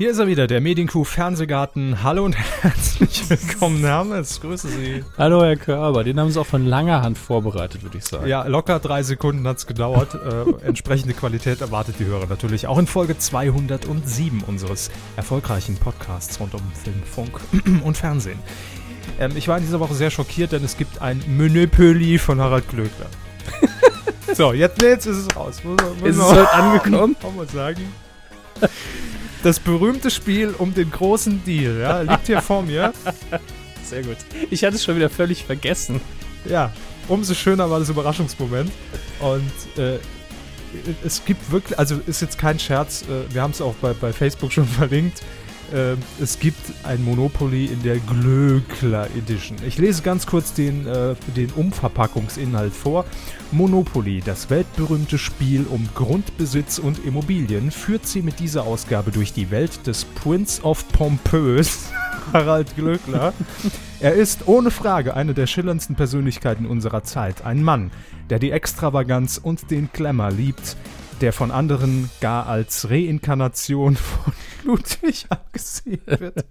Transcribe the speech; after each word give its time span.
Hier 0.00 0.12
ist 0.12 0.18
er 0.18 0.26
wieder, 0.26 0.46
der 0.46 0.62
Medienkuh 0.62 1.04
Fernsehgarten. 1.04 2.02
Hallo 2.02 2.24
und 2.24 2.32
herzlich 2.62 3.28
willkommen, 3.28 3.84
Hermes. 3.84 4.40
Grüße 4.40 4.68
Sie. 4.68 5.04
Hallo, 5.18 5.42
Herr 5.42 5.56
Körber. 5.56 6.04
Den 6.04 6.18
haben 6.18 6.30
Sie 6.30 6.40
auch 6.40 6.46
von 6.46 6.64
langer 6.64 7.02
Hand 7.02 7.18
vorbereitet, 7.18 7.82
würde 7.82 7.98
ich 7.98 8.04
sagen. 8.06 8.26
Ja, 8.26 8.46
locker 8.46 8.78
drei 8.78 9.02
Sekunden 9.02 9.46
hat 9.46 9.58
es 9.58 9.66
gedauert. 9.66 10.14
äh, 10.14 10.64
entsprechende 10.64 11.12
Qualität 11.12 11.60
erwartet 11.60 11.96
die 11.98 12.06
Hörer 12.06 12.26
natürlich. 12.28 12.66
Auch 12.66 12.78
in 12.78 12.86
Folge 12.86 13.18
207 13.18 14.42
unseres 14.46 14.90
erfolgreichen 15.16 15.76
Podcasts 15.76 16.40
rund 16.40 16.54
um 16.54 16.62
Film, 16.82 17.02
Funk 17.04 17.38
und 17.84 17.94
Fernsehen. 17.94 18.38
Ähm, 19.18 19.32
ich 19.36 19.48
war 19.48 19.58
in 19.58 19.64
dieser 19.64 19.80
Woche 19.80 19.92
sehr 19.92 20.10
schockiert, 20.10 20.52
denn 20.52 20.64
es 20.64 20.78
gibt 20.78 21.02
ein 21.02 21.22
Monopoly 21.28 22.16
von 22.16 22.40
Harald 22.40 22.66
Glöckler. 22.70 23.10
so, 24.34 24.54
jetzt, 24.54 24.80
jetzt 24.80 25.04
ist 25.04 25.18
es 25.18 25.36
raus. 25.36 25.62
Muss, 25.62 25.76
muss 26.00 26.08
ist 26.08 26.16
es 26.16 26.22
heute 26.22 26.50
angekommen? 26.54 27.16
Kann 27.20 27.36
man 27.36 27.48
sagen 27.48 27.82
das 29.42 29.60
berühmte 29.60 30.10
Spiel 30.10 30.54
um 30.58 30.74
den 30.74 30.90
großen 30.90 31.44
Deal, 31.44 31.80
ja, 31.80 32.00
liegt 32.02 32.26
hier 32.26 32.42
vor 32.42 32.62
mir. 32.62 32.92
Sehr 33.84 34.02
gut. 34.02 34.16
Ich 34.50 34.64
hatte 34.64 34.76
es 34.76 34.84
schon 34.84 34.96
wieder 34.96 35.10
völlig 35.10 35.44
vergessen. 35.44 36.00
Ja, 36.48 36.72
umso 37.08 37.34
schöner 37.34 37.70
war 37.70 37.80
das 37.80 37.88
Überraschungsmoment. 37.88 38.70
Und 39.20 39.78
äh, 39.82 39.98
es 41.04 41.24
gibt 41.24 41.50
wirklich, 41.50 41.78
also 41.78 42.00
ist 42.06 42.20
jetzt 42.20 42.38
kein 42.38 42.58
Scherz, 42.58 43.02
äh, 43.02 43.32
wir 43.32 43.42
haben 43.42 43.50
es 43.50 43.60
auch 43.60 43.74
bei, 43.74 43.92
bei 43.92 44.12
Facebook 44.12 44.52
schon 44.52 44.66
verlinkt. 44.68 45.22
Äh, 45.72 45.96
es 46.20 46.38
gibt 46.38 46.60
ein 46.84 47.04
Monopoly 47.04 47.66
in 47.66 47.82
der 47.82 47.98
Glöckler 47.98 49.08
Edition. 49.16 49.56
Ich 49.66 49.78
lese 49.78 50.02
ganz 50.02 50.26
kurz 50.26 50.52
den, 50.52 50.86
äh, 50.86 51.14
den 51.36 51.50
Umverpackungsinhalt 51.50 52.72
vor. 52.72 53.04
Monopoly, 53.52 54.20
das 54.24 54.50
weltberühmte 54.50 55.18
Spiel 55.18 55.66
um 55.68 55.88
Grundbesitz 55.94 56.78
und 56.78 57.04
Immobilien, 57.04 57.70
führt 57.70 58.06
sie 58.06 58.22
mit 58.22 58.40
dieser 58.40 58.64
Ausgabe 58.64 59.10
durch 59.10 59.32
die 59.32 59.50
Welt 59.50 59.86
des 59.86 60.04
Prince 60.04 60.62
of 60.62 60.86
Pompös, 60.92 61.90
Harald 62.32 62.74
Glöckler. 62.76 63.32
er 64.00 64.14
ist 64.14 64.46
ohne 64.46 64.70
Frage 64.70 65.14
eine 65.14 65.34
der 65.34 65.46
schillerndsten 65.46 65.96
Persönlichkeiten 65.96 66.66
unserer 66.66 67.02
Zeit. 67.02 67.44
Ein 67.44 67.62
Mann, 67.62 67.90
der 68.28 68.38
die 68.38 68.50
Extravaganz 68.50 69.38
und 69.38 69.70
den 69.70 69.88
Glamour 69.92 70.30
liebt, 70.30 70.76
der 71.20 71.32
von 71.32 71.50
anderen 71.50 72.10
gar 72.20 72.46
als 72.46 72.90
Reinkarnation 72.90 73.96
von 73.96 74.32
Ludwig 74.64 75.26
angesehen 75.28 76.00
wird. 76.06 76.44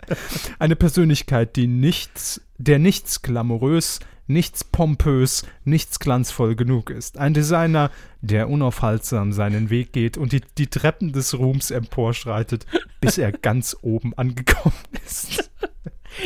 Eine 0.60 0.76
Persönlichkeit, 0.76 1.56
die 1.56 1.68
nichts, 1.68 2.42
der 2.58 2.80
nichts 2.80 3.22
glamourös, 3.22 4.00
nichts 4.28 4.64
pompös, 4.64 5.44
nichts 5.66 6.00
glanzvoll 6.00 6.56
genug 6.56 6.92
ist. 6.92 7.18
Ein 7.18 7.34
Designer, 7.34 7.92
der 8.22 8.50
unaufhaltsam 8.50 9.34
seinen 9.34 9.70
Weg 9.70 9.92
geht 9.92 10.18
und 10.18 10.32
die, 10.32 10.42
die 10.58 10.68
Treppen 10.68 11.12
des 11.14 11.38
Ruhms 11.38 11.72
emporschreitet, 11.72 12.66
bis 13.02 13.18
er 13.18 13.32
ganz 13.32 13.76
oben 13.82 14.14
angekommen 14.14 14.76
ist. 15.06 15.52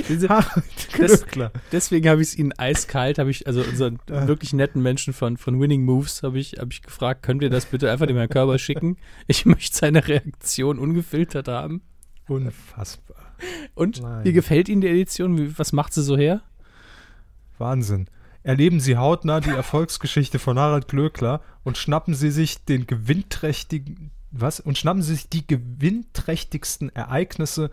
Diese, 0.10 0.28
das, 0.28 1.26
deswegen 1.72 2.10
habe 2.10 2.22
ich 2.22 2.30
es 2.30 2.38
ihnen 2.38 2.52
eiskalt, 2.54 3.20
habe 3.20 3.32
ich, 3.32 3.48
also 3.48 3.62
unseren 3.62 4.00
ja. 4.10 4.28
wirklich 4.28 4.54
netten 4.54 4.82
Menschen 4.82 5.14
von, 5.14 5.38
von 5.38 5.60
Winning 5.60 5.84
Moves, 5.84 6.24
habe 6.24 6.40
ich, 6.40 6.54
hab 6.60 6.72
ich 6.72 6.82
gefragt, 6.82 7.24
können 7.24 7.40
wir 7.40 7.50
das 7.50 7.66
bitte 7.66 7.92
einfach 7.92 8.08
dem 8.08 8.18
Herrn 8.18 8.30
Körber 8.30 8.58
schicken? 8.60 8.98
Ich 9.28 9.46
möchte 9.48 9.76
seine 9.78 10.08
Reaktion 10.08 10.80
ungefiltert 10.80 11.48
haben. 11.48 11.82
Unfassbar. 12.28 13.36
Und 13.76 14.02
Nein. 14.02 14.24
wie 14.24 14.34
gefällt 14.34 14.70
Ihnen 14.70 14.82
die 14.82 14.88
Edition? 14.88 15.58
Was 15.58 15.74
macht 15.74 15.94
sie 15.94 16.04
so 16.04 16.18
her? 16.18 16.42
Wahnsinn. 17.58 18.08
Erleben 18.44 18.80
Sie 18.80 18.98
hautnah 18.98 19.40
die 19.40 19.50
Erfolgsgeschichte 19.50 20.40
von 20.40 20.60
Harald 20.60 20.88
Glöckler 20.88 21.42
und 21.64 21.78
schnappen 21.78 22.14
Sie 22.14 22.32
sich 22.32 22.64
den 22.66 22.88
gewinnträchtigen, 22.88 24.12
was? 24.32 24.60
Und 24.60 24.78
schnappen 24.78 25.02
Sie 25.02 25.16
sich 25.16 25.30
die 25.30 25.48
gewinnträchtigsten 25.48 26.94
Ereignisse, 26.96 27.72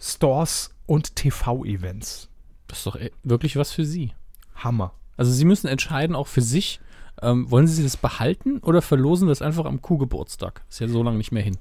Stores 0.00 0.71
und 0.86 1.16
TV-Events. 1.16 2.28
Das 2.66 2.78
ist 2.78 2.86
doch 2.86 2.96
e- 2.96 3.10
wirklich 3.22 3.56
was 3.56 3.72
für 3.72 3.84
Sie. 3.84 4.12
Hammer. 4.56 4.94
Also 5.16 5.32
Sie 5.32 5.44
müssen 5.44 5.66
entscheiden, 5.66 6.16
auch 6.16 6.26
für 6.26 6.42
sich, 6.42 6.80
ähm, 7.20 7.50
wollen 7.50 7.66
Sie 7.66 7.82
das 7.82 7.96
behalten 7.96 8.58
oder 8.58 8.82
verlosen 8.82 9.28
das 9.28 9.42
einfach 9.42 9.64
am 9.64 9.82
Kuhgeburtstag? 9.82 10.62
Ist 10.68 10.80
ja 10.80 10.88
so 10.88 11.02
lange 11.02 11.18
nicht 11.18 11.32
mehr 11.32 11.42
hin. 11.42 11.58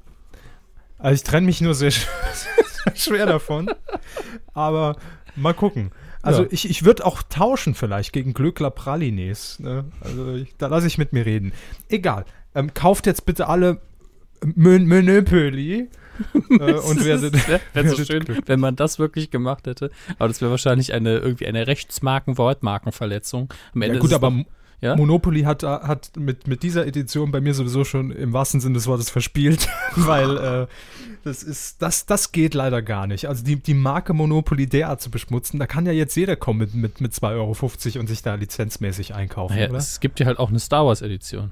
Also 0.98 1.16
ich 1.16 1.24
trenne 1.24 1.46
mich 1.46 1.62
nur 1.62 1.74
sehr, 1.74 1.92
sehr 1.92 2.06
schwer 2.96 3.26
davon. 3.26 3.70
Aber 4.54 4.96
mal 5.36 5.54
gucken. 5.54 5.92
Also 6.22 6.44
ja. 6.44 6.50
ich, 6.52 6.70
ich 6.70 6.86
würde 6.86 7.06
auch 7.06 7.24
tauschen 7.24 7.74
vielleicht 7.74 8.14
gegen 8.14 8.34
Glöckler 8.34 8.70
Pralines. 8.70 9.60
Ne? 9.60 9.86
Also 10.02 10.36
ich, 10.36 10.56
da 10.58 10.68
lasse 10.68 10.88
ich 10.88 10.98
mit 10.98 11.14
mir 11.14 11.26
reden. 11.26 11.52
Egal. 11.90 12.26
Ähm, 12.54 12.74
kauft 12.74 13.08
jetzt 13.08 13.26
bitte 13.26 13.48
alle 13.48 13.82
Monopoly 14.56 15.90
äh, 16.50 16.74
und 16.74 17.06
wäre 17.06 17.20
so 17.90 18.04
schön, 18.04 18.26
Glück. 18.26 18.44
wenn 18.48 18.60
man 18.60 18.76
das 18.76 19.00
wirklich 19.00 19.32
gemacht 19.32 19.68
hätte. 19.68 19.92
Aber 20.20 20.28
das 20.28 20.42
wäre 20.42 20.52
wahrscheinlich 20.52 20.94
eine 20.94 21.18
irgendwie 21.18 21.48
eine 21.48 21.68
Rechtsmarken 21.68 22.38
Wortmarkenverletzung. 22.38 23.54
Am 23.74 23.82
Ende 23.82 23.96
ja, 23.96 24.02
gut, 24.02 24.14
aber 24.14 24.46
ja? 24.82 24.96
Monopoly 24.96 25.44
hat, 25.44 25.62
hat 25.62 26.18
mit, 26.18 26.48
mit 26.48 26.64
dieser 26.64 26.88
Edition 26.88 27.32
bei 27.32 27.40
mir 27.40 27.54
sowieso 27.54 27.84
schon 27.84 28.12
im 28.12 28.34
wahrsten 28.34 28.60
Sinne 28.62 28.74
des 28.74 28.88
Wortes 28.88 29.12
verspielt, 29.12 29.70
weil 29.96 30.38
äh, 30.38 30.68
das 31.24 31.44
ist, 31.44 31.84
das, 31.84 32.08
das 32.08 32.32
geht 32.32 32.56
leider 32.56 32.82
gar 32.82 33.06
nicht. 33.06 33.28
Also 33.30 33.44
die, 33.44 33.58
die 33.58 33.76
Marke 33.76 34.14
Monopoly 34.14 34.66
derart 34.66 35.00
zu 35.00 35.12
beschmutzen, 35.12 35.60
da 35.60 35.68
kann 35.68 35.86
ja 35.86 35.92
jetzt 35.92 36.16
jeder 36.16 36.36
kommen 36.36 36.60
mit, 36.60 36.74
mit, 36.74 37.02
mit 37.02 37.14
2,50 37.14 37.26
Euro 37.36 38.00
und 38.00 38.08
sich 38.08 38.24
da 38.24 38.34
lizenzmäßig 38.34 39.14
einkaufen, 39.14 39.54
naja, 39.54 39.70
oder? 39.70 39.78
Es 39.78 40.00
gibt 40.00 40.20
ja 40.20 40.26
halt 40.26 40.40
auch 40.40 40.50
eine 40.50 40.60
Star 40.60 40.88
Wars 40.88 41.04
Edition. 41.04 41.52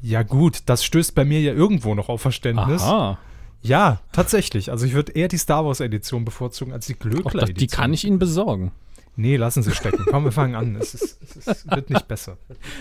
Ja, 0.00 0.22
gut, 0.22 0.60
das 0.66 0.84
stößt 0.84 1.16
bei 1.16 1.24
mir 1.24 1.40
ja 1.40 1.52
irgendwo 1.52 1.96
noch 1.96 2.08
auf 2.08 2.20
Verständnis. 2.20 2.82
Aha. 2.82 3.18
Ja, 3.62 4.00
tatsächlich. 4.12 4.70
Also 4.70 4.86
ich 4.86 4.92
würde 4.92 5.12
eher 5.12 5.28
die 5.28 5.38
Star 5.38 5.64
Wars 5.64 5.80
Edition 5.80 6.24
bevorzugen 6.24 6.72
als 6.72 6.86
die 6.86 6.94
Glöckler 6.94 7.42
Edition. 7.42 7.58
Die 7.58 7.66
kann 7.66 7.92
ich 7.92 8.04
Ihnen 8.04 8.18
besorgen. 8.18 8.72
Nee, 9.20 9.34
lassen 9.34 9.64
Sie 9.64 9.72
stecken. 9.72 10.04
Komm, 10.08 10.22
wir 10.22 10.30
fangen 10.30 10.54
an. 10.54 10.76
Es, 10.76 10.94
ist, 10.94 11.20
es, 11.20 11.48
ist, 11.48 11.70
wird 11.72 11.90
nicht 11.90 12.06
besser. 12.06 12.38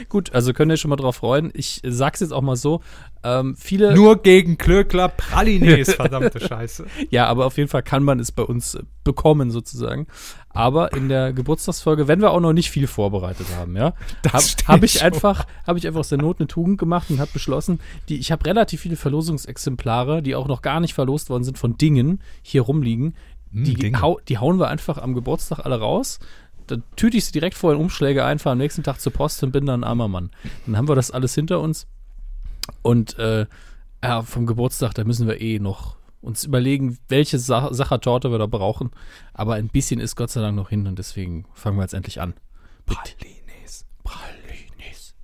Gut, 0.08 0.36
also 0.36 0.54
könnt 0.54 0.72
ihr 0.72 0.78
schon 0.78 0.90
mal 0.90 0.96
drauf 0.96 1.16
freuen. 1.16 1.50
Ich 1.56 1.82
sag's 1.84 2.20
jetzt 2.20 2.32
auch 2.32 2.44
mal 2.44 2.56
so. 2.56 2.82
Ähm, 3.24 3.56
viele 3.58 3.96
Nur 3.96 4.22
gegen 4.22 4.56
Klöckler 4.56 5.10
Pralines, 5.10 5.94
verdammte 5.96 6.40
Scheiße. 6.40 6.86
ja, 7.10 7.26
aber 7.26 7.48
auf 7.48 7.58
jeden 7.58 7.70
Fall 7.70 7.82
kann 7.82 8.04
man 8.04 8.20
es 8.20 8.32
bei 8.32 8.44
uns 8.44 8.78
bekommen, 9.04 9.50
sozusagen. 9.50 10.06
Aber 10.50 10.94
in 10.94 11.10
der 11.10 11.34
Geburtstagsfolge, 11.34 12.08
wenn 12.08 12.22
wir 12.22 12.30
auch 12.30 12.40
noch 12.40 12.54
nicht 12.54 12.70
viel 12.70 12.86
vorbereitet 12.86 13.48
haben, 13.58 13.76
ja, 13.76 13.94
habe 14.32 14.46
hab 14.68 14.84
ich 14.84 15.02
einfach, 15.02 15.48
habe 15.66 15.80
ich 15.80 15.88
einfach 15.88 16.02
aus 16.02 16.10
der 16.10 16.20
Not 16.20 16.40
eine 16.40 16.48
Tugend 16.48 16.78
gemacht 16.78 17.10
und 17.10 17.20
habe 17.20 17.32
beschlossen, 17.34 17.80
die, 18.10 18.18
ich 18.18 18.32
habe 18.32 18.46
relativ 18.46 18.82
viele 18.82 18.96
Verlosungsexemplare, 18.96 20.22
die 20.22 20.36
auch 20.36 20.48
noch 20.48 20.62
gar 20.62 20.82
nicht 20.82 20.94
verlost 20.94 21.32
worden 21.32 21.44
sind 21.44 21.58
von 21.58 21.78
Dingen 21.78 22.22
hier 22.44 22.62
rumliegen. 22.62 23.16
Hm, 23.52 23.64
die, 23.64 23.96
hau, 23.96 24.20
die 24.28 24.38
hauen 24.38 24.60
wir 24.60 24.68
einfach 24.68 24.98
am 24.98 25.14
Geburtstag 25.14 25.60
alle 25.60 25.80
raus. 25.80 26.20
Dann 26.68 26.84
tüte 26.96 27.18
ich 27.18 27.26
sie 27.26 27.32
direkt 27.32 27.56
vor 27.56 27.74
in 27.74 27.80
Umschläge 27.80 28.26
ein, 28.26 28.40
fahre 28.40 28.54
am 28.54 28.58
nächsten 28.58 28.84
Tag 28.84 29.00
zur 29.00 29.14
Post 29.14 29.42
und 29.44 29.52
bin 29.52 29.66
dann 29.66 29.82
ein 29.82 29.88
armer 29.88 30.08
Mann. 30.08 30.32
Dann 30.66 30.76
haben 30.76 30.88
wir 30.88 30.96
das 30.96 31.12
alles 31.12 31.34
hinter 31.34 31.62
uns. 31.62 31.88
Und 32.82 33.18
äh, 33.20 33.46
ja, 34.04 34.22
vom 34.22 34.46
Geburtstag, 34.46 34.94
da 34.94 35.04
müssen 35.04 35.28
wir 35.28 35.40
eh 35.42 35.60
noch 35.60 35.96
uns 36.22 36.44
überlegen, 36.44 36.98
welche 37.08 37.40
Sa 37.40 37.74
Sachertorte 37.74 38.32
wir 38.32 38.38
da 38.38 38.48
brauchen. 38.48 38.92
Aber 39.34 39.56
ein 39.56 39.70
bisschen 39.70 40.00
ist 40.00 40.16
Gott 40.16 40.30
sei 40.30 40.42
Dank 40.42 40.56
noch 40.56 40.70
hin 40.70 40.88
und 40.88 41.00
deswegen 41.00 41.46
fangen 41.54 41.78
wir 41.78 41.84
jetzt 41.84 41.94
endlich 41.94 42.20
an. 42.20 42.34
Pralines. 42.86 43.86
Pralines. 44.04 45.16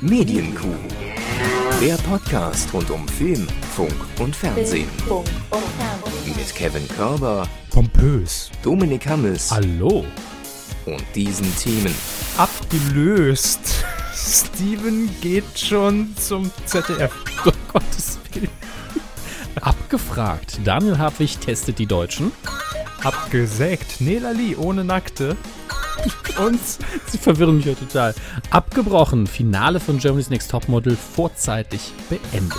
Medienkuh. 0.00 1.03
Der 1.84 1.96
Podcast 1.96 2.72
rund 2.72 2.90
um 2.90 3.06
Film, 3.06 3.46
Funk 3.76 3.92
und 4.18 4.34
Fernsehen. 4.34 4.88
Mit 6.24 6.54
Kevin 6.54 6.88
Körber, 6.88 7.46
pompös, 7.68 8.50
Dominik 8.62 9.06
Hammes, 9.06 9.50
hallo 9.50 10.06
und 10.86 11.04
diesen 11.14 11.54
Themen. 11.58 11.94
Abgelöst. 12.38 13.84
Steven 14.14 15.10
geht 15.20 15.58
schon 15.58 16.16
zum 16.16 16.50
ZDF. 16.64 17.12
Oh 17.44 17.52
Gottes 17.70 18.18
Willen. 18.32 18.48
Abgefragt. 19.60 20.60
Daniel 20.64 20.96
Hartwig 20.96 21.38
testet 21.38 21.78
die 21.78 21.84
Deutschen. 21.84 22.32
Abgesägt. 23.02 24.00
Nela 24.00 24.30
Lee 24.30 24.56
ohne 24.56 24.84
Nackte. 24.84 25.36
Und 26.44 26.60
sie 27.06 27.18
verwirren 27.18 27.56
mich 27.56 27.66
ja 27.66 27.74
total. 27.74 28.14
Abgebrochen. 28.50 29.26
Finale 29.26 29.80
von 29.80 29.98
Germany's 29.98 30.30
Next 30.30 30.50
Topmodel 30.50 30.96
vorzeitig 30.96 31.92
beendet. 32.08 32.58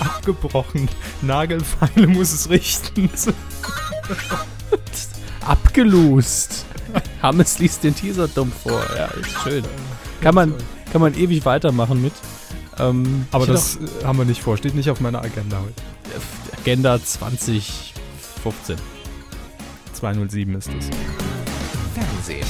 Abgebrochen. 0.00 0.88
Nagelfeile 1.20 2.06
muss 2.06 2.32
es 2.32 2.50
richten. 2.50 3.10
Abgelost. 5.46 6.64
Hammes 7.22 7.58
liest 7.58 7.84
den 7.84 7.94
Teaser 7.94 8.28
dumm 8.28 8.52
vor. 8.52 8.82
Ja, 8.96 9.06
ist 9.06 9.30
schön. 9.42 9.64
Kann 10.20 10.34
man, 10.34 10.54
kann 10.92 11.00
man 11.00 11.14
ewig 11.14 11.44
weitermachen 11.44 12.02
mit. 12.02 12.12
Ähm, 12.78 13.26
Aber 13.30 13.46
das 13.46 13.78
noch, 13.78 14.04
haben 14.04 14.18
wir 14.18 14.24
nicht 14.24 14.42
vor. 14.42 14.56
Steht 14.56 14.74
nicht 14.74 14.90
auf 14.90 15.00
meiner 15.00 15.22
Agenda 15.22 15.60
heute. 15.60 15.82
Agenda 16.60 17.02
2015. 17.02 18.76
207 19.94 20.54
ist 20.56 20.70
es. 20.78 21.41
Fernsehen. 22.02 22.46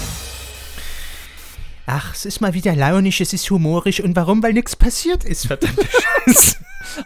Ach, 1.86 2.14
es 2.14 2.24
ist 2.24 2.40
mal 2.40 2.54
wieder 2.54 2.74
launisch, 2.74 3.20
es 3.20 3.32
ist 3.32 3.50
humorisch 3.50 4.00
und 4.00 4.16
warum? 4.16 4.42
Weil 4.42 4.54
nichts 4.54 4.76
passiert 4.76 5.24
ist, 5.24 5.46
verdammte 5.46 5.86
Scheiße. 6.26 6.56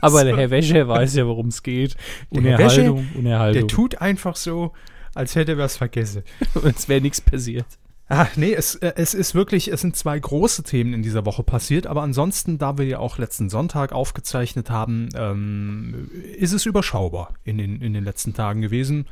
Aber 0.01 0.23
der 0.23 0.37
Herr 0.37 0.51
Wäsche 0.51 0.87
weiß 0.87 1.15
ja, 1.17 1.27
worum 1.27 1.49
es 1.49 1.63
geht. 1.63 1.97
Der 2.31 2.43
Herr 2.43 2.59
Wäsche, 2.59 2.83
Unerhaltung, 2.93 3.09
Unerhaltung. 3.17 3.61
Der 3.61 3.67
tut 3.67 4.01
einfach 4.01 4.37
so, 4.37 4.73
als 5.15 5.35
hätte 5.35 5.53
er 5.53 5.59
was 5.59 5.77
vergessen. 5.77 6.23
es 6.63 6.89
wäre 6.89 7.01
nichts 7.01 7.21
passiert. 7.21 7.67
Ah, 8.09 8.29
nee, 8.37 8.53
es, 8.53 8.77
äh, 8.77 8.93
es 8.95 9.15
ist 9.15 9.35
wirklich, 9.35 9.73
es 9.73 9.81
sind 9.81 9.97
zwei 9.97 10.17
große 10.17 10.63
Themen 10.63 10.95
in 10.95 11.03
dieser 11.03 11.27
Woche 11.27 11.43
passiert, 11.43 11.89
aber 11.89 12.03
ansonsten, 12.03 12.59
da 12.59 12.79
wir 12.79 12.87
ja 12.87 12.99
auch 13.01 13.19
letzten 13.19 13.51
Sonntag 13.51 13.91
aufgezeichnet 13.91 14.71
haben, 14.71 15.09
ähm, 15.17 16.11
ist 16.37 16.53
es 16.53 16.67
überschaubar 16.67 17.35
in 17.43 17.59
den, 17.59 17.81
in 17.83 17.93
den 17.93 18.05
letzten 18.05 18.35
Tagen 18.35 18.61
gewesen. 18.61 19.07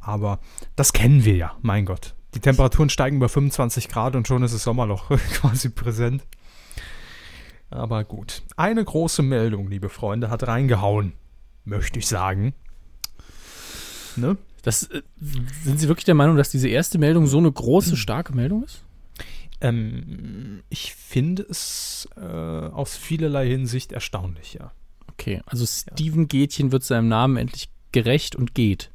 Aber 0.00 0.40
das 0.74 0.92
kennen 0.92 1.24
wir 1.24 1.36
ja, 1.36 1.56
mein 1.62 1.84
Gott. 1.84 2.14
Die 2.34 2.40
Temperaturen 2.40 2.90
steigen 2.90 3.16
über 3.16 3.28
25 3.28 3.88
Grad 3.88 4.14
und 4.14 4.28
schon 4.28 4.42
ist 4.42 4.54
das 4.54 4.62
Sommerloch 4.62 5.08
quasi 5.34 5.68
präsent. 5.68 6.24
Aber 7.70 8.04
gut. 8.04 8.42
Eine 8.56 8.84
große 8.84 9.22
Meldung, 9.22 9.68
liebe 9.68 9.88
Freunde, 9.88 10.30
hat 10.30 10.46
reingehauen, 10.46 11.12
möchte 11.64 11.98
ich 11.98 12.06
sagen. 12.06 12.52
Ne? 14.16 14.36
Das, 14.62 14.84
äh, 14.84 15.02
sind 15.64 15.80
Sie 15.80 15.88
wirklich 15.88 16.04
der 16.04 16.14
Meinung, 16.14 16.36
dass 16.36 16.50
diese 16.50 16.68
erste 16.68 16.98
Meldung 16.98 17.26
so 17.26 17.38
eine 17.38 17.50
große, 17.50 17.96
starke 17.96 18.34
Meldung 18.34 18.64
ist? 18.64 18.82
Ähm, 19.60 20.62
ich 20.68 20.94
finde 20.94 21.46
es 21.48 22.08
äh, 22.16 22.20
aus 22.20 22.96
vielerlei 22.96 23.48
Hinsicht 23.48 23.92
erstaunlich, 23.92 24.54
ja. 24.54 24.72
Okay, 25.12 25.42
also 25.46 25.66
Steven 25.66 26.28
Gätchen 26.28 26.72
wird 26.72 26.82
seinem 26.82 27.08
Namen 27.08 27.36
endlich 27.36 27.68
gerecht 27.92 28.36
und 28.36 28.54
geht. 28.54 28.90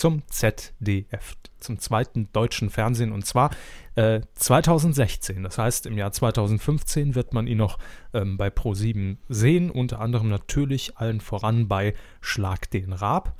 Zum 0.00 0.22
ZDF, 0.28 1.36
zum 1.58 1.78
zweiten 1.78 2.32
deutschen 2.32 2.70
Fernsehen 2.70 3.12
und 3.12 3.26
zwar 3.26 3.50
äh, 3.96 4.22
2016. 4.34 5.42
Das 5.42 5.58
heißt, 5.58 5.84
im 5.84 5.98
Jahr 5.98 6.10
2015 6.10 7.14
wird 7.14 7.34
man 7.34 7.46
ihn 7.46 7.58
noch 7.58 7.78
ähm, 8.14 8.38
bei 8.38 8.48
Pro7 8.48 9.18
sehen, 9.28 9.70
unter 9.70 10.00
anderem 10.00 10.30
natürlich 10.30 10.96
allen 10.96 11.20
voran 11.20 11.68
bei 11.68 11.92
Schlag 12.22 12.70
den 12.70 12.94
Raab 12.94 13.36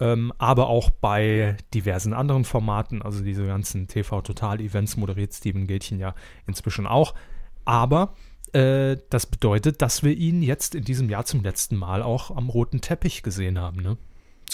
ähm, 0.00 0.32
aber 0.38 0.68
auch 0.68 0.88
bei 0.90 1.56
diversen 1.72 2.14
anderen 2.14 2.44
Formaten, 2.44 3.02
also 3.02 3.22
diese 3.22 3.46
ganzen 3.46 3.86
TV-Total-Events 3.86 4.96
moderiert 4.96 5.34
Steven 5.34 5.66
Gätchen 5.66 6.00
ja 6.00 6.14
inzwischen 6.46 6.86
auch. 6.86 7.14
Aber 7.64 8.14
äh, 8.52 8.96
das 9.10 9.26
bedeutet, 9.26 9.82
dass 9.82 10.02
wir 10.02 10.12
ihn 10.12 10.42
jetzt 10.42 10.74
in 10.74 10.84
diesem 10.84 11.10
Jahr 11.10 11.24
zum 11.26 11.42
letzten 11.42 11.76
Mal 11.76 12.02
auch 12.02 12.34
am 12.34 12.48
roten 12.48 12.80
Teppich 12.80 13.22
gesehen 13.22 13.58
haben, 13.58 13.82
ne? 13.82 13.98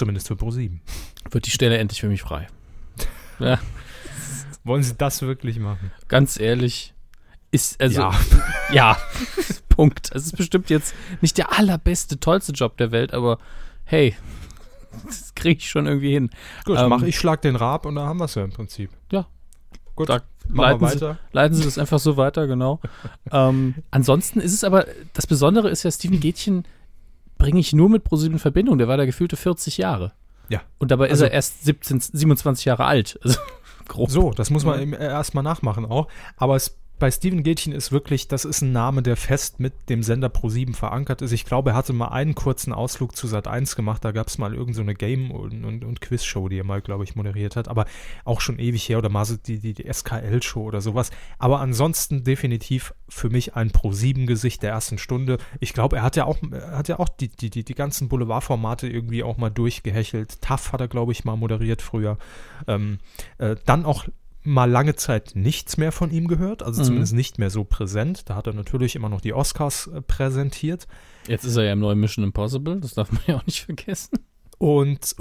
Zumindest 0.00 0.28
für 0.28 0.36
ProSieben. 0.36 0.80
Wird 1.30 1.44
die 1.44 1.50
Stelle 1.50 1.76
endlich 1.76 2.00
für 2.00 2.08
mich 2.08 2.22
frei. 2.22 2.46
ja. 3.38 3.58
Wollen 4.64 4.82
Sie 4.82 4.94
das 4.94 5.20
wirklich 5.20 5.58
machen? 5.58 5.92
Ganz 6.08 6.40
ehrlich, 6.40 6.94
ist 7.50 7.78
also 7.78 8.00
ja, 8.00 8.14
ja. 8.72 8.96
Punkt. 9.68 10.10
Es 10.14 10.24
ist 10.24 10.38
bestimmt 10.38 10.70
jetzt 10.70 10.94
nicht 11.20 11.36
der 11.36 11.52
allerbeste, 11.52 12.18
tollste 12.18 12.52
Job 12.52 12.78
der 12.78 12.92
Welt, 12.92 13.12
aber 13.12 13.40
hey, 13.84 14.16
das 15.04 15.34
kriege 15.34 15.58
ich 15.58 15.68
schon 15.68 15.84
irgendwie 15.86 16.12
hin. 16.12 16.30
Gut, 16.64 16.78
ähm, 16.78 16.88
mach 16.88 17.02
ich 17.02 17.18
schlag 17.18 17.42
den 17.42 17.56
Rab 17.56 17.84
und 17.84 17.96
da 17.96 18.06
haben 18.06 18.20
wir 18.20 18.24
es 18.24 18.36
ja 18.36 18.44
im 18.44 18.52
Prinzip. 18.52 18.90
Ja. 19.12 19.26
Gut, 19.96 20.08
da 20.08 20.22
leiten, 20.48 20.80
weiter. 20.80 21.18
Sie, 21.30 21.36
leiten 21.36 21.54
Sie 21.54 21.64
das 21.64 21.76
einfach 21.76 21.98
so 21.98 22.16
weiter, 22.16 22.46
genau. 22.46 22.80
ähm, 23.32 23.74
ansonsten 23.90 24.40
ist 24.40 24.54
es 24.54 24.64
aber, 24.64 24.86
das 25.12 25.26
Besondere 25.26 25.68
ist 25.68 25.82
ja, 25.82 25.90
Steven 25.90 26.20
Gätchen 26.20 26.64
bringe 27.40 27.58
ich 27.58 27.72
nur 27.72 27.88
mit 27.88 28.04
ProSieben 28.04 28.34
in 28.34 28.38
Verbindung. 28.38 28.78
Der 28.78 28.86
war 28.86 28.96
da 28.96 29.04
gefühlte 29.04 29.36
40 29.36 29.78
Jahre. 29.78 30.12
Ja. 30.48 30.62
Und 30.78 30.90
dabei 30.90 31.10
also, 31.10 31.24
ist 31.24 31.30
er 31.30 31.34
erst 31.34 31.64
17, 31.64 32.00
27 32.00 32.64
Jahre 32.64 32.84
alt. 32.84 33.18
Also, 33.24 33.38
grob. 33.88 34.10
So, 34.10 34.30
das 34.30 34.50
muss 34.50 34.64
man 34.64 34.92
erstmal 34.92 35.42
nachmachen 35.42 35.84
auch. 35.84 36.06
Aber 36.36 36.54
es 36.54 36.78
bei 37.00 37.10
Steven 37.10 37.42
Gätchen 37.42 37.72
ist 37.72 37.92
wirklich, 37.92 38.28
das 38.28 38.44
ist 38.44 38.60
ein 38.60 38.72
Name, 38.72 39.02
der 39.02 39.16
fest 39.16 39.58
mit 39.58 39.88
dem 39.88 40.02
Sender 40.02 40.28
Pro7 40.28 40.74
verankert 40.74 41.22
ist. 41.22 41.32
Ich 41.32 41.46
glaube, 41.46 41.70
er 41.70 41.76
hatte 41.76 41.94
mal 41.94 42.08
einen 42.08 42.34
kurzen 42.34 42.72
Ausflug 42.74 43.16
zu 43.16 43.26
Sat 43.26 43.48
1 43.48 43.74
gemacht. 43.74 44.04
Da 44.04 44.12
gab 44.12 44.28
es 44.28 44.36
mal 44.36 44.54
irgendeine 44.54 44.92
so 44.92 44.96
Game- 44.96 45.30
und, 45.30 45.64
und, 45.64 45.82
und 45.82 46.00
Quiz-Show, 46.02 46.48
die 46.48 46.58
er 46.58 46.64
mal, 46.64 46.82
glaube 46.82 47.04
ich, 47.04 47.16
moderiert 47.16 47.56
hat. 47.56 47.68
Aber 47.68 47.86
auch 48.24 48.42
schon 48.42 48.58
ewig 48.58 48.86
her 48.88 48.98
oder 48.98 49.08
mal 49.08 49.24
so 49.24 49.36
die, 49.36 49.58
die, 49.58 49.72
die 49.72 49.90
SKL-Show 49.90 50.62
oder 50.62 50.82
sowas. 50.82 51.10
Aber 51.38 51.60
ansonsten 51.60 52.22
definitiv 52.22 52.94
für 53.08 53.30
mich 53.30 53.56
ein 53.56 53.70
Pro7-Gesicht 53.70 54.62
der 54.62 54.70
ersten 54.70 54.98
Stunde. 54.98 55.38
Ich 55.58 55.72
glaube, 55.72 55.96
er 55.96 56.02
hat 56.02 56.16
ja 56.16 56.26
auch, 56.26 56.36
hat 56.52 56.88
ja 56.88 56.98
auch 56.98 57.08
die, 57.08 57.28
die, 57.28 57.48
die, 57.48 57.64
die 57.64 57.74
ganzen 57.74 58.10
Boulevardformate 58.10 58.86
irgendwie 58.86 59.22
auch 59.22 59.38
mal 59.38 59.50
durchgehechelt. 59.50 60.42
TAF 60.42 60.72
hat 60.72 60.82
er, 60.82 60.88
glaube 60.88 61.12
ich, 61.12 61.24
mal 61.24 61.36
moderiert 61.36 61.80
früher. 61.80 62.18
Ähm, 62.68 62.98
äh, 63.38 63.56
dann 63.64 63.86
auch 63.86 64.04
mal 64.42 64.70
lange 64.70 64.96
Zeit 64.96 65.32
nichts 65.34 65.76
mehr 65.76 65.92
von 65.92 66.10
ihm 66.10 66.28
gehört, 66.28 66.62
also 66.62 66.80
mhm. 66.80 66.86
zumindest 66.86 67.12
nicht 67.14 67.38
mehr 67.38 67.50
so 67.50 67.64
präsent. 67.64 68.28
Da 68.28 68.34
hat 68.34 68.46
er 68.46 68.54
natürlich 68.54 68.96
immer 68.96 69.08
noch 69.08 69.20
die 69.20 69.34
Oscars 69.34 69.88
äh, 69.88 70.00
präsentiert. 70.00 70.86
Jetzt 71.26 71.44
ist 71.44 71.56
er 71.56 71.64
ja 71.64 71.72
im 71.72 71.80
neuen 71.80 72.00
Mission 72.00 72.24
Impossible, 72.24 72.80
das 72.80 72.94
darf 72.94 73.12
man 73.12 73.22
ja 73.26 73.36
auch 73.36 73.46
nicht 73.46 73.60
vergessen. 73.66 74.18
Und 74.62 75.16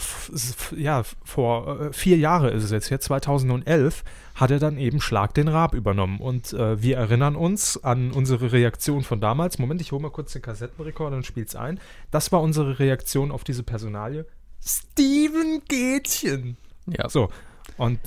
ja, 0.75 1.03
vor 1.23 1.79
äh, 1.79 1.93
vier 1.93 2.17
Jahre 2.17 2.51
ist 2.51 2.65
es 2.65 2.71
jetzt 2.71 2.89
hier, 2.89 2.99
2011, 2.99 4.03
hat 4.35 4.51
er 4.51 4.59
dann 4.59 4.77
eben 4.77 4.99
Schlag 4.99 5.33
den 5.33 5.47
Rab 5.47 5.73
übernommen. 5.73 6.19
Und 6.19 6.51
äh, 6.51 6.81
wir 6.81 6.97
erinnern 6.97 7.37
uns 7.37 7.81
an 7.81 8.11
unsere 8.11 8.51
Reaktion 8.51 9.01
von 9.01 9.21
damals. 9.21 9.57
Moment, 9.57 9.79
ich 9.79 9.93
hole 9.93 10.01
mal 10.01 10.11
kurz 10.11 10.33
den 10.33 10.41
Kassettenrekorder 10.41 11.15
und 11.15 11.25
spiel's 11.25 11.55
ein. 11.55 11.79
Das 12.11 12.33
war 12.33 12.41
unsere 12.41 12.79
Reaktion 12.79 13.31
auf 13.31 13.45
diese 13.45 13.63
Personalie. 13.63 14.25
Steven 14.61 15.61
Gätchen. 15.69 16.57
Ja. 16.87 17.07
So, 17.07 17.29
und 17.77 17.99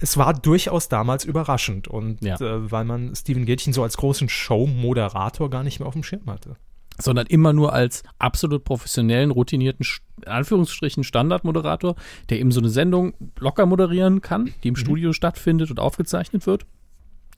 es 0.00 0.16
war 0.16 0.34
durchaus 0.34 0.88
damals 0.88 1.24
überraschend. 1.24 1.88
Und 1.88 2.22
ja. 2.22 2.36
äh, 2.40 2.70
weil 2.70 2.84
man 2.84 3.14
Steven 3.14 3.46
Gätchen 3.46 3.72
so 3.72 3.82
als 3.82 3.96
großen 3.96 4.28
Show-Moderator 4.28 5.50
gar 5.50 5.62
nicht 5.62 5.80
mehr 5.80 5.88
auf 5.88 5.94
dem 5.94 6.02
Schirm 6.02 6.26
hatte. 6.26 6.56
Sondern 6.98 7.26
immer 7.26 7.52
nur 7.52 7.72
als 7.72 8.02
absolut 8.18 8.64
professionellen, 8.64 9.30
routinierten, 9.30 9.86
in 10.24 10.28
Anführungsstrichen 10.28 11.04
Standardmoderator, 11.04 11.94
der 12.30 12.40
eben 12.40 12.52
so 12.52 12.60
eine 12.60 12.70
Sendung 12.70 13.14
locker 13.38 13.66
moderieren 13.66 14.22
kann, 14.22 14.54
die 14.62 14.68
im 14.68 14.72
mhm. 14.72 14.78
Studio 14.78 15.12
stattfindet 15.12 15.70
und 15.70 15.78
aufgezeichnet 15.78 16.46
wird 16.46 16.66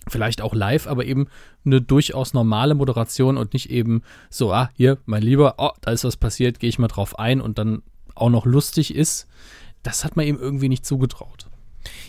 vielleicht 0.07 0.41
auch 0.41 0.55
live, 0.55 0.87
aber 0.87 1.05
eben 1.05 1.27
eine 1.65 1.81
durchaus 1.81 2.33
normale 2.33 2.75
Moderation 2.75 3.37
und 3.37 3.53
nicht 3.53 3.71
eben 3.71 4.03
so, 4.31 4.53
ah, 4.53 4.71
hier, 4.75 4.99
mein 5.07 5.23
Lieber, 5.23 5.57
oh, 5.59 5.71
da 5.81 5.91
ist 5.91 6.05
was 6.05 6.17
passiert, 6.17 6.61
gehe 6.61 6.69
ich 6.69 6.79
mal 6.79 6.89
drauf 6.89 7.19
ein 7.19 7.41
und 7.41 7.59
dann 7.59 7.83
auch 8.15 8.31
noch 8.31 8.47
lustig 8.47 8.95
ist. 8.95 9.27
Das 9.83 10.05
hat 10.05 10.17
man 10.17 10.27
ihm 10.27 10.39
irgendwie 10.39 10.69
nicht 10.69 10.85
zugetraut. 10.85 11.48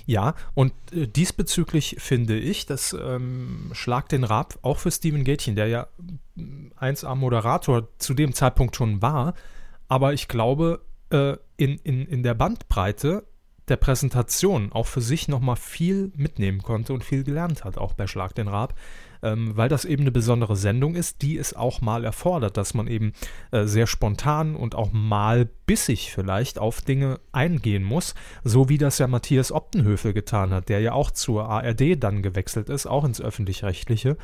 Ja, 0.06 0.36
und 0.54 0.74
äh, 0.92 1.08
diesbezüglich 1.08 1.98
finde 2.00 2.38
ich, 2.38 2.66
dass 2.66 2.94
ähm, 2.94 3.72
Schlag 3.74 4.10
den 4.10 4.24
Rab 4.24 4.58
auch 4.62 4.78
für 4.78 4.92
Steven 4.92 5.24
Gätchen, 5.24 5.56
der 5.56 5.68
ja 5.68 5.88
1A-Moderator 6.80 7.88
zu 7.98 8.14
dem 8.14 8.34
Zeitpunkt 8.34 8.76
schon 8.76 9.02
war, 9.02 9.34
aber 9.88 10.14
ich 10.14 10.28
glaube, 10.28 10.82
äh, 11.10 11.36
in, 11.58 11.78
in, 11.80 12.06
in 12.06 12.24
der 12.24 12.34
Bandbreite 12.34 13.26
der 13.70 13.78
Präsentation 13.78 14.72
auch 14.72 14.88
für 14.88 15.02
sich 15.02 15.28
nochmal 15.28 15.56
viel 15.56 16.12
mitnehmen 16.16 16.62
konnte 16.62 16.94
und 16.94 17.04
viel 17.04 17.24
gelernt 17.24 17.64
hat, 17.64 17.78
auch 17.78 17.94
bei 17.94 18.08
Schlag 18.08 18.36
den 18.36 18.48
Rab 18.48 18.74
ähm, 19.22 19.56
weil 19.56 19.70
das 19.70 19.86
eben 19.86 20.04
eine 20.04 20.12
besondere 20.12 20.56
Sendung 20.56 20.96
ist, 20.96 21.22
die 21.22 21.38
es 21.38 21.54
auch 21.54 21.82
mal 21.82 22.06
erfordert, 22.06 22.58
dass 22.58 22.74
man 22.74 22.88
eben 22.88 23.14
äh, 23.52 23.66
sehr 23.66 23.88
spontan 23.88 24.56
und 24.56 24.76
auch 24.76 24.92
mal 24.92 25.50
bissig 25.66 26.12
vielleicht 26.12 26.60
auf 26.60 26.82
Dinge 26.82 27.20
eingehen 27.32 27.84
muss, 27.84 28.16
so 28.44 28.70
wie 28.70 28.78
das 28.78 28.98
ja 28.98 29.08
Matthias 29.08 29.52
Optenhöfel 29.52 30.14
getan 30.14 30.52
hat, 30.52 30.70
der 30.70 30.80
ja 30.80 30.94
auch 30.94 31.12
zur 31.12 31.50
ARD 31.50 32.02
dann 32.02 32.22
gewechselt 32.22 32.70
ist, 32.70 32.88
auch 32.88 33.04
ins 33.04 33.22
öffentlich-rechtliche 33.22 34.18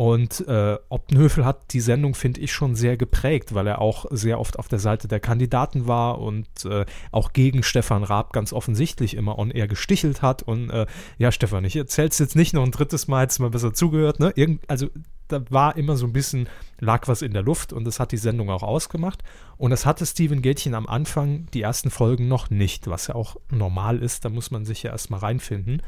und 0.00 0.48
äh, 0.48 0.78
Optenhöfel 0.88 1.44
hat 1.44 1.74
die 1.74 1.80
Sendung, 1.80 2.14
finde 2.14 2.40
ich, 2.40 2.54
schon 2.54 2.74
sehr 2.74 2.96
geprägt, 2.96 3.54
weil 3.54 3.66
er 3.66 3.82
auch 3.82 4.06
sehr 4.08 4.40
oft 4.40 4.58
auf 4.58 4.66
der 4.66 4.78
Seite 4.78 5.08
der 5.08 5.20
Kandidaten 5.20 5.86
war 5.86 6.22
und 6.22 6.48
äh, 6.64 6.86
auch 7.12 7.34
gegen 7.34 7.62
Stefan 7.62 8.02
Raab 8.02 8.32
ganz 8.32 8.54
offensichtlich 8.54 9.14
immer 9.14 9.38
on 9.38 9.50
air 9.50 9.68
gestichelt 9.68 10.22
hat. 10.22 10.42
Und 10.42 10.70
äh, 10.70 10.86
ja, 11.18 11.30
Stefan, 11.30 11.66
ich 11.66 11.76
erzähl's 11.76 12.18
jetzt 12.18 12.34
nicht 12.34 12.54
noch 12.54 12.64
ein 12.64 12.70
drittes 12.70 13.08
Mal, 13.08 13.24
jetzt 13.24 13.40
mal 13.40 13.50
besser 13.50 13.74
zugehört. 13.74 14.20
Ne? 14.20 14.32
Irgend, 14.36 14.62
also 14.70 14.88
da 15.28 15.42
war 15.50 15.76
immer 15.76 15.98
so 15.98 16.06
ein 16.06 16.14
bisschen, 16.14 16.48
lag 16.78 17.06
was 17.06 17.20
in 17.20 17.34
der 17.34 17.42
Luft 17.42 17.74
und 17.74 17.84
das 17.84 18.00
hat 18.00 18.12
die 18.12 18.16
Sendung 18.16 18.48
auch 18.48 18.62
ausgemacht. 18.62 19.22
Und 19.58 19.70
das 19.70 19.84
hatte 19.84 20.06
Steven 20.06 20.40
Gätchen 20.40 20.74
am 20.74 20.86
Anfang, 20.86 21.44
die 21.52 21.60
ersten 21.60 21.90
Folgen 21.90 22.26
noch 22.26 22.48
nicht, 22.48 22.86
was 22.86 23.08
ja 23.08 23.16
auch 23.16 23.36
normal 23.50 23.98
ist, 23.98 24.24
da 24.24 24.30
muss 24.30 24.50
man 24.50 24.64
sich 24.64 24.82
ja 24.82 24.92
erstmal 24.92 25.20
reinfinden. 25.20 25.82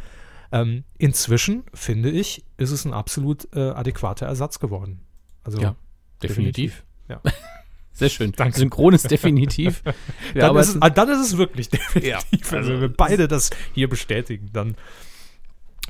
Ähm, 0.53 0.85
inzwischen, 0.99 1.65
finde 1.73 2.11
ich, 2.11 2.45
ist 2.59 2.71
es 2.71 2.85
ein 2.85 2.93
absolut 2.93 3.49
äh, 3.55 3.71
adäquater 3.71 4.27
Ersatz 4.27 4.59
geworden. 4.59 5.01
Also, 5.45 5.61
ja, 5.61 5.77
definitiv. 6.23 6.85
definitiv. 7.09 7.31
Ja. 7.33 7.33
Sehr 7.93 8.09
schön. 8.09 8.33
Danke. 8.33 8.59
Synchron 8.59 8.95
ist 8.95 9.11
definitiv. 9.11 9.83
dann, 10.35 10.57
ist 10.57 10.75
es, 10.75 10.81
dann, 10.81 11.09
ist 11.09 11.21
es, 11.21 11.37
wirklich 11.37 11.69
definitiv. 11.69 12.11
Ja, 12.11 12.17
also, 12.17 12.57
also, 12.57 12.73
wenn 12.73 12.81
wir 12.81 12.93
beide 12.93 13.29
das 13.29 13.51
hier 13.75 13.89
bestätigen, 13.89 14.51
dann 14.53 14.77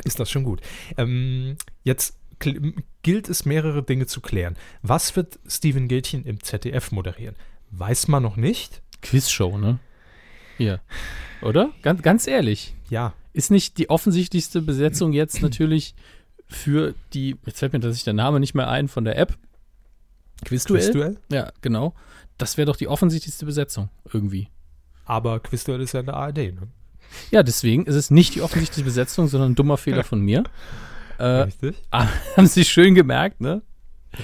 ist 0.04 0.18
das 0.18 0.30
schon 0.30 0.44
gut. 0.44 0.60
Ähm, 0.96 1.56
jetzt 1.84 2.18
gilt 3.02 3.28
es, 3.28 3.44
mehrere 3.44 3.82
Dinge 3.82 4.06
zu 4.06 4.20
klären. 4.20 4.56
Was 4.82 5.14
wird 5.14 5.38
Steven 5.46 5.86
Gätchen 5.86 6.24
im 6.24 6.42
ZDF 6.42 6.90
moderieren? 6.90 7.36
Weiß 7.70 8.08
man 8.08 8.22
noch 8.22 8.36
nicht. 8.36 8.82
Quizshow, 9.00 9.58
ne? 9.58 9.78
Hier. 10.58 10.80
Oder? 11.40 11.70
Ganz, 11.82 12.02
ganz 12.02 12.26
ehrlich. 12.26 12.74
Ja. 12.90 13.14
Ist 13.32 13.50
nicht 13.50 13.78
die 13.78 13.88
offensichtlichste 13.90 14.60
Besetzung 14.60 15.12
jetzt 15.12 15.40
natürlich 15.42 15.94
für 16.48 16.94
die, 17.14 17.36
jetzt 17.46 17.58
fällt 17.60 17.72
mir 17.72 17.80
tatsächlich 17.80 18.04
der 18.04 18.12
Name 18.14 18.40
nicht 18.40 18.54
mehr 18.54 18.68
ein 18.68 18.88
von 18.88 19.04
der 19.04 19.18
App. 19.18 19.38
Quizduell? 20.44 20.82
Quizduell? 20.82 21.16
Ja, 21.30 21.52
genau. 21.60 21.94
Das 22.38 22.56
wäre 22.56 22.66
doch 22.66 22.76
die 22.76 22.88
offensichtlichste 22.88 23.46
Besetzung 23.46 23.88
irgendwie. 24.12 24.48
Aber 25.04 25.40
Quizduell 25.40 25.80
ist 25.80 25.92
ja 25.92 26.00
in 26.00 26.06
der 26.06 26.16
ARD, 26.16 26.36
ne? 26.36 26.68
Ja, 27.30 27.42
deswegen 27.42 27.84
ist 27.86 27.94
es 27.94 28.10
nicht 28.10 28.34
die 28.34 28.42
offensichtliche 28.42 28.84
Besetzung, 28.84 29.28
sondern 29.28 29.52
ein 29.52 29.54
dummer 29.54 29.76
Fehler 29.76 30.04
von 30.04 30.20
mir. 30.20 30.44
Äh, 31.18 31.42
Richtig? 31.42 31.76
haben 31.92 32.46
Sie 32.48 32.64
schön 32.64 32.96
gemerkt, 32.96 33.40
ne? 33.40 33.62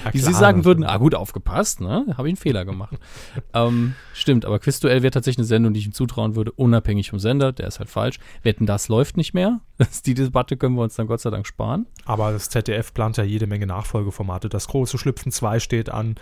Ja, 0.05 0.13
Wie 0.13 0.19
Sie 0.19 0.33
sagen 0.33 0.65
würden, 0.65 0.81
natürlich. 0.81 0.95
ah 0.95 1.03
gut, 1.03 1.15
aufgepasst, 1.15 1.81
ne? 1.81 2.05
Habe 2.15 2.27
ich 2.27 2.33
einen 2.33 2.37
Fehler 2.37 2.65
gemacht. 2.65 2.97
ähm, 3.53 3.95
stimmt, 4.13 4.45
aber 4.45 4.59
Quizduell 4.59 5.01
wäre 5.01 5.11
tatsächlich 5.11 5.39
eine 5.39 5.47
Sendung, 5.47 5.73
die 5.73 5.79
ich 5.79 5.87
ihm 5.87 5.93
zutrauen 5.93 6.35
würde, 6.35 6.51
unabhängig 6.51 7.09
vom 7.09 7.19
Sender, 7.19 7.51
der 7.51 7.67
ist 7.67 7.79
halt 7.79 7.89
falsch. 7.89 8.19
Wetten, 8.43 8.65
das 8.65 8.87
läuft 8.87 9.17
nicht 9.17 9.33
mehr. 9.33 9.61
Das, 9.79 10.01
die 10.01 10.13
Debatte 10.13 10.57
können 10.57 10.75
wir 10.75 10.81
uns 10.81 10.95
dann 10.95 11.07
Gott 11.07 11.21
sei 11.21 11.29
Dank 11.29 11.47
sparen. 11.47 11.85
Aber 12.03 12.33
das 12.33 12.49
ZDF 12.49 12.93
plant 12.93 13.15
ja 13.15 13.23
jede 13.23 13.47
Menge 13.47 13.65
Nachfolgeformate. 13.65 14.49
Das 14.49 14.67
große 14.67 14.97
Schlüpfen 14.97 15.31
2 15.31 15.61
steht 15.61 15.89
an. 15.89 16.15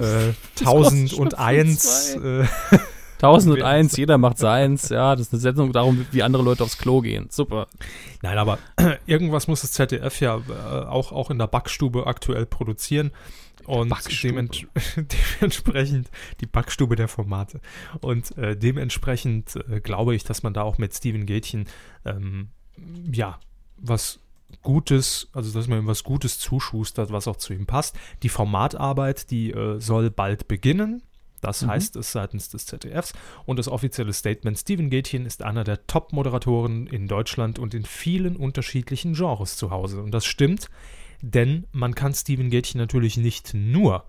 Äh, 0.00 0.32
große 0.64 0.94
1001. 0.94 2.16
Schlüpfen 3.18 3.50
Äh, 3.52 3.62
1001, 3.64 3.96
jeder 3.96 4.18
macht 4.18 4.38
seins, 4.38 4.88
ja, 4.88 5.14
das 5.14 5.28
ist 5.28 5.32
eine 5.32 5.40
Sendung 5.40 5.72
darum, 5.72 6.06
wie 6.10 6.22
andere 6.22 6.42
Leute 6.42 6.62
aufs 6.62 6.78
Klo 6.78 7.00
gehen. 7.00 7.28
Super. 7.30 7.66
nein, 8.22 8.38
aber 8.38 8.58
irgendwas 9.06 9.48
muss 9.48 9.62
das 9.62 9.72
ZDF 9.72 10.20
ja 10.20 10.36
äh, 10.36 10.86
auch, 10.86 11.12
auch 11.12 11.30
in 11.30 11.38
der 11.38 11.46
Backstube 11.46 12.06
aktuell 12.06 12.46
produzieren. 12.46 13.12
Und 13.64 13.88
Backstube. 13.88 14.34
dement 14.34 14.66
dementsprechend 15.40 16.08
die 16.40 16.46
Backstube 16.46 16.94
der 16.94 17.08
Formate. 17.08 17.60
Und 18.00 18.36
äh, 18.38 18.56
dementsprechend 18.56 19.56
äh, 19.68 19.80
glaube 19.80 20.14
ich, 20.14 20.22
dass 20.22 20.44
man 20.44 20.54
da 20.54 20.62
auch 20.62 20.78
mit 20.78 20.94
Steven 20.94 21.26
Gätchen 21.26 21.66
ähm, 22.04 22.50
ja 23.10 23.40
was 23.76 24.20
Gutes, 24.62 25.28
also 25.32 25.52
dass 25.52 25.66
man 25.68 25.80
ihm 25.80 25.86
was 25.86 26.04
Gutes 26.04 26.38
zuschustert, 26.38 27.10
was 27.10 27.26
auch 27.26 27.36
zu 27.36 27.52
ihm 27.52 27.66
passt. 27.66 27.96
Die 28.22 28.28
Formatarbeit, 28.28 29.30
die 29.30 29.50
äh, 29.50 29.80
soll 29.80 30.10
bald 30.10 30.48
beginnen. 30.48 31.02
Das 31.40 31.62
Mhm. 31.62 31.68
heißt 31.68 31.96
es 31.96 32.12
seitens 32.12 32.48
des 32.48 32.66
ZDFs. 32.66 33.12
Und 33.44 33.58
das 33.58 33.68
offizielle 33.68 34.12
Statement, 34.12 34.58
Steven 34.58 34.90
Gätchen 34.90 35.26
ist 35.26 35.42
einer 35.42 35.64
der 35.64 35.86
Top-Moderatoren 35.86 36.86
in 36.86 37.08
Deutschland 37.08 37.58
und 37.58 37.74
in 37.74 37.84
vielen 37.84 38.36
unterschiedlichen 38.36 39.14
Genres 39.14 39.56
zu 39.56 39.70
Hause. 39.70 40.02
Und 40.02 40.12
das 40.12 40.24
stimmt, 40.26 40.68
denn 41.22 41.66
man 41.72 41.94
kann 41.94 42.14
Steven 42.14 42.50
Gätchen 42.50 42.78
natürlich 42.78 43.16
nicht 43.16 43.54
nur 43.54 44.04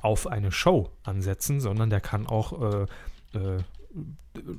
auf 0.00 0.26
eine 0.28 0.52
Show 0.52 0.90
ansetzen, 1.02 1.60
sondern 1.60 1.90
der 1.90 2.00
kann 2.00 2.26
auch, 2.26 2.86
äh, 3.32 3.38
äh, 3.38 3.62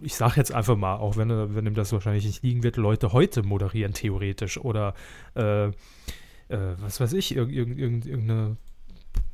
ich 0.02 0.16
sage 0.16 0.34
jetzt 0.38 0.54
einfach 0.54 0.76
mal, 0.76 0.96
auch 0.98 1.16
wenn, 1.16 1.30
er- 1.30 1.56
wenn 1.56 1.66
ihm 1.66 1.76
das 1.76 1.94
wahrscheinlich 1.94 2.26
nicht 2.26 2.44
liegen 2.44 2.64
wird, 2.64 2.76
Leute 2.76 3.14
heute 3.14 3.44
moderieren 3.44 3.94
theoretisch 3.94 4.58
oder 4.58 4.94
äh, 5.36 5.68
äh, 5.68 5.72
was 6.80 7.00
weiß 7.00 7.14
ich, 7.14 7.36
irg 7.36 7.50
irg 7.52 7.70
irgendeine 7.78 8.58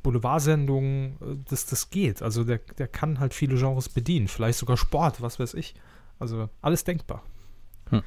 Boulevardsendung, 0.02 1.16
äh, 1.20 1.36
das, 1.48 1.66
das 1.66 1.90
geht. 1.90 2.22
Also 2.22 2.44
der, 2.44 2.58
der 2.78 2.88
kann 2.88 3.20
halt 3.20 3.34
viele 3.34 3.56
Genres 3.56 3.88
bedienen, 3.88 4.28
vielleicht 4.28 4.58
sogar 4.58 4.76
Sport, 4.76 5.20
was 5.20 5.38
weiß 5.38 5.54
ich. 5.54 5.74
Also 6.18 6.48
alles 6.62 6.84
denkbar. 6.84 7.22
Hm. 7.90 8.02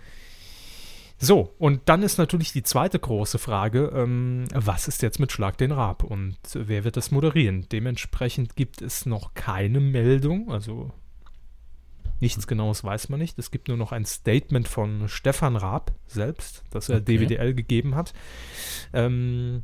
So, 1.21 1.53
und 1.59 1.81
dann 1.89 2.01
ist 2.01 2.17
natürlich 2.17 2.53
die 2.53 2.63
zweite 2.63 2.97
große 2.97 3.39
Frage, 3.39 3.91
ähm, 3.93 4.45
was 4.53 4.87
ist 4.87 5.01
jetzt 5.01 5.19
mit 5.19 5.33
Schlag 5.33 5.57
den 5.57 5.73
Raab 5.73 6.03
und 6.03 6.37
wer 6.53 6.85
wird 6.85 6.95
das 6.95 7.11
moderieren? 7.11 7.67
Dementsprechend 7.69 8.55
gibt 8.55 8.81
es 8.81 9.05
noch 9.05 9.33
keine 9.33 9.81
Meldung, 9.81 10.49
also 10.49 10.91
nichts 12.21 12.47
Genaues 12.47 12.85
weiß 12.85 13.09
man 13.09 13.19
nicht. 13.19 13.37
Es 13.37 13.51
gibt 13.51 13.67
nur 13.67 13.75
noch 13.75 13.91
ein 13.91 14.05
Statement 14.05 14.67
von 14.67 15.09
Stefan 15.09 15.57
Raab 15.57 15.93
selbst, 16.07 16.63
das 16.69 16.87
er 16.87 16.97
Okay. 16.97 17.17
DWDL 17.17 17.53
gegeben 17.53 17.95
hat. 17.95 18.13
Ähm, 18.93 19.63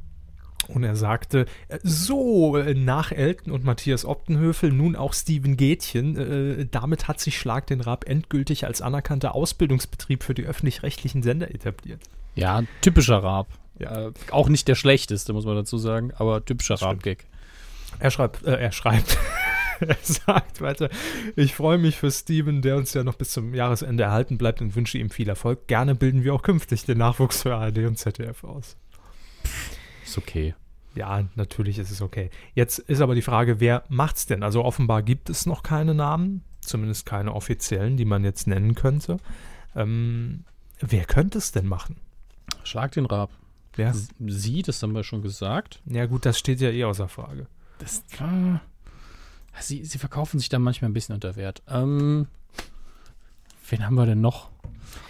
und 0.70 0.84
er 0.84 0.96
sagte, 0.96 1.46
äh, 1.68 1.80
so, 1.84 2.58
äh, 2.58 2.74
nach 2.74 3.12
Elton 3.12 3.52
und 3.52 3.64
Matthias 3.64 4.06
Optenhöfel 4.06 4.72
nun 4.72 4.96
auch 4.96 5.14
Steven 5.14 5.58
Gätchen. 5.58 6.18
Äh, 6.18 6.68
damit 6.70 7.08
hat 7.08 7.20
sich 7.20 7.40
Schlag 7.40 7.68
den 7.68 7.82
Raab 7.82 8.08
endgültig 8.08 8.66
als 8.66 8.82
anerkannter 8.82 9.36
Ausbildungsbetrieb 9.36 10.24
für 10.24 10.34
die 10.34 10.44
öffentlich-rechtlichen 10.44 11.24
Sender 11.24 11.54
etabliert. 11.54 12.02
Ja, 12.36 12.64
typischer 12.82 13.24
Raab. 13.24 13.48
Ja. 13.80 14.08
Äh, 14.08 14.12
auch 14.32 14.50
nicht 14.50 14.68
der 14.68 14.76
schlechteste, 14.76 15.34
muss 15.34 15.46
man 15.46 15.56
dazu 15.56 15.78
sagen, 15.78 16.12
aber 16.16 16.44
typischer. 16.44 16.76
Raab-Gag. 16.76 17.26
Er 18.00 18.12
schreibt, 18.12 18.46
äh, 18.46 18.56
er 18.56 18.72
schreibt, 18.72 19.18
er 19.80 19.98
sagt 20.02 20.62
weiter, 20.62 20.90
ich 21.36 21.56
freue 21.56 21.78
mich 21.78 21.96
für 21.98 22.12
Steven, 22.12 22.62
der 22.62 22.78
uns 22.78 22.94
ja 22.94 23.04
noch 23.04 23.16
bis 23.16 23.32
zum 23.32 23.54
Jahresende 23.54 24.04
erhalten 24.04 24.38
bleibt 24.38 24.62
und 24.62 24.76
wünsche 24.76 24.98
ihm 24.98 25.10
viel 25.10 25.30
Erfolg. 25.30 25.68
Gerne 25.68 25.96
bilden 25.96 26.24
wir 26.24 26.34
auch 26.34 26.42
künftig 26.42 26.86
den 26.86 26.98
Nachwuchs 26.98 27.44
für 27.44 27.56
ARD 27.56 27.80
und 27.80 27.98
ZDF 27.98 28.44
aus. 28.44 28.78
Ist 30.06 30.18
okay. 30.18 30.54
Ja, 30.96 31.26
natürlich 31.36 31.78
ist 31.78 31.92
es 31.92 32.02
okay. 32.02 32.30
Jetzt 32.54 32.80
ist 32.80 33.02
aber 33.02 33.16
die 33.16 33.22
Frage, 33.22 33.60
wer 33.60 33.84
macht's 33.90 34.28
denn? 34.28 34.44
Also 34.44 34.64
offenbar 34.64 35.04
gibt 35.04 35.30
es 35.30 35.46
noch 35.46 35.62
keine 35.62 35.94
Namen, 35.94 36.42
zumindest 36.62 37.06
keine 37.06 37.34
offiziellen, 37.34 37.98
die 37.98 38.06
man 38.06 38.24
jetzt 38.24 38.48
nennen 38.48 38.76
könnte. 38.76 39.18
Ähm, 39.76 40.46
wer 40.80 41.04
könnte 41.06 41.38
es 41.38 41.52
denn 41.52 41.68
machen? 41.68 41.98
Schlag 42.64 42.92
den 42.94 43.06
Raab. 43.06 43.30
Ja. 43.76 43.90
S- 43.90 44.08
Sie, 44.20 44.62
das 44.62 44.82
haben 44.82 44.94
wir 44.96 45.04
schon 45.04 45.22
gesagt. 45.22 45.82
ja 45.86 46.06
gut, 46.06 46.26
das 46.26 46.40
steht 46.40 46.62
ja 46.62 46.70
eh 46.70 46.86
außer 46.86 47.10
Frage. 47.10 47.48
Das, 47.80 48.00
äh, 48.20 48.60
sie, 49.60 49.84
sie 49.84 49.98
verkaufen 49.98 50.40
sich 50.40 50.48
da 50.48 50.60
manchmal 50.60 50.90
ein 50.90 50.94
bisschen 50.94 51.14
unter 51.16 51.36
Wert. 51.36 51.62
Ähm, 51.68 52.28
wen 53.70 53.86
haben 53.86 53.96
wir 53.96 54.06
denn 54.06 54.22
noch? 54.22 54.50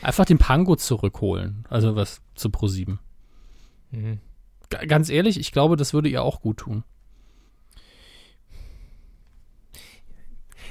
Einfach 0.02 0.26
den 0.26 0.40
Pango 0.40 0.76
zurückholen. 0.78 1.66
Also 1.70 1.96
was 1.96 2.22
zu 2.34 2.50
Pro7. 2.50 2.98
Mhm. 3.92 4.20
Ganz 4.70 5.10
ehrlich, 5.10 5.40
ich 5.40 5.52
glaube, 5.52 5.76
das 5.76 5.94
würde 5.94 6.10
ihr 6.10 6.24
auch 6.24 6.42
gut 6.42 6.58
tun. 6.58 6.84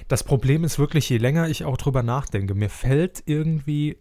Das 0.08 0.24
Problem 0.24 0.64
ist 0.64 0.78
wirklich, 0.78 1.08
je 1.08 1.18
länger 1.18 1.48
ich 1.48 1.64
auch 1.64 1.76
drüber 1.76 2.02
nachdenke, 2.02 2.54
mir 2.54 2.68
fällt 2.68 3.22
irgendwie, 3.26 3.96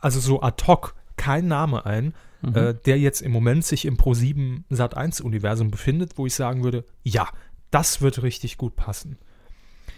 also 0.00 0.20
so 0.20 0.42
ad 0.42 0.64
hoc, 0.66 0.94
kein 1.16 1.48
Name 1.48 1.86
ein, 1.86 2.14
Mhm. 2.42 2.54
äh, 2.54 2.74
der 2.74 2.98
jetzt 2.98 3.22
im 3.22 3.32
Moment 3.32 3.64
sich 3.64 3.86
im 3.86 3.96
Pro7 3.96 4.62
Sat1-Universum 4.70 5.70
befindet, 5.70 6.18
wo 6.18 6.26
ich 6.26 6.34
sagen 6.34 6.62
würde, 6.62 6.84
ja, 7.02 7.28
das 7.70 8.02
wird 8.02 8.22
richtig 8.22 8.58
gut 8.58 8.76
passen. 8.76 9.18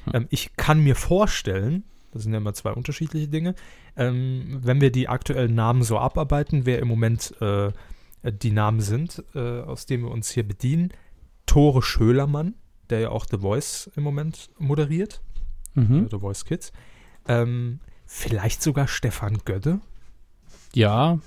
Hm. 0.05 0.13
Ähm, 0.15 0.27
ich 0.31 0.57
kann 0.57 0.81
mir 0.81 0.95
vorstellen, 0.95 1.85
das 2.13 2.23
sind 2.23 2.33
ja 2.33 2.39
immer 2.39 2.55
zwei 2.55 2.73
unterschiedliche 2.73 3.29
Dinge, 3.29 3.55
ähm, 3.97 4.61
wenn 4.63 4.81
wir 4.81 4.91
die 4.93 5.09
aktuellen 5.09 5.55
Namen 5.55 5.83
so 5.83 5.99
abarbeiten, 5.99 6.65
wer 6.65 6.79
im 6.79 6.89
Moment 6.89 7.35
äh, 7.41 7.73
die 8.23 8.51
Namen 8.51 8.81
sind, 8.81 9.23
äh, 9.35 9.61
aus 9.63 9.87
denen 9.87 10.05
wir 10.05 10.11
uns 10.11 10.31
hier 10.31 10.47
bedienen, 10.47 10.93
Tore 11.47 11.83
Schölermann, 11.83 12.55
der 12.91 13.01
ja 13.01 13.09
auch 13.11 13.27
The 13.31 13.39
Voice 13.39 13.91
im 13.97 14.03
Moment 14.03 14.51
moderiert, 14.59 15.21
Mhm. 15.75 16.07
äh, 16.07 16.09
The 16.11 16.19
Voice 16.19 16.45
Kids, 16.45 16.73
ähm, 17.27 17.81
vielleicht 18.07 18.63
sogar 18.63 18.89
Stefan 18.89 19.39
Gödde, 19.45 19.81
Ja, 20.75 21.19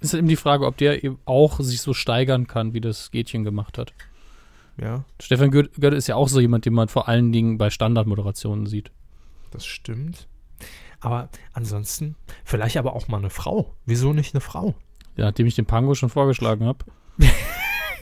ist 0.00 0.14
eben 0.14 0.26
die 0.28 0.36
Frage, 0.36 0.66
ob 0.66 0.76
der 0.76 1.04
eben 1.04 1.18
auch 1.24 1.60
sich 1.60 1.80
so 1.80 1.94
steigern 1.94 2.46
kann, 2.48 2.74
wie 2.74 2.80
das 2.80 3.10
Gätchen 3.10 3.44
gemacht 3.44 3.78
hat. 3.78 3.92
ja, 4.76 5.04
Stefan 5.20 5.50
Gö- 5.50 5.68
Götte 5.78 5.96
ist 5.96 6.06
ja 6.08 6.16
auch 6.16 6.28
so 6.28 6.40
jemand, 6.40 6.64
den 6.64 6.72
man 6.72 6.88
vor 6.88 7.06
allen 7.08 7.30
Dingen 7.30 7.58
bei 7.58 7.70
Standardmoderationen 7.70 8.66
sieht. 8.66 8.90
Das 9.50 9.64
stimmt. 9.66 10.26
Aber 11.00 11.28
ansonsten, 11.52 12.16
vielleicht 12.44 12.76
aber 12.76 12.94
auch 12.94 13.06
mal 13.08 13.18
eine 13.18 13.30
Frau. 13.30 13.74
Wieso 13.86 14.12
nicht 14.12 14.34
eine 14.34 14.40
Frau? 14.40 14.74
Ja, 15.16 15.26
nachdem 15.26 15.46
ich 15.46 15.54
den 15.54 15.66
Pango 15.66 15.94
schon 15.94 16.08
vorgeschlagen 16.08 16.66
habe. 16.66 16.84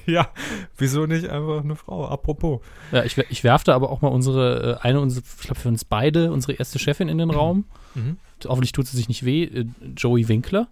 Ja, 0.07 0.31
wieso 0.77 1.07
nicht 1.07 1.29
einfach 1.29 1.63
eine 1.63 1.77
Frau? 1.77 2.07
Apropos. 2.09 2.61
Ja, 2.91 3.05
ich, 3.05 3.17
ich 3.17 3.45
werfte 3.45 3.75
aber 3.75 3.91
auch 3.91 4.01
mal 4.01 4.09
unsere, 4.09 4.79
äh, 4.83 4.87
eine, 4.87 5.01
unsere, 5.01 5.25
ich 5.25 5.47
glaube 5.47 5.61
für 5.61 5.69
uns 5.69 5.85
beide, 5.85 6.33
unsere 6.33 6.55
erste 6.55 6.79
Chefin 6.79 7.09
in 7.09 7.19
den 7.19 7.31
Raum. 7.31 7.65
Mhm. 7.95 8.17
Hoffentlich 8.47 8.73
tut 8.73 8.87
sie 8.87 8.97
sich 8.97 9.09
nicht 9.09 9.25
weh. 9.25 9.45
Äh, 9.45 9.67
Joey 9.97 10.29
Winkler. 10.29 10.69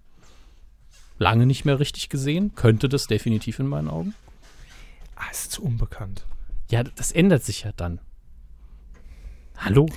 Lange 1.18 1.46
nicht 1.46 1.64
mehr 1.64 1.78
richtig 1.78 2.08
gesehen. 2.08 2.54
Könnte 2.54 2.88
das 2.88 3.06
definitiv 3.06 3.58
in 3.58 3.66
meinen 3.66 3.88
Augen. 3.88 4.14
Ah, 5.16 5.30
ist 5.30 5.52
zu 5.52 5.62
unbekannt. 5.62 6.24
Ja, 6.70 6.82
das 6.82 7.12
ändert 7.12 7.44
sich 7.44 7.64
ja 7.64 7.72
dann. 7.76 8.00
Hallo? 9.56 9.88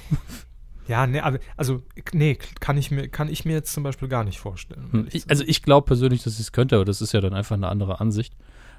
Ja, 0.87 1.05
nee, 1.07 1.21
also, 1.57 1.81
nee, 2.11 2.37
kann 2.59 2.77
ich 2.77 2.91
mir, 2.91 3.07
kann 3.07 3.29
ich 3.29 3.45
mir 3.45 3.53
jetzt 3.53 3.71
zum 3.73 3.83
Beispiel 3.83 4.07
gar 4.07 4.23
nicht 4.23 4.39
vorstellen. 4.39 4.89
um 4.91 4.99
Hm, 5.01 5.07
Ich, 5.11 5.29
also 5.29 5.43
ich 5.45 5.61
glaube 5.63 5.85
persönlich, 5.85 6.23
dass 6.23 6.35
sie 6.37 6.41
es 6.41 6.51
könnte, 6.51 6.75
aber 6.75 6.85
das 6.85 7.01
ist 7.01 7.13
ja 7.13 7.21
dann 7.21 7.33
einfach 7.33 7.55
eine 7.55 7.67
andere 7.69 7.99
Ansicht. 7.99 8.35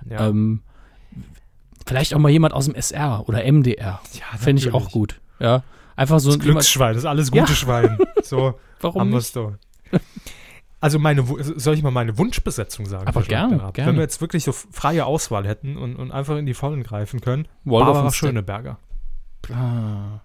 ja. 0.08 0.28
Ähm, 0.28 0.62
vielleicht 1.86 2.14
auch 2.14 2.18
mal 2.18 2.28
jemand 2.30 2.54
aus 2.54 2.66
dem 2.66 2.74
SR 2.74 3.28
oder 3.28 3.44
MDR. 3.44 4.00
ja, 4.12 4.38
Fände 4.38 4.62
ich 4.62 4.72
auch 4.72 4.90
gut. 4.90 5.20
Ja. 5.40 5.62
Einfach 5.96 6.20
so 6.20 6.28
Das 6.28 6.36
jemand, 6.36 6.52
Glücksschwein, 6.60 6.94
das 6.94 7.02
ist 7.04 7.08
alles 7.08 7.30
gute 7.30 7.50
Ja. 7.50 7.56
Schwein. 7.56 7.98
So 8.22 8.58
warum 8.80 9.10
nicht? 9.10 9.34
doch. 9.36 9.54
Also 10.80 10.98
meine, 10.98 11.24
soll 11.56 11.74
ich 11.74 11.82
mal 11.82 11.90
meine 11.90 12.16
Wunschbesetzung 12.18 12.86
sagen? 12.86 13.06
Aber 13.06 13.22
gerne, 13.22 13.70
gerne. 13.72 13.90
Wenn 13.90 13.96
wir 13.96 14.02
jetzt 14.02 14.20
wirklich 14.20 14.42
so 14.44 14.52
freie 14.52 15.04
Auswahl 15.06 15.46
hätten 15.46 15.76
und, 15.76 15.96
und 15.96 16.10
einfach 16.12 16.36
in 16.36 16.46
die 16.46 16.54
Vollen 16.54 16.82
greifen 16.82 17.20
können. 17.20 17.46
Waldorf 17.64 17.94
Barbara 17.94 18.12
Schöneberger. 18.12 18.78
Ah. 19.52 20.20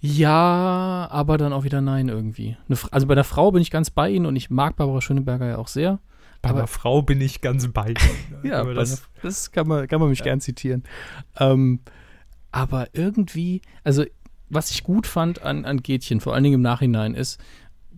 Ja, 0.00 1.08
aber 1.10 1.38
dann 1.38 1.52
auch 1.52 1.64
wieder 1.64 1.80
nein 1.80 2.08
irgendwie. 2.08 2.56
Also 2.90 3.06
bei 3.06 3.14
der 3.14 3.24
Frau 3.24 3.50
bin 3.50 3.62
ich 3.62 3.70
ganz 3.70 3.90
bei 3.90 4.10
Ihnen 4.10 4.26
und 4.26 4.36
ich 4.36 4.50
mag 4.50 4.76
Barbara 4.76 5.00
Schöneberger 5.00 5.46
ja 5.46 5.58
auch 5.58 5.68
sehr. 5.68 5.98
Bei 6.40 6.50
einer 6.50 6.68
Frau 6.68 7.02
bin 7.02 7.20
ich 7.20 7.40
ganz 7.40 7.66
bei. 7.68 7.88
Ihnen. 7.88 7.98
Ja, 8.44 8.62
das, 8.62 8.92
einer- 8.92 9.08
das 9.22 9.50
kann 9.50 9.66
man, 9.66 9.88
kann 9.88 10.00
man 10.00 10.08
mich 10.08 10.22
gern 10.22 10.40
zitieren. 10.40 10.84
Ähm, 11.40 11.80
aber 12.52 12.88
irgendwie, 12.92 13.60
also 13.82 14.04
was 14.48 14.70
ich 14.70 14.84
gut 14.84 15.06
fand 15.06 15.42
an, 15.42 15.64
an 15.64 15.82
Gätchen, 15.82 16.20
vor 16.20 16.34
allen 16.34 16.44
Dingen 16.44 16.56
im 16.56 16.62
Nachhinein, 16.62 17.14
ist, 17.14 17.40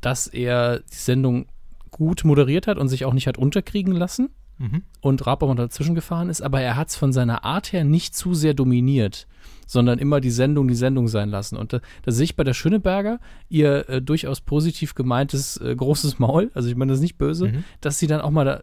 dass 0.00 0.26
er 0.26 0.80
die 0.80 0.96
Sendung 0.96 1.46
gut 1.90 2.24
moderiert 2.24 2.66
hat 2.66 2.78
und 2.78 2.88
sich 2.88 3.04
auch 3.04 3.12
nicht 3.12 3.26
hat 3.26 3.36
unterkriegen 3.36 3.94
lassen 3.94 4.30
mhm. 4.58 4.82
und 5.00 5.26
mal 5.48 5.54
dazwischen 5.54 5.94
gefahren 5.94 6.30
ist, 6.30 6.40
aber 6.40 6.60
er 6.60 6.76
hat 6.76 6.88
es 6.88 6.96
von 6.96 7.12
seiner 7.12 7.44
Art 7.44 7.72
her 7.72 7.84
nicht 7.84 8.14
zu 8.14 8.34
sehr 8.34 8.54
dominiert, 8.54 9.26
sondern 9.70 10.00
immer 10.00 10.20
die 10.20 10.30
Sendung 10.32 10.66
die 10.66 10.74
Sendung 10.74 11.06
sein 11.06 11.28
lassen. 11.28 11.56
Und 11.56 11.72
da, 11.72 11.80
da 12.02 12.10
sehe 12.10 12.24
ich 12.24 12.34
bei 12.34 12.42
der 12.42 12.54
Schöneberger 12.54 13.20
ihr 13.48 13.88
äh, 13.88 14.02
durchaus 14.02 14.40
positiv 14.40 14.94
gemeintes 14.96 15.56
äh, 15.58 15.76
großes 15.76 16.18
Maul, 16.18 16.50
also 16.54 16.68
ich 16.68 16.74
meine 16.74 16.90
das 16.90 16.98
ist 16.98 17.02
nicht 17.02 17.18
böse, 17.18 17.46
Mhm. 17.48 17.64
dass 17.80 17.98
sie 18.00 18.08
dann 18.08 18.20
auch 18.20 18.30
mal 18.30 18.44
da, 18.44 18.62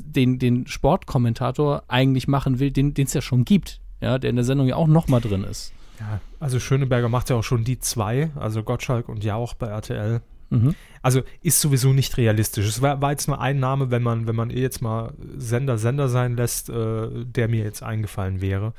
den, 0.00 0.38
den 0.38 0.66
Sportkommentator 0.66 1.82
eigentlich 1.88 2.26
machen 2.26 2.58
will, 2.58 2.70
den 2.70 2.94
es 2.96 3.12
ja 3.12 3.20
schon 3.20 3.44
gibt, 3.44 3.80
ja, 4.00 4.18
der 4.18 4.30
in 4.30 4.36
der 4.36 4.44
Sendung 4.46 4.66
ja 4.66 4.76
auch 4.76 4.86
noch 4.88 5.08
mal 5.08 5.20
drin 5.20 5.44
ist. 5.44 5.72
ja, 6.00 6.20
also 6.40 6.58
Schöneberger 6.58 7.08
macht 7.10 7.28
ja 7.30 7.36
auch 7.36 7.44
schon 7.44 7.64
die 7.64 7.78
zwei, 7.78 8.30
also 8.34 8.62
Gottschalk 8.62 9.08
und 9.10 9.24
Jauch 9.24 9.52
bei 9.54 9.66
RTL. 9.66 10.22
Mhm. 10.50 10.74
Also 11.02 11.22
ist 11.42 11.60
sowieso 11.60 11.92
nicht 11.92 12.16
realistisch. 12.16 12.66
Es 12.66 12.80
war, 12.80 13.02
war 13.02 13.10
jetzt 13.10 13.26
nur 13.28 13.40
ein 13.40 13.58
Name, 13.58 13.90
wenn 13.90 14.02
man, 14.02 14.26
wenn 14.26 14.36
man 14.36 14.50
eh 14.50 14.60
jetzt 14.60 14.80
mal 14.80 15.12
Sender 15.36 15.76
Sender 15.76 16.08
sein 16.08 16.36
lässt, 16.36 16.68
äh, 16.70 17.08
der 17.24 17.48
mir 17.48 17.64
jetzt 17.64 17.82
eingefallen 17.82 18.40
wäre. 18.40 18.72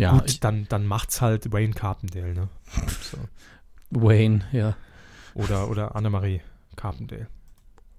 Ja, 0.00 0.12
Gut, 0.12 0.30
ich, 0.30 0.40
dann, 0.40 0.66
dann 0.70 0.86
macht's 0.86 1.20
halt 1.20 1.52
Wayne 1.52 1.74
Carpendale, 1.74 2.32
ne? 2.32 2.48
So. 3.02 3.18
Wayne, 3.90 4.40
ja. 4.50 4.74
Oder, 5.34 5.68
oder 5.68 5.94
Annemarie 5.94 6.40
Carpendale. 6.74 7.26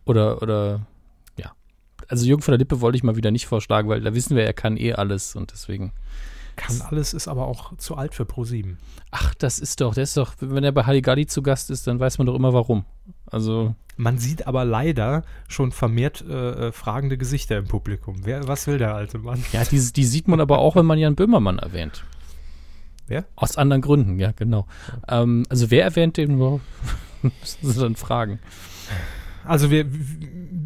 Oder, 0.05 0.41
oder, 0.41 0.87
ja. 1.37 1.51
Also 2.07 2.25
Jürgen 2.25 2.41
von 2.41 2.53
der 2.53 2.57
Lippe 2.57 2.81
wollte 2.81 2.97
ich 2.97 3.03
mal 3.03 3.17
wieder 3.17 3.29
nicht 3.29 3.45
vorschlagen, 3.45 3.87
weil 3.87 4.01
da 4.01 4.15
wissen 4.15 4.35
wir, 4.35 4.43
er 4.43 4.53
kann 4.53 4.77
eh 4.77 4.93
alles 4.93 5.35
und 5.35 5.51
deswegen. 5.51 5.93
Kann 6.55 6.81
alles, 6.81 7.13
ist 7.13 7.27
aber 7.27 7.47
auch 7.47 7.75
zu 7.77 7.95
alt 7.95 8.13
für 8.13 8.23
Pro7. 8.23 8.75
Ach, 9.11 9.33
das 9.35 9.59
ist 9.59 9.81
doch, 9.81 9.93
der 9.93 10.03
ist 10.03 10.17
doch, 10.17 10.33
wenn 10.39 10.63
er 10.63 10.71
bei 10.71 10.83
Halligalli 10.85 11.25
zu 11.25 11.41
Gast 11.41 11.69
ist, 11.69 11.87
dann 11.87 11.99
weiß 11.99 12.17
man 12.17 12.27
doch 12.27 12.35
immer 12.35 12.53
warum. 12.53 12.85
Also, 13.25 13.75
Man 13.97 14.17
sieht 14.17 14.47
aber 14.47 14.65
leider 14.65 15.23
schon 15.47 15.71
vermehrt 15.71 16.23
äh, 16.27 16.67
äh, 16.67 16.71
fragende 16.71 17.17
Gesichter 17.17 17.57
im 17.57 17.65
Publikum. 17.65 18.17
Wer, 18.23 18.47
was 18.47 18.67
will 18.67 18.77
der 18.77 18.95
alte 18.95 19.17
Mann? 19.19 19.43
ja, 19.53 19.63
die, 19.63 19.79
die 19.91 20.05
sieht 20.05 20.27
man 20.27 20.39
aber 20.39 20.59
auch, 20.59 20.75
wenn 20.75 20.85
man 20.85 20.99
Jan 20.99 21.15
Böhmermann 21.15 21.59
erwähnt. 21.59 22.03
Wer? 23.07 23.25
Aus 23.35 23.57
anderen 23.57 23.81
Gründen, 23.81 24.19
ja, 24.19 24.31
genau. 24.31 24.67
Ähm, 25.07 25.45
also, 25.49 25.71
wer 25.71 25.83
erwähnt 25.83 26.17
den? 26.17 26.37
Müssen 27.21 27.71
Sie 27.71 27.79
dann 27.79 27.95
fragen. 27.95 28.39
Also 29.45 29.71
wir, 29.71 29.85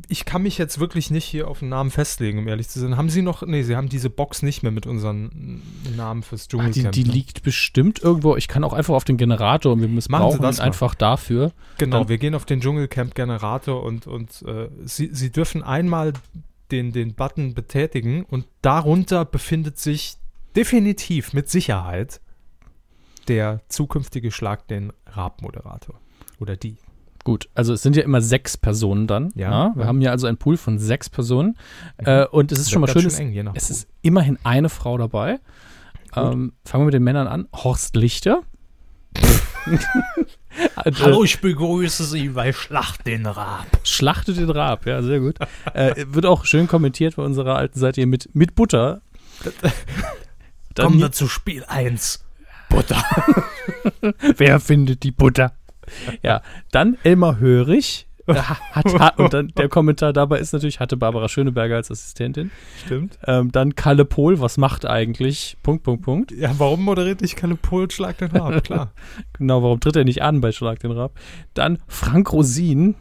ich 0.10 0.26
kann 0.26 0.44
mich 0.44 0.58
jetzt 0.58 0.80
wirklich 0.80 1.10
nicht 1.12 1.26
hier 1.26 1.48
auf 1.48 1.62
einen 1.62 1.70
Namen 1.70 1.92
festlegen, 1.92 2.40
um 2.40 2.48
ehrlich 2.48 2.68
zu 2.70 2.80
sein. 2.80 2.98
Haben 2.98 3.10
Sie 3.10 3.22
noch, 3.22 3.42
nee, 3.46 3.64
Sie 3.64 3.76
haben 3.76 3.90
diese 3.90 4.10
Box 4.10 4.42
nicht 4.42 4.64
mehr 4.64 4.72
mit 4.72 4.86
unseren 4.86 5.62
Namen 5.96 6.24
fürs 6.24 6.44
Ah, 6.44 6.46
die, 6.46 6.50
Dschungelcamp. 6.58 6.92
die 6.94 7.04
ne? 7.06 7.12
liegt 7.12 7.44
bestimmt 7.44 8.02
irgendwo. 8.04 8.36
Ich 8.36 8.48
kann 8.48 8.64
auch 8.64 8.74
einfach 8.74 8.94
auf 8.96 9.04
den 9.06 9.18
Generator 9.18 9.74
und 9.74 9.82
wir 9.82 9.88
missbrauchen 9.88 10.42
das 10.42 10.60
einfach 10.60 10.96
dafür. 10.96 11.52
Genau, 11.78 12.00
Dann- 12.00 12.10
wir 12.10 12.18
gehen 12.18 12.36
auf 12.36 12.46
den 12.46 12.62
Dschungelcamp-Generator 12.62 13.82
und, 13.84 14.08
und 14.08 14.42
äh, 14.44 14.70
Sie, 14.86 15.10
Sie 15.14 15.32
dürfen 15.32 15.64
einmal 15.64 16.14
den, 16.72 16.92
den 16.92 17.14
Button 17.14 17.54
betätigen 17.54 18.24
und 18.26 18.46
darunter 18.62 19.24
befindet 19.26 19.78
sich 19.80 20.18
definitiv 20.56 21.34
mit 21.34 21.50
Sicherheit 21.50 22.22
der 23.28 23.62
zukünftige 23.70 24.32
Schlag 24.32 24.68
den 24.68 24.94
Raab-Moderator. 25.08 26.00
Oder 26.40 26.56
die. 26.58 26.78
Gut, 27.26 27.50
also 27.56 27.74
es 27.74 27.82
sind 27.82 27.96
ja 27.96 28.04
immer 28.04 28.22
sechs 28.22 28.56
Personen 28.56 29.08
dann. 29.08 29.32
Ja. 29.36 29.74
wir 29.76 29.82
Ja. 29.82 29.88
haben 29.88 30.00
ja 30.00 30.12
also 30.12 30.28
einen 30.28 30.38
Pool 30.38 30.58
von 30.58 30.78
sechs 30.78 31.10
Personen. 31.10 31.58
Äh, 31.98 32.26
und 32.28 32.52
es 32.52 32.60
ist 32.60 32.70
schon 32.72 32.82
mal 32.82 32.88
schön, 32.88 33.08
es, 33.08 33.20
eng, 33.20 33.32
je 33.32 33.42
nach 33.42 33.54
es 33.56 33.72
ist 33.72 33.88
immerhin 34.04 34.38
eine 34.44 34.70
Frau 34.70 34.96
dabei. 35.00 35.40
Ähm, 36.16 36.54
fangen 36.64 36.84
wir 36.84 36.86
mit 36.86 36.94
den 36.94 37.04
Männern 37.04 37.28
an. 37.28 37.48
Horst 37.54 37.96
Lichter. 37.98 38.44
Äh, 40.86 40.92
ich 41.26 41.42
begrüße 41.42 42.06
Sie 42.06 42.30
bei 42.30 42.54
Schlacht 42.54 43.06
den 43.06 43.26
Raab. 43.26 43.66
Schlachtet 43.84 44.38
den 44.38 44.50
Raab, 44.50 44.86
ja, 44.86 45.02
sehr 45.04 45.20
gut. 45.20 45.38
äh, 45.74 46.06
wird 46.08 46.26
auch 46.26 46.46
schön 46.46 46.68
kommentiert 46.68 47.18
bei 47.18 47.24
unserer 47.24 47.56
alten 47.58 47.78
Seite 47.78 48.00
hier 48.00 48.08
mit, 48.08 48.30
mit 48.34 48.56
Butter. 48.56 49.02
Kommen 50.78 51.00
wir 51.00 51.12
zu 51.12 51.28
Spiel 51.28 51.66
1. 51.66 52.24
Butter. 52.70 53.04
Wer 54.38 54.62
findet 54.62 55.04
die 55.04 55.12
Butter? 55.12 55.52
Ja, 56.24 56.42
dann 56.72 56.98
Elmar 57.04 57.40
Hörig. 57.40 58.08
Hat, 58.28 58.92
hat, 59.00 59.20
und 59.20 59.34
dann 59.36 59.50
der 59.50 59.70
Kommentar 59.70 60.12
dabei 60.12 60.40
ist 60.40 60.52
natürlich, 60.52 60.80
hatte 60.80 60.98
Barbara 60.98 61.30
Schöneberger 61.30 61.76
als 61.76 61.92
Assistentin. 61.92 62.50
Stimmt. 62.84 63.20
Ähm, 63.28 63.52
dann 63.52 63.76
Kalle 63.76 64.04
Pohl, 64.04 64.40
was 64.40 64.58
macht 64.58 64.84
eigentlich? 64.84 65.58
Punkt, 65.62 65.84
Punkt, 65.84 66.02
Punkt. 66.02 66.32
Ja, 66.32 66.52
warum 66.58 66.84
moderiert 66.84 67.22
nicht 67.22 67.36
Kalle 67.36 67.54
Pohl 67.54 67.92
Schlag 67.92 68.18
den 68.18 68.32
Raab? 68.32 68.64
Klar. 68.64 68.92
Genau, 69.38 69.62
warum 69.62 69.80
tritt 69.80 69.96
er 69.96 70.06
nicht 70.06 70.24
an 70.24 70.42
bei 70.42 70.52
Schlag 70.52 70.80
den 70.80 70.92
Raab? 70.92 71.12
Dann 71.54 71.78
Frank 71.88 72.34
Rosin. 72.34 72.96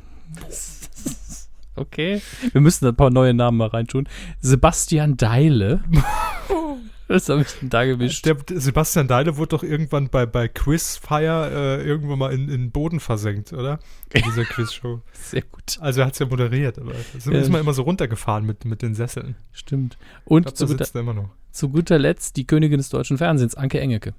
Okay, 1.75 2.21
wir 2.53 2.61
müssen 2.61 2.87
ein 2.87 2.95
paar 2.95 3.11
neue 3.11 3.33
Namen 3.33 3.57
mal 3.57 3.69
reintun. 3.69 4.07
Sebastian 4.41 5.17
Deile. 5.17 5.83
Was 7.07 7.29
habe 7.29 7.43
ich 7.43 7.49
denn 7.61 7.69
da 7.71 7.85
gewischt? 7.85 8.25
Der, 8.25 8.37
Sebastian 8.49 9.09
Deile 9.09 9.37
wurde 9.37 9.49
doch 9.51 9.63
irgendwann 9.63 10.09
bei, 10.09 10.25
bei 10.25 10.49
Quizfire 10.49 11.81
äh, 11.83 11.87
irgendwann 11.87 12.19
mal 12.19 12.33
in, 12.33 12.43
in 12.49 12.63
den 12.63 12.71
Boden 12.71 12.99
versenkt, 12.99 13.53
oder? 13.53 13.79
In 14.13 14.23
dieser 14.23 14.45
Quizshow. 14.45 15.03
Sehr 15.13 15.43
gut, 15.43 15.79
Also 15.81 16.01
er 16.01 16.07
hat 16.07 16.15
es 16.15 16.19
ja 16.21 16.27
moderiert, 16.27 16.79
aber 16.79 16.93
sind 17.19 17.35
Ja. 17.35 17.41
ist 17.41 17.51
man 17.51 17.61
immer 17.61 17.75
so 17.75 17.83
runtergefahren 17.83 18.47
mit, 18.47 18.65
mit 18.65 18.81
den 18.81 18.95
Sesseln. 18.95 19.37
stimmt. 19.53 19.99
Und 20.25 20.45
glaube, 20.45 20.55
zu 20.55 20.67
guter, 20.67 20.87
er 20.95 21.31
zu 21.53 21.69
guter 21.69 21.99
Letzt 21.99 22.37
die 22.37 22.47
Königin 22.47 22.79
des 22.79 22.89
deutschen 22.89 23.19
Fernsehens, 23.19 23.55
Anke 23.55 23.81
Engelke. 23.81 24.15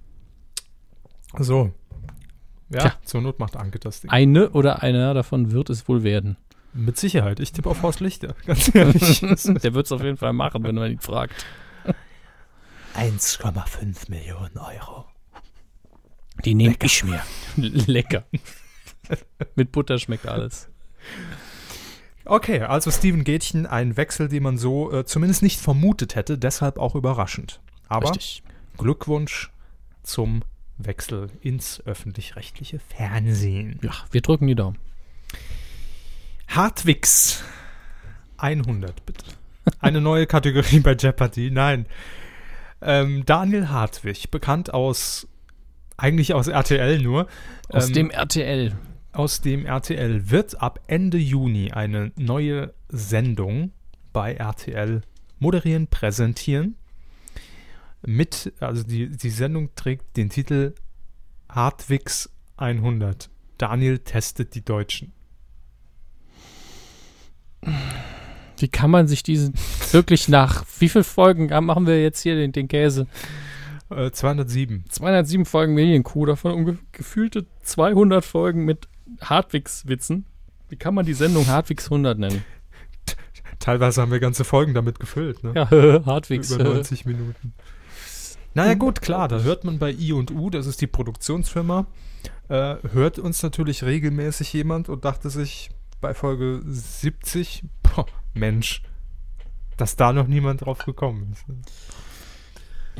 So. 1.39 1.71
Ja, 2.69 2.80
Tja. 2.80 2.93
zur 3.04 3.21
Not 3.21 3.39
macht 3.39 3.56
Anke 3.58 3.80
das 3.80 4.02
Ding. 4.02 4.10
Eine 4.12 4.50
oder 4.52 4.82
einer 4.84 5.13
davon 5.13 5.52
wird 5.52 5.69
es 5.69 5.88
wohl 5.88 6.04
werden. 6.04 6.38
Mit 6.74 6.98
Sicherheit. 6.98 7.39
Ich 7.39 7.52
tippe 7.52 7.69
auf 7.69 7.82
Horst 7.84 8.00
Lichter, 8.00 8.36
ganz 8.45 8.74
ehrlich. 8.76 9.19
Der 9.63 9.74
wird 9.74 9.86
es 9.86 9.91
auf 9.91 10.04
jeden 10.04 10.17
Fall 10.17 10.34
machen, 10.34 10.63
wenn 10.63 10.76
man 10.76 10.91
ihn 10.91 11.00
fragt. 11.00 11.45
1,5 12.96 14.10
Millionen 14.10 14.58
Euro. 14.58 15.06
Die 16.44 16.56
nehme 16.56 16.76
ich 16.82 17.04
mir. 17.04 17.22
Lecker. 17.58 18.26
Mit 19.56 19.72
Butter 19.72 20.00
schmeckt 20.00 20.28
alles. 20.28 20.70
Okay, 22.26 22.62
also 22.62 22.90
Steven 22.90 23.24
Gätchen, 23.24 23.66
ein 23.66 23.98
Wechsel, 23.98 24.30
den 24.30 24.44
man 24.44 24.58
so 24.58 24.92
äh, 24.92 25.06
zumindest 25.06 25.44
nicht 25.44 25.60
vermutet 25.60 26.16
hätte, 26.16 26.38
deshalb 26.38 26.80
auch 26.80 26.96
überraschend. 26.96 27.62
Aber 27.88 28.10
Richtig. 28.10 28.44
Glückwunsch 28.78 29.52
zum 30.02 30.44
Wechsel 30.78 31.30
ins 31.42 31.86
öffentlich-rechtliche 31.86 32.80
Fernsehen. 32.80 33.80
Ja, 33.84 33.94
wir 34.12 34.22
drücken 34.22 34.48
die 34.48 34.56
Daumen. 34.56 34.78
Hartwigs 36.48 37.44
100, 38.38 39.06
bitte. 39.06 39.26
Eine 39.80 40.02
neue 40.02 40.28
Kategorie 40.28 40.80
bei 40.80 40.96
Jeopardy. 40.96 41.52
Nein. 41.52 41.86
Ähm, 42.82 43.26
Daniel 43.26 43.70
Hartwig, 43.70 44.32
bekannt 44.32 44.74
aus, 44.74 45.28
eigentlich 45.98 46.34
aus 46.34 46.48
RTL 46.48 47.02
nur. 47.02 47.28
Aus 47.70 47.88
ähm, 47.88 47.94
dem 47.94 48.10
RTL. 48.12 48.74
aus 49.12 49.42
dem 49.42 49.66
RTL 49.66 50.30
wird 50.30 50.62
ab 50.62 50.80
Ende 50.88 51.18
Juni 51.18 51.72
eine 51.72 52.12
neue 52.18 52.74
Sendung 52.90 53.72
bei 54.14 54.34
RTL 54.34 55.02
moderieren, 55.40 55.88
präsentieren. 55.88 56.76
Mit, 58.06 58.54
also 58.60 58.84
die, 58.84 59.10
die 59.10 59.30
Sendung 59.30 59.74
trägt 59.76 60.16
den 60.16 60.30
Titel 60.30 60.76
Hartwigs 61.50 62.30
100. 62.58 63.30
Daniel 63.58 64.00
testet 64.00 64.54
die 64.54 64.64
Deutschen. 64.64 65.14
Wie 68.58 68.68
kann 68.68 68.91
man 68.91 69.08
sich 69.08 69.24
diesen 69.24 69.54
wirklich 69.91 70.30
nach 70.30 70.65
wie 70.80 70.89
viel 70.89 71.04
Folgen 71.04 71.48
machen 71.65 71.88
wir 71.88 72.02
jetzt 72.02 72.22
hier 72.22 72.36
den, 72.36 72.52
den 72.52 72.68
Käse? 72.68 73.08
Äh, 73.89 74.12
207. 74.12 74.86
207 74.89 75.46
Folgen 75.46 75.74
Medienkuh, 75.74 76.26
davon 76.26 76.80
gefühlte 76.91 77.46
200 77.63 78.24
Folgen 78.24 78.65
mit 78.65 78.88
Hartwigs-Witzen. 79.22 80.26
Wie 80.70 80.76
kann 80.76 80.96
man 80.96 81.06
die 81.06 81.13
Sendung 81.13 81.48
Hartwigs 81.48 81.86
100 81.86 82.18
nennen? 82.18 82.44
Teilweise 83.60 84.02
haben 84.02 84.12
wir 84.12 84.20
ganze 84.20 84.44
Folgen 84.44 84.74
damit 84.74 85.00
gefüllt. 85.00 85.44
Ne? 85.44 85.54
Ja, 85.56 85.70
Hartwigs. 86.06 86.52
Über 86.52 86.63
90 86.63 87.06
Minuten. 87.06 87.54
Naja, 88.56 88.74
gut, 88.76 89.02
klar, 89.02 89.28
da 89.28 89.41
hört 89.41 89.65
man 89.65 89.80
bei 89.80 89.91
I 89.91 90.13
und 90.13 90.32
U, 90.32 90.50
das 90.50 90.65
ist 90.65 90.80
die 90.80 90.88
Produktionsfirma, 90.88 91.88
äh, 92.48 92.76
hört 92.89 93.20
uns 93.20 93.44
natürlich 93.44 93.84
regelmäßig 93.84 94.54
jemand 94.54 94.88
und 94.88 95.04
dachte 95.04 95.30
sich 95.30 95.72
bei 96.06 96.13
Folge 96.13 96.62
70, 96.68 97.63
boah, 97.82 98.06
Mensch, 98.36 98.84
dass 99.76 99.96
da 99.96 100.13
noch 100.13 100.28
niemand 100.28 100.63
drauf 100.63 100.86
gekommen 100.86 101.32
ist. 101.32 101.48
ne? 101.50 101.56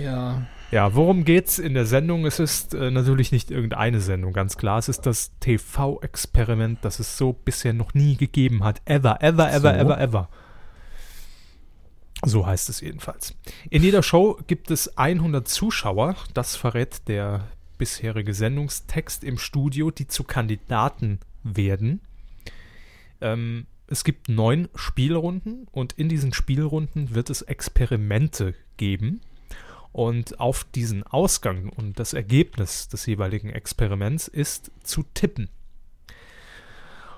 Ja. 0.04 0.48
Ja, 0.72 0.96
worum 0.96 1.24
geht's 1.24 1.60
in 1.60 1.76
der 1.76 1.86
Sendung? 1.86 2.26
Es 2.26 2.40
ist 2.40 2.74
äh, 2.74 2.90
natürlich 2.90 3.32
nicht 3.32 3.52
irgendeine 3.52 4.02
Sendung, 4.02 4.34
ganz 4.34 4.58
klar. 4.58 4.80
Es 4.80 4.90
ist 4.90 5.02
das 5.06 5.38
TV-Experiment, 5.40 6.80
das 6.82 6.98
es 6.98 7.16
so 7.16 7.34
bisher 7.34 7.74
noch 7.74 7.94
nie 7.94 8.18
gegeben 8.18 8.64
hat. 8.64 8.82
Ever, 8.86 9.22
ever, 9.22 9.52
ever, 9.54 9.60
So. 9.60 9.78
ever, 9.78 10.02
ever. 10.02 10.30
So 12.26 12.48
heißt 12.48 12.70
es 12.70 12.82
jedenfalls. 12.82 13.36
In 13.70 13.84
jeder 13.84 14.02
Show 14.02 14.40
gibt 14.48 14.72
es 14.72 14.98
100 14.98 15.48
Zuschauer, 15.48 16.16
das 16.34 16.56
verrät 16.56 17.08
der 17.08 17.50
bisherige 17.78 18.34
Sendungstext 18.34 19.24
im 19.24 19.38
Studio, 19.38 19.92
die 19.92 20.08
zu 20.08 20.24
Kandidaten 20.24 21.20
werden. 21.44 22.02
Ähm, 23.22 23.68
es 23.88 24.04
gibt 24.04 24.30
neun 24.30 24.68
Spielrunden 24.76 25.68
und 25.72 25.94
in 25.94 26.10
diesen 26.10 26.34
Spielrunden 26.34 27.14
wird 27.14 27.30
es 27.30 27.42
Experimente 27.44 28.56
geben. 28.78 29.22
Und 29.92 30.42
auf 30.42 30.66
diesen 30.66 31.04
Ausgang 31.04 31.70
und 31.70 32.00
das 32.00 32.14
Ergebnis 32.14 32.90
des 32.90 33.06
jeweiligen 33.06 33.50
Experiments 33.50 34.28
ist 34.28 34.72
zu 34.84 35.04
tippen. 35.14 35.50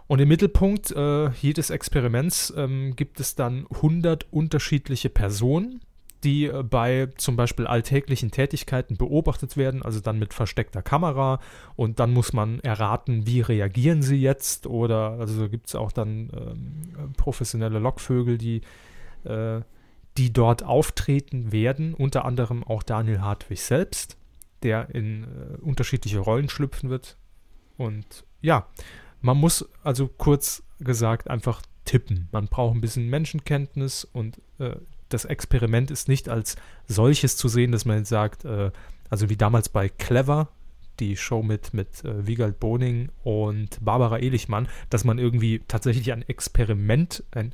Und 0.05 0.19
im 0.19 0.29
Mittelpunkt 0.29 0.91
äh, 0.91 1.29
jedes 1.31 1.69
Experiments 1.69 2.53
ähm, 2.55 2.95
gibt 2.95 3.19
es 3.19 3.35
dann 3.35 3.65
100 3.73 4.31
unterschiedliche 4.31 5.09
Personen, 5.09 5.81
die 6.23 6.45
äh, 6.45 6.63
bei 6.63 7.07
zum 7.17 7.35
Beispiel 7.35 7.67
alltäglichen 7.67 8.31
Tätigkeiten 8.31 8.97
beobachtet 8.97 9.57
werden, 9.57 9.83
also 9.83 9.99
dann 9.99 10.19
mit 10.19 10.33
versteckter 10.33 10.81
Kamera. 10.81 11.39
Und 11.75 11.99
dann 11.99 12.13
muss 12.13 12.33
man 12.33 12.59
erraten, 12.61 13.27
wie 13.27 13.41
reagieren 13.41 14.01
sie 14.01 14.17
jetzt. 14.17 14.67
Oder 14.67 15.17
also 15.19 15.49
gibt 15.49 15.67
es 15.67 15.75
auch 15.75 15.91
dann 15.91 16.29
ähm, 16.33 17.13
professionelle 17.15 17.79
Lockvögel, 17.79 18.37
die, 18.37 18.61
äh, 19.23 19.61
die 20.17 20.33
dort 20.33 20.63
auftreten 20.63 21.51
werden. 21.51 21.93
Unter 21.93 22.25
anderem 22.25 22.63
auch 22.63 22.83
Daniel 22.83 23.21
Hartwig 23.21 23.61
selbst, 23.61 24.17
der 24.63 24.89
in 24.93 25.23
äh, 25.23 25.57
unterschiedliche 25.61 26.19
Rollen 26.19 26.49
schlüpfen 26.49 26.89
wird. 26.89 27.17
Und 27.77 28.25
ja, 28.41 28.67
man 29.21 29.37
muss 29.37 29.67
also 29.83 30.07
kurz 30.07 30.63
gesagt 30.79 31.29
einfach 31.29 31.61
tippen. 31.85 32.27
Man 32.31 32.47
braucht 32.47 32.75
ein 32.75 32.81
bisschen 32.81 33.09
Menschenkenntnis 33.09 34.03
und 34.03 34.41
äh, 34.59 34.75
das 35.09 35.25
Experiment 35.25 35.91
ist 35.91 36.07
nicht 36.07 36.29
als 36.29 36.55
solches 36.87 37.37
zu 37.37 37.47
sehen, 37.47 37.71
dass 37.71 37.85
man 37.85 37.99
jetzt 37.99 38.09
sagt, 38.09 38.45
äh, 38.45 38.71
also 39.09 39.29
wie 39.29 39.37
damals 39.37 39.69
bei 39.69 39.89
Clever, 39.89 40.49
die 40.99 41.15
Show 41.15 41.43
mit, 41.43 41.73
mit 41.73 42.03
äh, 42.03 42.25
Wiegald 42.25 42.59
Boning 42.59 43.09
und 43.23 43.83
Barbara 43.83 44.17
Elichmann, 44.17 44.67
dass 44.89 45.03
man 45.03 45.19
irgendwie 45.19 45.61
tatsächlich 45.67 46.11
ein 46.11 46.23
Experiment, 46.23 47.23
ein, 47.31 47.53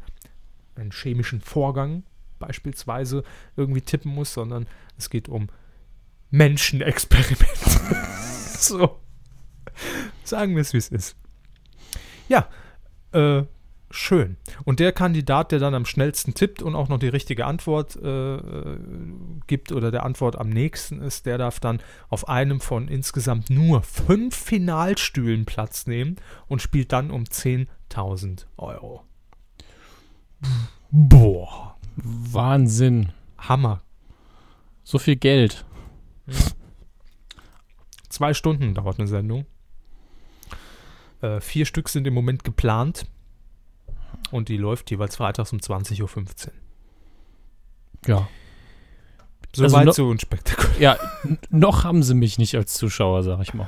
einen 0.75 0.91
chemischen 0.91 1.41
Vorgang 1.41 2.03
beispielsweise 2.39 3.23
irgendwie 3.55 3.81
tippen 3.81 4.11
muss, 4.13 4.33
sondern 4.33 4.67
es 4.97 5.09
geht 5.09 5.29
um 5.29 5.49
Menschenexperimente. 6.31 7.69
so. 8.57 8.99
Sagen 10.23 10.55
wir 10.55 10.61
es, 10.61 10.73
wie 10.73 10.77
es 10.77 10.89
ist. 10.89 11.15
Ja, 12.29 12.47
äh, 13.11 13.43
schön. 13.93 14.37
Und 14.65 14.79
der 14.79 14.91
Kandidat, 14.91 15.51
der 15.51 15.59
dann 15.59 15.75
am 15.75 15.85
schnellsten 15.85 16.33
tippt 16.33 16.61
und 16.61 16.75
auch 16.75 16.89
noch 16.89 16.97
die 16.97 17.07
richtige 17.07 17.45
Antwort 17.45 17.95
äh, 17.95 18.39
gibt 19.47 19.71
oder 19.71 19.91
der 19.91 20.03
Antwort 20.03 20.37
am 20.37 20.49
nächsten 20.49 21.01
ist, 21.01 21.25
der 21.25 21.37
darf 21.37 21.59
dann 21.59 21.79
auf 22.09 22.27
einem 22.27 22.59
von 22.59 22.87
insgesamt 22.87 23.49
nur 23.49 23.83
fünf 23.83 24.35
Finalstühlen 24.35 25.45
Platz 25.45 25.85
nehmen 25.85 26.15
und 26.47 26.61
spielt 26.61 26.91
dann 26.91 27.11
um 27.11 27.23
10.000 27.23 28.45
Euro. 28.57 29.03
Boah. 30.91 31.77
Wahnsinn. 31.95 33.11
Hammer. 33.37 33.81
So 34.83 34.97
viel 34.97 35.15
Geld. 35.15 35.65
Zwei 38.09 38.33
Stunden 38.33 38.73
dauert 38.73 38.99
eine 38.99 39.07
Sendung. 39.07 39.45
Äh, 41.21 41.39
vier 41.39 41.65
Stück 41.65 41.89
sind 41.89 42.07
im 42.07 42.13
Moment 42.13 42.43
geplant. 42.43 43.05
Und 44.33 44.49
die 44.49 44.57
läuft 44.57 44.89
jeweils 44.89 45.17
freitags 45.17 45.53
um 45.53 45.59
20.15 45.59 46.47
Uhr. 46.47 46.53
Ja. 48.07 48.27
Soweit 49.55 49.73
Also 49.73 49.83
no- 49.85 49.91
so 49.91 50.09
unspektakulär. 50.09 50.79
Ja, 50.79 50.97
noch 51.51 51.83
haben 51.83 52.01
sie 52.01 52.15
mich 52.15 52.39
nicht 52.39 52.55
als 52.55 52.73
Zuschauer, 52.73 53.21
sag 53.21 53.39
ich 53.41 53.53
mal. 53.53 53.67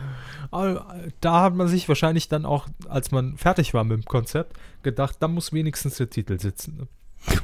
Aber 0.50 0.88
Da 1.22 1.42
hat 1.44 1.54
man 1.54 1.68
sich 1.68 1.88
wahrscheinlich 1.88 2.28
dann 2.30 2.46
auch, 2.46 2.68
als 2.90 3.12
man 3.12 3.38
fertig 3.38 3.76
war 3.76 3.84
mit 3.84 4.00
dem 4.02 4.06
Konzept, 4.06 4.58
gedacht, 4.82 5.18
da 5.20 5.28
muss 5.28 5.54
wenigstens 5.54 5.98
der 5.98 6.10
Titel 6.10 6.40
sitzen. 6.40 6.88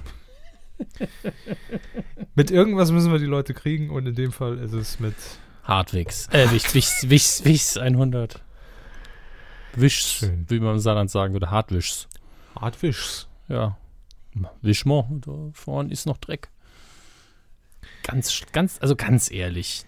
mit 2.35 2.49
irgendwas 2.49 2.91
müssen 2.91 3.11
wir 3.11 3.19
die 3.19 3.25
Leute 3.25 3.53
kriegen 3.53 3.91
und 3.91 4.07
in 4.07 4.15
dem 4.15 4.31
Fall 4.31 4.57
ist 4.57 4.73
es 4.73 4.99
mit 4.99 5.15
Hartwigs. 5.63 6.27
Äh, 6.31 6.49
Wichs, 6.51 6.73
Wichs, 6.73 7.07
Wichs, 7.09 7.45
Wichs 7.45 7.77
100. 7.77 8.41
Wischs, 9.75 10.13
Schön. 10.13 10.45
wie 10.49 10.59
man 10.59 10.73
im 10.73 10.79
Saarland 10.79 11.11
sagen 11.11 11.33
würde. 11.33 11.51
Hartwischs. 11.51 12.07
Hardwischs. 12.59 13.27
Ja. 13.47 13.77
Wischmo, 14.61 15.07
da 15.25 15.31
vorne 15.53 15.91
ist 15.91 16.05
noch 16.05 16.17
Dreck. 16.17 16.49
Ganz, 18.03 18.41
ganz, 18.51 18.77
also 18.81 18.95
ganz 18.95 19.29
ehrlich. 19.31 19.85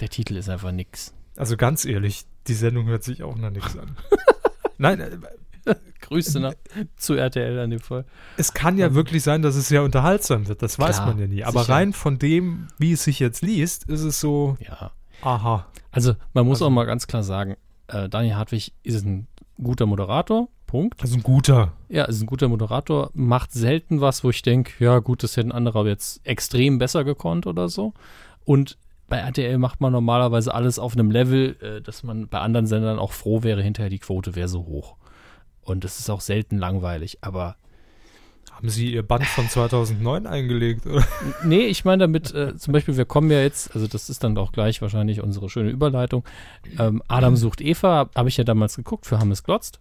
Der 0.00 0.08
Titel 0.08 0.36
ist 0.36 0.48
einfach 0.48 0.72
nix. 0.72 1.14
Also 1.36 1.56
ganz 1.56 1.84
ehrlich, 1.84 2.24
die 2.46 2.54
Sendung 2.54 2.86
hört 2.86 3.04
sich 3.04 3.22
auch 3.22 3.36
nach 3.36 3.50
nichts 3.50 3.76
an. 3.76 3.96
Nein, 4.78 5.00
äh, 5.00 5.74
Grüße 6.00 6.40
nach, 6.40 6.54
zu 6.96 7.14
RTL 7.14 7.58
an 7.60 7.70
dem 7.70 7.80
Fall. 7.80 8.04
es 8.36 8.52
kann 8.54 8.76
ja 8.76 8.94
wirklich 8.94 9.22
sein, 9.22 9.42
dass 9.42 9.54
es 9.54 9.68
sehr 9.68 9.82
unterhaltsam 9.82 10.48
wird. 10.48 10.62
Das 10.62 10.78
weiß 10.78 10.96
Klar, 10.96 11.08
man 11.08 11.18
ja 11.18 11.26
nie. 11.26 11.44
Aber 11.44 11.60
sicher. 11.60 11.74
rein 11.74 11.92
von 11.92 12.18
dem, 12.18 12.68
wie 12.78 12.92
es 12.92 13.04
sich 13.04 13.18
jetzt 13.20 13.42
liest, 13.42 13.84
ist 13.88 14.02
es 14.02 14.20
so, 14.20 14.56
Ja. 14.60 14.90
aha. 15.22 15.66
Also, 15.90 16.14
man 16.32 16.44
muss 16.46 16.56
Also- 16.56 16.66
auch 16.66 16.70
mal 16.70 16.84
ganz 16.86 17.06
klar 17.06 17.22
sagen, 17.22 17.56
äh, 17.88 18.08
Daniel 18.08 18.34
Hartwig 18.36 18.72
ist 18.82 19.04
ein 19.06 19.26
guter 19.62 19.86
Moderator. 19.86 20.48
Punkt. 20.66 21.00
Also 21.02 21.16
ein 21.16 21.22
guter. 21.22 21.72
Ja, 21.88 22.04
ist 22.04 22.20
ein 22.20 22.26
guter 22.26 22.48
Moderator, 22.48 23.10
macht 23.14 23.52
selten 23.52 24.00
was, 24.00 24.24
wo 24.24 24.30
ich 24.30 24.42
denke, 24.42 24.72
ja 24.84 24.98
gut, 24.98 25.22
das 25.22 25.36
hätten 25.36 25.52
andere 25.52 25.88
jetzt 25.88 26.20
extrem 26.26 26.78
besser 26.78 27.04
gekonnt 27.04 27.46
oder 27.46 27.68
so. 27.68 27.92
Und 28.44 28.76
bei 29.08 29.18
RTL 29.18 29.58
macht 29.58 29.80
man 29.80 29.92
normalerweise 29.92 30.54
alles 30.54 30.78
auf 30.78 30.94
einem 30.94 31.10
Level, 31.10 31.56
äh, 31.60 31.80
dass 31.82 32.02
man 32.02 32.28
bei 32.28 32.40
anderen 32.40 32.66
Sendern 32.66 32.98
auch 32.98 33.12
froh 33.12 33.42
wäre, 33.42 33.62
hinterher 33.62 33.90
die 33.90 33.98
Quote 33.98 34.34
wäre 34.34 34.48
so 34.48 34.66
hoch. 34.66 34.96
Und 35.62 35.84
das 35.84 35.98
ist 35.98 36.10
auch 36.10 36.20
selten 36.20 36.58
langweilig. 36.58 37.18
Aber 37.20 37.56
Haben 38.52 38.68
Sie 38.68 38.92
Ihr 38.92 39.02
Band 39.02 39.24
von 39.24 39.48
2009 39.48 40.26
eingelegt? 40.26 40.86
Oder? 40.86 41.04
nee, 41.44 41.66
ich 41.66 41.84
meine 41.84 42.04
damit, 42.04 42.32
äh, 42.34 42.56
zum 42.56 42.72
Beispiel, 42.72 42.96
wir 42.96 43.04
kommen 43.04 43.30
ja 43.30 43.40
jetzt, 43.40 43.74
also 43.74 43.86
das 43.86 44.08
ist 44.08 44.24
dann 44.24 44.36
auch 44.38 44.52
gleich 44.52 44.80
wahrscheinlich 44.80 45.22
unsere 45.22 45.48
schöne 45.48 45.70
Überleitung. 45.70 46.24
Ähm, 46.78 47.02
Adam 47.08 47.36
sucht 47.36 47.60
Eva, 47.60 48.10
habe 48.14 48.28
ich 48.28 48.36
ja 48.36 48.44
damals 48.44 48.76
geguckt 48.76 49.06
für 49.06 49.18
Hammes 49.18 49.42
Glotzt. 49.44 49.80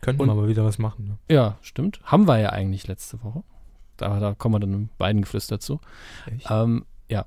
Könnten 0.00 0.22
Und- 0.22 0.28
wir 0.28 0.34
mal 0.34 0.48
wieder 0.48 0.64
was 0.64 0.78
machen. 0.78 1.06
Ne? 1.08 1.18
Ja, 1.34 1.58
stimmt. 1.62 2.00
Haben 2.04 2.26
wir 2.28 2.38
ja 2.38 2.50
eigentlich 2.50 2.86
letzte 2.86 3.22
Woche. 3.24 3.42
Da, 3.96 4.20
da 4.20 4.34
kommen 4.34 4.54
wir 4.54 4.60
dann 4.60 4.74
im 4.74 4.88
beiden 4.98 5.22
Geflüster 5.22 5.58
zu. 5.58 5.80
Echt? 6.26 6.46
Ähm, 6.50 6.84
ja. 7.08 7.24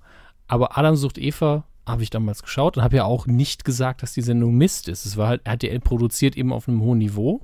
Aber 0.48 0.78
Adam 0.78 0.96
sucht 0.96 1.18
Eva 1.18 1.64
habe 1.88 2.04
ich 2.04 2.12
damals 2.12 2.44
geschaut 2.44 2.78
und 2.78 2.84
habe 2.84 2.98
ja 2.98 3.04
auch 3.06 3.26
nicht 3.26 3.66
gesagt, 3.66 4.04
dass 4.04 4.14
die 4.14 4.22
Sendung 4.22 4.56
Mist 4.56 4.88
ist. 4.88 5.06
Es 5.08 5.18
war 5.18 5.28
halt, 5.28 5.42
RTL 5.48 5.80
produziert 5.80 6.38
eben 6.38 6.54
auf 6.54 6.68
einem 6.68 6.82
hohen 6.82 7.00
Niveau. 7.00 7.42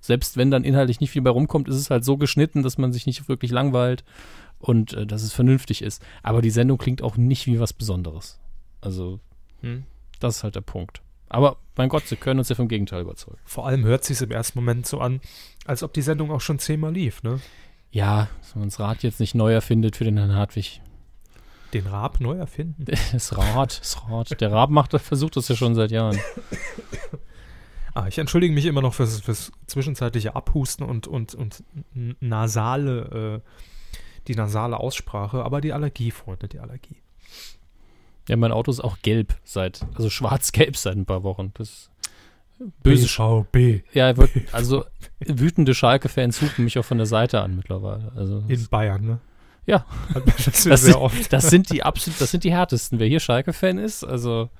Selbst 0.00 0.36
wenn 0.36 0.50
dann 0.50 0.64
inhaltlich 0.64 1.00
nicht 1.00 1.10
viel 1.12 1.22
bei 1.22 1.30
rumkommt, 1.30 1.68
ist 1.68 1.76
es 1.76 1.88
halt 1.88 2.04
so 2.04 2.18
geschnitten, 2.18 2.62
dass 2.62 2.76
man 2.76 2.92
sich 2.92 3.06
nicht 3.06 3.28
wirklich 3.28 3.50
langweilt 3.50 4.04
und 4.58 4.92
äh, 4.92 5.06
dass 5.06 5.22
es 5.22 5.32
vernünftig 5.32 5.80
ist. 5.80 6.02
Aber 6.22 6.42
die 6.42 6.50
Sendung 6.50 6.76
klingt 6.76 7.00
auch 7.02 7.16
nicht 7.16 7.46
wie 7.46 7.60
was 7.60 7.72
Besonderes. 7.72 8.38
Also, 8.82 9.20
Hm. 9.62 9.84
das 10.20 10.36
ist 10.38 10.44
halt 10.44 10.56
der 10.56 10.60
Punkt. 10.60 11.00
Aber 11.32 11.56
mein 11.76 11.88
Gott, 11.88 12.06
sie 12.06 12.16
können 12.16 12.38
uns 12.40 12.48
ja 12.50 12.54
vom 12.54 12.68
Gegenteil 12.68 13.00
überzeugen. 13.02 13.38
Vor 13.44 13.66
allem 13.66 13.84
hört 13.84 14.04
sich 14.04 14.20
im 14.20 14.30
ersten 14.30 14.58
Moment 14.58 14.86
so 14.86 15.00
an, 15.00 15.20
als 15.64 15.82
ob 15.82 15.92
die 15.94 16.02
Sendung 16.02 16.30
auch 16.30 16.40
schon 16.40 16.58
zehnmal 16.58 16.92
lief. 16.92 17.22
Ne? 17.22 17.40
Ja, 17.90 18.28
dass 18.40 18.54
man 18.54 18.64
das 18.68 18.78
Rad 18.80 19.02
jetzt 19.02 19.20
nicht 19.20 19.34
neu 19.34 19.52
erfindet 19.52 19.96
für 19.96 20.04
den 20.04 20.18
Herrn 20.18 20.34
Hartwig. 20.34 20.80
Den 21.72 21.86
Raab 21.86 22.20
neu 22.20 22.36
erfinden. 22.36 22.84
Das 23.12 23.36
Rad, 23.36 23.80
das 23.80 23.96
Rad. 24.08 24.40
Der 24.40 24.52
Raab 24.52 24.70
macht, 24.70 24.92
das- 24.92 25.02
versucht 25.02 25.36
das 25.36 25.48
ja 25.48 25.56
schon 25.56 25.74
seit 25.74 25.90
Jahren. 25.90 26.18
Ah, 27.94 28.06
ich 28.08 28.16
entschuldige 28.18 28.54
mich 28.54 28.64
immer 28.64 28.80
noch 28.80 28.94
fürs, 28.94 29.20
fürs 29.20 29.52
zwischenzeitliche 29.66 30.34
Abhusten 30.34 30.86
und, 30.86 31.06
und, 31.06 31.34
und 31.34 31.62
nasale, 32.20 33.42
äh, 33.44 33.98
die 34.28 34.34
nasale 34.34 34.78
Aussprache, 34.80 35.44
aber 35.44 35.60
die 35.60 35.74
Allergie, 35.74 36.10
Freunde, 36.10 36.48
die 36.48 36.58
Allergie. 36.60 37.01
Ja, 38.28 38.36
mein 38.36 38.52
Auto 38.52 38.70
ist 38.70 38.80
auch 38.80 38.98
gelb 39.02 39.34
seit, 39.44 39.84
also 39.94 40.08
schwarz-gelb 40.10 40.76
seit 40.76 40.96
ein 40.96 41.06
paar 41.06 41.22
Wochen. 41.22 41.52
Das 41.54 41.68
ist 41.68 41.90
böse. 42.82 43.08
Schau 43.08 43.46
B. 43.50 43.80
Ja, 43.92 44.16
wird, 44.16 44.30
also 44.52 44.84
wütende 45.20 45.74
Schalke-Fans 45.74 46.40
hupen 46.40 46.64
mich 46.64 46.78
auch 46.78 46.84
von 46.84 46.98
der 46.98 47.06
Seite 47.06 47.40
an 47.40 47.56
mittlerweile. 47.56 48.12
Also 48.14 48.44
In 48.48 48.66
Bayern, 48.68 49.04
ne? 49.04 49.18
Ja. 49.66 49.84
Das 50.14 50.64
das, 50.64 50.82
sind, 50.82 50.96
oft. 50.96 51.32
das 51.32 51.50
sind 51.50 51.70
die 51.70 51.82
absolut, 51.82 52.20
das 52.20 52.30
sind 52.30 52.44
die 52.44 52.52
härtesten. 52.52 52.98
Wer 52.98 53.06
hier 53.06 53.20
Schalke-Fan 53.20 53.78
ist, 53.78 54.04
also 54.04 54.50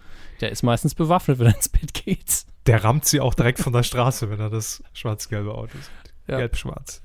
der 0.40 0.50
ist 0.50 0.62
meistens 0.62 0.94
bewaffnet, 0.94 1.38
wenn 1.38 1.48
er 1.48 1.56
ins 1.56 1.68
Bett 1.68 1.94
geht. 1.94 2.44
Der 2.66 2.82
rammt 2.84 3.04
sie 3.04 3.20
auch 3.20 3.34
direkt 3.34 3.58
von 3.58 3.72
der 3.72 3.82
Straße, 3.82 4.30
wenn 4.30 4.40
er 4.40 4.50
das 4.50 4.82
schwarz-gelbe 4.92 5.52
Auto 5.54 5.76
sieht. 5.76 6.14
Ja. 6.28 6.38
Gelb-schwarz. 6.38 7.02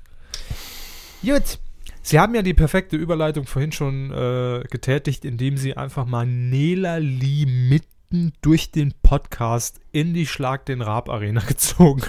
Gut. 1.23 1.59
Sie 2.07 2.21
haben 2.21 2.33
ja 2.35 2.41
die 2.41 2.53
perfekte 2.53 2.95
Überleitung 2.95 3.45
vorhin 3.47 3.73
schon 3.73 4.11
äh, 4.13 4.63
getätigt, 4.71 5.25
indem 5.25 5.57
Sie 5.57 5.75
einfach 5.75 6.05
mal 6.05 6.25
Nela 6.25 6.99
Lee 6.99 7.45
mitten 7.45 8.31
durch 8.39 8.71
den 8.71 8.93
Podcast 9.03 9.81
in 9.91 10.13
die 10.13 10.25
Schlag 10.25 10.65
den 10.65 10.81
Raab 10.81 11.09
Arena 11.09 11.41
gezogen 11.47 12.03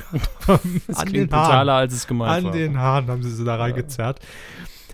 haben. 0.46 0.82
Das 0.86 0.98
an 0.98 1.08
klingt 1.08 1.32
den 1.32 1.36
brutaler, 1.36 1.72
als 1.72 1.94
es 1.94 2.06
gemeint 2.06 2.30
An 2.30 2.44
war. 2.44 2.52
den 2.52 2.78
Haaren 2.78 3.08
haben 3.08 3.24
sie 3.24 3.32
sie 3.32 3.44
da 3.44 3.56
reingezerrt. 3.56 4.20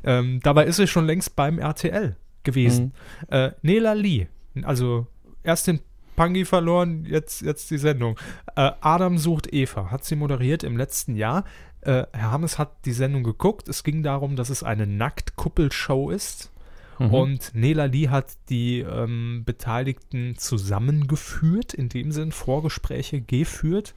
Ähm, 0.05 0.41
dabei 0.43 0.65
ist 0.65 0.77
sie 0.77 0.87
schon 0.87 1.05
längst 1.05 1.37
beim 1.37 1.59
RTL 1.59 2.17
gewesen. 2.43 2.95
Mhm. 3.29 3.35
Äh, 3.35 3.51
Nela 3.61 3.93
Lee, 3.93 4.29
also 4.63 5.07
erst 5.43 5.67
den 5.67 5.81
Pangi 6.17 6.47
verloren, 6.47 7.05
jetzt, 7.05 7.43
jetzt 7.43 7.71
die 7.71 7.79
Sendung. 7.79 8.19
Äh, 8.57 8.71
Adam 8.81 9.19
sucht 9.19 9.53
Eva, 9.53 9.91
hat 9.91 10.05
sie 10.05 10.17
moderiert 10.17 10.63
im 10.63 10.79
letzten 10.79 11.15
Jahr. 11.17 11.45
Äh, 11.85 12.07
Herr 12.13 12.31
Hammes 12.31 12.59
hat 12.59 12.85
die 12.85 12.93
Sendung 12.93 13.25
geguckt. 13.25 13.69
Es 13.69 13.85
ging 13.85 14.03
darum, 14.03 14.37
dass 14.37 14.51
es 14.51 14.63
eine 14.63 14.87
Nackt-Kuppelshow 14.87 16.11
ist. 16.11 16.51
Mhm. 16.99 17.15
Und 17.15 17.55
Nela 17.55 17.87
Lee 17.87 18.09
hat 18.09 18.37
die 18.49 18.81
ähm, 18.81 19.43
Beteiligten 19.45 20.37
zusammengeführt, 20.37 21.75
in 21.75 21.89
dem 21.89 22.13
Sinn 22.13 22.33
Vorgespräche 22.33 23.21
geführt 23.21 23.95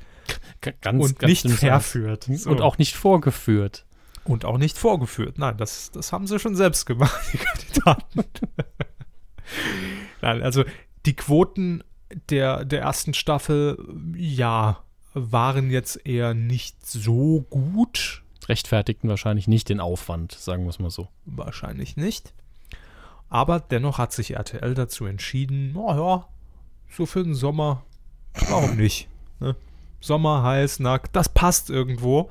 ganz, 0.82 1.04
und 1.04 1.19
ganz 1.19 1.43
nicht 1.43 1.60
verführt. 1.60 2.28
So. 2.34 2.50
Und 2.50 2.62
auch 2.62 2.78
nicht 2.78 2.95
vorgeführt. 2.95 3.86
Und 4.23 4.45
auch 4.45 4.58
nicht 4.58 4.78
vorgeführt. 4.78 5.38
Nein, 5.38 5.58
das, 5.58 5.91
das 5.91 6.12
haben 6.12 6.28
sie 6.28 6.39
schon 6.39 6.56
selbst 6.56 6.86
gemacht, 6.86 7.19
die 7.34 7.38
Kandidaten. 7.38 8.23
Nein, 10.21 10.43
also 10.43 10.65
die 11.06 11.15
Quoten 11.15 11.84
der, 12.30 12.65
der 12.65 12.82
ersten 12.82 13.13
Staffel, 13.13 13.78
ja, 14.15 14.84
waren 15.17 15.69
jetzt 15.69 16.06
eher 16.06 16.34
nicht 16.34 16.86
so 16.86 17.45
gut. 17.49 18.23
Rechtfertigten 18.47 19.10
wahrscheinlich 19.10 19.47
nicht 19.47 19.69
den 19.69 19.80
Aufwand, 19.80 20.32
sagen 20.32 20.63
wir 20.63 20.69
es 20.69 20.80
mal 20.80 20.89
so. 20.89 21.08
Wahrscheinlich 21.25 21.97
nicht. 21.97 22.34
Aber 23.30 23.60
dennoch 23.60 23.97
hat 23.97 24.13
sich 24.13 24.32
RTL 24.36 24.73
dazu 24.73 25.06
entschieden, 25.06 25.73
naja, 25.73 26.27
so 26.89 27.06
für 27.06 27.23
den 27.23 27.36
Sommer, 27.36 27.84
warum 28.49 28.77
nicht? 28.77 29.10
Ne? 29.39 29.56
Sommer, 29.99 30.43
heiß, 30.43 30.80
nackt, 30.80 31.15
das 31.15 31.30
passt 31.30 31.69
irgendwo. 31.69 32.30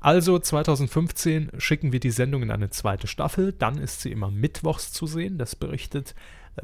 Also 0.00 0.38
2015 0.38 1.50
schicken 1.58 1.92
wir 1.92 2.00
die 2.00 2.10
Sendung 2.12 2.42
in 2.42 2.50
eine 2.50 2.70
zweite 2.70 3.06
Staffel. 3.08 3.52
Dann 3.52 3.78
ist 3.78 4.00
sie 4.00 4.12
immer 4.12 4.30
mittwochs 4.30 4.92
zu 4.92 5.06
sehen. 5.06 5.38
Das 5.38 5.56
berichtet 5.56 6.14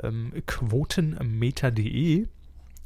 ähm, 0.03 0.33
quotenmeter.de. 0.46 2.29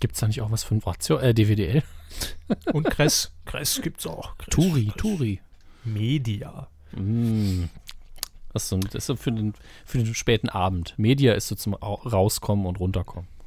Gibt 0.00 0.14
es 0.14 0.20
da 0.20 0.28
nicht 0.28 0.40
auch 0.40 0.50
was 0.50 0.62
von 0.62 0.78
Ratio, 0.78 1.18
äh, 1.18 1.34
DWDL? 1.34 1.82
Und 2.72 2.84
Kress. 2.84 3.32
Kress 3.44 3.80
gibt 3.82 4.00
es 4.00 4.06
auch. 4.06 4.36
Kress, 4.38 4.54
Turi, 4.54 4.86
Kress. 4.86 4.96
Turi. 4.96 5.40
Media. 5.84 6.68
Mm. 6.92 7.64
Das 8.52 8.64
ist 8.64 8.68
so, 8.70 8.78
das 8.78 8.94
ist 8.94 9.06
so 9.06 9.16
für, 9.16 9.32
den, 9.32 9.54
für 9.84 9.98
den 9.98 10.14
späten 10.14 10.48
Abend. 10.48 10.94
Media 10.96 11.34
ist 11.34 11.48
so 11.48 11.54
zum 11.54 11.74
Rauskommen 11.74 12.66
und 12.66 12.80
Runterkommen. 12.80 13.28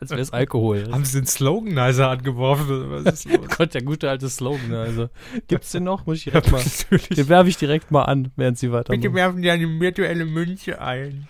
Als 0.00 0.10
wäre 0.10 0.20
es 0.20 0.32
Alkohol. 0.32 0.90
Haben 0.90 1.04
sie 1.04 1.20
den 1.20 1.26
Sloganizer 1.26 2.08
angeworfen? 2.08 2.90
Was 2.90 3.24
ist 3.24 3.32
los? 3.32 3.48
Gott, 3.56 3.72
der 3.72 3.82
gute 3.82 4.10
alte 4.10 4.28
Sloganizer. 4.28 5.10
Gibt 5.46 5.62
es 5.62 5.70
den 5.70 5.84
noch? 5.84 6.06
Muss 6.06 6.18
ich 6.18 6.24
direkt 6.24 6.46
ja, 6.46 6.52
mal. 6.52 6.64
Den 7.16 7.28
werfe 7.28 7.48
ich 7.48 7.56
direkt 7.56 7.92
mal 7.92 8.02
an, 8.02 8.32
während 8.34 8.58
Sie 8.58 8.72
weitermachen. 8.72 9.00
Bitte 9.00 9.14
werfen 9.14 9.42
Sie 9.42 9.50
eine 9.50 9.80
virtuelle 9.80 10.24
Münze 10.24 10.80
ein. 10.80 11.28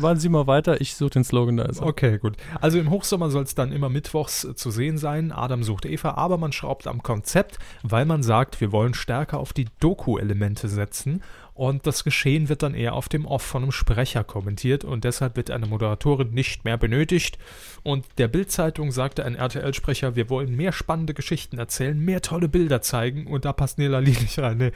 Machen 0.00 0.18
Sie 0.18 0.28
mal 0.28 0.46
weiter, 0.46 0.80
ich 0.80 0.94
suche 0.94 1.10
den 1.10 1.24
Sloganizer. 1.24 1.84
Okay, 1.84 2.18
gut. 2.18 2.36
Also 2.60 2.78
im 2.78 2.90
Hochsommer 2.90 3.30
soll 3.30 3.44
es 3.44 3.54
dann 3.54 3.72
immer 3.72 3.88
mittwochs 3.88 4.46
zu 4.54 4.70
sehen 4.70 4.98
sein. 4.98 5.32
Adam 5.32 5.62
sucht 5.62 5.86
Eva, 5.86 6.12
aber 6.12 6.38
man 6.38 6.52
schraubt 6.52 6.86
am 6.86 7.02
Konzept, 7.02 7.58
weil 7.82 8.04
man 8.04 8.22
sagt, 8.22 8.60
wir 8.60 8.72
wollen 8.72 8.94
stärker 8.94 9.38
auf 9.38 9.52
die 9.52 9.66
Doku-Elemente 9.80 10.68
setzen 10.68 11.22
und 11.54 11.86
das 11.86 12.02
Geschehen 12.02 12.48
wird 12.48 12.64
dann 12.64 12.74
eher 12.74 12.94
auf 12.94 13.08
dem 13.08 13.26
Off 13.26 13.42
von 13.42 13.62
einem 13.62 13.72
Sprecher 13.72 14.24
kommentiert 14.24 14.84
und 14.84 15.04
deshalb 15.04 15.36
wird 15.36 15.52
eine 15.52 15.66
Moderatorin 15.66 16.34
nicht 16.34 16.64
mehr 16.64 16.76
benötigt. 16.76 17.38
Und 17.84 18.04
der 18.18 18.26
Bild-Zeitung 18.26 18.90
sagte 18.90 19.24
ein 19.24 19.36
RTL-Sprecher, 19.36 20.16
wir 20.16 20.28
wollen 20.28 20.56
mehr 20.56 20.72
spannende 20.72 21.14
Geschichten 21.14 21.56
erzählen, 21.56 21.98
mehr 21.98 22.22
tolle 22.22 22.48
Bilder 22.48 22.82
zeigen 22.82 23.28
und 23.28 23.44
da 23.44 23.52
passt 23.52 23.78
Nela 23.78 24.00
Lee 24.00 24.16
nicht 24.20 24.38
rein. 24.40 24.58
Nee. 24.58 24.72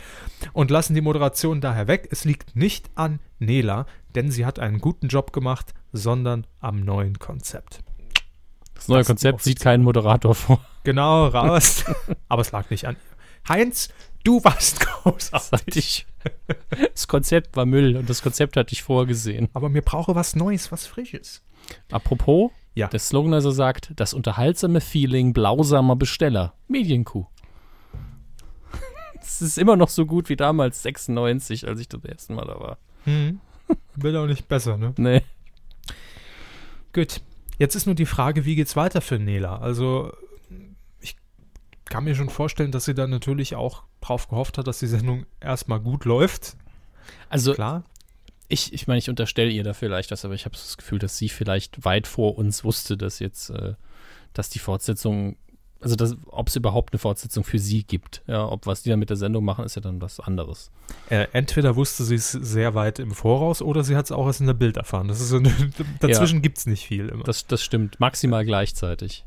Und 0.52 0.70
lassen 0.70 0.94
die 0.94 1.00
Moderation 1.00 1.60
daher 1.60 1.88
weg. 1.88 2.08
Es 2.12 2.24
liegt 2.24 2.54
nicht 2.54 2.90
an 2.94 3.18
Nela, 3.40 3.86
denn 4.18 4.32
sie 4.32 4.44
hat 4.44 4.58
einen 4.58 4.80
guten 4.80 5.06
Job 5.06 5.32
gemacht, 5.32 5.74
sondern 5.92 6.44
am 6.58 6.80
neuen 6.80 7.20
Konzept. 7.20 7.84
Das 8.74 8.88
neue 8.88 8.98
das 8.98 9.06
Konzept 9.06 9.42
sieht 9.42 9.60
keinen 9.60 9.84
Moderator 9.84 10.34
vor. 10.34 10.60
Genau, 10.82 11.28
raus. 11.28 11.84
Aber 12.28 12.42
es 12.42 12.50
lag 12.50 12.68
nicht 12.70 12.88
an 12.88 12.96
ihr. 12.96 13.48
Heinz, 13.48 13.90
du 14.24 14.42
warst 14.42 14.80
großartig. 14.86 16.06
Das 16.92 17.06
Konzept 17.06 17.56
war 17.56 17.64
Müll 17.64 17.96
und 17.96 18.10
das 18.10 18.22
Konzept 18.22 18.56
hatte 18.56 18.72
ich 18.72 18.82
vorgesehen. 18.82 19.48
Aber 19.54 19.68
mir 19.68 19.80
brauche 19.80 20.14
was 20.14 20.36
Neues, 20.36 20.70
was 20.72 20.86
Frisches. 20.86 21.42
Apropos, 21.90 22.50
ja. 22.74 22.88
der 22.88 22.98
Slogan 22.98 23.32
also 23.32 23.50
sagt, 23.50 23.92
das 23.96 24.12
unterhaltsame 24.12 24.80
Feeling 24.80 25.32
blausamer 25.32 25.96
Besteller. 25.96 26.54
Medienkuh. 26.66 27.26
Es 29.22 29.40
ist 29.40 29.58
immer 29.58 29.76
noch 29.76 29.88
so 29.88 30.04
gut 30.04 30.28
wie 30.28 30.36
damals 30.36 30.82
96, 30.82 31.66
als 31.66 31.80
ich 31.80 31.88
das 31.88 32.04
erste 32.04 32.32
Mal 32.34 32.46
da 32.46 32.60
war. 32.60 32.78
Hm. 33.04 33.40
Wird 33.96 34.16
auch 34.16 34.26
nicht 34.26 34.48
besser, 34.48 34.76
ne? 34.76 34.94
Nee. 34.96 35.22
Gut. 36.92 37.20
Jetzt 37.58 37.74
ist 37.74 37.86
nur 37.86 37.96
die 37.96 38.06
Frage, 38.06 38.44
wie 38.44 38.54
geht's 38.54 38.76
weiter 38.76 39.00
für 39.00 39.18
Nela? 39.18 39.58
Also, 39.58 40.12
ich 41.00 41.16
kann 41.86 42.04
mir 42.04 42.14
schon 42.14 42.30
vorstellen, 42.30 42.70
dass 42.70 42.84
sie 42.84 42.94
dann 42.94 43.10
natürlich 43.10 43.56
auch 43.56 43.82
drauf 44.00 44.28
gehofft 44.28 44.58
hat, 44.58 44.68
dass 44.68 44.78
die 44.78 44.86
Sendung 44.86 45.26
erstmal 45.40 45.80
gut 45.80 46.04
läuft. 46.04 46.56
Also, 47.28 47.54
klar. 47.54 47.84
Ich, 48.46 48.72
ich 48.72 48.86
meine, 48.86 48.98
ich 48.98 49.10
unterstelle 49.10 49.50
ihr 49.50 49.64
da 49.64 49.74
vielleicht 49.74 50.10
was, 50.10 50.24
aber 50.24 50.34
ich 50.34 50.46
habe 50.46 50.54
das 50.54 50.76
Gefühl, 50.78 50.98
dass 50.98 51.18
sie 51.18 51.28
vielleicht 51.28 51.84
weit 51.84 52.06
vor 52.06 52.38
uns 52.38 52.64
wusste, 52.64 52.96
dass 52.96 53.18
jetzt, 53.18 53.50
äh, 53.50 53.74
dass 54.32 54.48
die 54.48 54.58
Fortsetzung 54.58 55.36
also 55.80 56.16
ob 56.26 56.48
es 56.48 56.56
überhaupt 56.56 56.92
eine 56.92 56.98
Fortsetzung 56.98 57.44
für 57.44 57.58
sie 57.58 57.84
gibt. 57.84 58.22
Ja, 58.26 58.46
ob 58.46 58.66
was 58.66 58.82
die 58.82 58.90
dann 58.90 58.98
mit 58.98 59.10
der 59.10 59.16
Sendung 59.16 59.44
machen, 59.44 59.64
ist 59.64 59.76
ja 59.76 59.82
dann 59.82 60.00
was 60.00 60.18
anderes. 60.18 60.70
Äh, 61.08 61.26
entweder 61.32 61.76
wusste 61.76 62.04
sie 62.04 62.16
es 62.16 62.32
sehr 62.32 62.74
weit 62.74 62.98
im 62.98 63.12
Voraus 63.12 63.62
oder 63.62 63.84
sie 63.84 63.96
hat 63.96 64.06
es 64.06 64.12
auch 64.12 64.26
erst 64.26 64.40
in 64.40 64.46
der 64.46 64.54
Bild 64.54 64.76
erfahren. 64.76 65.08
Das 65.08 65.20
ist 65.20 65.28
so 65.28 65.36
eine, 65.36 65.52
dazwischen 66.00 66.36
ja, 66.36 66.42
gibt 66.42 66.58
es 66.58 66.66
nicht 66.66 66.86
viel 66.86 67.08
immer. 67.08 67.24
Das, 67.24 67.46
das 67.46 67.62
stimmt, 67.62 68.00
maximal 68.00 68.44
gleichzeitig. 68.44 69.24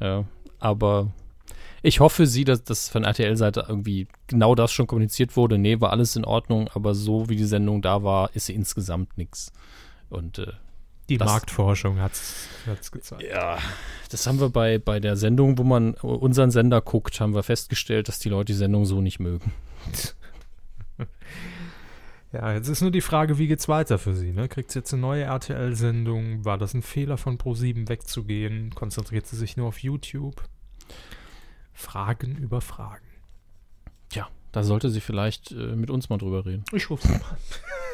Ja, 0.00 0.24
aber 0.60 1.12
ich 1.82 2.00
hoffe 2.00 2.26
sie, 2.26 2.44
dass 2.44 2.64
das 2.64 2.88
von 2.88 3.04
RTL-Seite 3.04 3.66
irgendwie 3.68 4.06
genau 4.28 4.54
das 4.54 4.72
schon 4.72 4.86
kommuniziert 4.86 5.36
wurde. 5.36 5.58
Nee, 5.58 5.80
war 5.80 5.90
alles 5.90 6.16
in 6.16 6.24
Ordnung, 6.24 6.70
aber 6.74 6.94
so 6.94 7.28
wie 7.28 7.36
die 7.36 7.44
Sendung 7.44 7.82
da 7.82 8.02
war, 8.02 8.34
ist 8.34 8.46
sie 8.46 8.54
insgesamt 8.54 9.18
nichts. 9.18 9.52
Und 10.08 10.38
äh, 10.38 10.52
die 11.12 11.18
das, 11.18 11.28
Marktforschung 11.28 12.00
hat 12.00 12.12
es 12.12 12.90
gezeigt. 12.90 13.22
Ja, 13.22 13.58
das 14.10 14.26
haben 14.26 14.40
wir 14.40 14.48
bei, 14.48 14.78
bei 14.78 14.98
der 14.98 15.16
Sendung, 15.16 15.58
wo 15.58 15.64
man 15.64 15.94
unseren 15.94 16.50
Sender 16.50 16.80
guckt, 16.80 17.20
haben 17.20 17.34
wir 17.34 17.42
festgestellt, 17.42 18.08
dass 18.08 18.18
die 18.18 18.28
Leute 18.28 18.52
die 18.52 18.58
Sendung 18.58 18.86
so 18.86 19.00
nicht 19.00 19.20
mögen. 19.20 19.52
Ja, 22.32 22.54
jetzt 22.54 22.68
ist 22.68 22.80
nur 22.80 22.90
die 22.90 23.02
Frage, 23.02 23.36
wie 23.36 23.46
geht's 23.46 23.68
weiter 23.68 23.98
für 23.98 24.14
sie? 24.14 24.32
Ne? 24.32 24.48
Kriegt 24.48 24.70
sie 24.70 24.78
jetzt 24.78 24.90
eine 24.94 25.02
neue 25.02 25.24
RTL-Sendung? 25.24 26.46
War 26.46 26.56
das 26.56 26.72
ein 26.72 26.80
Fehler 26.80 27.18
von 27.18 27.36
Pro7 27.36 27.90
wegzugehen? 27.90 28.74
Konzentriert 28.74 29.26
sie 29.26 29.36
sich 29.36 29.58
nur 29.58 29.68
auf 29.68 29.82
YouTube? 29.82 30.42
Fragen 31.74 32.36
über 32.36 32.62
Fragen. 32.62 33.04
Ja, 34.12 34.28
da 34.50 34.62
sollte 34.62 34.88
sie 34.88 35.02
vielleicht 35.02 35.52
äh, 35.52 35.76
mit 35.76 35.90
uns 35.90 36.08
mal 36.08 36.16
drüber 36.16 36.46
reden. 36.46 36.64
Ich 36.72 36.88
rufe 36.88 37.06
sie 37.06 37.12
mal. 37.12 37.36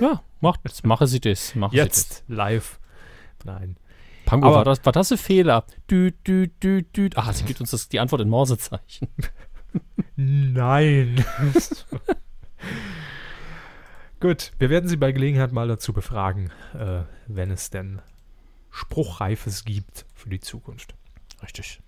Ja, 0.00 0.22
macht, 0.40 0.60
mache 0.84 1.08
sie 1.08 1.18
das. 1.18 1.56
Mache 1.56 1.74
jetzt 1.74 2.12
sie 2.12 2.22
das. 2.28 2.36
live. 2.36 2.77
Nein. 3.44 3.76
Pango, 4.24 4.52
war 4.52 4.64
das, 4.64 4.84
war 4.84 4.92
das 4.92 5.10
ein 5.10 5.18
Fehler? 5.18 5.64
Dü, 5.90 6.12
dü, 6.26 6.48
dü, 6.62 6.82
dü. 6.82 7.08
Ah, 7.14 7.32
sie 7.32 7.44
gibt 7.44 7.60
uns 7.60 7.70
das, 7.70 7.88
die 7.88 7.98
Antwort 7.98 8.20
in 8.20 8.28
Morsezeichen. 8.28 9.08
Nein. 10.16 11.24
Gut, 14.20 14.52
wir 14.58 14.68
werden 14.68 14.88
Sie 14.88 14.96
bei 14.96 15.12
Gelegenheit 15.12 15.52
mal 15.52 15.68
dazu 15.68 15.92
befragen, 15.92 16.50
äh, 16.74 17.02
wenn 17.26 17.50
es 17.50 17.70
denn 17.70 18.02
Spruchreifes 18.70 19.64
gibt 19.64 20.04
für 20.14 20.28
die 20.28 20.40
Zukunft. 20.40 20.94
Richtig. 21.42 21.80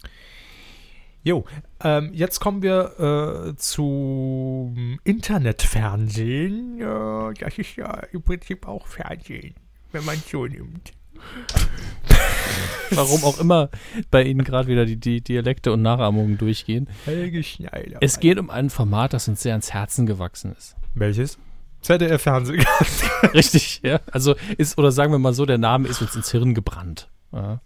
Jo, 1.22 1.44
ähm, 1.82 2.10
jetzt 2.14 2.40
kommen 2.40 2.62
wir 2.62 3.50
äh, 3.50 3.56
zum 3.56 4.98
Internetfernsehen. 5.04 6.78
Ja, 6.78 7.32
das 7.32 7.58
ist 7.58 7.76
ja 7.76 7.92
im 8.12 8.22
Prinzip 8.22 8.66
auch 8.66 8.86
Fernsehen, 8.86 9.54
wenn 9.92 10.04
man 10.06 10.14
es 10.14 10.30
so 10.30 10.46
nimmt. 10.46 10.92
Warum 12.90 13.24
auch 13.24 13.38
immer 13.38 13.70
bei 14.10 14.24
Ihnen 14.24 14.44
gerade 14.44 14.68
wieder 14.68 14.84
die, 14.84 14.96
die, 14.96 15.20
Dialekte 15.20 15.72
und 15.72 15.82
Nachahmungen 15.82 16.38
durchgehen. 16.38 16.88
Helge 17.04 17.42
Schneider. 17.42 17.98
Es 18.00 18.18
geht 18.20 18.38
um 18.38 18.50
ein 18.50 18.68
Format, 18.70 19.12
das 19.12 19.28
uns 19.28 19.42
sehr 19.42 19.52
ans 19.52 19.72
Herzen 19.72 20.06
gewachsen 20.06 20.54
ist. 20.56 20.76
Welches? 20.94 21.38
ZDF-Fernsehen. 21.82 22.64
Richtig, 23.34 23.80
ja. 23.82 24.00
Also 24.12 24.34
ist, 24.58 24.76
oder 24.76 24.92
sagen 24.92 25.12
wir 25.12 25.18
mal 25.18 25.32
so, 25.32 25.46
der 25.46 25.58
Name 25.58 25.88
ist 25.88 26.02
uns 26.02 26.14
ins 26.14 26.30
Hirn 26.30 26.54
gebrannt. 26.54 27.08
Ja. 27.32 27.60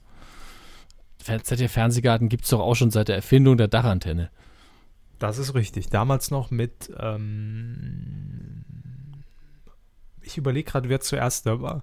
ZDF-Fernsehgarten 1.19 2.29
gibt 2.29 2.45
es 2.45 2.51
doch 2.51 2.61
auch 2.61 2.75
schon 2.75 2.91
seit 2.91 3.09
der 3.09 3.17
Erfindung 3.17 3.57
der 3.57 3.69
Dachantenne. 3.69 4.31
Das 5.19 5.39
ist 5.39 5.55
richtig. 5.55 5.89
Damals 5.89 6.31
noch 6.31 6.51
mit, 6.51 6.93
ähm, 6.99 8.65
ich 10.23 10.37
überlege 10.37 10.71
gerade, 10.71 10.89
wer 10.89 11.01
zuerst 11.01 11.47
da 11.47 11.61
war. 11.61 11.83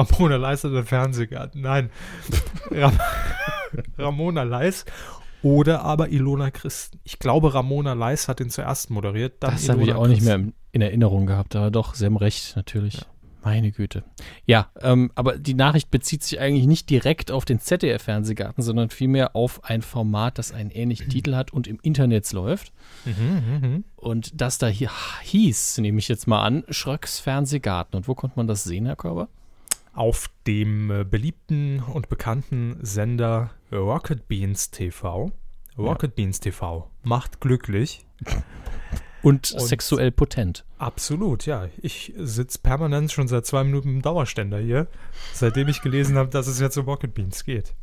Ramona 0.00 0.36
Leis 0.36 0.64
oder 0.64 0.84
Fernsehgarten. 0.84 1.60
Nein. 1.60 1.90
Ram 2.70 2.98
Ramona 3.98 4.42
Leis 4.42 4.84
oder 5.42 5.82
aber 5.82 6.10
Ilona 6.10 6.50
Christen. 6.50 6.98
Ich 7.04 7.18
glaube, 7.18 7.54
Ramona 7.54 7.94
Leis 7.94 8.28
hat 8.28 8.40
den 8.40 8.50
zuerst 8.50 8.90
moderiert. 8.90 9.34
Das 9.40 9.68
habe 9.68 9.82
ich 9.82 9.92
auch 9.94 10.06
nicht 10.06 10.22
mehr 10.22 10.40
in 10.72 10.82
Erinnerung 10.82 11.26
gehabt, 11.26 11.56
aber 11.56 11.70
doch, 11.70 11.94
Sie 11.94 12.04
haben 12.04 12.16
recht, 12.16 12.54
natürlich. 12.56 12.94
Ja. 12.94 13.06
Meine 13.42 13.72
Güte. 13.72 14.04
Ja, 14.44 14.68
ähm, 14.82 15.10
aber 15.14 15.38
die 15.38 15.54
Nachricht 15.54 15.90
bezieht 15.90 16.22
sich 16.22 16.38
eigentlich 16.40 16.66
nicht 16.66 16.90
direkt 16.90 17.30
auf 17.30 17.46
den 17.46 17.58
ZDF-Fernsehgarten, 17.58 18.62
sondern 18.62 18.90
vielmehr 18.90 19.34
auf 19.34 19.64
ein 19.64 19.80
Format, 19.80 20.36
das 20.36 20.52
einen 20.52 20.70
ähnlichen 20.70 21.08
Titel 21.08 21.34
hat 21.34 21.50
und 21.50 21.66
im 21.66 21.78
Internet 21.80 22.30
läuft. 22.32 22.72
Mhm, 23.06 23.60
mh. 23.60 23.80
Und 23.96 24.38
das 24.38 24.58
da 24.58 24.66
hier 24.66 24.90
hieß, 25.22 25.78
nehme 25.78 25.98
ich 26.00 26.08
jetzt 26.08 26.26
mal 26.26 26.42
an, 26.42 26.64
Schröcks 26.68 27.18
Fernsehgarten. 27.18 27.96
Und 27.96 28.08
wo 28.08 28.14
konnte 28.14 28.36
man 28.36 28.46
das 28.46 28.64
sehen, 28.64 28.84
Herr 28.84 28.96
Körber? 28.96 29.28
Auf 29.92 30.30
dem 30.46 30.90
äh, 30.90 31.04
beliebten 31.04 31.80
und 31.80 32.08
bekannten 32.08 32.76
Sender 32.80 33.50
Rocket 33.72 34.28
Beans 34.28 34.70
TV. 34.70 35.32
Rocket 35.76 36.10
ja. 36.10 36.14
Beans 36.16 36.40
TV 36.40 36.90
macht 37.02 37.40
glücklich. 37.40 38.04
Und, 39.22 39.52
und, 39.52 39.60
sexuell 39.60 40.12
potent. 40.12 40.64
Absolut, 40.78 41.44
ja. 41.44 41.68
Ich 41.82 42.14
sitze 42.16 42.58
permanent 42.58 43.12
schon 43.12 43.28
seit 43.28 43.44
zwei 43.44 43.64
Minuten 43.64 43.90
im 43.90 44.00
Dauerständer 44.00 44.58
hier, 44.58 44.86
seitdem 45.34 45.68
ich 45.68 45.82
gelesen 45.82 46.16
habe, 46.16 46.30
dass 46.30 46.46
es 46.46 46.58
jetzt 46.58 46.78
um 46.78 46.86
Rocket 46.86 47.12
Beans 47.12 47.44
geht. 47.44 47.74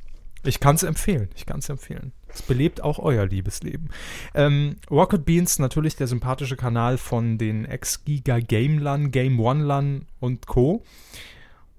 Ich 0.43 0.60
kann 0.60 0.76
es 0.76 0.84
empfehlen. 0.84 1.30
Ich 1.36 1.46
kann 1.46 1.60
es 1.60 1.70
empfehlen. 1.70 2.13
Es 2.28 2.41
belebt 2.41 2.82
auch 2.82 3.00
euer 3.00 3.26
Liebesleben. 3.26 3.89
Ähm, 4.34 4.78
Rocket 4.89 5.26
Beans, 5.26 5.60
natürlich 5.60 5.96
der 5.96 6.08
sympathische 6.08 6.56
Kanal 6.56 6.98
von 6.98 7.38
den 7.38 7.65
Ex-Giga 7.65 8.39
Gamelan, 8.39 9.12
Game 9.12 9.39
One 9.39 9.63
Lan 9.63 10.06
und 10.20 10.48
Co. 10.48 10.84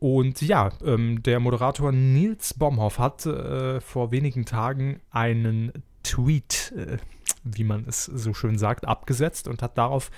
Und 0.01 0.43
ja, 0.43 0.71
ähm, 0.85 1.23
der 1.23 1.41
Moderator 1.41 1.91
Nils 1.93 2.55
Bomhoff 2.55 2.99
hat 2.99 3.27
äh, 3.27 3.81
vor 3.81 4.13
wenigen 4.13 4.45
Tagen 4.45 5.01
einen 5.11 5.73
Tweet, 6.05 6.73
äh, 6.77 6.99
wie 7.43 7.65
man 7.65 7.85
es 7.87 8.05
so 8.05 8.33
schön 8.33 8.59
sagt, 8.59 8.87
abgesetzt 8.87 9.49
und 9.49 9.63
hat 9.63 9.77
darauf 9.77 10.11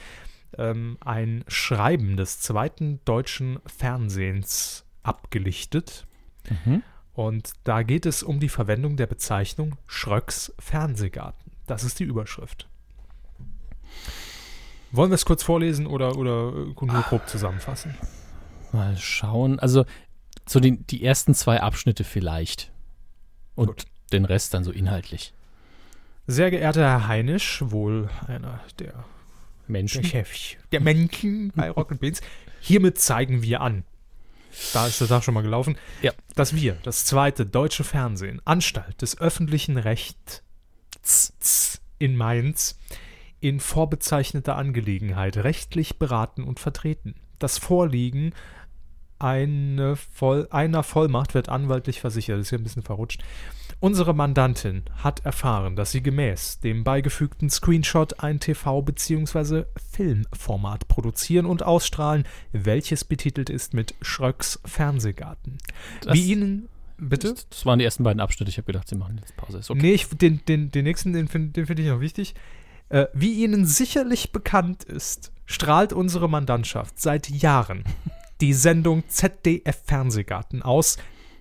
ähm, 0.58 0.98
ein 1.00 1.44
Schreiben 1.48 2.16
des 2.16 2.40
zweiten 2.40 3.00
deutschen 3.04 3.58
Fernsehens 3.66 4.84
abgelichtet. 5.02 6.06
Mhm. 6.48 6.82
Und 7.14 7.52
da 7.64 7.82
geht 7.82 8.06
es 8.06 8.22
um 8.22 8.40
die 8.40 8.48
Verwendung 8.48 8.96
der 8.96 9.06
Bezeichnung 9.06 9.76
Schröcks 9.86 10.54
Fernsehgarten. 10.58 11.52
Das 11.66 11.84
ist 11.84 11.98
die 12.00 12.04
Überschrift. 12.04 12.68
Wollen 14.92 15.10
wir 15.10 15.14
es 15.14 15.24
kurz 15.24 15.42
vorlesen 15.42 15.86
oder, 15.86 16.16
oder 16.16 16.52
nur 16.52 17.04
grob 17.08 17.28
zusammenfassen? 17.28 17.94
Mal 18.72 18.96
schauen. 18.96 19.58
Also 19.58 19.84
so 20.46 20.60
die, 20.60 20.78
die 20.78 21.04
ersten 21.04 21.34
zwei 21.34 21.60
Abschnitte 21.60 22.04
vielleicht. 22.04 22.70
Und 23.54 23.66
Gut. 23.66 23.84
den 24.12 24.24
Rest 24.24 24.54
dann 24.54 24.64
so 24.64 24.70
inhaltlich. 24.70 25.32
Sehr 26.26 26.50
geehrter 26.50 26.82
Herr 26.82 27.08
Heinisch, 27.08 27.62
wohl 27.66 28.08
einer 28.26 28.60
der 28.78 29.04
Menschen, 29.66 30.02
der, 30.02 30.08
Chef, 30.08 30.56
der 30.72 30.80
Menschen 30.80 31.52
bei 31.54 31.70
Rocket 31.70 32.00
Beans, 32.00 32.20
hiermit 32.60 32.98
zeigen 32.98 33.42
wir 33.42 33.60
an, 33.60 33.84
da 34.72 34.86
ist 34.86 35.00
der 35.00 35.08
Tag 35.08 35.24
schon 35.24 35.34
mal 35.34 35.42
gelaufen, 35.42 35.76
ja. 36.02 36.12
dass 36.34 36.54
wir, 36.54 36.76
das 36.82 37.04
zweite 37.04 37.46
deutsche 37.46 37.84
Fernsehen, 37.84 38.40
Anstalt 38.44 39.02
des 39.02 39.20
öffentlichen 39.20 39.76
Rechts 39.76 40.42
in 41.98 42.16
Mainz, 42.16 42.78
in 43.40 43.60
vorbezeichneter 43.60 44.56
Angelegenheit 44.56 45.36
rechtlich 45.38 45.98
beraten 45.98 46.44
und 46.44 46.60
vertreten. 46.60 47.14
Das 47.38 47.58
Vorliegen 47.58 48.34
eine 49.20 49.96
Voll 49.96 50.48
einer 50.50 50.82
Vollmacht 50.82 51.34
wird 51.34 51.48
anwaltlich 51.48 52.00
versichert. 52.00 52.38
Das 52.38 52.46
ist 52.46 52.50
hier 52.50 52.58
ein 52.58 52.64
bisschen 52.64 52.82
verrutscht. 52.82 53.22
Unsere 53.78 54.14
Mandantin 54.14 54.82
hat 55.02 55.24
erfahren, 55.24 55.74
dass 55.74 55.90
sie 55.90 56.02
gemäß 56.02 56.60
dem 56.60 56.84
beigefügten 56.84 57.48
Screenshot 57.48 58.20
ein 58.20 58.38
TV- 58.38 58.82
bzw. 58.82 59.64
Filmformat 59.92 60.86
produzieren 60.86 61.46
und 61.46 61.62
ausstrahlen, 61.62 62.24
welches 62.52 63.04
betitelt 63.04 63.48
ist 63.48 63.72
mit 63.72 63.94
Schröcks 64.02 64.60
Fernsehgarten. 64.66 65.56
Das, 66.02 66.14
Wie 66.14 66.32
Ihnen 66.32 66.68
Bitte? 67.02 67.34
Das, 67.48 67.64
waren 67.64 67.78
die 67.78 67.86
ersten 67.86 68.04
beiden 68.04 68.20
Abschnitte. 68.20 68.50
Ich 68.50 68.58
habe 68.58 68.66
gedacht, 68.66 68.86
Sie 68.86 68.94
machen 68.94 69.16
jetzt 69.18 69.34
Pause. 69.34 69.58
Ist 69.58 69.70
okay. 69.70 69.80
Nee, 69.80 69.92
ich, 69.94 70.06
den, 70.08 70.44
den, 70.46 70.70
den 70.70 70.84
nächsten, 70.84 71.14
den 71.14 71.28
finde 71.28 71.64
find 71.64 71.78
ich 71.78 71.86
noch 71.86 72.00
wichtig. 72.00 72.34
Äh, 72.90 73.06
wie 73.14 73.42
Ihnen 73.42 73.64
sicherlich 73.64 74.32
bekannt 74.32 74.84
ist, 74.84 75.32
strahlt 75.46 75.94
unsere 75.94 76.28
Mandantschaft 76.28 77.00
seit 77.00 77.30
Jahren 77.30 77.84
die 78.40 78.54
Sendung 78.54 79.04
ZDF 79.08 79.82
Fernsehgarten 79.84 80.62
aus, 80.62 80.96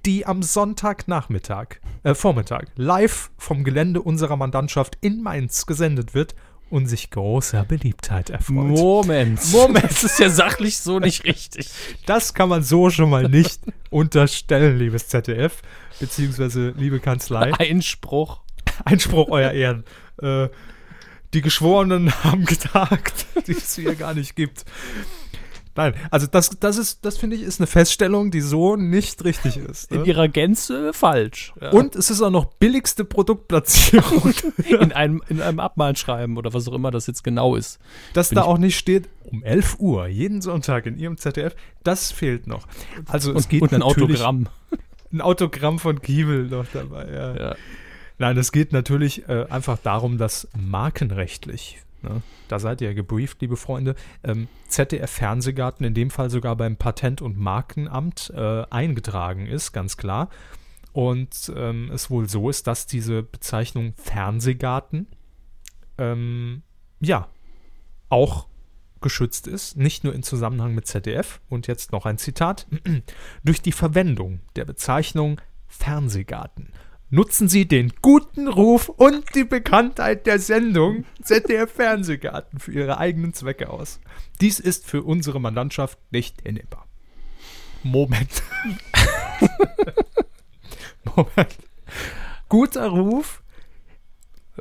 die 0.05 0.25
am 0.25 0.43
Sonntagnachmittag, 0.43 1.79
äh, 2.03 2.13
Vormittag, 2.13 2.67
live 2.75 3.31
vom 3.37 3.63
Gelände 3.63 4.01
unserer 4.01 4.37
Mandantschaft 4.37 4.97
in 5.01 5.21
Mainz 5.21 5.65
gesendet 5.65 6.13
wird 6.13 6.35
und 6.69 6.85
sich 6.85 7.09
großer 7.09 7.63
Beliebtheit 7.63 8.29
erfreut. 8.29 8.77
Moment. 8.77 9.39
Moment. 9.51 9.83
Das 9.85 10.03
ist 10.03 10.19
ja 10.19 10.29
sachlich 10.29 10.77
so 10.77 10.99
nicht 10.99 11.25
richtig. 11.25 11.69
Das 12.05 12.33
kann 12.33 12.49
man 12.49 12.63
so 12.63 12.89
schon 12.89 13.09
mal 13.09 13.27
nicht 13.27 13.61
unterstellen, 13.89 14.77
liebes 14.77 15.07
ZDF, 15.07 15.61
beziehungsweise 15.99 16.73
liebe 16.77 16.99
Kanzlei. 16.99 17.53
Einspruch. 17.57 18.41
Einspruch, 18.85 19.29
euer 19.29 19.51
Ehren. 19.51 19.83
Äh, 20.21 20.49
die 21.33 21.41
Geschworenen 21.41 22.11
haben 22.23 22.45
getagt, 22.45 23.25
die 23.47 23.51
es 23.51 23.75
hier 23.75 23.95
gar 23.95 24.13
nicht 24.13 24.35
gibt. 24.35 24.65
Nein, 25.79 25.93
also 26.11 26.27
das, 26.27 26.49
das 26.59 26.77
ist, 26.77 27.05
das 27.05 27.17
finde 27.17 27.37
ich, 27.37 27.41
ist 27.41 27.61
eine 27.61 27.67
Feststellung, 27.67 28.31
die 28.31 28.41
so 28.41 28.75
nicht 28.75 29.23
richtig 29.23 29.55
ist. 29.55 29.89
Ne? 29.89 29.99
In 29.99 30.05
ihrer 30.05 30.27
Gänze 30.27 30.91
falsch. 30.91 31.53
Ja. 31.61 31.69
Und 31.69 31.95
es 31.95 32.09
ist 32.09 32.21
auch 32.21 32.31
noch 32.31 32.43
billigste 32.43 33.05
Produktplatzierung. 33.05 34.33
in, 34.67 34.91
einem, 34.91 35.23
in 35.29 35.41
einem 35.41 35.61
Abmalschreiben 35.61 36.35
oder 36.35 36.53
was 36.53 36.67
auch 36.67 36.73
immer 36.73 36.91
das 36.91 37.07
jetzt 37.07 37.23
genau 37.23 37.55
ist. 37.55 37.79
Dass 38.11 38.27
Bin 38.27 38.35
da 38.35 38.41
auch 38.43 38.57
nicht 38.57 38.77
steht, 38.77 39.07
um 39.23 39.41
11 39.41 39.77
Uhr, 39.79 40.07
jeden 40.07 40.41
Sonntag 40.41 40.85
in 40.85 40.97
ihrem 40.97 41.15
ZDF, 41.15 41.55
das 41.83 42.11
fehlt 42.11 42.45
noch. 42.45 42.67
Also 43.05 43.31
und, 43.31 43.37
es 43.37 43.47
geht 43.47 43.61
und 43.61 43.73
ein 43.73 43.81
Autogramm. 43.81 44.47
Ein 45.11 45.21
Autogramm 45.21 45.79
von 45.79 46.01
Kiebel 46.03 46.49
noch 46.49 46.67
dabei, 46.71 47.09
ja. 47.11 47.35
ja. 47.35 47.55
Nein, 48.19 48.37
es 48.37 48.51
geht 48.51 48.73
natürlich 48.73 49.27
äh, 49.27 49.47
einfach 49.49 49.79
darum, 49.79 50.19
dass 50.19 50.47
markenrechtlich 50.55 51.79
Ne? 52.01 52.21
Da 52.47 52.59
seid 52.59 52.81
ihr 52.81 52.93
gebrieft, 52.93 53.41
liebe 53.41 53.57
Freunde. 53.57 53.95
Ähm, 54.23 54.47
ZDF 54.67 55.09
Fernsehgarten 55.09 55.85
in 55.85 55.93
dem 55.93 56.09
Fall 56.09 56.29
sogar 56.29 56.55
beim 56.55 56.77
Patent- 56.77 57.21
und 57.21 57.37
Markenamt 57.37 58.31
äh, 58.35 58.63
eingetragen 58.69 59.47
ist, 59.47 59.71
ganz 59.71 59.97
klar. 59.97 60.29
Und 60.93 61.51
ähm, 61.55 61.91
es 61.93 62.09
wohl 62.09 62.27
so 62.27 62.49
ist, 62.49 62.67
dass 62.67 62.87
diese 62.87 63.23
Bezeichnung 63.23 63.93
Fernsehgarten 63.97 65.07
ähm, 65.97 66.63
ja 66.99 67.27
auch 68.09 68.47
geschützt 69.01 69.47
ist, 69.47 69.77
nicht 69.77 70.03
nur 70.03 70.13
im 70.13 70.23
Zusammenhang 70.23 70.73
mit 70.73 70.87
ZDF. 70.87 71.41
Und 71.49 71.67
jetzt 71.67 71.91
noch 71.91 72.05
ein 72.05 72.17
Zitat. 72.17 72.67
Durch 73.43 73.61
die 73.61 73.71
Verwendung 73.71 74.39
der 74.55 74.65
Bezeichnung 74.65 75.39
Fernsehgarten 75.67 76.73
nutzen 77.09 77.47
Sie 77.49 77.67
den 77.67 77.93
guten 78.01 78.47
Ruf 78.47 78.89
und 78.89 79.23
die 79.35 79.43
Bekanntheit 79.43 80.25
der 80.25 80.39
Sendung 80.39 81.05
ZDF 81.21 81.71
Fernsehgarten 81.71 82.59
für 82.59 82.71
Ihre 82.71 82.97
eigenen 82.97 83.33
Zwecke 83.33 83.69
aus. 83.69 83.99
Dies 84.41 84.59
ist 84.59 84.85
für 84.85 85.03
unsere 85.03 85.39
Mandantschaft 85.39 85.97
nicht 86.11 86.41
hinnehmbar. 86.41 86.87
Moment. 87.83 88.43
Moment. 91.15 91.57
Guter 92.49 92.87
Ruf. 92.87 93.41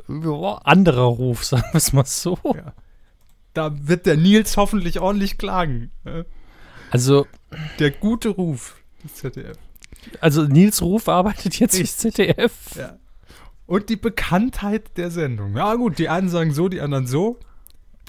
Ja, 0.07 0.53
anderer 0.63 1.03
Ruf, 1.03 1.43
sagen 1.43 1.67
wir 1.71 1.77
es 1.77 1.93
mal 1.93 2.05
so. 2.05 2.37
Ja. 2.55 2.73
Da 3.53 3.87
wird 3.87 4.05
der 4.05 4.15
Nils 4.15 4.57
hoffentlich 4.57 4.99
ordentlich 4.99 5.37
klagen. 5.37 5.91
Also. 6.91 7.27
Der 7.79 7.91
gute 7.91 8.29
Ruf 8.29 8.81
des 9.03 9.15
ZDF. 9.15 9.57
Also 10.21 10.43
Nils 10.43 10.81
Ruf 10.81 11.07
arbeitet 11.07 11.59
jetzt 11.59 11.79
ich, 11.79 11.95
ZDF. 11.95 12.51
Ja. 12.75 12.97
Und 13.65 13.89
die 13.89 13.97
Bekanntheit 13.97 14.97
der 14.97 15.11
Sendung. 15.11 15.55
Ja 15.55 15.75
gut, 15.75 15.99
die 15.99 16.09
einen 16.09 16.29
sagen 16.29 16.53
so, 16.53 16.69
die 16.69 16.81
anderen 16.81 17.05
so. 17.05 17.37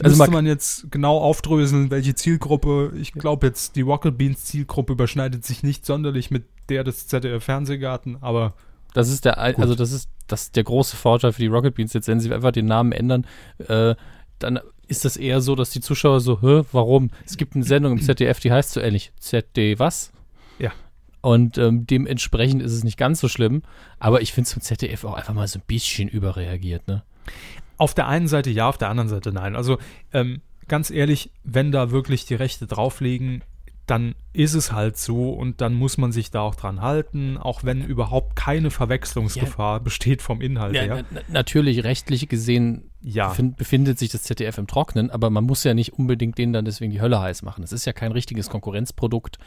Also 0.02 0.16
Müsste 0.16 0.32
man 0.32 0.46
jetzt 0.46 0.90
genau 0.90 1.18
aufdröseln, 1.18 1.90
welche 1.90 2.14
Zielgruppe. 2.14 2.92
Ich 2.98 3.12
glaube 3.12 3.48
jetzt, 3.48 3.76
die 3.76 3.82
Rocket 3.82 4.16
Beans 4.16 4.44
Zielgruppe 4.46 4.94
überschneidet 4.94 5.44
sich 5.44 5.62
nicht 5.62 5.84
sonderlich 5.84 6.30
mit 6.30 6.44
der 6.70 6.84
des 6.84 7.06
ZDF 7.08 7.44
Fernsehgarten, 7.44 8.16
aber 8.22 8.54
das 8.94 9.10
ist 9.10 9.24
der, 9.24 9.34
gut. 9.34 9.62
also 9.62 9.74
das 9.74 9.92
ist 9.92 10.08
das 10.26 10.52
der 10.52 10.64
große 10.64 10.96
Vorteil 10.96 11.32
für 11.32 11.42
die 11.42 11.48
Rocket 11.48 11.74
Beans. 11.74 11.92
Jetzt, 11.92 12.08
wenn 12.08 12.20
sie 12.20 12.32
einfach 12.32 12.52
den 12.52 12.66
Namen 12.66 12.92
ändern, 12.92 13.26
äh, 13.68 13.94
dann 14.38 14.60
ist 14.88 15.04
das 15.04 15.16
eher 15.16 15.40
so, 15.40 15.54
dass 15.54 15.70
die 15.70 15.80
Zuschauer 15.80 16.20
so, 16.20 16.40
hä, 16.40 16.62
warum? 16.72 17.10
Es 17.26 17.36
gibt 17.36 17.54
eine 17.54 17.64
Sendung 17.64 17.92
im 17.92 18.02
ZDF, 18.02 18.40
die 18.40 18.50
heißt 18.50 18.72
so 18.72 18.80
ähnlich. 18.80 19.12
ZD 19.20 19.78
was? 19.78 20.12
Und 21.20 21.58
ähm, 21.58 21.86
dementsprechend 21.86 22.62
ist 22.62 22.72
es 22.72 22.84
nicht 22.84 22.96
ganz 22.96 23.20
so 23.20 23.28
schlimm. 23.28 23.62
Aber 23.98 24.22
ich 24.22 24.32
finde 24.32 24.46
es 24.46 24.52
vom 24.52 24.62
ZDF 24.62 25.04
auch 25.04 25.14
einfach 25.14 25.34
mal 25.34 25.48
so 25.48 25.58
ein 25.58 25.64
bisschen 25.66 26.08
überreagiert, 26.08 26.88
ne? 26.88 27.02
Auf 27.76 27.94
der 27.94 28.08
einen 28.08 28.28
Seite 28.28 28.50
ja, 28.50 28.68
auf 28.68 28.78
der 28.78 28.90
anderen 28.90 29.08
Seite 29.08 29.32
nein. 29.32 29.56
Also 29.56 29.78
ähm, 30.12 30.42
ganz 30.68 30.90
ehrlich, 30.90 31.30
wenn 31.44 31.72
da 31.72 31.90
wirklich 31.90 32.26
die 32.26 32.34
Rechte 32.34 32.66
drauflegen, 32.66 33.42
dann 33.86 34.14
ist 34.32 34.54
es 34.54 34.70
halt 34.70 34.96
so 34.96 35.30
und 35.30 35.60
dann 35.60 35.74
muss 35.74 35.98
man 35.98 36.12
sich 36.12 36.30
da 36.30 36.42
auch 36.42 36.54
dran 36.54 36.80
halten, 36.80 37.36
auch 37.36 37.64
wenn 37.64 37.84
überhaupt 37.84 38.36
keine 38.36 38.70
Verwechslungsgefahr 38.70 39.76
ja. 39.76 39.78
besteht 39.80 40.22
vom 40.22 40.40
Inhalt 40.40 40.76
ja, 40.76 40.82
her. 40.82 41.04
Na, 41.10 41.20
natürlich, 41.28 41.82
rechtlich 41.82 42.28
gesehen 42.28 42.90
ja. 43.02 43.34
befindet 43.56 43.98
sich 43.98 44.10
das 44.10 44.22
ZDF 44.22 44.58
im 44.58 44.68
Trocknen, 44.68 45.10
aber 45.10 45.30
man 45.30 45.44
muss 45.44 45.64
ja 45.64 45.74
nicht 45.74 45.94
unbedingt 45.94 46.38
denen 46.38 46.52
dann 46.52 46.64
deswegen 46.64 46.92
die 46.92 47.00
Hölle 47.00 47.20
heiß 47.20 47.42
machen. 47.42 47.64
Es 47.64 47.72
ist 47.72 47.84
ja 47.84 47.92
kein 47.92 48.12
richtiges 48.12 48.48
Konkurrenzprodukt. 48.48 49.38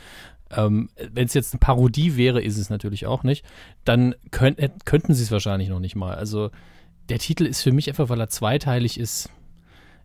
Ähm, 0.51 0.89
wenn 0.97 1.25
es 1.25 1.33
jetzt 1.33 1.53
eine 1.53 1.59
Parodie 1.59 2.17
wäre, 2.17 2.41
ist 2.41 2.57
es 2.57 2.69
natürlich 2.69 3.05
auch 3.05 3.23
nicht. 3.23 3.45
Dann 3.85 4.13
könnt, 4.31 4.59
könnten 4.85 5.13
sie 5.13 5.23
es 5.23 5.31
wahrscheinlich 5.31 5.69
noch 5.69 5.79
nicht 5.79 5.95
mal. 5.95 6.15
Also 6.15 6.51
der 7.09 7.19
Titel 7.19 7.45
ist 7.45 7.61
für 7.61 7.71
mich 7.71 7.87
einfach, 7.87 8.09
weil 8.09 8.19
er 8.19 8.29
zweiteilig 8.29 8.99
ist, 8.99 9.29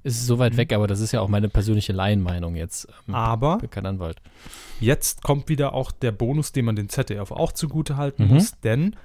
ist 0.03 0.26
so 0.26 0.38
weit 0.38 0.55
mhm. 0.55 0.59
weg, 0.59 0.72
aber 0.72 0.86
das 0.86 1.01
ist 1.01 1.12
ja 1.12 1.20
auch 1.20 1.28
meine 1.28 1.49
persönliche 1.49 1.92
Laienmeinung 1.92 2.57
jetzt. 2.57 2.88
Ähm, 3.09 3.14
aber 3.14 3.59
kein 3.70 3.86
Anwalt. 3.86 4.20
Jetzt 4.80 5.22
kommt 5.22 5.49
wieder 5.49 5.72
auch 5.74 5.90
der 5.90 6.12
Bonus, 6.12 6.53
den 6.53 6.64
man 6.64 6.76
den 6.76 6.88
ZDF 6.88 7.30
auch 7.32 7.53
zugute 7.53 7.96
halten 7.96 8.24
mhm. 8.24 8.34
muss, 8.34 8.53
denn 8.61 8.96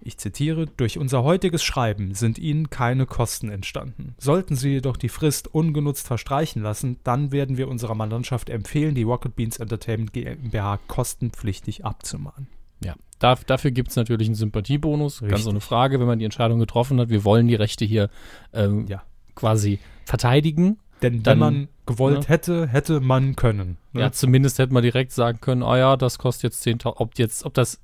ich 0.00 0.16
zitiere, 0.16 0.66
durch 0.66 0.96
unser 0.96 1.24
heutiges 1.24 1.62
Schreiben 1.62 2.14
sind 2.14 2.38
Ihnen 2.38 2.70
keine 2.70 3.04
Kosten 3.04 3.50
entstanden. 3.50 4.14
Sollten 4.18 4.54
Sie 4.54 4.70
jedoch 4.70 4.96
die 4.96 5.08
Frist 5.08 5.52
ungenutzt 5.52 6.06
verstreichen 6.06 6.62
lassen, 6.62 6.98
dann 7.04 7.32
werden 7.32 7.56
wir 7.56 7.68
unserer 7.68 7.94
Mannschaft 7.94 8.48
empfehlen, 8.48 8.94
die 8.94 9.02
Rocket 9.02 9.34
Beans 9.34 9.58
Entertainment 9.58 10.12
GmbH 10.12 10.78
kostenpflichtig 10.86 11.84
abzumahnen. 11.84 12.46
Ja, 12.82 12.94
da, 13.18 13.34
dafür 13.34 13.72
gibt 13.72 13.90
es 13.90 13.96
natürlich 13.96 14.28
einen 14.28 14.36
Sympathiebonus, 14.36 15.20
Richtig. 15.22 15.30
ganz 15.30 15.46
ohne 15.46 15.60
Frage, 15.60 15.98
wenn 15.98 16.06
man 16.06 16.20
die 16.20 16.24
Entscheidung 16.24 16.60
getroffen 16.60 17.00
hat. 17.00 17.08
Wir 17.08 17.24
wollen 17.24 17.48
die 17.48 17.56
Rechte 17.56 17.84
hier 17.84 18.08
ähm, 18.52 18.86
ja. 18.86 19.02
quasi 19.34 19.80
verteidigen. 20.08 20.78
Denn 21.02 21.22
dann, 21.22 21.32
wenn 21.32 21.38
man 21.38 21.68
gewollt 21.86 22.20
ne? 22.22 22.28
hätte, 22.28 22.66
hätte 22.66 23.00
man 23.00 23.36
können. 23.36 23.76
Ne? 23.92 24.00
Ja, 24.00 24.12
zumindest 24.12 24.58
hätte 24.58 24.72
man 24.72 24.82
direkt 24.82 25.12
sagen 25.12 25.40
können, 25.40 25.62
oh 25.62 25.76
ja, 25.76 25.96
das 25.96 26.18
kostet 26.18 26.52
jetzt 26.52 26.66
10.000, 26.66 26.94
ob 26.96 27.16
jetzt, 27.18 27.44
ob 27.44 27.54
das 27.54 27.80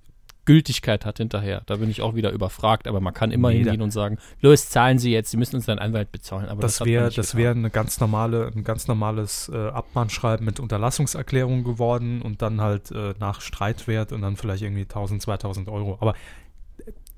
Gültigkeit 0.47 1.07
hat 1.07 1.19
hinterher. 1.19 1.63
Da 1.67 1.77
bin 1.77 1.91
ich 1.91 2.03
auch 2.03 2.15
wieder 2.15 2.31
überfragt, 2.33 2.89
aber 2.89 3.01
man 3.01 3.15
kann 3.15 3.31
immer 3.31 3.51
nee, 3.51 3.59
hingehen 3.59 3.83
und 3.83 3.93
sagen, 3.93 4.19
los, 4.41 4.69
zahlen 4.69 4.99
Sie 4.99 5.13
jetzt, 5.13 5.31
Sie 5.31 5.37
müssen 5.37 5.57
uns 5.57 5.69
einen 5.69 5.79
Anwalt 5.79 6.11
bezahlen. 6.13 6.49
Aber 6.49 6.61
das, 6.61 6.79
das 6.79 6.87
wäre 6.87 7.11
das 7.11 7.35
wäre 7.37 7.53
eine 7.53 7.71
ganz 7.71 8.01
normale, 8.01 8.51
ein 8.55 8.65
ganz 8.65 8.89
normales 8.89 9.51
äh, 9.55 9.69
Abmahnschreiben 9.69 10.45
mit 10.45 10.61
Unterlassungserklärung 10.61 11.63
geworden 11.63 12.21
und 12.21 12.43
dann 12.43 12.61
halt 12.61 12.91
äh, 12.91 13.15
nach 13.21 13.41
Streitwert 13.41 14.13
und 14.13 14.23
dann 14.23 14.37
vielleicht 14.37 14.63
irgendwie 14.63 14.83
1000, 14.83 15.23
2000 15.23 15.69
Euro. 15.69 15.99
Aber 16.01 16.15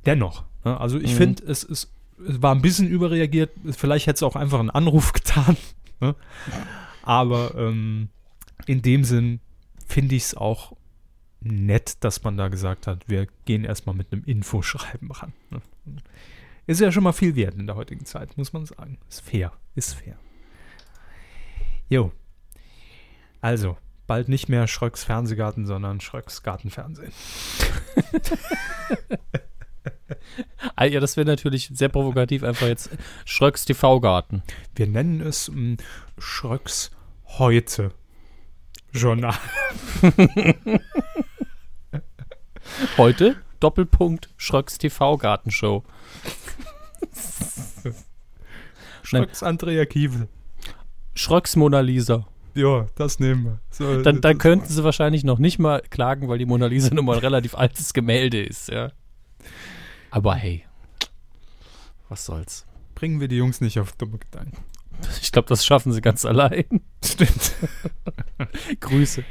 dennoch, 0.04 0.44
ne? 0.64 0.78
also 0.78 0.98
ich 0.98 1.12
mhm. 1.12 1.16
finde, 1.16 1.44
es 1.46 1.64
ist 1.64 1.90
war 2.18 2.54
ein 2.54 2.62
bisschen 2.62 2.88
überreagiert. 2.88 3.50
Vielleicht 3.72 4.06
hätte 4.06 4.16
es 4.16 4.22
auch 4.22 4.36
einfach 4.36 4.60
einen 4.60 4.70
Anruf 4.70 5.12
getan. 5.12 5.56
Ne? 6.00 6.14
Aber 7.02 7.54
ähm, 7.56 8.08
in 8.66 8.82
dem 8.82 9.04
Sinn 9.04 9.40
finde 9.86 10.16
ich 10.16 10.24
es 10.24 10.36
auch 10.36 10.72
nett, 11.40 12.02
dass 12.04 12.24
man 12.24 12.36
da 12.36 12.48
gesagt 12.48 12.86
hat, 12.86 13.08
wir 13.08 13.26
gehen 13.44 13.64
erstmal 13.64 13.94
mit 13.94 14.12
einem 14.12 14.24
Infoschreiben 14.24 15.10
ran. 15.10 15.32
Ne? 15.50 15.60
Ist 16.66 16.80
ja 16.80 16.90
schon 16.90 17.04
mal 17.04 17.12
viel 17.12 17.36
wert 17.36 17.54
in 17.54 17.66
der 17.66 17.76
heutigen 17.76 18.04
Zeit, 18.04 18.36
muss 18.36 18.52
man 18.52 18.66
sagen. 18.66 18.98
Ist 19.08 19.20
fair, 19.20 19.52
ist 19.76 19.94
fair. 19.94 20.16
Jo. 21.88 22.10
Also, 23.40 23.76
bald 24.08 24.28
nicht 24.28 24.48
mehr 24.48 24.66
Schröcks 24.66 25.04
Fernsehgarten, 25.04 25.66
sondern 25.66 26.00
Schröcks 26.00 26.42
Gartenfernsehen. 26.42 27.12
Ah, 30.76 30.84
ja, 30.84 31.00
das 31.00 31.16
wäre 31.16 31.26
natürlich 31.26 31.70
sehr 31.72 31.88
provokativ, 31.88 32.42
einfach 32.42 32.66
jetzt 32.66 32.90
Schröcks 33.24 33.64
TV-Garten. 33.64 34.42
Wir 34.74 34.86
nennen 34.86 35.20
es 35.20 35.48
m, 35.48 35.54
hm, 35.54 35.76
Schröcks 36.18 36.90
heute 37.38 37.92
Journal. 38.92 39.34
heute 42.96 43.36
Doppelpunkt 43.60 44.28
Schröcks 44.36 44.78
TV-Gartenshow. 44.78 45.82
Schröcks 49.02 49.42
Andrea 49.42 49.84
Kiewel. 49.86 50.28
Schröcks 51.14 51.56
Mona 51.56 51.80
Lisa. 51.80 52.26
Ja, 52.54 52.86
das 52.94 53.20
nehmen 53.20 53.44
wir. 53.44 53.60
So, 53.70 54.02
dann, 54.02 54.20
dann 54.20 54.38
könnten 54.38 54.68
sie 54.68 54.82
wahrscheinlich 54.82 55.24
noch 55.24 55.38
nicht 55.38 55.58
mal 55.58 55.82
klagen, 55.90 56.28
weil 56.28 56.38
die 56.38 56.46
Mona 56.46 56.66
Lisa 56.66 56.94
nun 56.94 57.04
mal 57.04 57.14
ein 57.14 57.20
relativ 57.20 57.54
altes 57.54 57.92
Gemälde 57.92 58.42
ist, 58.42 58.68
ja. 58.68 58.92
Aber 60.16 60.34
hey, 60.34 60.64
was 62.08 62.24
soll's. 62.24 62.64
Bringen 62.94 63.20
wir 63.20 63.28
die 63.28 63.36
Jungs 63.36 63.60
nicht 63.60 63.78
auf 63.78 63.92
dumme 63.92 64.16
Gedanken. 64.16 64.56
Ich 65.20 65.30
glaube, 65.30 65.46
das 65.46 65.66
schaffen 65.66 65.92
sie 65.92 66.00
ganz 66.00 66.24
allein. 66.24 66.80
Stimmt. 67.04 67.52
Grüße. 68.80 69.24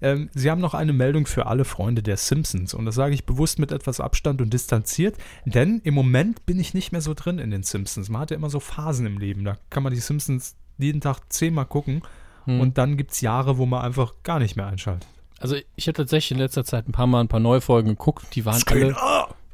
Ähm, 0.00 0.28
sie 0.34 0.50
haben 0.50 0.60
noch 0.60 0.74
eine 0.74 0.92
Meldung 0.92 1.26
für 1.26 1.46
alle 1.46 1.64
Freunde 1.64 2.02
der 2.02 2.16
Simpsons 2.16 2.74
und 2.74 2.84
das 2.84 2.96
sage 2.96 3.14
ich 3.14 3.26
bewusst 3.26 3.60
mit 3.60 3.70
etwas 3.70 4.00
Abstand 4.00 4.42
und 4.42 4.52
distanziert, 4.52 5.18
denn 5.44 5.80
im 5.84 5.94
Moment 5.94 6.44
bin 6.46 6.58
ich 6.58 6.74
nicht 6.74 6.90
mehr 6.90 7.00
so 7.00 7.14
drin 7.14 7.38
in 7.38 7.52
den 7.52 7.62
Simpsons. 7.62 8.08
Man 8.08 8.22
hat 8.22 8.32
ja 8.32 8.36
immer 8.36 8.50
so 8.50 8.58
Phasen 8.58 9.06
im 9.06 9.18
Leben, 9.18 9.44
da 9.44 9.56
kann 9.70 9.84
man 9.84 9.94
die 9.94 10.00
Simpsons 10.00 10.56
jeden 10.78 11.00
Tag 11.00 11.32
zehnmal 11.32 11.66
gucken 11.66 12.02
hm. 12.46 12.58
und 12.58 12.76
dann 12.76 12.96
gibt 12.96 13.12
es 13.12 13.20
Jahre, 13.20 13.56
wo 13.56 13.66
man 13.66 13.82
einfach 13.82 14.14
gar 14.24 14.40
nicht 14.40 14.56
mehr 14.56 14.66
einschaltet. 14.66 15.08
Also 15.38 15.54
ich 15.76 15.86
habe 15.86 15.96
tatsächlich 15.96 16.32
in 16.32 16.38
letzter 16.38 16.64
Zeit 16.64 16.88
ein 16.88 16.92
paar 16.92 17.06
Mal 17.06 17.20
ein 17.20 17.28
paar 17.28 17.38
neue 17.38 17.60
Folgen 17.60 17.90
geguckt, 17.90 18.34
die 18.34 18.44
waren 18.44 18.60
alle, 18.66 18.96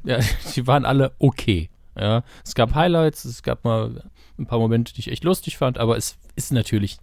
ja, 0.03 0.19
die 0.55 0.67
waren 0.67 0.85
alle 0.85 1.13
okay. 1.19 1.69
Ja, 1.97 2.23
es 2.43 2.55
gab 2.55 2.73
Highlights, 2.73 3.23
es 3.25 3.43
gab 3.43 3.63
mal 3.63 4.03
ein 4.39 4.47
paar 4.47 4.59
Momente, 4.59 4.93
die 4.93 5.01
ich 5.01 5.11
echt 5.11 5.23
lustig 5.23 5.57
fand, 5.57 5.77
aber 5.77 5.95
es 5.95 6.17
ist 6.35 6.51
natürlich, 6.51 6.97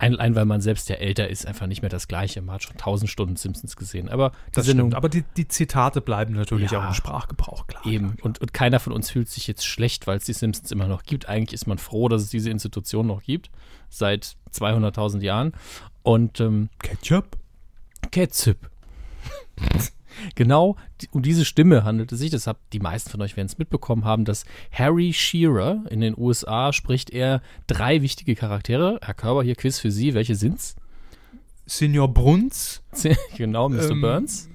ein, 0.00 0.16
ein 0.16 0.34
weil 0.34 0.46
man 0.46 0.60
selbst 0.60 0.88
ja 0.88 0.96
älter 0.96 1.28
ist, 1.28 1.46
einfach 1.46 1.66
nicht 1.66 1.82
mehr 1.82 1.90
das 1.90 2.08
Gleiche. 2.08 2.40
Man 2.40 2.54
hat 2.54 2.62
schon 2.62 2.76
tausend 2.78 3.10
Stunden 3.10 3.36
Simpsons 3.36 3.76
gesehen. 3.76 4.08
Aber 4.08 4.32
das 4.52 4.64
Sendung, 4.64 4.88
stimmt. 4.88 4.96
Aber 4.96 5.08
die, 5.10 5.24
die 5.36 5.46
Zitate 5.46 6.00
bleiben 6.00 6.34
natürlich 6.34 6.70
ja, 6.70 6.80
auch 6.80 6.88
im 6.88 6.94
Sprachgebrauch, 6.94 7.66
klar. 7.66 7.84
Eben. 7.84 8.16
Und, 8.22 8.40
und 8.40 8.54
keiner 8.54 8.80
von 8.80 8.94
uns 8.94 9.10
fühlt 9.10 9.28
sich 9.28 9.46
jetzt 9.46 9.66
schlecht, 9.66 10.06
weil 10.06 10.16
es 10.16 10.24
die 10.24 10.32
Simpsons 10.32 10.70
immer 10.70 10.86
noch 10.86 11.02
gibt. 11.02 11.28
Eigentlich 11.28 11.52
ist 11.52 11.66
man 11.66 11.76
froh, 11.76 12.08
dass 12.08 12.22
es 12.22 12.30
diese 12.30 12.48
Institution 12.48 13.06
noch 13.06 13.22
gibt. 13.22 13.50
Seit 13.90 14.36
200.000 14.54 15.20
Jahren. 15.20 15.52
Und 16.02 16.40
ähm, 16.40 16.70
Ketchup? 16.78 17.36
Ketchup. 18.10 18.70
Genau 20.34 20.76
um 21.12 21.22
diese 21.22 21.44
Stimme 21.44 21.84
handelt 21.84 22.12
es 22.12 22.18
sich. 22.18 22.30
Das 22.30 22.46
habt 22.46 22.72
die 22.72 22.80
meisten 22.80 23.10
von 23.10 23.22
euch 23.22 23.36
werden 23.36 23.46
es 23.46 23.58
mitbekommen 23.58 24.04
haben, 24.04 24.24
dass 24.24 24.44
Harry 24.72 25.12
Shearer 25.12 25.84
in 25.90 26.00
den 26.00 26.16
USA 26.16 26.72
spricht 26.72 27.10
er 27.10 27.42
drei 27.66 28.02
wichtige 28.02 28.34
Charaktere. 28.34 28.98
Herr 29.02 29.14
Körber, 29.14 29.42
hier 29.42 29.56
Quiz 29.56 29.78
für 29.78 29.90
Sie. 29.90 30.14
Welche 30.14 30.34
sind's? 30.34 30.76
Senior 31.66 32.12
Bruns. 32.12 32.82
genau, 33.36 33.68
Mr. 33.68 33.90
Ähm, 33.90 34.00
Burns. 34.00 34.48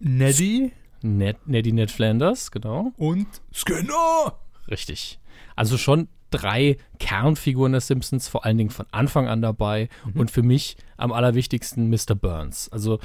Neddy. 0.00 0.72
Ned, 1.02 1.36
Neddy 1.46 1.72
Ned 1.72 1.90
Flanders, 1.90 2.50
genau. 2.50 2.92
Und 2.96 3.28
Skinner. 3.52 4.38
Richtig. 4.68 5.20
Also 5.54 5.78
schon 5.78 6.08
drei 6.30 6.76
Kernfiguren 6.98 7.72
der 7.72 7.80
Simpsons, 7.80 8.28
vor 8.28 8.44
allen 8.44 8.58
Dingen 8.58 8.70
von 8.70 8.86
Anfang 8.90 9.28
an 9.28 9.40
dabei. 9.40 9.88
Mhm. 10.04 10.20
Und 10.20 10.30
für 10.30 10.42
mich 10.42 10.76
am 10.96 11.12
allerwichtigsten 11.12 11.88
Mr. 11.88 12.14
Burns. 12.14 12.68
Also 12.70 12.98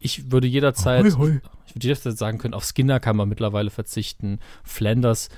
ich 0.00 0.30
würde 0.30 0.46
jederzeit, 0.46 1.04
hoi, 1.04 1.10
hoi. 1.12 1.40
ich 1.66 1.74
würde 1.74 1.86
jederzeit 1.86 2.18
sagen 2.18 2.38
können, 2.38 2.54
auf 2.54 2.64
Skinner 2.64 3.00
kann 3.00 3.16
man 3.16 3.28
mittlerweile 3.28 3.70
verzichten. 3.70 4.38
Flanders 4.64 5.28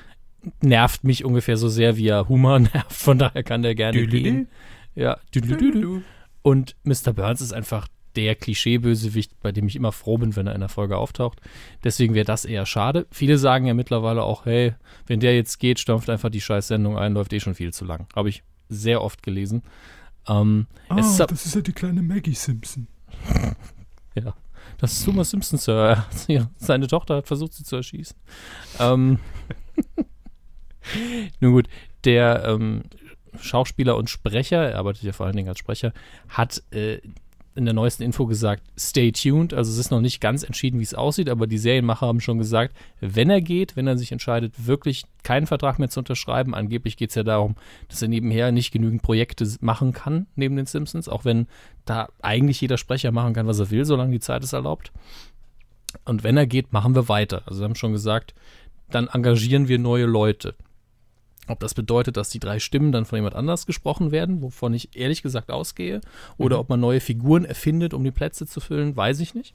nervt 0.62 1.04
mich 1.04 1.24
ungefähr 1.24 1.56
so 1.56 1.68
sehr, 1.68 1.96
wie 1.96 2.08
er 2.08 2.28
Humor 2.28 2.58
nervt, 2.74 2.92
von 2.92 3.18
daher 3.18 3.42
kann 3.42 3.62
der 3.62 3.74
gerne 3.74 3.98
Dü 3.98 4.06
gehen. 4.06 4.48
Ja, 4.94 5.18
dü 5.34 5.40
-dü 5.40 5.56
-dü 5.56 6.02
und 6.42 6.76
Mr. 6.84 7.12
Burns 7.12 7.40
ist 7.40 7.52
einfach 7.52 7.86
der 8.16 8.34
Klischeebösewicht, 8.34 9.40
bei 9.40 9.52
dem 9.52 9.68
ich 9.68 9.76
immer 9.76 9.92
froh 9.92 10.18
bin, 10.18 10.34
wenn 10.34 10.46
er 10.46 10.54
in 10.54 10.60
der 10.60 10.68
Folge 10.68 10.96
auftaucht. 10.96 11.40
Deswegen 11.84 12.14
wäre 12.14 12.24
das 12.24 12.44
eher 12.44 12.66
schade. 12.66 13.06
Viele 13.10 13.38
sagen 13.38 13.66
ja 13.66 13.74
mittlerweile 13.74 14.22
auch, 14.22 14.46
hey, 14.46 14.74
wenn 15.06 15.20
der 15.20 15.36
jetzt 15.36 15.58
geht, 15.58 15.78
stampft 15.78 16.10
einfach 16.10 16.30
die 16.30 16.40
Scheiß-Sendung 16.40 16.98
ein, 16.98 17.14
läuft 17.14 17.32
eh 17.32 17.40
schon 17.40 17.54
viel 17.54 17.72
zu 17.72 17.84
lang. 17.84 18.08
Habe 18.16 18.28
ich 18.28 18.42
sehr 18.68 19.02
oft 19.02 19.22
gelesen. 19.22 19.62
Ähm, 20.28 20.66
ah, 20.88 20.96
das 20.96 21.46
ist 21.46 21.54
ja 21.54 21.60
die 21.60 21.72
kleine 21.72 22.02
Maggie 22.02 22.34
Simpson. 22.34 22.88
ja. 24.14 24.34
Das 24.80 24.92
ist 24.94 25.06
Homer 25.06 25.24
Simpson, 25.24 25.58
Sir. 25.58 26.06
Seine 26.56 26.86
Tochter 26.86 27.16
hat 27.16 27.26
versucht, 27.26 27.52
sie 27.52 27.64
zu 27.64 27.76
erschießen. 27.76 28.16
Ähm, 28.78 29.18
nun 31.40 31.52
gut, 31.52 31.68
der 32.04 32.44
ähm, 32.46 32.84
Schauspieler 33.38 33.96
und 33.96 34.08
Sprecher, 34.08 34.70
er 34.70 34.78
arbeitet 34.78 35.02
ja 35.02 35.12
vor 35.12 35.26
allen 35.26 35.36
Dingen 35.36 35.50
als 35.50 35.58
Sprecher, 35.58 35.92
hat 36.30 36.62
äh, 36.70 36.98
in 37.54 37.64
der 37.64 37.74
neuesten 37.74 38.04
Info 38.04 38.26
gesagt, 38.26 38.62
stay 38.78 39.10
tuned. 39.10 39.52
Also 39.52 39.72
es 39.72 39.78
ist 39.78 39.90
noch 39.90 40.00
nicht 40.00 40.20
ganz 40.20 40.44
entschieden, 40.44 40.78
wie 40.78 40.84
es 40.84 40.94
aussieht, 40.94 41.28
aber 41.28 41.46
die 41.46 41.58
Serienmacher 41.58 42.06
haben 42.06 42.20
schon 42.20 42.38
gesagt, 42.38 42.74
wenn 43.00 43.28
er 43.28 43.40
geht, 43.40 43.76
wenn 43.76 43.86
er 43.86 43.98
sich 43.98 44.12
entscheidet, 44.12 44.66
wirklich 44.66 45.04
keinen 45.22 45.46
Vertrag 45.46 45.78
mehr 45.78 45.88
zu 45.88 46.00
unterschreiben, 46.00 46.54
angeblich 46.54 46.96
geht 46.96 47.10
es 47.10 47.16
ja 47.16 47.22
darum, 47.22 47.56
dass 47.88 48.02
er 48.02 48.08
nebenher 48.08 48.52
nicht 48.52 48.72
genügend 48.72 49.02
Projekte 49.02 49.48
machen 49.60 49.92
kann, 49.92 50.26
neben 50.36 50.56
den 50.56 50.66
Simpsons, 50.66 51.08
auch 51.08 51.24
wenn 51.24 51.48
da 51.84 52.08
eigentlich 52.22 52.60
jeder 52.60 52.78
Sprecher 52.78 53.10
machen 53.10 53.34
kann, 53.34 53.46
was 53.46 53.58
er 53.58 53.70
will, 53.70 53.84
solange 53.84 54.12
die 54.12 54.20
Zeit 54.20 54.44
es 54.44 54.52
erlaubt. 54.52 54.92
Und 56.04 56.22
wenn 56.22 56.36
er 56.36 56.46
geht, 56.46 56.72
machen 56.72 56.94
wir 56.94 57.08
weiter. 57.08 57.42
Also 57.46 57.58
sie 57.58 57.64
haben 57.64 57.74
schon 57.74 57.92
gesagt, 57.92 58.34
dann 58.90 59.08
engagieren 59.08 59.66
wir 59.68 59.78
neue 59.78 60.06
Leute. 60.06 60.54
Ob 61.50 61.60
das 61.60 61.74
bedeutet, 61.74 62.16
dass 62.16 62.30
die 62.30 62.38
drei 62.40 62.58
Stimmen 62.58 62.92
dann 62.92 63.04
von 63.04 63.16
jemand 63.16 63.34
anders 63.34 63.66
gesprochen 63.66 64.10
werden, 64.12 64.42
wovon 64.42 64.72
ich 64.74 64.96
ehrlich 64.96 65.22
gesagt 65.22 65.50
ausgehe, 65.50 66.00
oder 66.38 66.56
Mhm. 66.56 66.60
ob 66.60 66.68
man 66.68 66.80
neue 66.80 67.00
Figuren 67.00 67.44
erfindet, 67.44 67.92
um 67.94 68.04
die 68.04 68.10
Plätze 68.10 68.46
zu 68.46 68.60
füllen, 68.60 68.96
weiß 68.96 69.20
ich 69.20 69.34
nicht. 69.34 69.54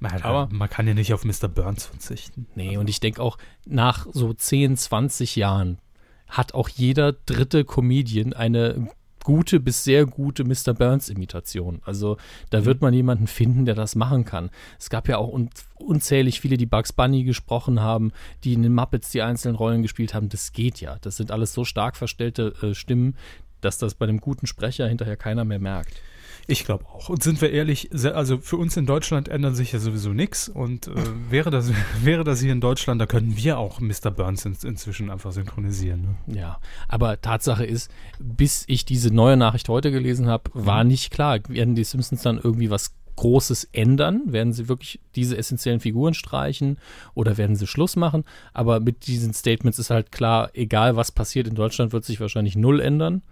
Aber 0.00 0.24
Aber- 0.24 0.48
man 0.54 0.68
kann 0.68 0.88
ja 0.88 0.94
nicht 0.94 1.14
auf 1.14 1.24
Mr. 1.24 1.46
Burns 1.48 1.86
verzichten. 1.86 2.46
Nee, 2.56 2.76
und 2.76 2.90
ich 2.90 2.98
denke 2.98 3.22
auch, 3.22 3.38
nach 3.64 4.06
so 4.12 4.32
10, 4.32 4.76
20 4.76 5.36
Jahren 5.36 5.78
hat 6.26 6.54
auch 6.54 6.68
jeder 6.68 7.12
dritte 7.12 7.64
Comedian 7.64 8.32
eine 8.32 8.88
gute 9.24 9.60
bis 9.60 9.84
sehr 9.84 10.06
gute 10.06 10.44
Mr. 10.44 10.74
Burns-Imitation. 10.74 11.80
Also 11.84 12.16
da 12.50 12.64
wird 12.64 12.80
man 12.80 12.94
jemanden 12.94 13.26
finden, 13.26 13.64
der 13.64 13.74
das 13.74 13.94
machen 13.94 14.24
kann. 14.24 14.50
Es 14.78 14.90
gab 14.90 15.08
ja 15.08 15.18
auch 15.18 15.32
un 15.32 15.50
unzählig 15.78 16.40
viele, 16.40 16.56
die 16.56 16.66
Bugs 16.66 16.92
Bunny 16.92 17.24
gesprochen 17.24 17.80
haben, 17.80 18.12
die 18.44 18.52
in 18.52 18.62
den 18.62 18.72
Muppets 18.72 19.10
die 19.10 19.22
einzelnen 19.22 19.56
Rollen 19.56 19.82
gespielt 19.82 20.14
haben. 20.14 20.28
Das 20.28 20.52
geht 20.52 20.80
ja. 20.80 20.96
Das 21.00 21.16
sind 21.16 21.32
alles 21.32 21.52
so 21.52 21.64
stark 21.64 21.96
verstellte 21.96 22.54
äh, 22.62 22.72
Stimmen, 22.74 23.16
dass 23.60 23.78
das 23.78 23.94
bei 23.94 24.04
einem 24.04 24.20
guten 24.20 24.46
Sprecher 24.46 24.86
hinterher 24.86 25.16
keiner 25.16 25.44
mehr 25.44 25.58
merkt. 25.58 26.00
Ich 26.46 26.64
glaube 26.64 26.84
auch. 26.86 27.08
Und 27.08 27.22
sind 27.22 27.40
wir 27.40 27.50
ehrlich, 27.50 27.90
also 27.92 28.38
für 28.38 28.56
uns 28.56 28.76
in 28.76 28.86
Deutschland 28.86 29.28
ändert 29.28 29.56
sich 29.56 29.72
ja 29.72 29.78
sowieso 29.78 30.10
nichts. 30.10 30.48
Und 30.48 30.88
äh, 30.88 30.92
wäre, 31.30 31.50
das, 31.50 31.70
wäre 32.02 32.24
das 32.24 32.40
hier 32.40 32.52
in 32.52 32.60
Deutschland, 32.60 33.00
da 33.00 33.06
können 33.06 33.36
wir 33.36 33.58
auch 33.58 33.80
Mr. 33.80 34.10
Burns 34.10 34.44
in, 34.44 34.56
inzwischen 34.64 35.10
einfach 35.10 35.32
synchronisieren. 35.32 36.16
Ne? 36.26 36.38
Ja, 36.38 36.58
aber 36.88 37.20
Tatsache 37.20 37.64
ist, 37.64 37.90
bis 38.18 38.64
ich 38.66 38.84
diese 38.84 39.12
neue 39.12 39.36
Nachricht 39.36 39.68
heute 39.68 39.90
gelesen 39.90 40.26
habe, 40.26 40.50
war 40.54 40.84
nicht 40.84 41.10
klar, 41.10 41.38
werden 41.48 41.74
die 41.74 41.84
Simpsons 41.84 42.22
dann 42.22 42.40
irgendwie 42.42 42.70
was 42.70 42.94
Großes 43.16 43.68
ändern? 43.72 44.32
Werden 44.32 44.52
sie 44.52 44.68
wirklich 44.68 45.00
diese 45.14 45.36
essentiellen 45.36 45.80
Figuren 45.80 46.14
streichen 46.14 46.78
oder 47.14 47.36
werden 47.36 47.56
sie 47.56 47.66
Schluss 47.66 47.96
machen? 47.96 48.24
Aber 48.52 48.80
mit 48.80 49.06
diesen 49.06 49.34
Statements 49.34 49.78
ist 49.78 49.90
halt 49.90 50.12
klar, 50.12 50.50
egal 50.54 50.96
was 50.96 51.12
passiert, 51.12 51.46
in 51.46 51.54
Deutschland 51.54 51.92
wird 51.92 52.04
sich 52.04 52.20
wahrscheinlich 52.20 52.56
null 52.56 52.80
ändern 52.80 53.22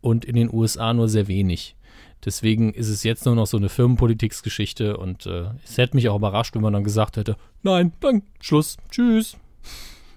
und 0.00 0.24
in 0.24 0.36
den 0.36 0.52
USA 0.52 0.94
nur 0.94 1.08
sehr 1.08 1.28
wenig. 1.28 1.76
Deswegen 2.24 2.72
ist 2.72 2.88
es 2.88 3.02
jetzt 3.02 3.26
nur 3.26 3.34
noch 3.34 3.46
so 3.46 3.56
eine 3.56 3.68
Firmenpolitiksgeschichte 3.68 4.96
und 4.96 5.26
äh, 5.26 5.50
es 5.62 5.76
hätte 5.76 5.96
mich 5.96 6.08
auch 6.08 6.16
überrascht, 6.16 6.54
wenn 6.54 6.62
man 6.62 6.72
dann 6.72 6.84
gesagt 6.84 7.16
hätte, 7.16 7.36
nein, 7.62 7.92
dann 8.00 8.22
Schluss, 8.40 8.76
tschüss. 8.90 9.36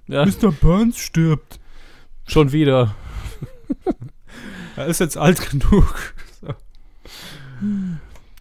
Ja, 0.10 0.26
Mr. 0.26 0.54
Burns 0.54 0.98
stirbt. 1.00 1.60
schon 2.26 2.54
wieder. 2.54 2.96
Er 4.78 4.86
ist 4.86 5.00
jetzt 5.00 5.18
alt 5.18 5.50
genug. 5.50 6.14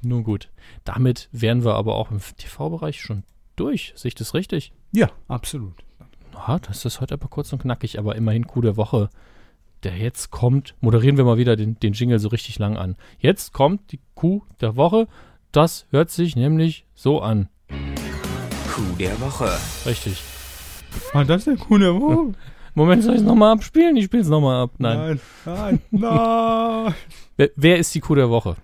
Nun 0.03 0.23
gut. 0.23 0.51
Damit 0.85 1.29
wären 1.33 1.65
wir 1.65 1.75
aber 1.75 1.95
auch 1.95 2.11
im 2.11 2.21
TV-Bereich 2.21 3.01
schon 3.01 3.25
durch. 3.57 3.95
Sehe 3.97 4.11
ich 4.11 4.15
das 4.15 4.35
richtig? 4.35 4.73
Ja, 4.93 5.11
absolut. 5.29 5.73
Ja, 6.35 6.59
das 6.59 6.85
ist 6.85 7.01
heute 7.01 7.15
aber 7.15 7.29
kurz 7.29 7.53
und 7.53 7.63
knackig, 7.63 7.99
aber 7.99 8.17
immerhin 8.17 8.47
Coup 8.47 8.63
der 8.63 8.77
Woche, 8.77 9.09
der 9.85 9.97
jetzt 9.97 10.31
kommt. 10.31 10.75
Moderieren 10.81 11.17
wir 11.17 11.25
mal 11.25 11.39
wieder 11.39 11.57
den, 11.57 11.79
den 11.81 11.93
Jingle 11.93 12.19
so 12.19 12.29
richtig 12.29 12.59
lang 12.59 12.77
an. 12.77 12.97
Jetzt 13.19 13.53
kommt 13.53 13.93
die 13.93 14.01
Coup 14.15 14.43
der 14.61 14.77
Woche. 14.77 15.09
Das 15.53 15.87
hört 15.91 16.11
sich 16.11 16.37
nämlich 16.37 16.87
so 16.95 17.21
an. 17.21 17.49
Coup 18.73 18.99
der 18.99 19.21
Woche. 19.21 19.51
Richtig. 19.87 20.23
War 21.13 21.25
das 21.25 21.45
der 21.45 21.57
coole 21.57 21.99
Woche? 22.01 22.35
Moment, 22.75 23.03
soll 23.03 23.15
ich 23.15 23.21
es 23.21 23.27
nochmal 23.27 23.53
abspielen? 23.53 23.97
Ich 23.97 24.05
spiele 24.05 24.23
es 24.23 24.29
nochmal 24.29 24.65
ab. 24.65 24.73
Nein. 24.79 25.21
Nein, 25.45 25.57
nein, 25.57 25.81
nein. 25.91 26.95
Wer, 27.39 27.51
wer 27.57 27.79
ist 27.79 27.95
die 27.95 28.01
Coup 28.01 28.17
der 28.17 28.31
Woche? 28.31 28.57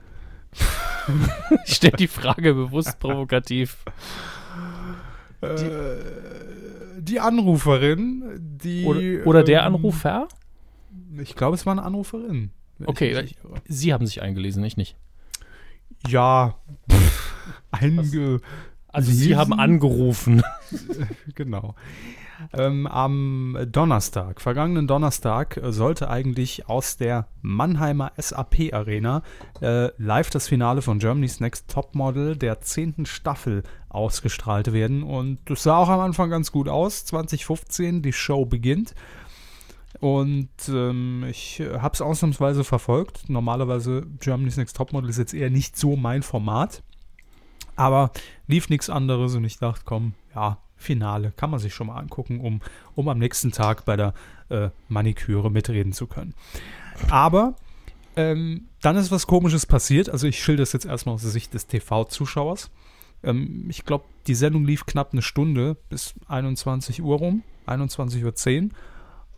ich 1.67 1.75
stelle 1.75 1.97
die 1.97 2.09
Frage 2.09 2.55
bewusst 2.55 2.99
provokativ. 2.99 3.85
Äh, 5.43 5.49
die 6.99 7.21
Anruferin, 7.21 8.23
die. 8.39 8.85
Oder, 8.85 9.27
oder 9.27 9.43
der 9.43 9.61
ähm, 9.61 9.75
Anrufer? 9.75 10.29
Ich 11.19 11.35
glaube, 11.35 11.55
es 11.55 11.67
war 11.67 11.73
eine 11.73 11.83
Anruferin. 11.83 12.51
Okay, 12.85 13.19
ich 13.21 13.37
irre. 13.45 13.55
Sie 13.69 13.93
haben 13.93 14.07
sich 14.07 14.23
eingelesen, 14.23 14.65
ich 14.65 14.77
nicht. 14.77 14.97
Ja. 16.09 16.57
pff, 16.91 17.35
Einge. 17.71 18.41
Also 18.89 19.11
Sie 19.11 19.29
Lesen? 19.29 19.39
haben 19.39 19.53
angerufen. 19.55 20.43
Genau. 21.35 21.75
Ähm, 22.53 22.87
am 22.87 23.57
Donnerstag, 23.71 24.41
vergangenen 24.41 24.87
Donnerstag, 24.87 25.57
äh, 25.59 25.73
sollte 25.73 26.11
eigentlich 26.11 26.69
aus 26.69 26.97
der 26.97 27.29
Mannheimer 27.41 28.13
SAP 28.17 28.73
Arena 28.73 29.23
äh, 29.61 29.91
live 29.99 30.31
das 30.31 30.49
Finale 30.49 30.83
von 30.83 30.99
Germany's 30.99 31.41
Next 31.41 31.71
Topmodel 31.71 32.37
der 32.37 32.61
zehnten 32.61 33.07
Staffel 33.07 33.63
ausgestrahlt 33.91 34.73
werden. 34.73 35.03
Und 35.03 35.39
das 35.45 35.63
sah 35.63 35.77
auch 35.77 35.89
am 35.89 36.01
Anfang 36.01 36.31
ganz 36.31 36.51
gut 36.53 36.69
aus. 36.69 37.05
2015, 37.05 38.03
die 38.03 38.13
Show 38.13 38.45
beginnt. 38.45 38.95
Und 40.01 40.49
ähm, 40.69 41.25
ich 41.31 41.61
habe 41.61 41.95
es 41.95 42.01
ausnahmsweise 42.01 42.65
verfolgt. 42.65 43.29
Normalerweise 43.29 44.07
Germany's 44.21 44.57
Next 44.57 44.77
Topmodel 44.77 45.11
ist 45.11 45.19
jetzt 45.19 45.35
eher 45.35 45.51
nicht 45.51 45.77
so 45.77 45.97
mein 45.97 46.23
Format. 46.23 46.83
Aber 47.77 48.11
lief 48.47 48.69
nichts 48.69 48.91
anderes 48.91 49.35
und 49.35 49.45
ich 49.45 49.59
dachte, 49.59 49.83
komm, 49.85 50.15
ja, 50.35 50.59
Finale 50.77 51.33
kann 51.37 51.51
man 51.51 51.61
sich 51.61 51.75
schon 51.75 51.87
mal 51.87 51.97
angucken, 51.97 52.41
um, 52.41 52.61
um 52.95 53.09
am 53.09 53.19
nächsten 53.19 53.53
Tag 53.53 53.85
bei 53.85 53.97
der 53.97 54.15
äh, 54.51 54.71
Maniküre 54.89 55.51
mitreden 55.51 55.93
zu 55.93 56.07
können. 56.07 56.35
Aber 57.09 57.55
ähm, 58.17 58.69
dann 58.83 58.97
ist 58.97 59.11
was 59.11 59.27
Komisches 59.27 59.65
passiert. 59.65 60.11
Also 60.11 60.27
ich 60.27 60.43
schilder 60.43 60.63
das 60.63 60.73
jetzt 60.73 60.85
erstmal 60.85 61.15
aus 61.15 61.23
der 61.23 61.31
Sicht 61.31 61.55
des 61.55 61.67
TV-Zuschauers. 61.67 62.71
Ähm, 63.23 63.67
ich 63.71 63.85
glaube, 63.85 64.05
die 64.27 64.35
Sendung 64.35 64.65
lief 64.65 64.85
knapp 64.85 65.13
eine 65.13 65.23
Stunde 65.23 65.77
bis 65.89 66.15
21 66.29 67.03
Uhr 67.03 67.19
rum, 67.19 67.43
21.10 67.67 68.65
Uhr. 68.65 68.71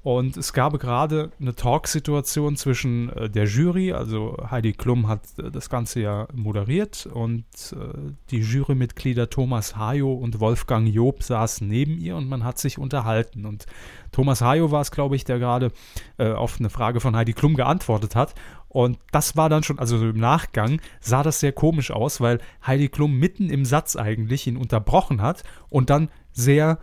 Und 0.05 0.37
es 0.37 0.53
gab 0.53 0.79
gerade 0.79 1.31
eine 1.41 1.55
Talksituation 1.55 2.57
zwischen 2.57 3.09
äh, 3.09 3.31
der 3.31 3.47
Jury, 3.47 3.95
also 3.95 4.37
Heidi 4.51 4.75
Klum 4.75 5.09
hat 5.09 5.23
äh, 5.39 5.51
das 5.51 5.71
Ganze 5.71 6.01
ja 6.01 6.29
moderiert 6.35 7.07
und 7.07 7.47
äh, 7.73 8.13
die 8.31 8.41
Jurymitglieder 8.41 9.31
Thomas 9.31 9.79
Hayo 9.79 10.13
und 10.13 10.41
Wolfgang 10.41 10.87
Job 10.95 11.23
saßen 11.23 11.67
neben 11.67 11.97
ihr 11.97 12.17
und 12.17 12.29
man 12.29 12.45
hat 12.45 12.59
sich 12.59 12.77
unterhalten. 12.77 13.47
Und 13.47 13.65
Thomas 14.13 14.43
Hayo 14.43 14.71
war 14.71 14.83
es, 14.83 14.91
glaube 14.91 15.17
ich, 15.17 15.25
der 15.25 15.39
gerade 15.39 15.73
äh, 16.19 16.33
auf 16.33 16.57
eine 16.59 16.69
Frage 16.69 17.01
von 17.01 17.17
Heidi 17.17 17.33
Klum 17.33 17.55
geantwortet 17.55 18.15
hat. 18.15 18.35
Und 18.69 18.99
das 19.11 19.39
war 19.39 19.49
dann 19.49 19.63
schon, 19.63 19.79
also 19.79 19.97
so 19.97 20.11
im 20.11 20.19
Nachgang 20.19 20.83
sah 21.01 21.23
das 21.23 21.41
sehr 21.41 21.53
komisch 21.53 21.91
aus, 21.91 22.21
weil 22.21 22.41
Heidi 22.67 22.91
Klum 22.91 23.19
mitten 23.19 23.49
im 23.49 23.65
Satz 23.65 23.97
eigentlich 23.97 24.47
ihn 24.47 24.59
unterbrochen 24.59 25.23
hat 25.23 25.45
und 25.71 25.89
dann 25.89 26.11
sehr 26.33 26.79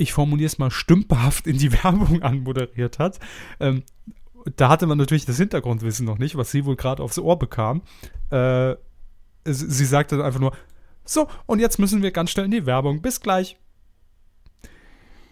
ich 0.00 0.12
formuliere 0.12 0.46
es 0.46 0.58
mal, 0.58 0.70
stümperhaft 0.70 1.46
in 1.46 1.58
die 1.58 1.72
Werbung 1.84 2.22
anmoderiert 2.22 2.98
hat. 2.98 3.18
Ähm, 3.58 3.82
da 4.56 4.68
hatte 4.68 4.86
man 4.86 4.98
natürlich 4.98 5.26
das 5.26 5.36
Hintergrundwissen 5.36 6.06
noch 6.06 6.18
nicht, 6.18 6.36
was 6.36 6.50
sie 6.50 6.64
wohl 6.64 6.76
gerade 6.76 7.02
aufs 7.02 7.18
Ohr 7.18 7.38
bekam. 7.38 7.82
Äh, 8.30 8.76
sie, 9.44 9.84
sagte 9.84 10.16
dann 10.16 10.24
einfach 10.24 10.40
nur, 10.40 10.52
so, 11.04 11.28
und 11.46 11.58
jetzt 11.58 11.78
müssen 11.78 12.02
wir 12.02 12.10
ganz 12.10 12.30
schnell 12.30 12.46
in 12.46 12.50
die 12.50 12.66
Werbung. 12.66 13.02
Bis 13.02 13.20
gleich. 13.20 13.58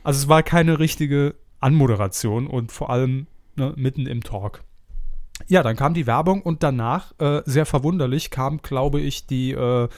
Also 0.02 0.18
es 0.18 0.28
war 0.28 0.42
keine 0.42 0.78
richtige 0.78 1.34
Anmoderation 1.60 2.46
und 2.46 2.72
vor 2.72 2.90
allem 2.90 3.26
ne, 3.56 3.72
mitten 3.76 4.06
im 4.06 4.22
Talk. 4.22 4.62
Ja, 5.46 5.62
dann 5.62 5.76
kam 5.76 5.94
die 5.94 6.06
Werbung 6.06 6.42
und 6.42 6.62
danach, 6.62 7.12
äh, 7.18 7.42
sehr 7.44 7.66
verwunderlich, 7.66 8.30
kam, 8.30 8.60
glaube 8.60 9.00
ich, 9.00 9.26
die 9.26 9.52
äh, 9.52 9.88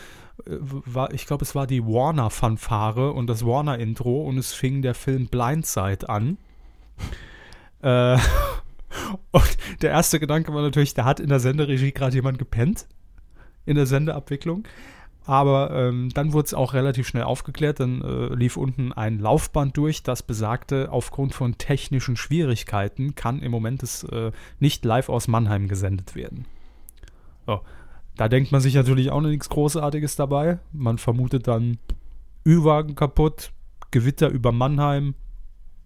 war, 0.46 1.12
ich 1.12 1.26
glaube, 1.26 1.44
es 1.44 1.54
war 1.54 1.66
die 1.66 1.84
Warner-Fanfare 1.84 3.12
und 3.12 3.26
das 3.26 3.44
Warner-Intro 3.44 4.22
und 4.22 4.38
es 4.38 4.52
fing 4.52 4.82
der 4.82 4.94
Film 4.94 5.28
Blindside 5.28 6.08
an. 6.08 6.38
äh, 7.82 8.18
und 9.30 9.82
der 9.82 9.90
erste 9.90 10.20
Gedanke 10.20 10.52
war 10.54 10.62
natürlich, 10.62 10.94
da 10.94 11.04
hat 11.04 11.20
in 11.20 11.28
der 11.28 11.40
Senderegie 11.40 11.92
gerade 11.92 12.14
jemand 12.14 12.38
gepennt 12.38 12.86
in 13.66 13.76
der 13.76 13.86
Sendeabwicklung. 13.86 14.64
Aber 15.26 15.70
ähm, 15.70 16.08
dann 16.14 16.32
wurde 16.32 16.46
es 16.46 16.54
auch 16.54 16.72
relativ 16.72 17.06
schnell 17.06 17.24
aufgeklärt. 17.24 17.78
Dann 17.78 18.02
äh, 18.02 18.34
lief 18.34 18.56
unten 18.56 18.92
ein 18.92 19.18
Laufband 19.18 19.76
durch, 19.76 20.02
das 20.02 20.22
besagte, 20.22 20.90
aufgrund 20.90 21.34
von 21.34 21.58
technischen 21.58 22.16
Schwierigkeiten 22.16 23.14
kann 23.14 23.40
im 23.40 23.52
Moment 23.52 23.82
es 23.82 24.02
äh, 24.04 24.32
nicht 24.58 24.84
live 24.84 25.08
aus 25.08 25.28
Mannheim 25.28 25.68
gesendet 25.68 26.14
werden. 26.14 26.46
So. 27.46 27.60
Da 28.20 28.28
denkt 28.28 28.52
man 28.52 28.60
sich 28.60 28.74
natürlich 28.74 29.10
auch 29.10 29.22
noch 29.22 29.30
nichts 29.30 29.48
Großartiges 29.48 30.14
dabei. 30.14 30.58
Man 30.74 30.98
vermutet 30.98 31.48
dann 31.48 31.78
Ü-Wagen 32.46 32.94
kaputt, 32.94 33.50
Gewitter 33.92 34.28
über 34.28 34.52
Mannheim. 34.52 35.14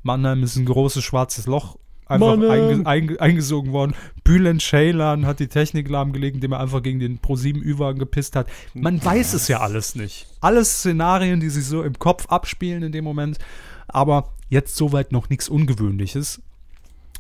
Mannheim 0.02 0.42
ist 0.42 0.56
ein 0.56 0.64
großes 0.64 1.04
schwarzes 1.04 1.46
Loch 1.46 1.78
einfach 2.06 2.32
einge 2.32 2.84
einge 2.86 3.20
eingesogen 3.20 3.70
worden. 3.70 3.94
Bülent 4.24 4.62
Ceylan 4.62 5.26
hat 5.26 5.38
die 5.38 5.46
Technik 5.46 5.88
lahmgelegt, 5.88 6.34
indem 6.34 6.50
er 6.50 6.58
einfach 6.58 6.82
gegen 6.82 6.98
den 6.98 7.20
Pro7 7.20 7.62
Ü-Wagen 7.62 8.00
gepisst 8.00 8.34
hat. 8.34 8.48
Man 8.74 9.04
weiß 9.04 9.34
es 9.34 9.46
ja 9.46 9.60
alles 9.60 9.94
nicht. 9.94 10.26
Alles 10.40 10.80
Szenarien, 10.80 11.38
die 11.38 11.50
sich 11.50 11.66
so 11.66 11.84
im 11.84 12.00
Kopf 12.00 12.26
abspielen 12.26 12.82
in 12.82 12.90
dem 12.90 13.04
Moment. 13.04 13.38
Aber 13.86 14.30
jetzt 14.48 14.74
soweit 14.74 15.12
noch 15.12 15.28
nichts 15.28 15.48
Ungewöhnliches. 15.48 16.42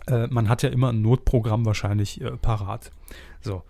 Äh, 0.08 0.26
man 0.26 0.48
hat 0.48 0.64
ja 0.64 0.70
immer 0.70 0.88
ein 0.88 1.02
Notprogramm 1.02 1.64
wahrscheinlich 1.64 2.20
äh, 2.20 2.32
parat. 2.32 2.90
So. 3.42 3.62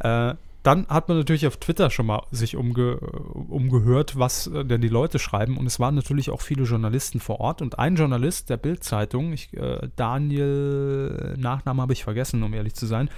Äh, 0.00 0.34
dann 0.62 0.86
hat 0.86 1.08
man 1.08 1.18
natürlich 1.18 1.46
auf 1.46 1.56
Twitter 1.56 1.90
schon 1.90 2.06
mal 2.06 2.22
sich 2.30 2.56
umge 2.56 2.96
umgehört, 2.96 4.18
was 4.18 4.46
äh, 4.46 4.64
denn 4.64 4.80
die 4.80 4.88
Leute 4.88 5.18
schreiben. 5.18 5.56
Und 5.56 5.66
es 5.66 5.80
waren 5.80 5.94
natürlich 5.94 6.30
auch 6.30 6.40
viele 6.40 6.64
Journalisten 6.64 7.20
vor 7.20 7.40
Ort. 7.40 7.62
Und 7.62 7.78
ein 7.78 7.96
Journalist 7.96 8.48
der 8.48 8.56
Bild-Zeitung, 8.58 9.32
äh, 9.32 9.88
Daniel, 9.96 11.34
Nachname 11.36 11.82
habe 11.82 11.92
ich 11.92 12.04
vergessen, 12.04 12.42
um 12.42 12.54
ehrlich 12.54 12.74
zu 12.74 12.86
sein, 12.86 13.10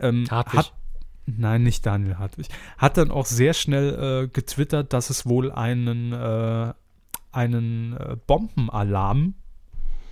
ähm, 0.00 0.26
hat. 0.30 0.72
Nein, 1.26 1.64
nicht 1.64 1.84
Daniel 1.84 2.18
Hartwig. 2.18 2.48
Hat 2.78 2.96
dann 2.96 3.10
auch 3.10 3.26
sehr 3.26 3.52
schnell 3.52 4.24
äh, 4.24 4.28
getwittert, 4.28 4.92
dass 4.92 5.10
es 5.10 5.26
wohl 5.26 5.50
einen, 5.50 6.12
äh, 6.12 6.72
einen 7.32 7.96
äh, 7.96 8.16
Bombenalarm 8.26 9.34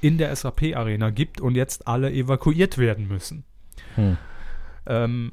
in 0.01 0.19
der 0.19 0.35
SAP-Arena 0.35 1.11
gibt 1.11 1.41
und 1.41 1.55
jetzt 1.55 1.87
alle 1.87 2.13
evakuiert 2.13 2.79
werden 2.79 3.07
müssen. 3.07 3.45
Hm. 3.95 4.17
Ähm, 4.87 5.33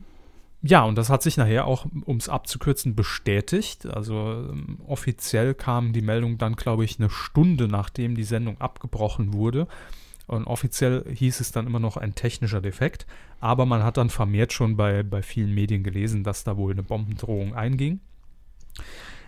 ja, 0.64 0.84
und 0.84 0.95
das 0.95 1.09
hat 1.09 1.24
sich 1.24 1.38
nachher 1.38 1.66
auch, 1.66 1.88
um 2.05 2.18
es 2.18 2.30
abzukürzen, 2.30 2.95
bestätigt. 2.95 3.88
Also 3.88 4.47
ähm, 4.51 4.80
offiziell 4.86 5.55
kam 5.55 5.91
die 5.91 6.01
Meldung 6.01 6.38
dann, 6.38 6.55
glaube 6.55 6.86
ich, 6.86 6.99
eine 6.99 7.09
Stunde 7.09 7.68
nachdem 7.68 8.16
die 8.16 8.24
Sendung 8.24 8.62
abgebrochen 8.62 9.34
wurde. 9.34 9.68
Und 10.28 10.45
offiziell 10.45 11.03
hieß 11.14 11.39
es 11.39 11.51
dann 11.51 11.66
immer 11.66 11.80
noch 11.80 11.97
ein 11.97 12.14
technischer 12.14 12.62
Defekt. 12.62 13.07
Aber 13.39 13.66
man 13.66 13.84
hat 13.84 13.97
dann 13.97 14.12
vermehrt 14.12 14.53
schon 14.53 14.78
bei, 14.78 15.01
bei 15.01 15.24
vielen 15.24 15.53
Medien 15.53 15.84
gelesen, 15.84 16.24
dass 16.24 16.43
da 16.43 16.57
wohl 16.57 16.72
eine 16.72 16.84
Bombendrohung 16.84 17.55
einging. 17.55 17.99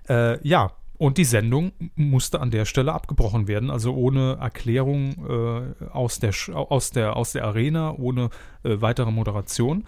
Äh, 0.07 0.45
ja, 0.47 0.71
und 0.97 1.17
die 1.17 1.25
Sendung 1.25 1.71
musste 1.95 2.39
an 2.39 2.51
der 2.51 2.65
Stelle 2.65 2.93
abgebrochen 2.93 3.47
werden, 3.47 3.71
also 3.71 3.93
ohne 3.95 4.37
Erklärung 4.39 5.15
äh, 5.27 5.85
aus, 5.89 6.19
der, 6.19 6.33
aus, 6.53 6.91
der, 6.91 7.17
aus 7.17 7.33
der 7.33 7.45
Arena, 7.45 7.95
ohne 7.97 8.29
äh, 8.63 8.79
weitere 8.79 9.11
Moderation. 9.11 9.85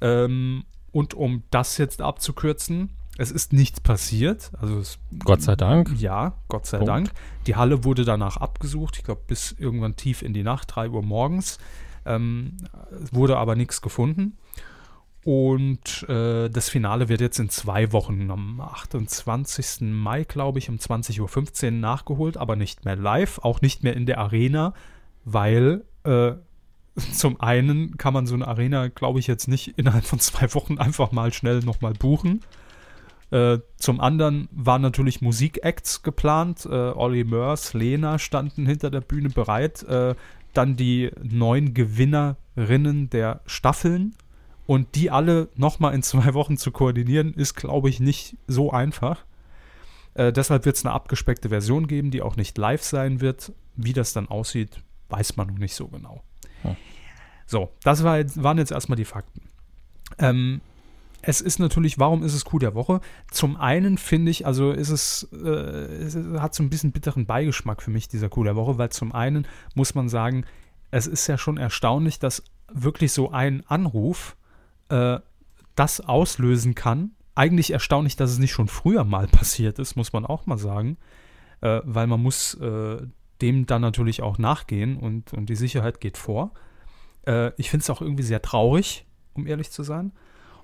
Ähm, 0.00 0.64
und 0.92 1.14
um 1.14 1.42
das 1.50 1.78
jetzt 1.78 2.00
abzukürzen, 2.02 2.90
es 3.18 3.32
ist 3.32 3.52
nichts 3.52 3.80
passiert. 3.80 4.52
Also 4.60 4.78
es, 4.78 4.98
Gott 5.24 5.42
sei 5.42 5.56
Dank. 5.56 5.92
Ja, 5.98 6.34
Gott 6.46 6.66
sei 6.66 6.78
Punkt. 6.78 6.88
Dank. 6.88 7.10
Die 7.46 7.56
Halle 7.56 7.84
wurde 7.84 8.04
danach 8.04 8.36
abgesucht, 8.36 8.96
ich 8.96 9.04
glaube 9.04 9.22
bis 9.26 9.52
irgendwann 9.58 9.96
tief 9.96 10.22
in 10.22 10.32
die 10.32 10.44
Nacht, 10.44 10.74
3 10.74 10.90
Uhr 10.90 11.02
morgens. 11.02 11.58
Ähm, 12.06 12.56
wurde 13.10 13.36
aber 13.36 13.56
nichts 13.56 13.82
gefunden. 13.82 14.38
Und 15.24 16.08
äh, 16.08 16.48
das 16.48 16.70
Finale 16.70 17.08
wird 17.08 17.20
jetzt 17.20 17.38
in 17.38 17.50
zwei 17.50 17.92
Wochen, 17.92 18.30
am 18.30 18.60
28. 18.60 19.80
Mai, 19.80 20.24
glaube 20.24 20.58
ich, 20.58 20.70
um 20.70 20.76
20.15 20.76 21.64
Uhr 21.64 21.70
nachgeholt, 21.72 22.36
aber 22.36 22.56
nicht 22.56 22.84
mehr 22.84 22.96
live, 22.96 23.40
auch 23.40 23.60
nicht 23.60 23.82
mehr 23.82 23.94
in 23.94 24.06
der 24.06 24.18
Arena, 24.18 24.72
weil 25.24 25.84
äh, 26.04 26.32
zum 27.12 27.40
einen 27.40 27.96
kann 27.96 28.12
man 28.12 28.26
so 28.26 28.34
eine 28.34 28.46
Arena, 28.46 28.88
glaube 28.88 29.18
ich, 29.18 29.26
jetzt 29.26 29.48
nicht 29.48 29.78
innerhalb 29.78 30.04
von 30.04 30.20
zwei 30.20 30.52
Wochen 30.54 30.78
einfach 30.78 31.12
mal 31.12 31.32
schnell 31.32 31.60
nochmal 31.60 31.92
buchen. 31.92 32.42
Äh, 33.30 33.58
zum 33.76 34.00
anderen 34.00 34.48
waren 34.52 34.82
natürlich 34.82 35.20
Musikacts 35.20 36.02
geplant. 36.02 36.66
Äh, 36.66 36.74
Olli 36.74 37.24
Mörs, 37.24 37.74
Lena 37.74 38.18
standen 38.18 38.66
hinter 38.66 38.90
der 38.90 39.00
Bühne 39.00 39.28
bereit. 39.28 39.82
Äh, 39.82 40.14
dann 40.54 40.76
die 40.76 41.10
neun 41.22 41.74
Gewinnerinnen 41.74 43.10
der 43.10 43.40
Staffeln. 43.46 44.14
Und 44.66 44.96
die 44.96 45.10
alle 45.10 45.48
nochmal 45.56 45.94
in 45.94 46.02
zwei 46.02 46.34
Wochen 46.34 46.58
zu 46.58 46.72
koordinieren, 46.72 47.32
ist, 47.32 47.54
glaube 47.54 47.88
ich, 47.88 48.00
nicht 48.00 48.36
so 48.46 48.70
einfach. 48.70 49.24
Äh, 50.14 50.32
deshalb 50.32 50.64
wird 50.64 50.76
es 50.76 50.84
eine 50.84 50.94
abgespeckte 50.94 51.48
Version 51.48 51.86
geben, 51.86 52.10
die 52.10 52.22
auch 52.22 52.36
nicht 52.36 52.58
live 52.58 52.82
sein 52.82 53.20
wird. 53.20 53.52
Wie 53.76 53.92
das 53.92 54.12
dann 54.12 54.28
aussieht, 54.28 54.82
weiß 55.10 55.36
man 55.36 55.48
noch 55.48 55.58
nicht 55.58 55.74
so 55.74 55.88
genau. 55.88 56.22
So, 57.48 57.70
das 57.82 58.04
war 58.04 58.18
waren 58.36 58.58
jetzt 58.58 58.72
erstmal 58.72 58.96
die 58.96 59.06
Fakten. 59.06 59.40
Ähm, 60.18 60.60
es 61.22 61.40
ist 61.40 61.58
natürlich, 61.58 61.98
warum 61.98 62.22
ist 62.22 62.34
es 62.34 62.44
Coup 62.44 62.60
der 62.60 62.74
Woche? 62.74 63.00
Zum 63.30 63.56
einen 63.56 63.96
finde 63.96 64.30
ich, 64.30 64.46
also 64.46 64.70
ist 64.70 64.90
es, 64.90 65.28
äh, 65.32 65.48
es 65.48 66.14
hat 66.38 66.54
so 66.54 66.62
ein 66.62 66.68
bisschen 66.68 66.92
bitteren 66.92 67.24
Beigeschmack 67.24 67.82
für 67.82 67.90
mich, 67.90 68.06
dieser 68.06 68.28
Coup 68.28 68.44
der 68.44 68.54
Woche, 68.54 68.76
weil 68.76 68.90
zum 68.90 69.12
einen 69.12 69.46
muss 69.74 69.94
man 69.94 70.10
sagen, 70.10 70.44
es 70.90 71.06
ist 71.06 71.26
ja 71.26 71.38
schon 71.38 71.56
erstaunlich, 71.56 72.18
dass 72.18 72.44
wirklich 72.70 73.12
so 73.12 73.30
ein 73.30 73.64
Anruf 73.66 74.36
äh, 74.90 75.18
das 75.74 76.00
auslösen 76.02 76.74
kann. 76.74 77.12
Eigentlich 77.34 77.72
erstaunlich, 77.72 78.16
dass 78.16 78.30
es 78.30 78.38
nicht 78.38 78.52
schon 78.52 78.68
früher 78.68 79.04
mal 79.04 79.26
passiert 79.26 79.78
ist, 79.78 79.96
muss 79.96 80.12
man 80.12 80.26
auch 80.26 80.44
mal 80.44 80.58
sagen, 80.58 80.98
äh, 81.62 81.80
weil 81.84 82.08
man 82.08 82.22
muss 82.22 82.54
äh, 82.54 82.98
dem 83.40 83.64
dann 83.64 83.80
natürlich 83.80 84.20
auch 84.20 84.36
nachgehen 84.36 84.98
und, 84.98 85.32
und 85.32 85.48
die 85.48 85.56
Sicherheit 85.56 86.00
geht 86.00 86.18
vor. 86.18 86.52
Äh, 87.28 87.52
ich 87.56 87.70
finde 87.70 87.82
es 87.82 87.90
auch 87.90 88.00
irgendwie 88.00 88.22
sehr 88.22 88.42
traurig, 88.42 89.04
um 89.34 89.46
ehrlich 89.46 89.70
zu 89.70 89.82
sein. 89.82 90.12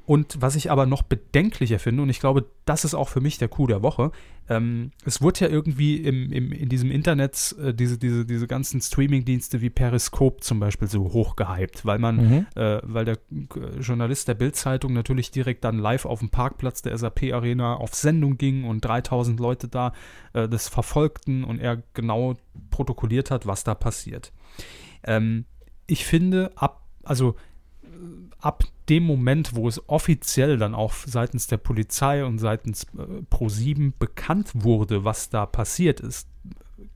Und 0.06 0.36
was 0.42 0.54
ich 0.54 0.70
aber 0.70 0.84
noch 0.84 1.02
bedenklicher 1.02 1.78
finde, 1.78 2.02
und 2.02 2.10
ich 2.10 2.20
glaube, 2.20 2.44
das 2.66 2.84
ist 2.84 2.92
auch 2.92 3.08
für 3.08 3.22
mich 3.22 3.38
der 3.38 3.48
Coup 3.48 3.68
der 3.68 3.82
Woche, 3.82 4.10
ähm, 4.50 4.90
es 5.06 5.22
wurde 5.22 5.40
ja 5.40 5.48
irgendwie 5.48 5.96
im, 5.96 6.30
im, 6.30 6.52
in 6.52 6.68
diesem 6.68 6.90
Internet 6.90 7.56
äh, 7.58 7.72
diese, 7.72 7.96
diese, 7.96 8.26
diese 8.26 8.46
ganzen 8.46 8.82
Streaming-Dienste 8.82 9.62
wie 9.62 9.70
Periscope 9.70 10.42
zum 10.42 10.60
Beispiel 10.60 10.88
so 10.88 11.04
hochgehypt, 11.04 11.86
weil 11.86 11.98
man, 11.98 12.16
mhm. 12.16 12.46
äh, 12.54 12.80
weil 12.82 13.06
der 13.06 13.18
Journalist 13.80 14.28
der 14.28 14.34
Bild-Zeitung 14.34 14.92
natürlich 14.92 15.30
direkt 15.30 15.64
dann 15.64 15.78
live 15.78 16.04
auf 16.04 16.18
dem 16.18 16.28
Parkplatz 16.28 16.82
der 16.82 16.98
SAP-Arena 16.98 17.76
auf 17.76 17.94
Sendung 17.94 18.36
ging 18.36 18.64
und 18.64 18.84
3000 18.84 19.40
Leute 19.40 19.68
da 19.68 19.94
äh, 20.34 20.50
das 20.50 20.68
verfolgten 20.68 21.44
und 21.44 21.60
er 21.60 21.82
genau 21.94 22.36
protokolliert 22.68 23.30
hat, 23.30 23.46
was 23.46 23.64
da 23.64 23.74
passiert. 23.74 24.32
Ähm, 25.06 25.46
ich 25.86 26.04
finde, 26.04 26.52
ab, 26.56 26.82
also 27.02 27.36
ab 28.38 28.64
dem 28.88 29.04
Moment, 29.04 29.54
wo 29.54 29.68
es 29.68 29.88
offiziell 29.88 30.58
dann 30.58 30.74
auch 30.74 30.92
seitens 30.92 31.46
der 31.46 31.56
Polizei 31.56 32.24
und 32.24 32.38
seitens 32.38 32.84
äh, 32.94 33.22
Pro7 33.30 33.92
bekannt 33.98 34.50
wurde, 34.54 35.04
was 35.04 35.30
da 35.30 35.46
passiert 35.46 36.00
ist, 36.00 36.28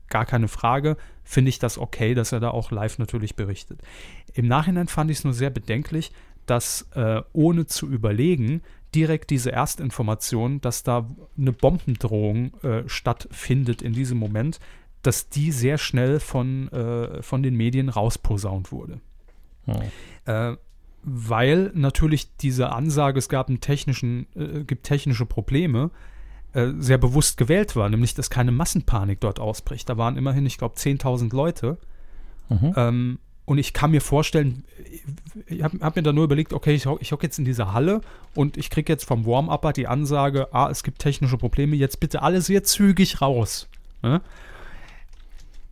gar 0.09 0.25
keine 0.25 0.47
Frage, 0.47 0.97
finde 1.23 1.49
ich 1.49 1.59
das 1.59 1.77
okay, 1.77 2.13
dass 2.13 2.31
er 2.31 2.39
da 2.39 2.51
auch 2.51 2.71
live 2.71 2.99
natürlich 2.99 3.35
berichtet. 3.35 3.81
Im 4.33 4.47
Nachhinein 4.47 4.87
fand 4.87 5.11
ich 5.11 5.19
es 5.19 5.23
nur 5.23 5.33
sehr 5.33 5.49
bedenklich, 5.49 6.11
dass 6.45 6.87
äh, 6.93 7.21
ohne 7.33 7.65
zu 7.65 7.87
überlegen 7.87 8.61
direkt 8.95 9.29
diese 9.29 9.51
Erstinformation, 9.51 10.61
dass 10.61 10.81
da 10.81 11.07
eine 11.37 11.51
Bombendrohung 11.51 12.53
äh, 12.63 12.83
stattfindet 12.87 13.81
in 13.83 13.93
diesem 13.93 14.17
Moment, 14.17 14.59
dass 15.01 15.29
die 15.29 15.51
sehr 15.51 15.77
schnell 15.77 16.19
von, 16.19 16.69
äh, 16.69 17.21
von 17.21 17.43
den 17.43 17.55
Medien 17.55 17.89
rausposaunt 17.89 18.71
wurde. 18.71 18.99
Hm. 20.25 20.57
weil 21.03 21.71
natürlich 21.75 22.35
diese 22.37 22.71
Ansage, 22.71 23.19
es 23.19 23.29
gab 23.29 23.49
einen 23.49 23.61
technischen, 23.61 24.25
äh, 24.35 24.63
gibt 24.63 24.83
technische 24.83 25.27
Probleme, 25.27 25.91
äh, 26.53 26.71
sehr 26.79 26.97
bewusst 26.97 27.37
gewählt 27.37 27.75
war, 27.75 27.89
nämlich 27.89 28.15
dass 28.15 28.31
keine 28.31 28.51
Massenpanik 28.51 29.19
dort 29.19 29.39
ausbricht. 29.39 29.87
Da 29.87 29.97
waren 29.97 30.17
immerhin, 30.17 30.47
ich 30.47 30.57
glaube, 30.57 30.75
10.000 30.75 31.35
Leute. 31.35 31.77
Mhm. 32.49 32.73
Ähm, 32.75 33.19
und 33.45 33.59
ich 33.59 33.73
kann 33.73 33.91
mir 33.91 34.01
vorstellen, 34.01 34.63
ich 35.45 35.63
habe 35.63 35.79
hab 35.81 35.95
mir 35.95 36.01
da 36.01 36.11
nur 36.11 36.23
überlegt, 36.23 36.53
okay, 36.53 36.73
ich, 36.73 36.87
ich 36.99 37.11
hocke 37.11 37.25
jetzt 37.25 37.37
in 37.37 37.45
dieser 37.45 37.73
Halle 37.73 38.01
und 38.33 38.57
ich 38.57 38.71
kriege 38.71 38.91
jetzt 38.91 39.05
vom 39.05 39.25
Warm-Upper 39.27 39.73
die 39.73 39.87
Ansage, 39.87 40.47
ah, 40.51 40.69
es 40.69 40.83
gibt 40.83 40.99
technische 40.99 41.37
Probleme, 41.37 41.75
jetzt 41.75 41.99
bitte 41.99 42.21
alle 42.21 42.41
sehr 42.41 42.63
zügig 42.63 43.21
raus. 43.21 43.67
Ne? 44.01 44.21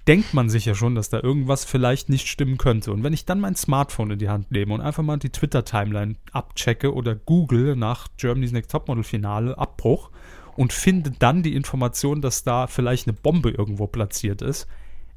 Denkt 0.08 0.34
man 0.34 0.49
sich 0.49 0.66
ja 0.66 0.74
schon, 0.74 0.95
dass 0.95 1.10
da 1.10 1.22
irgendwas 1.22 1.66
vielleicht 1.66 2.10
nicht 2.10 2.28
stimmen 2.28 2.58
könnte. 2.58 2.91
Und 2.91 3.03
wenn 3.03 3.14
ich 3.14 3.26
dann 3.26 3.39
mein 3.39 3.55
Smartphone 3.55 4.12
in 4.12 4.20
die 4.20 4.30
Hand 4.30 4.51
nehme 4.51 4.74
und 4.74 4.82
einfach 4.82 5.03
mal 5.03 5.18
die 5.18 5.30
Twitter-Timeline 5.30 6.16
abchecke 6.32 6.93
oder 6.93 7.16
google 7.16 7.76
nach 7.76 8.08
Germany's 8.18 8.51
Next 8.51 8.72
Topmodel-Finale 8.72 9.58
Abbruch 9.58 10.10
und 10.55 10.74
finde 10.74 11.12
dann 11.12 11.43
die 11.43 11.55
Information, 11.55 12.22
dass 12.22 12.43
da 12.43 12.68
vielleicht 12.68 13.08
eine 13.08 13.14
Bombe 13.14 13.51
irgendwo 13.51 13.88
platziert 13.88 14.41
ist, 14.41 14.68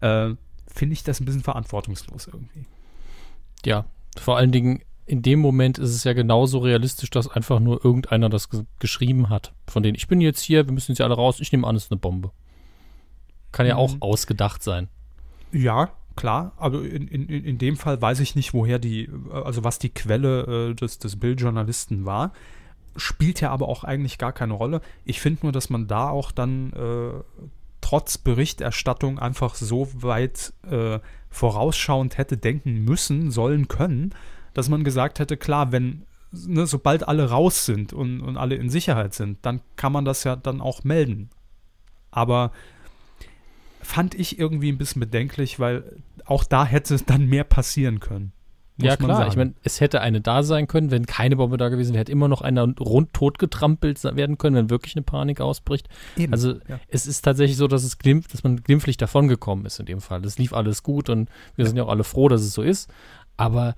äh, 0.00 0.30
finde 0.66 0.92
ich 0.92 1.04
das 1.04 1.20
ein 1.20 1.24
bisschen 1.24 1.42
verantwortungslos 1.42 2.26
irgendwie. 2.26 2.66
Ja, 3.64 3.86
vor 4.18 4.36
allen 4.36 4.52
Dingen 4.52 4.82
in 5.06 5.22
dem 5.22 5.40
Moment 5.40 5.78
ist 5.78 5.90
es 5.90 6.04
ja 6.04 6.12
genauso 6.12 6.58
realistisch, 6.58 7.10
dass 7.10 7.28
einfach 7.28 7.58
nur 7.58 7.84
irgendeiner 7.84 8.28
das 8.28 8.48
geschrieben 8.78 9.28
hat. 9.28 9.52
Von 9.66 9.82
denen, 9.82 9.96
ich 9.96 10.06
bin 10.06 10.20
jetzt 10.20 10.40
hier, 10.40 10.66
wir 10.66 10.72
müssen 10.72 10.92
jetzt 10.92 11.00
alle 11.00 11.14
raus, 11.14 11.40
ich 11.40 11.50
nehme 11.50 11.66
an, 11.66 11.74
es 11.74 11.84
ist 11.84 11.90
eine 11.90 11.98
Bombe. 11.98 12.30
Kann 13.52 13.66
ja 13.66 13.76
auch 13.76 13.94
mhm. 13.94 14.02
ausgedacht 14.02 14.62
sein. 14.62 14.88
Ja, 15.52 15.90
klar, 16.16 16.52
aber 16.56 16.82
in, 16.82 17.08
in, 17.08 17.28
in 17.28 17.58
dem 17.58 17.76
Fall 17.76 18.00
weiß 18.00 18.20
ich 18.20 18.36
nicht, 18.36 18.54
woher 18.54 18.78
die, 18.78 19.10
also 19.32 19.64
was 19.64 19.78
die 19.78 19.90
Quelle 19.90 20.70
äh, 20.70 20.74
des, 20.74 20.98
des 20.98 21.18
Bildjournalisten 21.18 22.04
war. 22.04 22.32
Spielt 22.96 23.40
ja 23.40 23.50
aber 23.50 23.68
auch 23.68 23.84
eigentlich 23.84 24.18
gar 24.18 24.32
keine 24.32 24.54
Rolle. 24.54 24.80
Ich 25.04 25.20
finde 25.20 25.40
nur, 25.44 25.52
dass 25.52 25.70
man 25.70 25.86
da 25.86 26.10
auch 26.10 26.32
dann 26.32 26.72
äh, 26.72 27.48
trotz 27.80 28.18
Berichterstattung 28.18 29.18
einfach 29.18 29.54
so 29.54 29.88
weit 29.94 30.52
äh, 30.68 30.98
vorausschauend 31.30 32.18
hätte 32.18 32.36
denken 32.36 32.84
müssen, 32.84 33.30
sollen 33.30 33.68
können, 33.68 34.14
dass 34.54 34.68
man 34.68 34.84
gesagt 34.84 35.18
hätte, 35.20 35.36
klar, 35.36 35.72
wenn, 35.72 36.02
ne, 36.32 36.66
sobald 36.66 37.06
alle 37.06 37.30
raus 37.30 37.64
sind 37.64 37.92
und, 37.92 38.20
und 38.20 38.36
alle 38.36 38.56
in 38.56 38.70
Sicherheit 38.70 39.14
sind, 39.14 39.38
dann 39.42 39.60
kann 39.76 39.92
man 39.92 40.04
das 40.04 40.24
ja 40.24 40.36
dann 40.36 40.60
auch 40.60 40.84
melden. 40.84 41.30
Aber 42.10 42.50
fand 43.80 44.14
ich 44.14 44.38
irgendwie 44.38 44.70
ein 44.70 44.78
bisschen 44.78 45.00
bedenklich, 45.00 45.58
weil 45.58 45.84
auch 46.24 46.44
da 46.44 46.64
hätte 46.64 46.96
dann 47.06 47.26
mehr 47.26 47.44
passieren 47.44 48.00
können. 48.00 48.32
Ja, 48.78 48.92
man 48.92 48.98
klar. 48.98 49.16
sagen. 49.18 49.30
Ich 49.30 49.36
meine, 49.36 49.54
es 49.62 49.80
hätte 49.80 50.00
eine 50.00 50.20
da 50.20 50.42
sein 50.42 50.66
können, 50.66 50.90
wenn 50.90 51.04
keine 51.04 51.36
Bombe 51.36 51.58
da 51.58 51.68
gewesen 51.68 51.92
wäre, 51.92 52.00
hätte 52.00 52.12
immer 52.12 52.28
noch 52.28 52.40
einer 52.40 52.66
rund 52.78 53.12
tot 53.12 53.38
getrampelt 53.38 54.02
werden 54.02 54.38
können, 54.38 54.56
wenn 54.56 54.70
wirklich 54.70 54.96
eine 54.96 55.02
Panik 55.02 55.40
ausbricht. 55.40 55.88
Eben. 56.16 56.32
Also 56.32 56.54
Ja. 56.66 56.80
es 56.88 57.06
ist 57.06 57.22
tatsächlich 57.22 57.58
so, 57.58 57.66
dass 57.68 57.84
es 57.84 57.98
glimpf, 57.98 58.28
dass 58.28 58.42
man 58.42 58.62
glimpflich 58.62 58.96
davongekommen 58.96 59.66
ist 59.66 59.80
in 59.80 59.86
dem 59.86 60.00
Fall. 60.00 60.22
Das 60.22 60.38
lief 60.38 60.52
alles 60.54 60.82
gut 60.82 61.10
und 61.10 61.28
wir 61.56 61.66
sind 61.66 61.76
ja 61.76 61.82
auch 61.84 61.88
alle 61.90 62.04
froh, 62.04 62.28
dass 62.28 62.40
es 62.40 62.52
so 62.54 62.62
ist. 62.62 62.90
Aber 63.36 63.74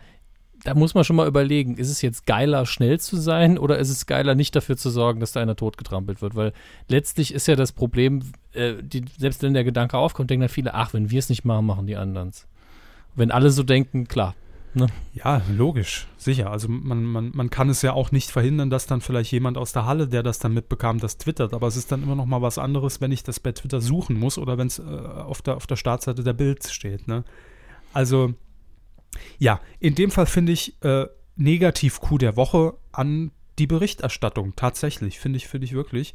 da 0.64 0.74
muss 0.74 0.94
man 0.94 1.04
schon 1.04 1.16
mal 1.16 1.26
überlegen, 1.26 1.76
ist 1.76 1.90
es 1.90 2.02
jetzt 2.02 2.26
geiler, 2.26 2.66
schnell 2.66 3.00
zu 3.00 3.16
sein 3.16 3.58
oder 3.58 3.78
ist 3.78 3.90
es 3.90 4.06
geiler, 4.06 4.34
nicht 4.34 4.54
dafür 4.54 4.76
zu 4.76 4.90
sorgen, 4.90 5.20
dass 5.20 5.32
da 5.32 5.40
einer 5.40 5.56
totgetrampelt 5.56 6.22
wird? 6.22 6.36
Weil 6.36 6.52
letztlich 6.88 7.34
ist 7.34 7.48
ja 7.48 7.56
das 7.56 7.72
Problem, 7.72 8.22
äh, 8.52 8.74
die, 8.80 9.04
selbst 9.18 9.42
wenn 9.42 9.54
der 9.54 9.64
Gedanke 9.64 9.98
aufkommt, 9.98 10.30
denken 10.30 10.42
dann 10.42 10.48
viele, 10.48 10.74
ach, 10.74 10.94
wenn 10.94 11.10
wir 11.10 11.18
es 11.18 11.28
nicht 11.28 11.44
machen, 11.44 11.66
machen 11.66 11.86
die 11.86 11.96
anderen's. 11.96 12.46
Wenn 13.14 13.30
alle 13.30 13.50
so 13.50 13.62
denken, 13.62 14.06
klar. 14.06 14.34
Ja, 15.12 15.42
logisch, 15.54 16.06
sicher. 16.16 16.50
Also 16.50 16.66
man, 16.68 17.04
man, 17.04 17.30
man 17.34 17.50
kann 17.50 17.68
es 17.68 17.82
ja 17.82 17.92
auch 17.92 18.10
nicht 18.10 18.30
verhindern, 18.30 18.70
dass 18.70 18.86
dann 18.86 19.02
vielleicht 19.02 19.30
jemand 19.30 19.58
aus 19.58 19.72
der 19.72 19.84
Halle, 19.84 20.08
der 20.08 20.22
das 20.22 20.38
dann 20.38 20.54
mitbekam, 20.54 20.98
das 20.98 21.18
twittert. 21.18 21.52
Aber 21.52 21.66
es 21.66 21.76
ist 21.76 21.92
dann 21.92 22.02
immer 22.02 22.14
noch 22.14 22.24
mal 22.24 22.40
was 22.40 22.56
anderes, 22.56 23.00
wenn 23.02 23.12
ich 23.12 23.22
das 23.22 23.38
bei 23.38 23.52
Twitter 23.52 23.82
suchen 23.82 24.18
muss 24.18 24.38
oder 24.38 24.56
wenn 24.56 24.68
es 24.68 24.78
äh, 24.78 24.82
auf, 24.82 25.42
der, 25.42 25.56
auf 25.56 25.66
der 25.66 25.76
Startseite 25.76 26.24
der 26.24 26.32
Bild 26.32 26.64
steht. 26.64 27.06
Ne? 27.06 27.24
Also 27.92 28.32
ja, 29.38 29.60
in 29.80 29.94
dem 29.94 30.10
Fall 30.10 30.26
finde 30.26 30.52
ich 30.52 30.82
äh, 30.82 31.06
negativ 31.36 32.00
Coup 32.00 32.18
der 32.18 32.36
Woche 32.36 32.74
an 32.92 33.30
die 33.58 33.66
Berichterstattung. 33.66 34.54
Tatsächlich, 34.56 35.18
finde 35.18 35.36
ich, 35.36 35.48
finde 35.48 35.66
ich 35.66 35.72
wirklich. 35.72 36.14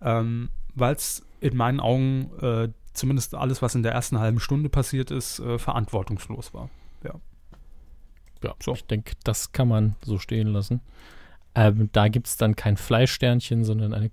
Ähm, 0.00 0.50
Weil 0.74 0.94
es 0.94 1.24
in 1.40 1.56
meinen 1.56 1.80
Augen 1.80 2.30
äh, 2.40 2.68
zumindest 2.92 3.34
alles, 3.34 3.62
was 3.62 3.74
in 3.74 3.82
der 3.82 3.92
ersten 3.92 4.18
halben 4.18 4.40
Stunde 4.40 4.68
passiert 4.68 5.10
ist, 5.10 5.38
äh, 5.40 5.58
verantwortungslos 5.58 6.54
war. 6.54 6.70
Ja, 8.42 8.54
So. 8.60 8.72
ich 8.72 8.84
denke, 8.86 9.12
das 9.24 9.52
kann 9.52 9.68
man 9.68 9.96
so 10.02 10.18
stehen 10.18 10.48
lassen. 10.48 10.80
Ähm, 11.54 11.90
da 11.92 12.08
gibt 12.08 12.28
es 12.28 12.36
dann 12.36 12.54
kein 12.54 12.76
Fleischsternchen, 12.76 13.64
sondern 13.64 13.92
eine, 13.92 14.10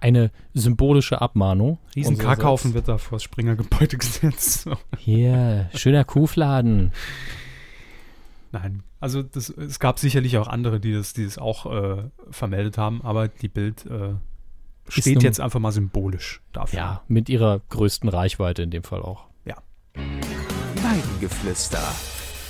eine 0.00 0.30
symbolische 0.54 1.20
Abmahnung. 1.20 1.78
Riesen. 1.94 2.16
Kackhaufen 2.16 2.72
wird 2.72 2.88
da 2.88 2.96
vor 2.98 3.16
das 3.16 3.22
Springergebäude 3.22 3.98
gesetzt. 3.98 4.68
Hier, 4.98 5.68
schöner 5.74 6.04
Kuhfladen. 6.04 6.92
Nein, 8.52 8.82
also 8.98 9.22
das, 9.22 9.48
es 9.50 9.78
gab 9.78 9.98
sicherlich 9.98 10.36
auch 10.38 10.48
andere, 10.48 10.80
die 10.80 10.92
das, 10.92 11.12
die 11.12 11.24
das 11.24 11.38
auch 11.38 11.66
äh, 11.72 12.02
vermeldet 12.30 12.78
haben, 12.78 13.00
aber 13.02 13.28
die 13.28 13.48
Bild 13.48 13.86
äh, 13.86 14.14
steht 14.88 15.14
nun- 15.16 15.24
jetzt 15.24 15.40
einfach 15.40 15.60
mal 15.60 15.70
symbolisch 15.72 16.40
dafür. 16.52 16.78
Ja, 16.78 17.02
mit 17.08 17.28
ihrer 17.28 17.60
größten 17.68 18.08
Reichweite 18.08 18.62
in 18.62 18.70
dem 18.70 18.82
Fall 18.82 19.02
auch. 19.02 19.26
Weidengeflüster. 20.82 21.82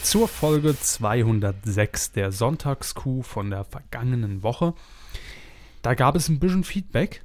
Zur 0.02 0.28
Folge 0.28 0.78
206 0.78 2.12
der 2.12 2.32
Sonntagskuh 2.32 3.22
von 3.22 3.50
der 3.50 3.64
vergangenen 3.64 4.42
Woche. 4.42 4.74
Da 5.82 5.94
gab 5.94 6.16
es 6.16 6.28
ein 6.28 6.38
bisschen 6.38 6.64
Feedback. 6.64 7.22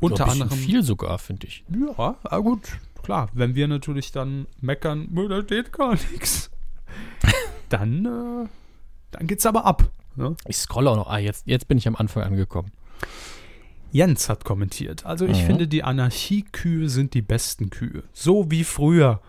Unter 0.00 0.24
Glaub 0.24 0.34
ich, 0.36 0.42
anderem. 0.42 0.58
viel 0.58 0.82
sogar, 0.82 1.18
finde 1.18 1.46
ich. 1.46 1.64
Ja, 1.70 2.16
ah 2.24 2.38
gut, 2.38 2.78
klar. 3.02 3.28
Wenn 3.32 3.54
wir 3.54 3.66
natürlich 3.66 4.12
dann 4.12 4.46
meckern, 4.60 5.08
"Nö, 5.10 5.26
da 5.28 5.42
steht 5.42 5.72
gar 5.72 5.94
nichts, 6.12 6.50
dann, 7.68 8.04
äh, 8.06 8.48
dann 9.12 9.26
geht's 9.26 9.46
aber 9.46 9.64
ab. 9.64 9.90
Ne? 10.16 10.36
Ich 10.46 10.56
scrolle 10.56 10.90
auch 10.90 10.96
noch. 10.96 11.08
Ah, 11.08 11.18
jetzt, 11.18 11.46
jetzt 11.46 11.68
bin 11.68 11.78
ich 11.78 11.86
am 11.88 11.96
Anfang 11.96 12.22
angekommen. 12.22 12.72
Jens 13.92 14.28
hat 14.28 14.44
kommentiert. 14.44 15.06
Also 15.06 15.26
ich 15.26 15.42
Mhm. 15.42 15.46
finde, 15.46 15.68
die 15.68 15.82
Anarchiekühe 15.84 16.88
sind 16.88 17.14
die 17.14 17.22
besten 17.22 17.70
Kühe. 17.70 18.02
So 18.12 18.50
wie 18.50 18.64
früher. 18.64 19.20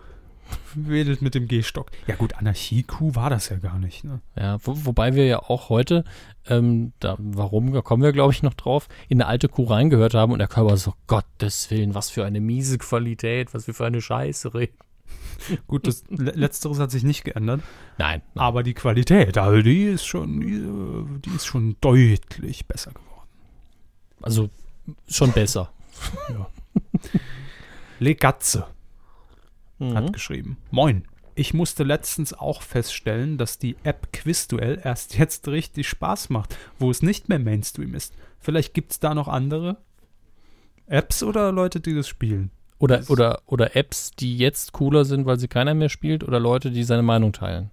Wedelt 0.74 1.20
mit 1.20 1.34
dem 1.34 1.46
Gehstock. 1.46 1.90
Ja 2.06 2.14
gut, 2.16 2.34
Anarchiekuh 2.34 3.14
war 3.14 3.28
das 3.28 3.50
ja 3.50 3.56
gar 3.56 3.78
nicht. 3.78 4.04
Ne? 4.04 4.20
Ja, 4.34 4.56
wo, 4.64 4.86
wobei 4.86 5.14
wir 5.14 5.26
ja 5.26 5.40
auch 5.40 5.68
heute, 5.68 6.04
ähm, 6.48 6.92
da, 7.00 7.16
warum, 7.18 7.72
da 7.74 7.82
kommen 7.82 8.02
wir, 8.02 8.12
glaube 8.12 8.32
ich, 8.32 8.42
noch 8.42 8.54
drauf, 8.54 8.88
in 9.08 9.20
eine 9.20 9.28
alte 9.28 9.48
Kuh 9.50 9.64
reingehört 9.64 10.14
haben 10.14 10.32
und 10.32 10.38
der 10.38 10.48
Körper 10.48 10.78
so, 10.78 10.94
Gottes 11.06 11.70
Willen, 11.70 11.94
was 11.94 12.08
für 12.08 12.24
eine 12.24 12.40
miese 12.40 12.78
Qualität, 12.78 13.52
was 13.52 13.66
wir 13.66 13.74
für 13.74 13.84
eine 13.84 14.00
Scheiße 14.00 14.54
reden. 14.54 14.72
Gut, 15.66 15.86
das 15.86 16.04
Le- 16.08 16.32
Letzteres 16.32 16.78
hat 16.78 16.90
sich 16.90 17.02
nicht 17.04 17.24
geändert. 17.24 17.62
Nein, 17.98 18.22
nein. 18.34 18.44
Aber 18.44 18.62
die 18.62 18.74
Qualität, 18.74 19.38
also 19.38 19.62
die 19.62 19.84
ist 19.84 20.04
schon, 20.06 20.40
die, 20.40 21.20
die 21.28 21.34
ist 21.36 21.46
schon 21.46 21.76
deutlich 21.80 22.66
besser 22.66 22.90
geworden. 22.92 23.28
also 24.22 24.50
schon 25.08 25.32
besser. 25.32 25.72
Legatze 27.98 28.66
hat 29.80 30.04
Mhm. 30.04 30.12
geschrieben. 30.12 30.56
Moin. 30.70 31.04
Ich 31.34 31.54
musste 31.54 31.84
letztens 31.84 32.32
auch 32.34 32.62
feststellen, 32.62 33.38
dass 33.38 33.58
die 33.60 33.76
App 33.84 34.12
Quizduell 34.12 34.80
erst 34.82 35.16
jetzt 35.18 35.46
richtig 35.46 35.88
Spaß 35.88 36.30
macht, 36.30 36.56
wo 36.80 36.90
es 36.90 37.00
nicht 37.00 37.28
mehr 37.28 37.38
Mainstream 37.38 37.94
ist. 37.94 38.12
Vielleicht 38.40 38.74
gibt 38.74 38.90
es 38.90 38.98
da 38.98 39.14
noch 39.14 39.28
andere 39.28 39.76
Apps 40.86 41.22
oder 41.22 41.52
Leute, 41.52 41.80
die 41.80 41.94
das 41.94 42.08
spielen. 42.08 42.50
Oder, 42.78 43.02
oder, 43.08 43.40
oder 43.46 43.74
Apps, 43.76 44.12
die 44.12 44.36
jetzt 44.38 44.72
cooler 44.72 45.04
sind, 45.04 45.26
weil 45.26 45.38
sie 45.38 45.48
keiner 45.48 45.74
mehr 45.74 45.88
spielt, 45.88 46.22
oder 46.22 46.38
Leute, 46.38 46.70
die 46.70 46.84
seine 46.84 47.02
Meinung 47.02 47.32
teilen. 47.32 47.70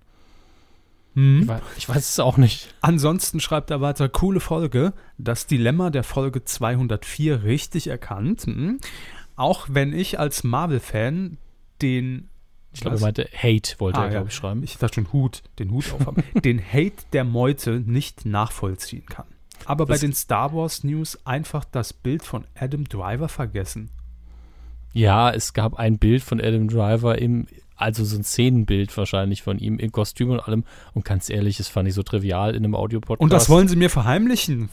Ich, 1.18 1.48
weiß, 1.48 1.62
ich 1.78 1.88
weiß 1.88 2.10
es 2.10 2.20
auch 2.20 2.36
nicht. 2.36 2.74
Ansonsten 2.82 3.40
schreibt 3.40 3.72
er 3.72 3.80
weiter, 3.80 4.10
coole 4.10 4.42
Folge. 4.42 4.92
Das 5.18 5.48
Dilemma 5.48 5.90
der 5.90 6.04
Folge 6.04 6.44
204 6.44 7.44
richtig 7.44 7.88
erkannt. 7.88 8.42
Hm. 8.44 8.80
Auch 9.38 9.68
wenn 9.70 9.94
ich 9.94 10.20
als 10.20 10.44
Marvel-Fan 10.44 11.38
den 11.82 12.28
Ich 12.74 12.82
glaube, 12.82 12.98
er 12.98 13.02
meinte 13.02 13.30
Hate, 13.34 13.80
wollte 13.80 14.00
Ah, 14.00 14.04
er, 14.04 14.08
ja. 14.08 14.12
glaube 14.12 14.28
ich, 14.28 14.36
schreiben. 14.36 14.62
ich 14.64 14.78
dachte 14.78 14.96
schon 14.96 15.14
Hut, 15.14 15.44
den 15.58 15.72
Hut 15.72 15.86
aufhaben, 15.94 16.22
den 16.44 16.60
Hate 16.62 17.06
der 17.14 17.24
Meute 17.24 17.80
nicht 17.86 18.26
nachvollziehen 18.26 19.06
kann. 19.06 19.26
Aber 19.64 19.86
bei 19.86 19.94
Das- 19.94 20.02
den 20.02 20.12
Star 20.14 20.54
Wars 20.54 20.84
News 20.84 21.18
einfach 21.26 21.64
das 21.64 21.94
Bild 21.94 22.24
von 22.24 22.44
Adam 22.60 22.84
Driver 22.90 23.30
vergessen. 23.30 23.90
Ja, 24.96 25.30
es 25.30 25.54
gab 25.54 25.76
ein 25.76 25.98
Bild 26.00 26.24
von 26.24 26.40
Adam 26.42 26.68
Driver 26.70 27.18
im, 27.20 27.48
also 27.76 28.04
so 28.06 28.16
ein 28.18 28.24
Szenenbild 28.24 28.96
wahrscheinlich 28.98 29.44
von 29.44 29.60
ihm 29.60 29.78
im 29.78 29.92
Kostüm 29.92 30.30
und 30.32 30.40
allem. 30.40 30.64
Und 30.94 31.04
ganz 31.06 31.30
ehrlich, 31.30 31.58
das 31.58 31.68
fand 31.68 31.88
ich 31.90 31.94
so 31.94 32.02
trivial 32.02 32.52
in 32.56 32.64
einem 32.64 32.76
Audiopodcast. 32.76 33.22
Und 33.22 33.34
das 33.34 33.50
wollen 33.50 33.68
sie 33.68 33.76
mir 33.76 33.90
verheimlichen. 33.90 34.70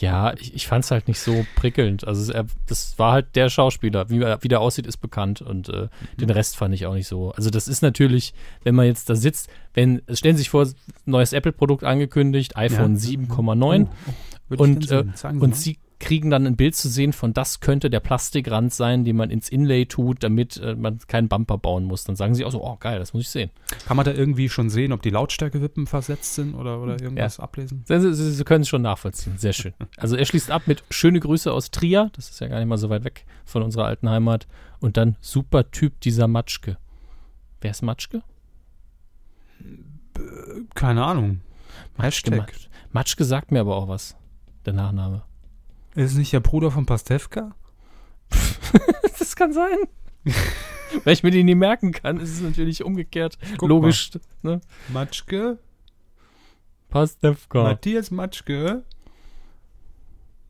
Ja, 0.00 0.34
ich, 0.38 0.54
ich 0.54 0.66
fand 0.66 0.84
es 0.84 0.90
halt 0.90 1.08
nicht 1.08 1.18
so 1.18 1.46
prickelnd. 1.56 2.06
Also 2.06 2.30
er, 2.30 2.44
das 2.66 2.98
war 2.98 3.12
halt 3.12 3.34
der 3.34 3.48
Schauspieler. 3.48 4.10
Wie, 4.10 4.20
er- 4.20 4.42
wie 4.42 4.48
der 4.48 4.60
aussieht, 4.60 4.86
ist 4.86 4.98
bekannt. 4.98 5.40
Und 5.40 5.70
äh, 5.70 5.88
den 6.20 6.28
Rest 6.28 6.56
fand 6.58 6.74
ich 6.74 6.84
auch 6.86 6.92
nicht 6.94 7.08
so. 7.08 7.32
Also 7.32 7.48
das 7.48 7.68
ist 7.68 7.80
natürlich, 7.80 8.34
wenn 8.64 8.74
man 8.74 8.84
jetzt 8.86 9.08
da 9.08 9.16
sitzt, 9.16 9.48
wenn, 9.72 10.02
stellen 10.12 10.36
Sie 10.36 10.42
sich 10.42 10.50
vor, 10.50 10.68
neues 11.06 11.32
Apple-Produkt 11.32 11.84
angekündigt, 11.84 12.56
iPhone 12.56 12.96
Ja. 12.96 13.00
7,9 13.00 13.86
Oh, 14.50 14.54
ich 14.54 14.60
und, 14.60 14.90
äh, 14.92 15.04
Sagen 15.14 15.40
und. 15.40 15.56
Sie 15.56 15.78
kriegen 16.00 16.30
dann 16.30 16.46
ein 16.46 16.56
Bild 16.56 16.76
zu 16.76 16.88
sehen 16.88 17.12
von, 17.12 17.32
das 17.32 17.60
könnte 17.60 17.90
der 17.90 18.00
Plastikrand 18.00 18.72
sein, 18.72 19.04
den 19.04 19.16
man 19.16 19.30
ins 19.30 19.48
Inlay 19.48 19.86
tut, 19.86 20.22
damit 20.22 20.56
äh, 20.58 20.74
man 20.74 20.98
keinen 21.08 21.28
Bumper 21.28 21.58
bauen 21.58 21.84
muss. 21.84 22.04
Dann 22.04 22.16
sagen 22.16 22.34
Sie 22.34 22.44
auch 22.44 22.52
so, 22.52 22.62
oh 22.62 22.76
geil, 22.76 22.98
das 22.98 23.12
muss 23.12 23.22
ich 23.22 23.30
sehen. 23.30 23.50
Kann 23.86 23.96
man 23.96 24.04
da 24.04 24.12
irgendwie 24.12 24.48
schon 24.48 24.70
sehen, 24.70 24.92
ob 24.92 25.02
die 25.02 25.10
Lautstärkewippen 25.10 25.86
versetzt 25.86 26.34
sind 26.34 26.54
oder, 26.54 26.80
oder 26.80 27.00
irgendwas 27.00 27.40
ablesen? 27.40 27.84
Sie, 27.86 28.14
Sie, 28.14 28.32
Sie 28.32 28.44
können 28.44 28.62
es 28.62 28.68
schon 28.68 28.82
nachvollziehen. 28.82 29.38
Sehr 29.38 29.52
schön. 29.52 29.74
Also 29.96 30.14
er 30.14 30.24
schließt 30.24 30.50
ab 30.50 30.62
mit 30.66 30.84
schöne 30.90 31.18
Grüße 31.18 31.52
aus 31.52 31.70
Trier. 31.72 32.10
Das 32.14 32.30
ist 32.30 32.40
ja 32.40 32.46
gar 32.46 32.58
nicht 32.58 32.68
mal 32.68 32.78
so 32.78 32.88
weit 32.88 33.04
weg 33.04 33.24
von 33.44 33.62
unserer 33.62 33.86
alten 33.86 34.08
Heimat. 34.08 34.46
Und 34.78 34.96
dann 34.96 35.16
super 35.20 35.70
Typ 35.70 36.00
dieser 36.00 36.28
Matschke. 36.28 36.76
Wer 37.60 37.72
ist 37.72 37.82
Matschke? 37.82 38.22
Keine 40.74 41.04
Ahnung. 41.04 41.40
Matschke, 41.96 42.46
Matschke 42.92 43.24
sagt 43.24 43.50
mir 43.50 43.60
aber 43.60 43.76
auch 43.76 43.88
was. 43.88 44.16
Der 44.64 44.72
Nachname. 44.72 45.22
Ist 45.94 46.12
es 46.12 46.16
nicht 46.18 46.32
der 46.32 46.40
Bruder 46.40 46.70
von 46.70 46.86
Pastewka? 46.86 47.54
das 49.18 49.34
kann 49.36 49.52
sein. 49.52 49.76
Weil 51.04 51.12
ich 51.12 51.22
mir 51.22 51.30
den 51.30 51.46
nie 51.46 51.54
merken 51.54 51.92
kann, 51.92 52.18
ist 52.18 52.30
es 52.32 52.40
natürlich 52.40 52.82
umgekehrt. 52.84 53.38
Guck 53.58 53.68
Logisch. 53.68 54.10
Ne? 54.42 54.60
Matschke? 54.88 55.58
Pastewka. 56.88 57.62
Matthias 57.64 58.10
Matschke? 58.10 58.84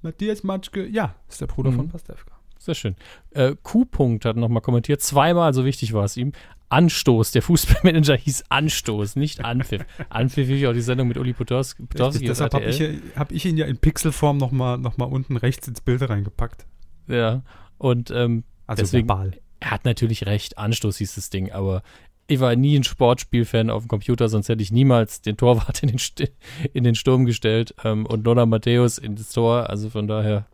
Matthias 0.03 0.45
Matschke? 0.45 0.87
Ja, 0.87 1.17
ist 1.29 1.41
der 1.41 1.47
Bruder 1.47 1.71
Mhm. 1.71 1.77
von 1.77 1.89
Pastewka. 1.89 2.39
Sehr 2.59 2.75
schön. 2.75 2.97
Äh, 3.31 3.55
Q-Punkt 3.63 4.25
hat 4.25 4.37
nochmal 4.37 4.63
kommentiert. 4.63 5.01
Zweimal, 5.01 5.55
so 5.55 5.65
wichtig 5.65 5.93
war 5.93 6.05
es 6.05 6.17
ihm. 6.17 6.33
Anstoß. 6.71 7.33
Der 7.33 7.43
Fußballmanager 7.43 8.17
hieß 8.19 8.45
Anstoß, 8.49 9.17
nicht 9.17 9.45
Anpfiff. 9.45 9.85
Anpfiff 10.09 10.49
wie 10.49 10.67
auch 10.67 10.73
die 10.73 10.81
Sendung 10.81 11.09
mit 11.09 11.17
Uli 11.19 11.35
Richtig, 11.39 12.01
auf 12.01 12.17
deshalb 12.19 12.55
habe 12.55 12.65
ich, 12.67 12.83
hab 13.17 13.33
ich 13.33 13.45
ihn 13.47 13.57
ja 13.57 13.67
in 13.67 13.79
Pixelform 13.79 14.37
nochmal 14.39 14.79
noch 14.79 14.97
mal 14.97 15.07
unten 15.07 15.37
rechts 15.37 15.67
ins 15.69 15.81
Bild 15.81 16.09
reingepackt. 16.09 16.67
Ja. 17.07 17.43
Und 17.79 18.11
ähm, 18.11 18.45
Also 18.67 18.83
Deswegen- 18.83 19.09
verbal. 19.09 19.33
er 19.61 19.71
hat 19.71 19.85
natürlich 19.85 20.27
recht. 20.27 20.59
Anstoß 20.59 20.99
hieß 20.99 21.15
das 21.15 21.31
Ding, 21.31 21.53
aber 21.53 21.83
ich 22.27 22.41
war 22.41 22.55
nie 22.57 22.79
ein 22.79 22.85
Sportspielfan 22.85 23.71
auf 23.71 23.85
dem 23.85 23.89
Computer, 23.89 24.29
sonst 24.29 24.51
hätte 24.51 24.63
ich 24.63 24.71
niemals 24.71 25.23
den 25.23 25.37
Torwart 25.39 25.83
in 25.83 25.89
den, 25.89 25.99
St 25.99 26.31
in 26.75 26.85
den 26.85 26.95
Sturm 26.95 27.25
gestellt 27.25 27.75
ähm, 27.85 28.05
und 28.05 28.25
Lothar 28.27 28.45
Matthäus 28.47 28.99
in 28.99 29.17
das 29.17 29.31
Tor. 29.31 29.71
Also 29.71 29.89
von 29.89 30.07
daher 30.07 30.47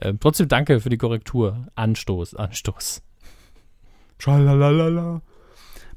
ähm, 0.00 0.18
trotzdem 0.20 0.46
danke 0.46 0.78
für 0.78 0.90
die 0.90 0.96
Korrektur. 0.98 1.66
Anstoß, 1.74 2.36
Anstoß. 2.36 3.02
Schalalala. 4.18 5.22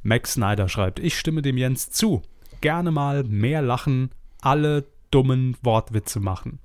Max 0.04 0.34
Snyder 0.34 0.68
schreibt, 0.70 1.00
ich 1.00 1.18
stimme 1.18 1.42
dem 1.42 1.58
Jens 1.58 1.90
zu. 1.90 2.22
gerne 2.62 2.92
mal 2.92 3.24
mehr 3.24 3.62
lachen, 3.62 4.12
alle 4.42 4.86
dummen 5.12 5.58
Wortwitze 5.64 6.20
machen. 6.20 6.60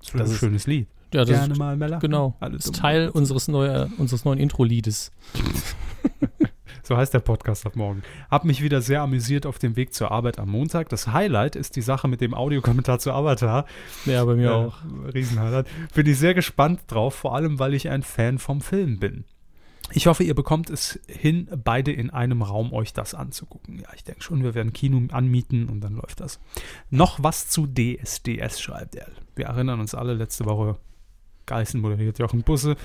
Das, 0.00 0.12
Das 0.12 0.28
ist 0.30 0.36
ein 0.36 0.38
schönes 0.38 0.66
Lied. 0.66 0.86
Ja, 1.12 1.24
gerne 1.24 1.52
ist, 1.52 1.58
mal 1.58 1.76
mehr 1.76 1.88
lachen. 1.88 2.00
genau. 2.00 2.34
Alle 2.40 2.56
Das 2.56 2.66
ist 2.66 2.74
Teil 2.76 3.02
Wortwitze. 3.06 3.18
unseres, 3.18 3.48
neue, 3.48 3.90
unseres 3.98 4.24
neuen 4.24 4.38
Intro-Liedes. 4.38 5.12
So 6.86 6.98
heißt 6.98 7.14
der 7.14 7.20
Podcast 7.20 7.64
ab 7.64 7.76
morgen. 7.76 8.02
Hab 8.30 8.44
mich 8.44 8.60
wieder 8.62 8.82
sehr 8.82 9.00
amüsiert 9.00 9.46
auf 9.46 9.58
dem 9.58 9.74
Weg 9.74 9.94
zur 9.94 10.10
Arbeit 10.10 10.38
am 10.38 10.50
Montag. 10.50 10.90
Das 10.90 11.06
Highlight 11.06 11.56
ist 11.56 11.76
die 11.76 11.80
Sache 11.80 12.08
mit 12.08 12.20
dem 12.20 12.34
Audiokommentar 12.34 12.98
zu 12.98 13.10
Avatar. 13.10 13.64
Ja, 14.04 14.22
bei 14.26 14.34
mir 14.34 14.50
Äh, 14.50 14.52
auch. 14.52 14.76
Riesenhighlight. 15.14 15.66
Bin 15.94 16.06
ich 16.06 16.18
sehr 16.18 16.34
gespannt 16.34 16.80
drauf, 16.88 17.14
vor 17.14 17.34
allem 17.34 17.58
weil 17.58 17.72
ich 17.72 17.88
ein 17.88 18.02
Fan 18.02 18.38
vom 18.38 18.60
Film 18.60 18.98
bin. 18.98 19.24
Ich 19.92 20.06
hoffe, 20.06 20.24
ihr 20.24 20.34
bekommt 20.34 20.70
es 20.70 20.98
hin, 21.06 21.48
beide 21.62 21.92
in 21.92 22.10
einem 22.10 22.42
Raum 22.42 22.72
euch 22.72 22.92
das 22.92 23.14
anzugucken. 23.14 23.80
Ja, 23.80 23.88
ich 23.94 24.02
denke 24.02 24.22
schon, 24.22 24.42
wir 24.42 24.54
werden 24.54 24.72
Kino 24.72 25.00
anmieten 25.12 25.68
und 25.68 25.80
dann 25.82 25.94
läuft 25.94 26.20
das. 26.20 26.40
Noch 26.90 27.22
was 27.22 27.48
zu 27.48 27.66
DSDS, 27.66 28.60
schreibt 28.60 28.96
er. 28.96 29.08
Wir 29.36 29.46
erinnern 29.46 29.80
uns 29.80 29.94
alle, 29.94 30.14
letzte 30.14 30.46
Woche 30.46 30.78
Geißen 31.46 31.80
moderiert 31.80 32.18
Jochen 32.18 32.42
Busse. 32.42 32.76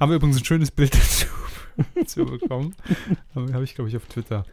Haben 0.00 0.10
wir 0.10 0.16
übrigens 0.16 0.38
ein 0.38 0.44
schönes 0.44 0.70
Bild 0.70 0.94
dazu, 0.94 1.26
dazu 1.94 2.24
bekommen. 2.24 2.74
Habe 3.34 3.52
hab 3.52 3.62
ich, 3.62 3.74
glaube 3.74 3.90
ich, 3.90 3.96
auf 3.96 4.06
Twitter 4.06 4.44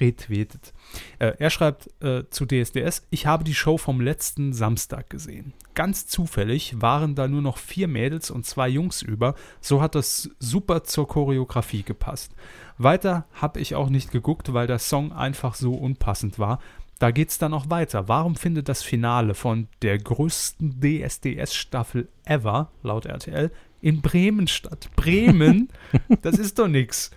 retweetet. 0.00 0.72
Äh, 1.18 1.32
er 1.38 1.50
schreibt 1.50 1.88
äh, 2.02 2.24
zu 2.30 2.46
DSDS, 2.46 3.06
ich 3.10 3.26
habe 3.26 3.44
die 3.44 3.54
Show 3.54 3.78
vom 3.78 4.00
letzten 4.00 4.52
Samstag 4.52 5.10
gesehen. 5.10 5.52
Ganz 5.74 6.06
zufällig 6.06 6.80
waren 6.80 7.14
da 7.14 7.28
nur 7.28 7.42
noch 7.42 7.58
vier 7.58 7.88
Mädels 7.88 8.30
und 8.30 8.44
zwei 8.46 8.68
Jungs 8.68 9.02
über, 9.02 9.34
so 9.60 9.80
hat 9.80 9.94
das 9.94 10.30
super 10.38 10.84
zur 10.84 11.06
Choreografie 11.08 11.82
gepasst. 11.82 12.32
Weiter 12.78 13.26
habe 13.34 13.60
ich 13.60 13.74
auch 13.74 13.90
nicht 13.90 14.10
geguckt, 14.10 14.52
weil 14.52 14.66
der 14.66 14.78
Song 14.78 15.12
einfach 15.12 15.54
so 15.54 15.74
unpassend 15.74 16.38
war. 16.38 16.60
Da 16.98 17.12
geht's 17.12 17.38
dann 17.38 17.54
auch 17.54 17.70
weiter. 17.70 18.08
Warum 18.08 18.36
findet 18.36 18.68
das 18.68 18.82
Finale 18.82 19.34
von 19.34 19.68
der 19.80 19.96
größten 19.98 20.80
DSDS-Staffel 20.82 22.08
ever, 22.24 22.70
laut 22.82 23.06
RTL, 23.06 23.50
in 23.80 24.02
Bremen 24.02 24.46
statt? 24.48 24.90
Bremen? 24.96 25.68
das 26.22 26.38
ist 26.38 26.58
doch 26.58 26.68
nix. 26.68 27.10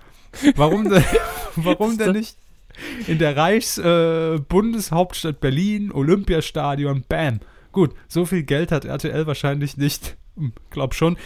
Warum, 0.56 0.90
denn- 0.90 1.04
warum 1.58 1.98
denn 1.98 2.14
nicht 2.14 2.38
in 3.08 3.20
der 3.20 3.36
Reichs-Bundeshauptstadt 3.38 5.36
äh, 5.36 5.40
Berlin, 5.40 5.92
Olympiastadion, 5.92 7.04
bam. 7.08 7.40
Gut, 7.72 7.94
so 8.08 8.26
viel 8.26 8.44
Geld 8.44 8.72
hat 8.72 8.86
RTL 8.86 9.26
wahrscheinlich 9.28 9.78
nicht. 9.78 10.18
Hm, 10.38 10.54
Glaub 10.70 10.94
schon. 10.94 11.18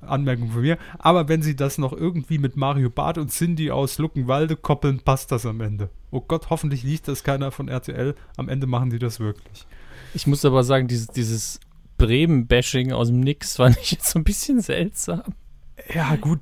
Anmerkung 0.00 0.50
von 0.50 0.62
mir. 0.62 0.78
Aber 0.98 1.28
wenn 1.28 1.42
sie 1.42 1.56
das 1.56 1.78
noch 1.78 1.92
irgendwie 1.92 2.38
mit 2.38 2.56
Mario 2.56 2.90
Barth 2.90 3.18
und 3.18 3.30
Cindy 3.30 3.70
aus 3.70 3.98
Luckenwalde 3.98 4.56
koppeln, 4.56 5.00
passt 5.00 5.30
das 5.32 5.46
am 5.46 5.60
Ende. 5.60 5.90
Oh 6.10 6.20
Gott, 6.20 6.50
hoffentlich 6.50 6.82
liest 6.82 7.08
das 7.08 7.22
keiner 7.22 7.50
von 7.50 7.68
RTL. 7.68 8.14
Am 8.36 8.48
Ende 8.48 8.66
machen 8.66 8.90
die 8.90 8.98
das 8.98 9.20
wirklich. 9.20 9.66
Ich 10.14 10.26
muss 10.26 10.44
aber 10.44 10.64
sagen, 10.64 10.88
dieses, 10.88 11.08
dieses 11.08 11.60
Bremen-Bashing 11.98 12.92
aus 12.92 13.08
dem 13.08 13.20
Nix 13.20 13.56
fand 13.56 13.78
ich 13.80 13.92
jetzt 13.92 14.10
so 14.10 14.18
ein 14.18 14.24
bisschen 14.24 14.60
seltsam. 14.60 15.34
Ja, 15.94 16.16
gut. 16.16 16.40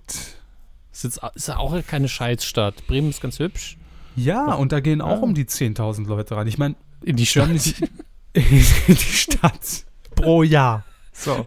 Ist 0.92 1.04
jetzt 1.04 1.20
ist 1.34 1.48
ja 1.48 1.58
auch 1.58 1.76
keine 1.86 2.08
Scheißstadt. 2.08 2.86
Bremen 2.86 3.10
ist 3.10 3.20
ganz 3.20 3.38
hübsch. 3.38 3.76
Ja, 4.24 4.54
und 4.54 4.72
da 4.72 4.80
gehen 4.80 5.00
auch 5.00 5.18
Ja. 5.18 5.22
um 5.22 5.34
die 5.34 5.44
10.000 5.44 6.06
Leute 6.06 6.36
rein. 6.36 6.46
Ich 6.46 6.58
meine, 6.58 6.74
In 7.02 7.16
die 7.16 7.26
Stadt. 7.26 7.48
die 8.36 8.62
Stadt 8.96 9.84
pro 10.14 10.42
Jahr. 10.42 10.84
So. 11.12 11.46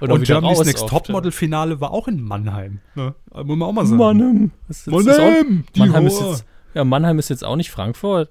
Oder 0.00 0.14
und 0.14 0.20
wieder 0.22 0.40
Germany's 0.40 0.64
Next 0.64 0.88
Topmodel-Finale 0.88 1.80
war 1.80 1.92
auch 1.92 2.08
in 2.08 2.20
Mannheim. 2.22 2.80
Ne? 2.94 3.14
Muss 3.32 3.56
man 3.56 3.62
auch 3.62 3.72
mal 3.72 3.82
ja. 3.82 3.86
sagen. 3.86 3.98
Mannheim. 3.98 4.50
Ist, 4.68 4.86
ist 4.86 4.92
auch, 4.92 5.04
Mannheim, 5.04 5.64
die 5.74 5.78
Mannheim 5.80 6.06
ist 6.06 6.20
jetzt, 6.20 6.44
ja, 6.74 6.84
Mannheim 6.84 7.18
ist 7.18 7.28
jetzt 7.30 7.44
auch 7.44 7.56
nicht 7.56 7.70
Frankfurt. 7.70 8.30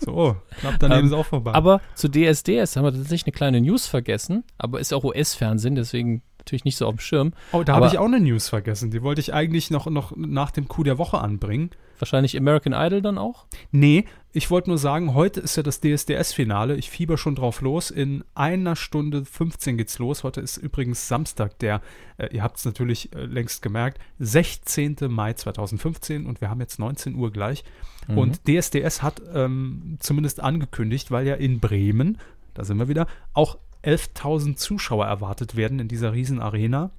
So, 0.00 0.36
knapp 0.60 0.74
daneben 0.80 1.00
Ähm, 1.00 1.06
ist 1.06 1.12
auch 1.12 1.26
vorbei. 1.26 1.52
Aber 1.54 1.80
zu 1.94 2.08
DSDS 2.08 2.76
haben 2.76 2.84
wir 2.84 2.92
tatsächlich 2.92 3.26
eine 3.26 3.32
kleine 3.32 3.60
News 3.60 3.86
vergessen. 3.86 4.44
Aber 4.58 4.80
ist 4.80 4.92
auch 4.92 5.04
US-Fernsehen, 5.04 5.74
deswegen 5.76 6.22
natürlich 6.38 6.64
nicht 6.64 6.76
so 6.76 6.86
auf 6.86 6.96
dem 6.96 7.00
Schirm. 7.00 7.32
oh, 7.52 7.62
da 7.62 7.74
habe 7.76 7.86
ich 7.86 7.98
auch 7.98 8.04
eine 8.04 8.20
News 8.20 8.48
vergessen. 8.48 8.90
Die 8.90 9.02
wollte 9.02 9.20
ich 9.20 9.32
eigentlich 9.32 9.70
noch, 9.70 9.86
noch 9.86 10.12
nach 10.16 10.50
dem 10.50 10.68
Coup 10.68 10.84
der 10.84 10.98
Woche 10.98 11.18
anbringen. 11.18 11.70
Wahrscheinlich 11.98 12.36
American 12.36 12.72
Idol 12.72 13.02
dann 13.02 13.18
auch. 13.18 13.46
Nee, 13.70 14.04
ich 14.32 14.50
wollte 14.50 14.68
nur 14.68 14.78
sagen, 14.78 15.14
heute 15.14 15.40
ist 15.40 15.56
ja 15.56 15.62
das 15.62 15.80
DSDS-Finale. 15.80 16.74
Ich 16.74 16.90
fieber 16.90 17.16
schon 17.16 17.36
drauf 17.36 17.60
los. 17.60 17.90
In 17.90 18.24
einer 18.34 18.74
Stunde 18.74 19.24
15 19.24 19.76
geht's 19.76 19.98
los. 20.00 20.24
Heute 20.24 20.40
ist 20.40 20.56
übrigens 20.56 21.06
Samstag, 21.06 21.56
der, 21.60 21.80
äh, 22.16 22.34
ihr 22.34 22.42
habt 22.42 22.56
es 22.56 22.64
natürlich 22.64 23.14
äh, 23.14 23.26
längst 23.26 23.62
gemerkt, 23.62 24.00
16. 24.18 24.96
Mai 25.08 25.34
2015 25.34 26.26
und 26.26 26.40
wir 26.40 26.50
haben 26.50 26.60
jetzt 26.60 26.80
19 26.80 27.14
Uhr 27.14 27.30
gleich. 27.30 27.62
Mhm. 28.08 28.18
Und 28.18 28.40
DSDS 28.48 29.02
hat 29.02 29.22
ähm, 29.32 29.98
zumindest 30.00 30.40
angekündigt, 30.40 31.12
weil 31.12 31.26
ja 31.26 31.34
in 31.34 31.60
Bremen, 31.60 32.18
da 32.54 32.64
sind 32.64 32.78
wir 32.78 32.88
wieder, 32.88 33.06
auch 33.34 33.58
11.000 33.84 34.56
Zuschauer 34.56 35.06
erwartet 35.06 35.56
werden 35.56 35.78
in 35.78 35.88
dieser 35.88 36.12
Riesenarena, 36.12 36.90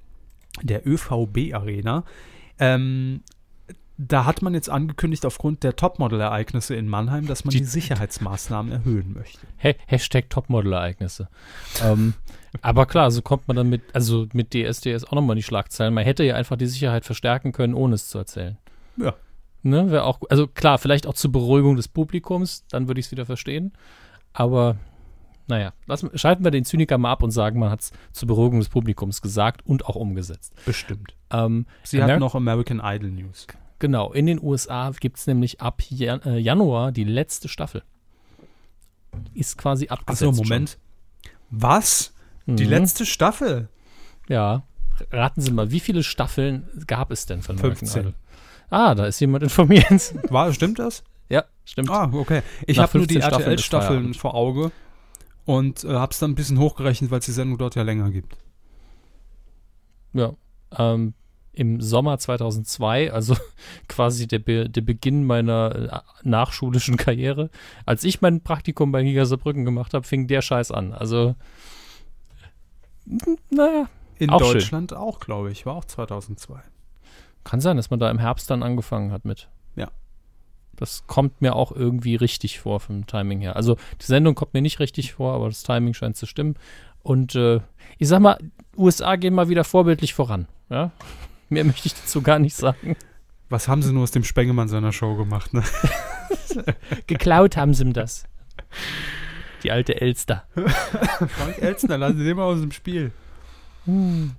der 0.62 0.86
ÖVB-Arena. 0.86 2.04
Ähm, 2.58 3.20
da 3.98 4.24
hat 4.26 4.42
man 4.42 4.52
jetzt 4.54 4.68
angekündigt, 4.68 5.24
aufgrund 5.24 5.62
der 5.62 5.74
Topmodel-Ereignisse 5.76 6.74
in 6.74 6.88
Mannheim, 6.88 7.26
dass 7.26 7.44
man 7.44 7.52
die, 7.52 7.58
Die- 7.58 7.64
Sicherheitsmaßnahmen 7.64 8.70
erhöhen 8.72 9.12
möchte. 9.14 9.46
Ha 9.62 9.72
Hashtag 9.86 10.28
Topmodel-Ereignisse. 10.30 11.28
ähm, 11.82 12.14
aber 12.62 12.86
klar, 12.86 13.10
so 13.10 13.22
kommt 13.22 13.48
man 13.48 13.56
dann 13.56 13.68
mit, 13.68 13.82
also 13.94 14.26
mit 14.32 14.52
DSDS 14.54 15.04
auch 15.04 15.12
nochmal 15.12 15.34
in 15.34 15.38
die 15.38 15.42
Schlagzeilen. 15.42 15.92
Man 15.94 16.04
hätte 16.04 16.24
ja 16.24 16.34
einfach 16.36 16.56
die 16.56 16.66
Sicherheit 16.66 17.04
verstärken 17.04 17.52
können, 17.52 17.74
ohne 17.74 17.94
es 17.94 18.08
zu 18.08 18.18
erzählen. 18.18 18.56
Ja. 18.96 19.14
Ne, 19.62 19.90
wäre 19.90 20.04
auch, 20.04 20.20
also 20.30 20.46
klar, 20.46 20.78
vielleicht 20.78 21.06
auch 21.06 21.14
zur 21.14 21.32
Beruhigung 21.32 21.76
des 21.76 21.88
Publikums, 21.88 22.64
dann 22.68 22.86
würde 22.88 23.00
ich 23.00 23.06
es 23.06 23.12
wieder 23.12 23.26
verstehen. 23.26 23.72
Aber 24.32 24.76
naja, 25.48 25.72
lassen, 25.86 26.10
schalten 26.14 26.44
wir 26.44 26.50
den 26.50 26.64
Zyniker 26.64 26.98
mal 26.98 27.12
ab 27.12 27.22
und 27.22 27.30
sagen, 27.30 27.58
man 27.58 27.70
hat 27.70 27.80
es 27.80 27.92
zur 28.12 28.28
Beruhigung 28.28 28.58
des 28.60 28.68
Publikums 28.68 29.22
gesagt 29.22 29.64
und 29.66 29.86
auch 29.86 29.96
umgesetzt. 29.96 30.54
Bestimmt. 30.64 31.14
Ähm, 31.30 31.66
Sie 31.82 32.00
Amer- 32.02 32.14
hat 32.14 32.20
noch 32.20 32.34
American 32.34 32.80
Idol 32.84 33.10
News. 33.10 33.46
Genau, 33.78 34.12
in 34.12 34.26
den 34.26 34.42
USA 34.42 34.90
gibt 34.98 35.18
es 35.18 35.26
nämlich 35.26 35.60
ab 35.60 35.82
Jan 35.88 36.22
äh, 36.22 36.38
Januar 36.38 36.92
die 36.92 37.04
letzte 37.04 37.48
Staffel. 37.48 37.82
Ist 39.34 39.58
quasi 39.58 39.88
abgesetzt. 39.88 40.30
Achso, 40.30 40.42
Moment. 40.42 40.78
Was? 41.50 42.12
Schon. 42.44 42.56
Die 42.56 42.64
Mhm. 42.64 42.70
letzte 42.70 43.06
Staffel? 43.06 43.68
Ja. 44.28 44.62
Raten 45.10 45.40
Sie 45.42 45.50
mal, 45.50 45.70
wie 45.70 45.80
viele 45.80 46.02
Staffeln 46.02 46.68
gab 46.86 47.10
es 47.10 47.26
denn 47.26 47.42
von 47.42 47.56
American 47.58 47.76
15. 47.88 48.00
Idol? 48.02 48.14
Ah, 48.70 48.94
da 48.94 49.06
ist 49.06 49.20
jemand 49.20 49.42
informiert. 49.44 50.14
War, 50.30 50.52
stimmt 50.52 50.78
das? 50.78 51.04
ja, 51.28 51.44
stimmt. 51.64 51.90
Ah, 51.90 52.10
okay. 52.12 52.42
Ich 52.66 52.78
habe 52.78 52.96
nur 52.98 53.06
die 53.06 53.14
15 53.14 53.30
Staffeln 53.30 53.54
ist 53.54 53.64
RTL-Staffeln 53.72 54.14
vor 54.14 54.34
Auge 54.34 54.72
und 55.44 55.84
äh, 55.84 55.88
habe 55.88 56.12
es 56.12 56.18
dann 56.18 56.30
ein 56.30 56.34
bisschen 56.34 56.58
hochgerechnet, 56.58 57.10
weil 57.10 57.18
es 57.18 57.26
die 57.26 57.32
Sendung 57.32 57.58
dort 57.58 57.74
ja 57.74 57.82
länger 57.82 58.10
gibt. 58.10 58.36
Ja. 60.14 60.32
Ähm, 60.76 61.14
Im 61.56 61.80
Sommer 61.80 62.18
2002, 62.18 63.10
also 63.12 63.34
quasi 63.88 64.28
der, 64.28 64.38
Be 64.38 64.68
der 64.70 64.82
Beginn 64.82 65.24
meiner 65.24 65.74
äh, 65.74 66.28
nachschulischen 66.28 66.96
Karriere, 66.96 67.50
als 67.86 68.04
ich 68.04 68.20
mein 68.20 68.42
Praktikum 68.42 68.92
bei 68.92 69.02
Giga 69.02 69.24
Saarbrücken 69.24 69.64
gemacht 69.64 69.94
habe, 69.94 70.06
fing 70.06 70.26
der 70.28 70.42
Scheiß 70.42 70.70
an. 70.70 70.92
Also, 70.92 71.34
n- 73.08 73.38
naja, 73.50 73.88
In 74.18 74.30
Auch 74.30 74.40
schön. 74.42 74.52
Deutschland 74.54 74.94
auch, 74.94 75.20
glaube 75.20 75.50
ich. 75.50 75.66
War 75.66 75.74
auch 75.76 75.84
2002. 75.84 76.60
Kann 77.44 77.60
sein, 77.60 77.76
dass 77.76 77.90
man 77.90 78.00
da 78.00 78.10
im 78.10 78.18
Herbst 78.18 78.50
dann 78.50 78.62
angefangen 78.62 79.12
hat 79.12 79.24
mit. 79.24 79.48
Ja. 79.76 79.88
Das 80.74 81.06
kommt 81.06 81.40
mir 81.40 81.54
auch 81.56 81.72
irgendwie 81.72 82.16
richtig 82.16 82.60
vor 82.60 82.80
vom 82.80 83.06
Timing 83.06 83.40
her. 83.40 83.56
Also 83.56 83.76
die 84.00 84.06
Sendung 84.06 84.34
kommt 84.34 84.52
mir 84.54 84.62
nicht 84.62 84.78
richtig 84.80 85.14
vor, 85.14 85.32
aber 85.34 85.48
das 85.48 85.62
Timing 85.62 85.94
scheint 85.94 86.16
zu 86.16 86.26
stimmen. 86.26 86.56
Und 87.02 87.34
äh, 87.34 87.60
ich 87.98 88.08
sag 88.08 88.20
mal, 88.20 88.36
USA 88.76 89.16
gehen 89.16 89.32
mal 89.32 89.48
wieder 89.48 89.64
vorbildlich 89.64 90.12
voran. 90.12 90.48
Ja? 90.68 90.90
Mehr 91.48 91.64
möchte 91.64 91.86
ich 91.86 91.94
dazu 91.94 92.22
gar 92.22 92.38
nicht 92.38 92.56
sagen. 92.56 92.96
Was 93.48 93.68
haben 93.68 93.82
sie 93.82 93.92
nur 93.92 94.02
aus 94.02 94.10
dem 94.10 94.24
Spengemann 94.24 94.68
seiner 94.68 94.92
Show 94.92 95.14
gemacht, 95.14 95.54
ne? 95.54 95.62
Geklaut 97.06 97.56
haben 97.56 97.74
sie 97.74 97.84
ihm 97.84 97.92
das. 97.92 98.24
Die 99.62 99.70
alte 99.70 100.00
Elster. 100.00 100.44
Frank 100.54 101.58
Elstner, 101.58 101.98
lassen 101.98 102.18
Sie 102.18 102.24
den 102.24 102.36
mal 102.36 102.44
aus 102.44 102.60
dem 102.60 102.72
Spiel. 102.72 103.12
So. 103.86 104.30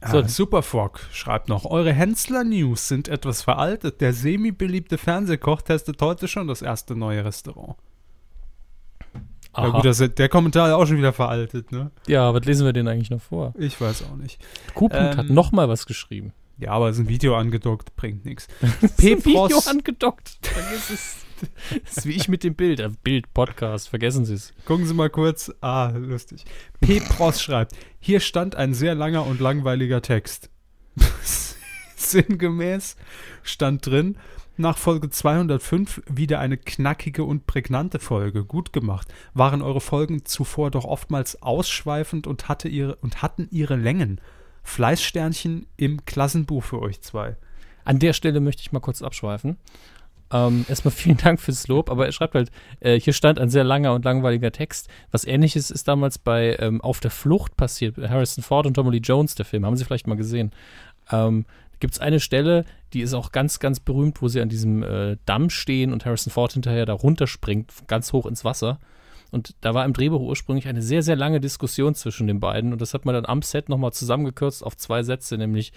Ah, 0.00 0.28
Superfrog 0.28 1.00
schreibt 1.10 1.48
noch, 1.48 1.64
eure 1.64 1.92
Hensler-News 1.92 2.86
sind 2.86 3.08
etwas 3.08 3.42
veraltet. 3.42 4.00
Der 4.00 4.12
semi-beliebte 4.12 4.96
Fernsehkoch 4.96 5.62
testet 5.62 6.00
heute 6.00 6.28
schon 6.28 6.46
das 6.46 6.62
erste 6.62 6.94
neue 6.94 7.24
Restaurant. 7.24 7.76
Ja 9.58 9.64
Aha. 9.64 9.76
gut, 9.76 9.84
das, 9.84 9.98
der 9.98 10.28
Kommentar 10.28 10.68
ist 10.68 10.74
auch 10.74 10.86
schon 10.86 10.98
wieder 10.98 11.12
veraltet, 11.12 11.72
ne? 11.72 11.90
ja, 12.06 12.32
was 12.32 12.44
lesen 12.44 12.64
wir 12.64 12.72
denn 12.72 12.86
eigentlich 12.86 13.10
noch 13.10 13.20
vor? 13.20 13.54
Ich 13.58 13.80
weiß 13.80 14.04
auch 14.04 14.16
nicht. 14.16 14.40
Hat 14.76 15.18
Ähm, 15.28 15.34
noch 15.34 15.50
mal 15.50 15.68
was 15.68 15.84
geschrieben. 15.86 16.32
Ja, 16.58 16.70
aber 16.72 16.88
es 16.88 16.96
ist 16.96 17.04
ein 17.04 17.08
Video 17.08 17.36
angedockt, 17.36 17.94
bringt 17.96 18.24
nichts. 18.24 18.46
Ein 18.62 19.24
Video 19.24 19.58
angedockt. 19.66 20.38
Vergiss 20.42 20.90
es. 20.90 21.16
Das 21.84 21.98
ist 21.98 22.06
wie 22.06 22.14
ich 22.16 22.28
mit 22.28 22.42
dem 22.42 22.56
Bild. 22.56 22.80
Äh, 22.80 22.90
Bild-Podcast, 23.04 23.88
vergessen 23.88 24.24
Sie 24.24 24.34
es. 24.34 24.52
gucken 24.64 24.86
Sie 24.86 24.94
mal 24.94 25.08
kurz. 25.08 25.52
Ah, 25.60 25.90
lustig. 25.94 26.44
P. 26.80 26.98
Pross 26.98 27.40
schreibt, 27.40 27.76
hier 28.00 28.18
stand 28.18 28.56
ein 28.56 28.74
sehr 28.74 28.96
langer 28.96 29.24
und 29.24 29.38
langweiliger 29.40 30.02
Text. 30.02 30.50
Sinngemäß 31.96 32.96
stand 33.44 33.86
drin, 33.86 34.16
nach 34.58 34.78
Folge 34.78 35.10
205 35.10 36.02
wieder 36.08 36.40
eine 36.40 36.56
knackige 36.56 37.24
und 37.24 37.46
prägnante 37.46 37.98
Folge. 37.98 38.44
Gut 38.44 38.72
gemacht. 38.72 39.08
Waren 39.34 39.62
eure 39.62 39.80
Folgen 39.80 40.24
zuvor 40.24 40.70
doch 40.70 40.84
oftmals 40.84 41.42
ausschweifend 41.42 42.26
und, 42.26 42.48
hatte 42.48 42.68
ihre, 42.68 42.96
und 42.96 43.22
hatten 43.22 43.48
ihre 43.50 43.76
Längen. 43.76 44.20
Fleißsternchen 44.62 45.66
im 45.76 46.04
Klassenbuch 46.04 46.62
für 46.62 46.80
euch 46.80 47.00
zwei. 47.00 47.36
An 47.84 47.98
der 47.98 48.12
Stelle 48.12 48.40
möchte 48.40 48.60
ich 48.60 48.72
mal 48.72 48.80
kurz 48.80 49.02
abschweifen. 49.02 49.56
Ähm, 50.30 50.66
erstmal 50.68 50.92
vielen 50.94 51.16
Dank 51.16 51.40
fürs 51.40 51.68
Lob, 51.68 51.90
aber 51.90 52.06
er 52.06 52.12
schreibt 52.12 52.34
halt, 52.34 52.50
äh, 52.80 53.00
hier 53.00 53.12
stand 53.12 53.38
ein 53.38 53.48
sehr 53.48 53.64
langer 53.64 53.94
und 53.94 54.04
langweiliger 54.04 54.52
Text. 54.52 54.88
Was 55.10 55.24
ähnliches 55.24 55.70
ist 55.70 55.88
damals 55.88 56.18
bei 56.18 56.56
ähm, 56.58 56.80
Auf 56.80 57.00
der 57.00 57.10
Flucht 57.10 57.56
passiert. 57.56 57.96
Harrison 57.96 58.44
Ford 58.44 58.66
und 58.66 58.74
Tommy 58.74 58.90
Lee 58.90 59.02
Jones, 59.02 59.34
der 59.34 59.46
Film, 59.46 59.64
haben 59.64 59.76
Sie 59.76 59.84
vielleicht 59.84 60.06
mal 60.06 60.16
gesehen. 60.16 60.52
Ähm, 61.10 61.46
Gibt 61.80 61.94
es 61.94 62.00
eine 62.00 62.20
Stelle, 62.20 62.64
die 62.92 63.00
ist 63.00 63.14
auch 63.14 63.32
ganz, 63.32 63.58
ganz 63.60 63.80
berühmt, 63.80 64.22
wo 64.22 64.28
sie 64.28 64.40
an 64.40 64.48
diesem 64.48 64.82
äh, 64.82 65.16
Damm 65.26 65.50
stehen 65.50 65.92
und 65.92 66.04
Harrison 66.04 66.32
Ford 66.32 66.52
hinterher 66.52 66.86
da 66.86 66.92
runterspringt, 66.92 67.72
ganz 67.86 68.12
hoch 68.12 68.26
ins 68.26 68.44
Wasser. 68.44 68.78
Und 69.30 69.54
da 69.60 69.74
war 69.74 69.84
im 69.84 69.92
Drehbuch 69.92 70.20
ursprünglich 70.20 70.68
eine 70.68 70.80
sehr, 70.80 71.02
sehr 71.02 71.16
lange 71.16 71.40
Diskussion 71.40 71.94
zwischen 71.94 72.26
den 72.26 72.40
beiden. 72.40 72.72
Und 72.72 72.80
das 72.80 72.94
hat 72.94 73.04
man 73.04 73.14
dann 73.14 73.26
am 73.26 73.42
Set 73.42 73.68
nochmal 73.68 73.92
zusammengekürzt 73.92 74.64
auf 74.64 74.76
zwei 74.76 75.02
Sätze, 75.02 75.36
nämlich 75.36 75.72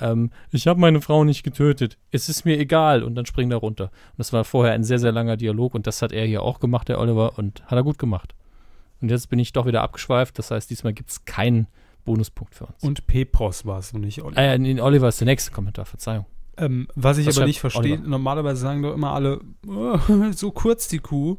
ähm, 0.00 0.30
ich 0.50 0.66
habe 0.66 0.80
meine 0.80 1.00
Frau 1.00 1.24
nicht 1.24 1.42
getötet, 1.42 1.98
es 2.10 2.28
ist 2.28 2.44
mir 2.44 2.58
egal 2.58 3.02
und 3.02 3.14
dann 3.14 3.26
springt 3.26 3.52
er 3.52 3.58
runter. 3.58 3.84
Und 3.84 4.18
das 4.18 4.32
war 4.32 4.44
vorher 4.44 4.72
ein 4.74 4.84
sehr, 4.84 4.98
sehr 4.98 5.12
langer 5.12 5.36
Dialog 5.36 5.74
und 5.74 5.86
das 5.86 6.02
hat 6.02 6.12
er 6.12 6.26
hier 6.26 6.42
auch 6.42 6.60
gemacht, 6.60 6.88
der 6.88 7.00
Oliver, 7.00 7.38
und 7.38 7.64
hat 7.66 7.76
er 7.76 7.82
gut 7.82 7.98
gemacht. 7.98 8.34
Und 9.00 9.10
jetzt 9.10 9.28
bin 9.28 9.38
ich 9.38 9.52
doch 9.52 9.66
wieder 9.66 9.82
abgeschweift, 9.82 10.38
das 10.38 10.50
heißt, 10.50 10.70
diesmal 10.70 10.92
gibt 10.92 11.10
es 11.10 11.24
keinen 11.24 11.68
Bonuspunkt 12.04 12.54
für 12.54 12.66
uns. 12.66 12.82
Und 12.82 13.06
Pepros 13.06 13.66
war 13.66 13.78
es 13.78 13.92
und 13.92 14.00
nicht 14.00 14.22
Oliver. 14.22 14.40
Äh, 14.40 14.80
Oliver 14.80 15.08
ist 15.08 15.20
der 15.20 15.26
nächste 15.26 15.50
Kommentar, 15.50 15.84
Verzeihung. 15.84 16.26
Ähm, 16.58 16.88
was 16.94 17.18
ich 17.18 17.26
was 17.26 17.38
aber 17.38 17.46
nicht 17.46 17.60
verstehe, 17.60 17.98
normalerweise 17.98 18.60
sagen 18.60 18.82
doch 18.82 18.94
immer 18.94 19.12
alle, 19.12 19.40
oh, 19.66 19.98
so 20.32 20.50
kurz 20.50 20.88
die 20.88 20.98
Kuh. 20.98 21.38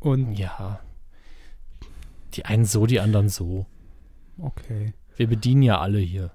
Und 0.00 0.34
ja. 0.34 0.80
Die 2.34 2.44
einen 2.44 2.64
so, 2.64 2.86
die 2.86 3.00
anderen 3.00 3.28
so. 3.28 3.66
Okay. 4.38 4.94
Wir 5.16 5.26
bedienen 5.26 5.62
ja 5.62 5.80
alle 5.80 5.98
hier. 5.98 6.30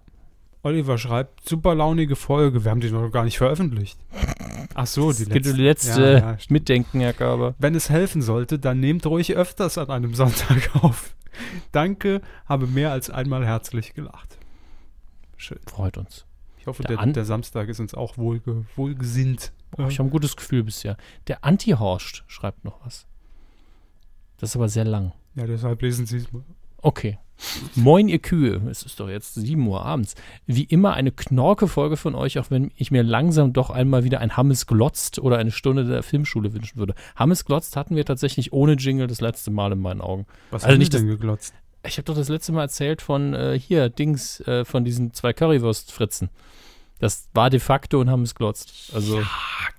Oliver 0.64 0.98
schreibt, 0.98 1.48
super 1.48 1.76
launige 1.76 2.16
Folge. 2.16 2.64
Wir 2.64 2.72
haben 2.72 2.80
die 2.80 2.90
noch 2.90 3.10
gar 3.10 3.26
nicht 3.26 3.38
veröffentlicht. 3.38 4.00
Ach 4.76 4.88
so, 4.88 5.12
die 5.12 5.26
letzte. 5.26 5.54
Die 5.54 5.62
letzte 5.62 6.02
ja, 6.02 6.18
ja, 6.20 6.38
Mitdenken, 6.50 7.02
Herr 7.02 7.14
Körber. 7.14 7.56
Wenn 7.60 7.76
es 7.76 7.90
helfen 7.90 8.22
sollte, 8.22 8.60
dann 8.60 8.80
nehmt 8.80 9.06
ruhig 9.06 9.36
öfters 9.36 9.78
an 9.78 9.90
einem 9.90 10.14
Sonntag 10.16 10.76
auf. 10.82 11.16
Danke, 11.72 12.22
habe 12.46 12.68
mehr 12.68 12.92
als 12.92 13.10
einmal 13.10 13.46
herzlich 13.46 13.94
gelacht. 13.94 14.38
Schön. 15.36 15.60
Freut 15.66 15.98
uns. 15.98 16.26
Ich 16.64 16.68
hoffe, 16.68 16.82
der, 16.84 16.96
der, 16.96 17.08
der 17.08 17.26
Samstag 17.26 17.68
ist 17.68 17.82
uns 17.82 17.94
auch 17.94 18.18
wohlge, 18.18 18.64
wohlgesinnt. 18.78 19.52
Oh, 19.78 19.86
ich 19.90 20.00
habe 20.00 20.08
ein 20.08 20.12
gutes 20.12 20.38
Gefühl 20.38 20.64
bisher. 20.64 20.96
Der 21.28 21.44
Anti-Horst 21.44 22.24
schreibt 22.28 22.64
noch 22.64 22.80
was. 22.86 23.06
Das 24.38 24.52
ist 24.52 24.56
aber 24.56 24.70
sehr 24.70 24.86
lang. 24.86 25.12
Ja, 25.36 25.46
deshalb 25.46 25.82
lesen 25.82 26.06
Sie 26.06 26.16
es 26.16 26.32
mal. 26.32 26.42
Okay. 26.78 27.20
Moin, 27.76 28.08
ihr 28.08 28.20
Kühe. 28.20 28.62
Es 28.72 28.84
ist 28.84 29.02
doch 29.02 29.10
jetzt 29.10 29.34
7 29.34 29.68
Uhr 29.68 29.86
abends. 29.86 30.16
Wie 30.46 30.64
immer 30.64 30.94
eine 30.94 31.12
Knorke-Folge 31.12 31.98
von 31.98 32.16
euch, 32.16 32.40
auch 32.40 32.50
wenn 32.50 32.72
ich 32.78 32.92
mir 32.92 33.04
langsam 33.04 33.52
doch 33.52 33.70
einmal 33.70 34.06
wieder 34.06 34.22
ein 34.22 34.38
Hammes 34.38 34.66
glotzt 34.66 35.20
oder 35.20 35.40
eine 35.40 35.52
Stunde 35.52 35.84
der 35.84 36.02
Filmschule 36.02 36.54
wünschen 36.54 36.78
würde. 36.78 36.96
Hammes 37.18 37.44
glotzt 37.44 37.76
hatten 37.76 37.98
wir 37.98 38.06
tatsächlich 38.06 38.54
ohne 38.54 38.76
Jingle 38.76 39.08
das 39.08 39.20
letzte 39.20 39.52
Mal 39.52 39.74
in 39.74 39.80
meinen 39.80 40.00
Augen. 40.00 40.28
Was 40.50 40.64
also 40.64 40.78
nicht 40.78 40.94
denn 40.94 41.08
geglotzt? 41.08 41.54
Ich 41.86 41.98
habe 41.98 42.04
doch 42.04 42.16
das 42.16 42.30
letzte 42.30 42.52
Mal 42.54 42.62
erzählt 42.64 43.02
von 43.02 43.34
äh, 43.34 43.60
hier, 43.60 43.90
Dings, 43.90 44.40
äh, 44.42 44.64
von 44.64 44.86
diesen 44.86 45.14
zwei 45.14 45.34
Currywurst-Fritzen. 45.34 46.30
Das 47.00 47.28
war 47.34 47.50
de 47.50 47.60
facto 47.60 48.00
und 48.00 48.10
haben 48.10 48.24
es 48.24 48.36
glotzt. 48.36 48.92
Also. 48.94 49.20
Ja, 49.20 49.28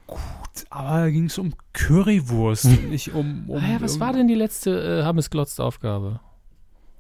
gut. 0.07 0.21
Aber 0.69 1.01
da 1.01 1.11
ging 1.11 1.27
es 1.27 1.39
um 1.39 1.55
Currywurst, 1.73 2.65
hm. 2.65 2.91
nicht 2.91 3.15
um. 3.15 3.49
um 3.49 3.63
ah 3.63 3.67
ja, 3.67 3.81
was 3.81 3.99
war 4.01 4.13
denn 4.13 4.29
die 4.29 4.35
letzte 4.35 5.01
äh, 5.01 5.05
Hammes 5.05 5.31
glotzt 5.31 5.61
Aufgabe? 5.61 6.21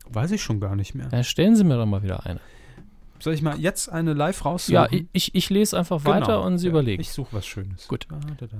Weiß 0.09 0.30
ich 0.30 0.42
schon 0.42 0.61
gar 0.61 0.76
nicht 0.76 0.94
mehr. 0.94 1.09
Ja, 1.12 1.22
stellen 1.22 1.57
Sie 1.57 1.64
mir 1.64 1.76
doch 1.76 1.86
mal 1.86 2.02
wieder 2.02 2.24
eine. 2.24 2.40
Soll 3.25 3.33
ich 3.33 3.41
mal 3.41 3.59
jetzt 3.59 3.89
eine 3.89 4.12
live 4.12 4.45
raussuchen? 4.45 4.75
Ja, 4.75 4.87
ich, 5.14 5.35
ich 5.35 5.49
lese 5.49 5.79
einfach 5.79 6.05
genau. 6.05 6.14
weiter 6.14 6.43
und 6.43 6.59
Sie 6.59 6.66
ja, 6.66 6.72
überlegen. 6.72 7.01
Ich 7.01 7.11
suche 7.11 7.33
was 7.33 7.47
Schönes. 7.47 7.89
Gut. 7.89 8.07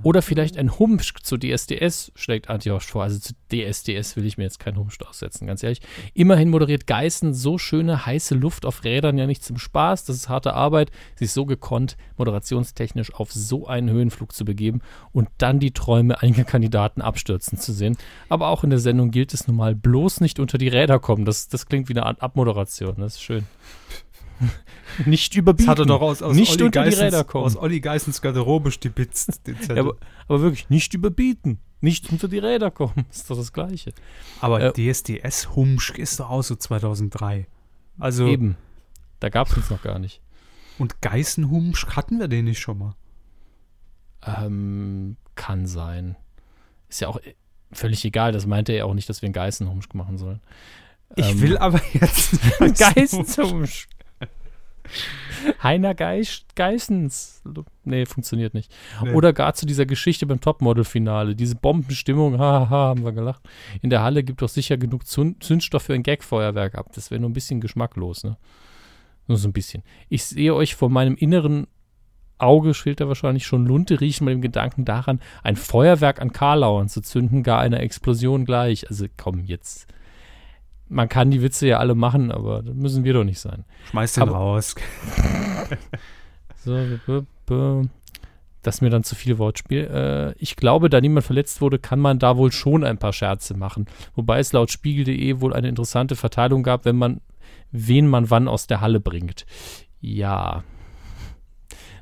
Oder 0.03 0.23
vielleicht 0.23 0.57
ein 0.57 0.79
Humsch 0.79 1.13
zu 1.23 1.37
DSDS 1.37 2.13
schlägt 2.15 2.49
Antioch 2.49 2.81
vor. 2.81 3.03
Also 3.03 3.19
zu 3.19 3.35
DSDS 3.53 4.17
will 4.17 4.25
ich 4.25 4.39
mir 4.39 4.45
jetzt 4.45 4.59
keinen 4.59 4.79
Humsch 4.79 4.97
aussetzen, 5.07 5.47
ganz 5.47 5.63
ehrlich. 5.63 5.83
Immerhin 6.15 6.49
moderiert 6.49 6.87
Geißen 6.87 7.35
so 7.35 7.59
schöne, 7.59 8.07
heiße 8.07 8.37
Luft 8.37 8.65
auf 8.65 8.85
Rädern 8.85 9.19
ja 9.19 9.27
nicht 9.27 9.45
zum 9.45 9.59
Spaß. 9.59 10.07
Das 10.07 10.17
ist 10.17 10.31
harte 10.31 10.55
Arbeit. 10.55 10.91
Sie 11.17 11.27
ist 11.27 11.35
so 11.35 11.45
gekonnt, 11.45 11.99
moderationstechnisch 12.17 13.13
auf 13.13 13.33
so 13.33 13.67
einen 13.67 13.91
Höhenflug 13.91 14.33
zu 14.33 14.47
begeben 14.47 14.81
und 15.13 15.29
dann 15.37 15.61
die 15.61 15.73
Träume 15.73 16.23
einiger 16.23 16.45
Kandidaten 16.45 17.03
abstürzen 17.03 17.59
zu 17.59 17.75
sehen. 17.75 17.99
Aber 18.31 18.49
auch 18.49 18.65
in 18.65 18.71
der 18.71 18.79
Sendung 18.79 19.11
gilt 19.11 19.35
es 19.35 19.47
nun 19.47 19.59
mal 19.59 19.75
bloß 19.75 20.23
nicht 20.23 20.41
unter 20.41 20.57
die 20.57 20.69
Räder 20.69 21.01
kommen. 21.01 21.27
Das, 21.27 21.49
das 21.49 21.67
klingt 21.67 21.91
wie 21.91 21.93
eine 21.93 22.07
Art 22.07 22.23
Abmoderation. 22.23 22.95
Das 22.97 23.17
ist 23.17 23.23
schön. 23.23 23.45
nicht 25.07 25.35
überbieten. 25.35 25.67
Das 25.67 25.73
hat 25.73 25.79
er 25.81 25.87
doch 25.87 26.01
aus, 26.01 26.23
aus, 26.23 26.35
nicht 26.35 26.53
Olli, 26.53 26.65
unter 26.65 26.83
Geissens, 26.83 26.99
die 26.99 27.05
Räder 27.05 27.25
kommen. 27.25 27.45
aus 27.45 27.57
Olli 27.57 27.81
Geissens 27.81 28.23
Garderobe 28.23 28.71
stibitzt. 28.71 29.41
ja, 29.69 29.77
aber, 29.77 29.97
aber, 30.29 30.41
wirklich, 30.43 30.69
nicht 30.71 30.95
überbieten. 30.95 31.59
Nicht 31.81 32.11
unter 32.11 32.29
die 32.29 32.39
Räder 32.39 32.71
kommen. 32.71 33.07
ist 33.11 33.31
doch 33.31 33.37
das 33.37 33.53
Gleiche. 33.53 33.93
Aber 34.41 34.61
äh, 34.61 34.73
DSDS-Humsch 34.73 35.91
ist 35.91 36.21
doch 36.21 36.31
auch 36.31 36.43
so 36.43 36.57
2003. 36.57 37.47
Also. 37.99 38.27
Eben. 38.27 38.57
Da 39.21 39.29
gab 39.29 39.49
es 39.49 39.57
uns 39.57 39.71
noch 39.71 39.83
gar 39.83 39.99
nicht. 39.99 40.21
Und 40.79 41.01
Geißenhumsch 41.01 41.87
hatten 41.89 42.19
wir 42.19 42.29
den 42.29 42.47
nicht 42.47 42.61
schon 42.61 42.79
mal? 42.79 42.95
Ähm, 44.27 45.17
kann 45.35 45.67
sein. 45.67 46.17
Ist 46.89 47.01
ja 47.01 47.09
auch 47.09 47.21
völlig 47.73 48.05
egal. 48.05 48.33
Das 48.33 48.47
meinte 48.47 48.73
er 48.73 48.87
auch 48.87 48.95
nicht, 48.95 49.09
dass 49.09 49.23
wir 49.23 49.27
einen 49.27 49.35
Geißenhumsch 49.35 49.89
machen 49.95 50.19
sollen. 50.19 50.41
Ich 51.17 51.31
ähm, 51.31 51.41
will 51.41 51.59
aber 51.59 51.81
jetzt 51.93 52.39
Geißenhumsch. 52.59 53.89
Heiner 55.63 55.95
Geis 55.95 56.45
Geissens. 56.55 57.43
Nee, 57.85 58.07
funktioniert 58.07 58.55
nicht. 58.55 58.73
Nee. 59.03 59.13
Oder 59.13 59.33
gar 59.33 59.55
zu 59.55 59.67
dieser 59.67 59.87
Geschichte 59.87 60.27
beim 60.27 60.41
Topmodel-Finale. 60.41 61.35
Diese 61.35 61.57
Bombenstimmung, 61.57 62.39
haha, 62.39 62.69
haben 62.69 63.05
wir 63.05 63.13
gelacht. 63.13 63.43
In 63.83 63.91
der 63.91 64.03
Halle 64.03 64.25
gibt 64.25 64.43
doch 64.43 64.49
sicher 64.49 64.77
genug 64.77 65.07
Zündstoff 65.07 65.83
für 65.83 65.95
ein 65.95 66.03
Gagfeuerwerk 66.03 66.77
ab. 66.77 66.91
Das 66.95 67.11
wäre 67.11 67.21
nur 67.21 67.31
ein 67.31 67.35
bisschen 67.35 67.61
geschmacklos, 67.61 68.25
ne? 68.25 68.37
Nur 69.27 69.39
so 69.39 69.49
ein 69.49 69.53
bisschen. 69.53 69.83
Ich 70.09 70.25
sehe 70.25 70.55
euch 70.55 70.75
vor 70.75 70.91
meinem 70.91 71.17
inneren 71.17 71.67
Auge, 72.37 72.75
schillt 72.75 73.01
er 73.01 73.09
wahrscheinlich 73.09 73.47
schon 73.47 73.67
Lunte 73.67 74.01
riechen 74.01 74.25
mit 74.25 74.35
dem 74.35 74.43
Gedanken 74.43 74.85
daran, 74.85 75.21
ein 75.43 75.57
Feuerwerk 75.57 76.21
an 76.21 76.33
Karlauern 76.33 76.89
zu 76.89 77.01
zünden, 77.01 77.43
gar 77.43 77.61
einer 77.61 77.81
Explosion 77.81 78.45
gleich. 78.45 78.89
Also 78.89 79.07
komm, 79.17 79.45
jetzt 79.45 79.87
man 80.89 81.09
kann 81.09 81.31
die 81.31 81.43
Witze 81.43 81.67
ja 81.67 81.79
alle 81.79 81.95
machen, 81.95 82.31
aber 82.31 82.63
das 82.63 82.75
müssen 82.75 83.05
wir 83.05 83.15
doch 83.15 83.25
nicht 83.25 83.41
sein. 83.41 83.65
Schmeiß 83.91 84.15
den 84.15 84.23
aber, 84.23 84.33
raus. 84.33 84.75
so, 86.65 86.77
das 88.65 88.77
ist 88.77 88.81
mir 88.81 88.91
dann 88.91 89.05
zu 89.05 89.15
viel 89.15 89.39
Wortspiel. 89.39 89.85
Äh, 89.85 90.43
ich 90.43 90.57
glaube, 90.57 90.89
da 90.89 91.01
niemand 91.01 91.27
verletzt 91.27 91.61
wurde, 91.61 91.79
kann 91.79 92.01
man 92.01 92.19
da 92.19 92.37
wohl 92.37 92.51
schon 92.51 92.85
ein 92.85 92.99
paar 92.99 93.13
Scherze 93.13 93.55
machen. 93.55 93.87
Wobei 94.15 94.39
es 94.39 94.53
laut 94.53 94.71
Spiegel.de 94.71 95.41
wohl 95.41 95.53
eine 95.53 95.69
interessante 95.69 96.17
Verteilung 96.17 96.63
gab, 96.63 96.85
wenn 96.85 96.97
man, 96.97 97.21
wen 97.71 98.09
man 98.09 98.31
wann 98.31 98.49
aus 98.49 98.67
der 98.67 98.81
Halle 98.81 99.01
bringt. 99.01 99.45
Ja. 100.01 100.65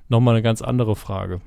Nochmal 0.08 0.34
eine 0.34 0.42
ganz 0.42 0.62
andere 0.62 0.94
Frage. 0.94 1.40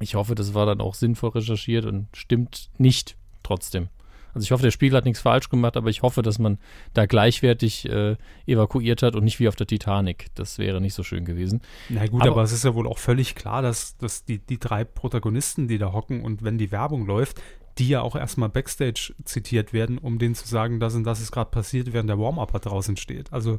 Ich 0.00 0.14
hoffe, 0.14 0.34
das 0.34 0.54
war 0.54 0.66
dann 0.66 0.80
auch 0.80 0.94
sinnvoll 0.94 1.30
recherchiert 1.30 1.84
und 1.86 2.08
stimmt 2.14 2.70
nicht 2.78 3.16
trotzdem. 3.42 3.88
Also 4.34 4.44
ich 4.44 4.52
hoffe, 4.52 4.62
der 4.62 4.70
Spiegel 4.70 4.96
hat 4.96 5.04
nichts 5.04 5.20
falsch 5.20 5.48
gemacht, 5.48 5.76
aber 5.76 5.90
ich 5.90 6.02
hoffe, 6.02 6.22
dass 6.22 6.38
man 6.38 6.58
da 6.94 7.06
gleichwertig 7.06 7.88
äh, 7.88 8.16
evakuiert 8.46 9.02
hat 9.02 9.16
und 9.16 9.24
nicht 9.24 9.40
wie 9.40 9.48
auf 9.48 9.56
der 9.56 9.66
Titanic. 9.66 10.26
Das 10.34 10.58
wäre 10.58 10.80
nicht 10.80 10.94
so 10.94 11.02
schön 11.02 11.24
gewesen. 11.24 11.60
Na 11.88 12.06
gut, 12.06 12.22
aber, 12.22 12.32
aber 12.32 12.42
es 12.42 12.52
ist 12.52 12.64
ja 12.64 12.74
wohl 12.74 12.86
auch 12.86 12.98
völlig 12.98 13.34
klar, 13.34 13.62
dass, 13.62 13.96
dass 13.96 14.24
die, 14.24 14.38
die 14.38 14.58
drei 14.58 14.84
Protagonisten, 14.84 15.68
die 15.68 15.78
da 15.78 15.92
hocken 15.92 16.22
und 16.22 16.42
wenn 16.42 16.58
die 16.58 16.70
Werbung 16.70 17.06
läuft, 17.06 17.40
die 17.78 17.88
ja 17.88 18.02
auch 18.02 18.16
erstmal 18.16 18.48
Backstage 18.48 19.14
zitiert 19.24 19.72
werden, 19.72 19.98
um 19.98 20.18
denen 20.18 20.34
zu 20.34 20.46
sagen, 20.46 20.80
das 20.80 20.94
und 20.94 21.04
das 21.04 21.20
ist 21.20 21.32
gerade 21.32 21.50
passiert, 21.50 21.92
während 21.92 22.10
der 22.10 22.18
Warm-Up 22.18 22.60
draußen 22.60 22.96
steht. 22.96 23.32
Also 23.32 23.58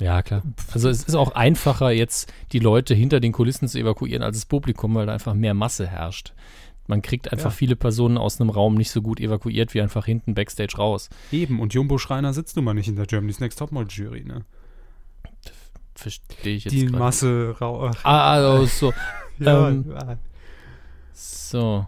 ja, 0.00 0.22
klar. 0.22 0.42
Also 0.72 0.88
es 0.88 1.02
ist 1.02 1.16
auch 1.16 1.32
einfacher, 1.32 1.90
jetzt 1.90 2.32
die 2.52 2.60
Leute 2.60 2.94
hinter 2.94 3.20
den 3.20 3.32
Kulissen 3.32 3.66
zu 3.66 3.78
evakuieren, 3.78 4.22
als 4.22 4.36
das 4.36 4.46
Publikum, 4.46 4.94
weil 4.94 5.06
da 5.06 5.12
einfach 5.12 5.34
mehr 5.34 5.54
Masse 5.54 5.86
herrscht. 5.86 6.34
Man 6.88 7.02
kriegt 7.02 7.32
einfach 7.32 7.50
ja. 7.50 7.56
viele 7.56 7.76
Personen 7.76 8.18
aus 8.18 8.40
einem 8.40 8.50
Raum 8.50 8.74
nicht 8.74 8.90
so 8.90 9.02
gut 9.02 9.20
evakuiert 9.20 9.74
wie 9.74 9.82
einfach 9.82 10.06
hinten 10.06 10.34
Backstage 10.34 10.76
raus. 10.78 11.10
Eben, 11.30 11.60
und 11.60 11.74
Jumbo 11.74 11.98
Schreiner 11.98 12.32
sitzt 12.32 12.56
nun 12.56 12.64
mal 12.64 12.74
nicht 12.74 12.88
in 12.88 12.96
der 12.96 13.06
Germany's 13.06 13.40
Next 13.40 13.58
Topmodel 13.58 13.88
Jury, 13.90 14.24
ne? 14.24 14.44
Verstehe 15.94 16.56
ich 16.56 16.64
jetzt 16.64 16.72
Die 16.72 16.86
grad. 16.86 16.98
Masse 16.98 17.56
rau. 17.60 17.90
Ah, 18.04 18.32
also 18.32 18.64
so. 18.64 18.94
ja, 19.38 19.68
ähm, 19.68 19.94
so. 21.12 21.86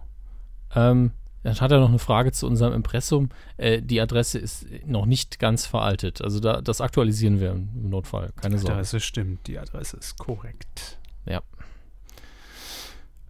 Ähm, 0.74 1.12
dann 1.42 1.60
hat 1.60 1.72
er 1.72 1.80
noch 1.80 1.88
eine 1.88 1.98
Frage 1.98 2.32
zu 2.32 2.46
unserem 2.46 2.74
Impressum. 2.74 3.30
Äh, 3.56 3.80
die 3.80 4.00
Adresse 4.00 4.38
ist 4.38 4.66
noch 4.84 5.06
nicht 5.06 5.38
ganz 5.38 5.64
veraltet. 5.64 6.20
Also 6.20 6.40
da, 6.40 6.60
das 6.60 6.82
aktualisieren 6.82 7.40
wir 7.40 7.52
im 7.52 7.88
Notfall. 7.88 8.32
Keine 8.36 8.58
Sorge. 8.58 8.66
Die 8.66 8.72
Adresse 8.72 9.00
stimmt. 9.00 9.46
Die 9.46 9.58
Adresse 9.58 9.96
ist 9.96 10.18
korrekt. 10.18 10.98
Ja. 11.24 11.40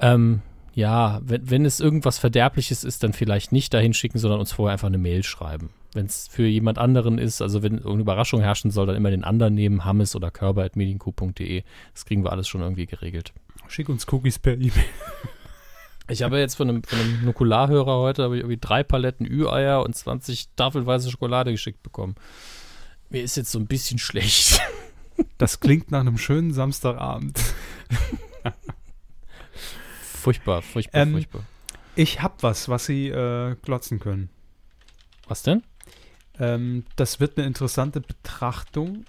Ähm, 0.00 0.42
ja, 0.74 1.20
wenn, 1.24 1.50
wenn 1.50 1.64
es 1.64 1.80
irgendwas 1.80 2.18
Verderbliches 2.18 2.84
ist, 2.84 3.02
dann 3.02 3.12
vielleicht 3.12 3.52
nicht 3.52 3.74
dahin 3.74 3.94
schicken, 3.94 4.18
sondern 4.18 4.40
uns 4.40 4.52
vorher 4.52 4.72
einfach 4.72 4.88
eine 4.88 4.98
Mail 4.98 5.22
schreiben. 5.22 5.70
Wenn 5.92 6.06
es 6.06 6.28
für 6.28 6.46
jemand 6.46 6.78
anderen 6.78 7.18
ist, 7.18 7.42
also 7.42 7.62
wenn 7.62 7.74
irgendeine 7.74 8.02
Überraschung 8.02 8.40
herrschen 8.40 8.70
soll, 8.70 8.86
dann 8.86 8.96
immer 8.96 9.10
den 9.10 9.24
anderen 9.24 9.54
nehmen, 9.54 9.84
Hammes 9.84 10.14
oder 10.14 10.30
körper.medienku.de. 10.30 11.64
Das 11.92 12.04
kriegen 12.04 12.22
wir 12.22 12.30
alles 12.30 12.46
schon 12.46 12.60
irgendwie 12.60 12.86
geregelt. 12.86 13.32
Schick 13.66 13.88
uns 13.88 14.06
Cookies 14.10 14.38
per 14.38 14.54
E-Mail. 14.54 14.72
Ich 16.08 16.24
habe 16.24 16.40
jetzt 16.40 16.56
von 16.56 16.68
einem, 16.68 16.82
von 16.82 16.98
einem 16.98 17.24
Nukularhörer 17.24 17.98
heute 17.98 18.24
habe 18.24 18.34
ich 18.34 18.40
irgendwie 18.40 18.58
drei 18.60 18.82
Paletten 18.82 19.24
Ü-Eier 19.24 19.84
und 19.84 19.94
20 19.94 20.48
tafelweise 20.56 21.08
Schokolade 21.08 21.52
geschickt 21.52 21.84
bekommen. 21.84 22.16
Mir 23.10 23.22
ist 23.22 23.36
jetzt 23.36 23.52
so 23.52 23.60
ein 23.60 23.68
bisschen 23.68 23.98
schlecht. 24.00 24.60
Das 25.38 25.60
klingt 25.60 25.92
nach 25.92 26.00
einem 26.00 26.18
schönen 26.18 26.52
Samstagabend. 26.52 27.40
Furchtbar, 30.20 30.62
furchtbar, 30.62 31.02
Ähm, 31.02 31.12
furchtbar. 31.12 31.42
Ich 31.96 32.22
hab 32.22 32.42
was, 32.42 32.68
was 32.68 32.86
Sie 32.86 33.08
äh, 33.08 33.56
glotzen 33.62 33.98
können. 33.98 34.30
Was 35.28 35.42
denn? 35.42 35.62
Ähm, 36.38 36.84
das 36.96 37.20
wird 37.20 37.36
eine 37.36 37.46
interessante 37.46 38.00
Betrachtung 38.00 39.04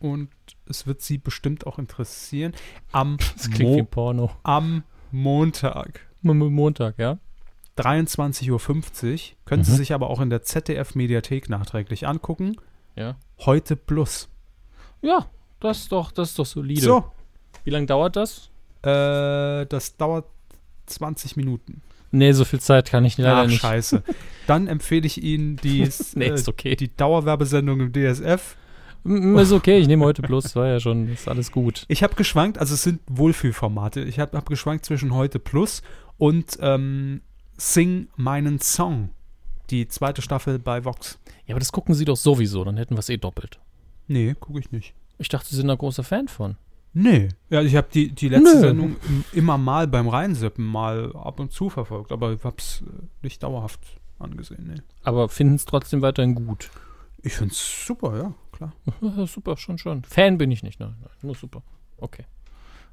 und 0.00 0.28
es 0.68 0.86
wird 0.86 1.02
Sie 1.02 1.18
bestimmt 1.18 1.66
auch 1.66 1.78
interessieren. 1.78 2.52
Am, 2.92 3.16
Das 3.36 3.50
klingt 3.50 3.72
wie 3.76 3.82
Mo 3.82 3.84
Porno. 3.84 4.30
am 4.42 4.82
Montag, 5.10 6.00
M 6.22 6.38
Montag, 6.38 6.98
ja? 6.98 7.18
23.50 7.78 8.50
Uhr, 8.50 9.36
können 9.44 9.64
Sie 9.64 9.72
Mhm. 9.72 9.76
sich 9.76 9.92
aber 9.92 10.08
auch 10.10 10.20
in 10.20 10.30
der 10.30 10.42
ZDF-Mediathek 10.42 11.48
nachträglich 11.48 12.06
angucken. 12.06 12.56
Ja. 12.94 13.16
Heute 13.40 13.76
Plus. 13.76 14.28
Ja, 15.02 15.26
das 15.60 15.80
ist 15.80 15.92
doch, 15.92 16.10
das 16.12 16.30
ist 16.30 16.38
doch 16.38 16.46
solide. 16.46 16.80
So, 16.80 17.04
Wie 17.64 17.70
lange 17.70 17.86
dauert 17.86 18.16
das? 18.16 18.50
äh, 18.82 19.66
das 19.66 19.96
dauert 19.96 20.24
20 20.86 21.36
Minuten. 21.36 21.82
Nee, 22.12 22.32
so 22.32 22.44
viel 22.44 22.60
Zeit 22.60 22.90
kann 22.90 23.04
ich 23.04 23.18
leider 23.18 23.42
Ach, 23.42 23.46
nicht. 23.46 23.60
scheiße. 23.60 24.02
Dann 24.46 24.68
empfehle 24.68 25.06
ich 25.06 25.22
Ihnen 25.22 25.56
die, 25.56 25.88
Nee, 26.14 26.26
äh, 26.26 26.34
ist 26.34 26.48
okay. 26.48 26.76
die 26.76 26.94
Dauerwerbesendung 26.96 27.80
im 27.80 27.92
DSF. 27.92 28.56
Ist 29.04 29.52
okay, 29.52 29.78
ich 29.78 29.86
nehme 29.86 30.04
heute 30.04 30.22
Plus, 30.22 30.56
war 30.56 30.66
ja 30.66 30.80
schon, 30.80 31.08
ist 31.10 31.28
alles 31.28 31.52
gut. 31.52 31.84
Ich 31.86 32.02
habe 32.02 32.16
geschwankt, 32.16 32.58
also 32.58 32.74
es 32.74 32.82
sind 32.82 33.00
Wohlfühlformate. 33.08 34.02
Ich 34.02 34.18
habe 34.18 34.36
hab 34.36 34.48
geschwankt 34.48 34.84
zwischen 34.84 35.14
heute 35.14 35.38
Plus 35.38 35.82
und 36.18 36.58
ähm, 36.60 37.20
Sing 37.56 38.08
meinen 38.16 38.60
Song. 38.60 39.10
Die 39.70 39.86
zweite 39.86 40.22
Staffel 40.22 40.58
bei 40.58 40.84
Vox. 40.84 41.18
Ja, 41.46 41.54
aber 41.54 41.60
das 41.60 41.70
gucken 41.70 41.94
Sie 41.94 42.04
doch 42.04 42.16
sowieso, 42.16 42.64
dann 42.64 42.76
hätten 42.76 42.94
wir 42.94 43.00
es 43.00 43.08
eh 43.08 43.16
doppelt. 43.16 43.60
Nee, 44.08 44.34
gucke 44.38 44.58
ich 44.58 44.72
nicht. 44.72 44.94
Ich 45.18 45.28
dachte, 45.28 45.48
Sie 45.48 45.56
sind 45.56 45.70
ein 45.70 45.78
großer 45.78 46.02
Fan 46.04 46.26
von. 46.28 46.56
Nee. 46.98 47.28
Ja, 47.50 47.60
ich 47.60 47.76
habe 47.76 47.88
die, 47.92 48.10
die 48.10 48.28
letzte 48.30 48.54
Nö. 48.54 48.60
Sendung 48.60 48.96
im- 49.06 49.24
immer 49.34 49.58
mal 49.58 49.86
beim 49.86 50.08
Reinsippen 50.08 50.64
mal 50.64 51.14
ab 51.14 51.38
und 51.40 51.52
zu 51.52 51.68
verfolgt, 51.68 52.10
aber 52.10 52.32
ich 52.32 52.42
habe 52.42 52.56
es 52.58 52.82
nicht 53.20 53.42
dauerhaft 53.42 53.80
angesehen. 54.18 54.64
Nee. 54.74 54.80
Aber 55.02 55.28
finden 55.28 55.56
es 55.56 55.66
trotzdem 55.66 56.00
weiterhin 56.00 56.34
gut. 56.34 56.70
Ich 57.22 57.34
finde 57.34 57.52
es 57.52 57.86
super, 57.86 58.16
ja, 58.16 58.34
klar. 58.52 58.72
Super, 59.26 59.58
schon, 59.58 59.76
schon. 59.76 60.04
Fan 60.04 60.38
bin 60.38 60.50
ich 60.50 60.62
nicht, 60.62 60.80
nein, 60.80 60.94
nein, 61.00 61.10
nur 61.20 61.34
super. 61.34 61.62
Okay. 61.98 62.24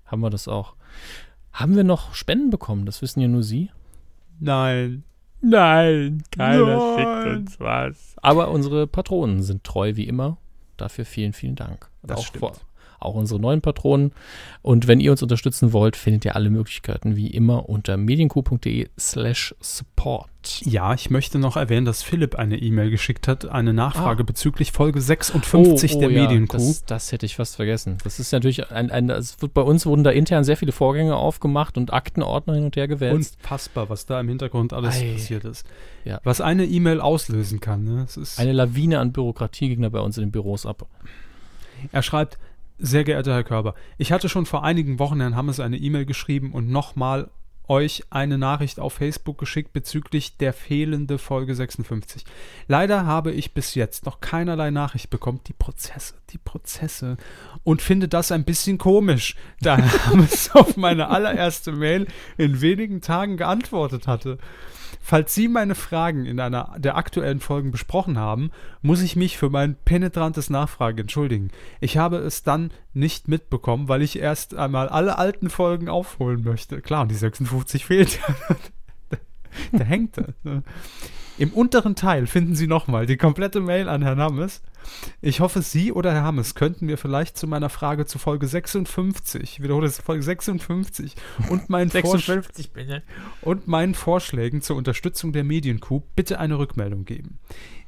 Haben 0.05 0.19
wir 0.21 0.29
das 0.29 0.49
auch. 0.49 0.75
Haben 1.53 1.75
wir 1.77 1.85
noch 1.85 2.13
Spenden 2.13 2.49
bekommen? 2.49 2.85
Das 2.85 3.01
wissen 3.01 3.21
ja 3.21 3.27
nur 3.29 3.43
Sie. 3.43 3.69
Nein. 4.39 5.03
Nein, 5.41 6.23
keiner 6.31 6.97
schickt 6.97 7.37
uns 7.37 7.59
was. 7.59 8.15
Aber 8.21 8.49
unsere 8.51 8.85
Patronen 8.87 9.43
sind 9.43 9.63
treu 9.63 9.95
wie 9.95 10.07
immer. 10.07 10.37
Dafür 10.77 11.05
vielen, 11.05 11.31
vielen 11.33 11.55
Dank. 11.55 11.89
Das 12.01 12.19
auch, 12.19 12.25
stimmt. 12.25 12.39
vor- 12.39 12.53
auch 13.05 13.15
unsere 13.15 13.39
neuen 13.39 13.61
Patronen. 13.61 14.11
Und 14.61 14.87
wenn 14.87 14.99
ihr 14.99 15.11
uns 15.11 15.21
unterstützen 15.21 15.73
wollt, 15.73 15.95
findet 15.95 16.25
ihr 16.25 16.35
alle 16.35 16.49
Möglichkeiten 16.49 17.15
wie 17.15 17.27
immer 17.27 17.69
unter 17.69 17.97
medienku.de 17.97 18.89
slash 18.99 19.55
support. 19.59 20.27
Ja, 20.65 20.93
ich 20.93 21.09
möchte 21.09 21.39
noch 21.39 21.55
erwähnen, 21.55 21.85
dass 21.85 22.03
Philipp 22.03 22.35
eine 22.35 22.57
E-Mail 22.57 22.89
geschickt 22.89 23.29
hat, 23.29 23.45
eine 23.45 23.73
Nachfrage 23.73 24.23
Ah. 24.23 24.25
bezüglich 24.25 24.73
Folge 24.73 24.99
56 24.99 25.99
der 25.99 26.09
Medienkuh. 26.09 26.57
Oh, 26.57 26.59
Das, 26.59 26.83
das 26.85 27.11
hätte 27.13 27.25
ich 27.25 27.37
fast 27.37 27.55
vergessen. 27.55 27.97
Das 28.03 28.19
ist 28.19 28.33
natürlich 28.33 28.69
ein, 28.69 28.91
ein 28.91 29.09
es 29.09 29.41
wird, 29.41 29.53
bei 29.53 29.61
uns 29.61 29.85
wurden 29.85 30.03
da 30.03 30.11
intern 30.11 30.43
sehr 30.43 30.57
viele 30.57 30.73
Vorgänge 30.73 31.15
aufgemacht 31.15 31.77
und 31.77 31.93
Aktenordner 31.93 32.55
hin 32.55 32.65
und 32.65 32.75
her 32.75 32.89
gewälzt. 32.89 33.37
Unfassbar, 33.41 33.89
was 33.89 34.05
da 34.05 34.19
im 34.19 34.27
Hintergrund 34.27 34.73
alles 34.73 34.97
Ei. 34.99 35.13
passiert 35.13 35.45
ist. 35.45 35.65
Ja. 36.03 36.19
Was 36.25 36.41
eine 36.41 36.65
E-Mail 36.65 36.99
auslösen 36.99 37.61
kann. 37.61 37.85
Ne? 37.85 38.05
Eine 38.35 38.51
Lawine 38.51 38.99
an 38.99 39.13
Bürokratie 39.13 39.69
ging 39.69 39.81
da 39.81 39.87
bei 39.89 39.99
uns 40.01 40.17
in 40.17 40.25
den 40.25 40.31
Büros 40.31 40.65
ab. 40.65 40.85
er 41.93 42.03
schreibt, 42.03 42.37
sehr 42.83 43.05
geehrter 43.05 43.33
Herr 43.33 43.45
Körber, 43.45 43.75
ich 43.97 44.11
hatte 44.11 44.27
schon 44.27 44.45
vor 44.45 44.63
einigen 44.63 44.99
Wochen 44.99 45.21
Herrn 45.21 45.37
Hammes 45.37 45.61
eine 45.61 45.77
E-Mail 45.77 46.05
geschrieben 46.05 46.51
und 46.51 46.69
nochmal 46.69 47.29
euch 47.69 48.03
eine 48.09 48.37
Nachricht 48.37 48.77
auf 48.77 48.95
Facebook 48.95 49.37
geschickt 49.37 49.71
bezüglich 49.71 50.35
der 50.35 50.51
fehlende 50.51 51.17
Folge 51.17 51.55
56. 51.55 52.25
Leider 52.67 53.05
habe 53.05 53.31
ich 53.31 53.53
bis 53.53 53.73
jetzt 53.75 54.05
noch 54.05 54.19
keinerlei 54.19 54.69
Nachricht 54.69 55.09
bekommen. 55.09 55.39
Die 55.47 55.53
Prozesse, 55.53 56.15
die 56.31 56.37
Prozesse. 56.37 57.15
Und 57.63 57.81
finde 57.81 58.09
das 58.09 58.33
ein 58.33 58.43
bisschen 58.43 58.77
komisch, 58.77 59.35
da 59.61 59.77
Herr 59.77 60.07
Hammes 60.07 60.51
auf 60.53 60.75
meine 60.75 61.07
allererste 61.07 61.71
Mail 61.71 62.07
in 62.37 62.59
wenigen 62.59 62.99
Tagen 62.99 63.37
geantwortet 63.37 64.07
hatte. 64.07 64.39
Falls 65.01 65.33
Sie 65.33 65.47
meine 65.47 65.75
Fragen 65.75 66.25
in 66.25 66.39
einer 66.39 66.75
der 66.77 66.95
aktuellen 66.97 67.39
Folgen 67.39 67.71
besprochen 67.71 68.17
haben, 68.17 68.51
muss 68.81 69.01
ich 69.01 69.15
mich 69.15 69.37
für 69.37 69.49
mein 69.49 69.75
penetrantes 69.75 70.49
Nachfragen 70.49 70.99
entschuldigen. 70.99 71.51
Ich 71.79 71.97
habe 71.97 72.17
es 72.17 72.43
dann 72.43 72.71
nicht 72.93 73.27
mitbekommen, 73.27 73.87
weil 73.87 74.01
ich 74.01 74.19
erst 74.19 74.55
einmal 74.55 74.89
alle 74.89 75.17
alten 75.17 75.49
Folgen 75.49 75.89
aufholen 75.89 76.43
möchte. 76.43 76.81
Klar, 76.81 77.03
und 77.03 77.11
die 77.11 77.15
56 77.15 77.85
fehlt 77.85 78.19
da 79.71 79.83
hängt 79.83 80.17
er. 80.17 80.63
Im 81.37 81.51
unteren 81.51 81.95
Teil 81.95 82.27
finden 82.27 82.55
Sie 82.55 82.67
nochmal 82.67 83.05
die 83.05 83.17
komplette 83.17 83.59
Mail 83.59 83.89
an 83.89 84.03
Herrn 84.03 84.19
Hammes. 84.19 84.61
Ich 85.21 85.39
hoffe, 85.39 85.61
Sie 85.61 85.91
oder 85.91 86.13
Herr 86.13 86.23
Hammes 86.23 86.55
könnten 86.55 86.85
mir 86.85 86.97
vielleicht 86.97 87.37
zu 87.37 87.47
meiner 87.47 87.69
Frage 87.69 88.05
zu 88.05 88.19
Folge 88.19 88.47
56, 88.47 89.41
ich 89.41 89.63
wiederhole 89.63 89.87
es, 89.87 89.99
Folge 89.99 90.23
56 90.23 91.15
und 91.49 91.69
meinen 91.69 91.89
Vorschlag 91.91 92.45
bitte. 92.73 93.01
und 93.41 93.67
meinen 93.67 93.95
Vorschlägen 93.95 94.61
zur 94.61 94.75
Unterstützung 94.75 95.33
der 95.33 95.43
Medienkuh 95.43 96.03
bitte 96.15 96.39
eine 96.39 96.59
Rückmeldung 96.59 97.05
geben. 97.05 97.39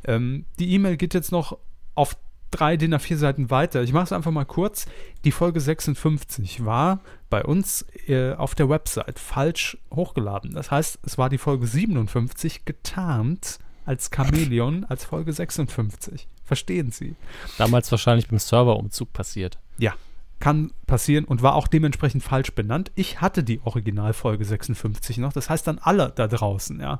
Ähm, 0.05 0.45
die 0.57 0.71
E-Mail 0.73 0.97
geht 0.97 1.13
jetzt 1.13 1.31
noch 1.31 1.57
auf 1.93 2.17
drei 2.55 2.77
DIN 2.77 2.93
A4 2.93 3.17
Seiten 3.17 3.49
weiter. 3.49 3.83
Ich 3.83 3.93
mache 3.93 4.05
es 4.05 4.11
einfach 4.11 4.31
mal 4.31 4.45
kurz. 4.45 4.85
Die 5.23 5.31
Folge 5.31 5.59
56 5.59 6.65
war 6.65 6.99
bei 7.29 7.43
uns 7.43 7.85
äh, 8.07 8.33
auf 8.33 8.55
der 8.55 8.69
Website 8.69 9.19
falsch 9.19 9.77
hochgeladen. 9.93 10.53
Das 10.53 10.71
heißt, 10.71 10.99
es 11.03 11.17
war 11.17 11.29
die 11.29 11.37
Folge 11.37 11.67
57 11.67 12.65
getarnt 12.65 13.59
als 13.85 14.09
Chamäleon 14.13 14.85
als 14.85 15.05
Folge 15.05 15.31
56. 15.31 16.27
Verstehen 16.43 16.91
Sie? 16.91 17.15
Damals 17.57 17.91
wahrscheinlich 17.91 18.27
beim 18.27 18.39
Serverumzug 18.39 19.13
passiert. 19.13 19.59
Ja, 19.77 19.93
kann 20.39 20.71
passieren 20.85 21.25
und 21.25 21.41
war 21.41 21.55
auch 21.55 21.67
dementsprechend 21.67 22.23
falsch 22.23 22.53
benannt. 22.53 22.91
Ich 22.95 23.21
hatte 23.21 23.43
die 23.43 23.61
Originalfolge 23.63 24.45
56 24.45 25.17
noch. 25.17 25.33
Das 25.33 25.49
heißt 25.49 25.65
dann 25.67 25.79
alle 25.79 26.11
da 26.15 26.27
draußen, 26.27 26.79
ja, 26.79 26.99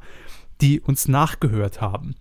die 0.62 0.80
uns 0.80 1.08
nachgehört 1.08 1.82
haben. 1.82 2.16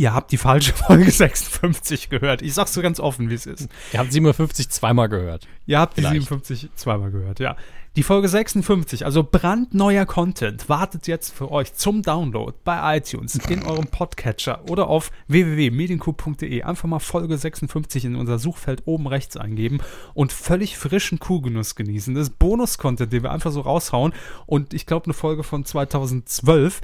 Ihr 0.00 0.14
habt 0.14 0.32
die 0.32 0.38
falsche 0.38 0.72
Folge 0.86 1.10
56 1.10 2.08
gehört. 2.08 2.40
Ich 2.40 2.54
sag's 2.54 2.72
so 2.72 2.80
ganz 2.80 2.98
offen, 3.00 3.28
wie 3.28 3.34
es 3.34 3.44
ist. 3.44 3.68
Ihr 3.92 3.98
habt 3.98 4.10
57 4.10 4.70
zweimal 4.70 5.10
gehört. 5.10 5.46
Ihr 5.66 5.78
habt 5.78 5.98
die 5.98 6.00
Vielleicht. 6.00 6.22
57 6.22 6.70
zweimal 6.74 7.10
gehört, 7.10 7.38
ja. 7.38 7.54
Die 7.96 8.02
Folge 8.02 8.26
56, 8.26 9.04
also 9.04 9.22
brandneuer 9.22 10.06
Content, 10.06 10.70
wartet 10.70 11.06
jetzt 11.06 11.34
für 11.34 11.50
euch 11.50 11.74
zum 11.74 12.00
Download 12.00 12.56
bei 12.64 12.96
iTunes, 12.96 13.34
in 13.50 13.62
eurem 13.62 13.88
Podcatcher 13.88 14.62
oder 14.70 14.86
auf 14.86 15.10
www.medienkuh.de. 15.28 16.62
Einfach 16.62 16.88
mal 16.88 16.98
Folge 16.98 17.36
56 17.36 18.06
in 18.06 18.16
unser 18.16 18.38
Suchfeld 18.38 18.84
oben 18.86 19.06
rechts 19.06 19.36
eingeben 19.36 19.80
und 20.14 20.32
völlig 20.32 20.78
frischen 20.78 21.18
Kuhgenuss 21.18 21.74
genießen. 21.74 22.14
Das 22.14 22.28
ist 22.28 22.38
Bonus-Content, 22.38 23.12
den 23.12 23.22
wir 23.22 23.32
einfach 23.32 23.52
so 23.52 23.60
raushauen. 23.60 24.14
Und 24.46 24.72
ich 24.72 24.86
glaube, 24.86 25.04
eine 25.04 25.14
Folge 25.14 25.42
von 25.42 25.66
2012, 25.66 26.80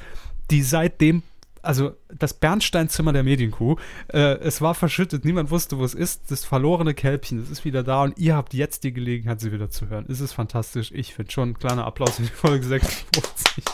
die 0.51 0.61
seitdem 0.61 1.23
also 1.67 1.93
das 2.17 2.35
Bernsteinzimmer 2.35 3.13
der 3.13 3.23
Medienkuh. 3.23 3.77
Äh, 4.13 4.39
es 4.39 4.61
war 4.61 4.75
verschüttet, 4.75 5.25
niemand 5.25 5.51
wusste, 5.51 5.79
wo 5.79 5.85
es 5.85 5.95
ist. 5.95 6.31
Das 6.31 6.45
verlorene 6.45 6.95
Kälbchen, 6.95 7.43
es 7.43 7.51
ist 7.51 7.65
wieder 7.65 7.83
da 7.83 8.03
und 8.03 8.19
ihr 8.19 8.37
habt 8.37 8.55
jetzt 8.55 8.85
die 8.85 8.93
Gelegenheit, 8.93 9.41
sie 9.41 9.53
wieder 9.53 9.71
zu 9.71 9.89
hören. 9.89 10.07
Es 10.09 10.21
ist 10.21 10.33
fantastisch. 10.33 10.93
Ich 10.93 11.15
finde 11.15 11.33
schon. 11.33 11.59
Kleiner 11.59 11.87
Applaus 11.87 12.17
für 12.17 12.23
die 12.23 12.29
Folge 12.29 12.65
56. 12.65 13.65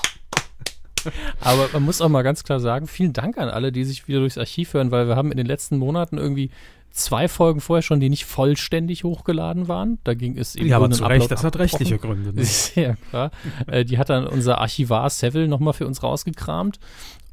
Aber 1.41 1.69
man 1.73 1.83
muss 1.83 2.01
auch 2.01 2.09
mal 2.09 2.23
ganz 2.23 2.45
klar 2.45 2.61
sagen, 2.61 2.87
vielen 2.87 3.13
Dank 3.13 3.39
an 3.39 3.49
alle, 3.49 3.73
die 3.73 3.85
sich 3.85 4.07
wieder 4.09 4.21
durchs 4.21 4.39
Archiv 4.39 4.75
hören, 4.75 4.91
weil 4.91 5.09
wir 5.09 5.17
haben 5.17 5.33
in 5.33 5.37
den 5.37 5.47
letzten 5.47 5.79
Monaten 5.79 6.17
irgendwie 6.17 6.51
zwei 6.93 7.27
Folgen 7.27 7.61
vorher 7.61 7.83
schon, 7.83 8.01
die 8.01 8.11
nicht 8.11 8.25
vollständig 8.25 9.05
hochgeladen 9.05 9.67
waren. 9.67 9.99
Da 10.05 10.15
ging 10.15 10.37
es 10.39 10.55
eben 10.55 10.69
Ja, 10.69 10.77
aber 10.77 10.91
zu 10.91 11.05
Recht, 11.05 11.31
das 11.31 11.43
hat 11.43 11.59
rechtliche 11.59 11.99
Gründe. 11.99 12.33
Ne? 12.35 12.47
Ja 12.75 12.95
klar. 13.11 13.31
äh, 13.67 13.85
die 13.85 13.99
hat 13.99 14.11
dann 14.11 14.27
unser 14.27 14.59
Archivar 14.59 15.09
Seville 15.11 15.49
nochmal 15.49 15.73
für 15.73 15.87
uns 15.87 16.03
rausgekramt. 16.03 16.79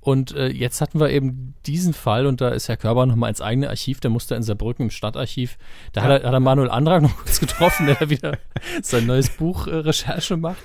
Und 0.02 0.34
äh, 0.34 0.48
jetzt 0.48 0.80
hatten 0.80 1.00
wir 1.00 1.10
eben 1.10 1.56
diesen 1.66 1.94
Fall 1.94 2.26
und 2.26 2.40
da 2.40 2.50
ist 2.50 2.70
Herr 2.70 2.78
Körber 2.78 3.06
nochmal 3.06 3.30
ins 3.30 3.42
eigene 3.42 3.70
Archiv, 3.70 4.00
der 4.00 4.10
musste 4.10 4.36
in 4.36 4.44
Saarbrücken 4.44 4.86
im 4.86 4.92
Stadtarchiv. 4.92 5.58
Da 5.92 6.04
hat, 6.04 6.10
er, 6.10 6.28
hat 6.28 6.34
er 6.34 6.40
Manuel 6.40 6.72
Antrag 6.72 7.02
noch 7.02 7.16
kurz 7.24 7.40
getroffen, 7.40 7.88
der 7.88 7.96
da 7.96 8.10
wieder 8.10 8.38
sein 8.82 9.06
neues 9.06 9.30
Buch 9.30 9.68
äh, 9.68 9.76
Recherche 9.76 10.38
macht. 10.38 10.62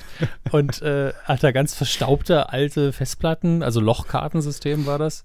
Und 0.52 0.82
äh, 0.82 1.12
hat 1.24 1.42
da 1.42 1.50
ganz 1.50 1.74
verstaubte 1.74 2.50
alte 2.50 2.92
Festplatten, 2.92 3.62
also 3.62 3.80
Lochkartensystem 3.80 4.86
war 4.86 4.98
das. 4.98 5.24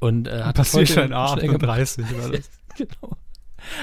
Und 0.00 0.26
äh, 0.26 0.42
hat 0.42 0.56
Passierschein 0.56 1.14
A38 1.14 2.02
war 2.18 2.30
das. 2.30 2.50
genau. 2.76 3.16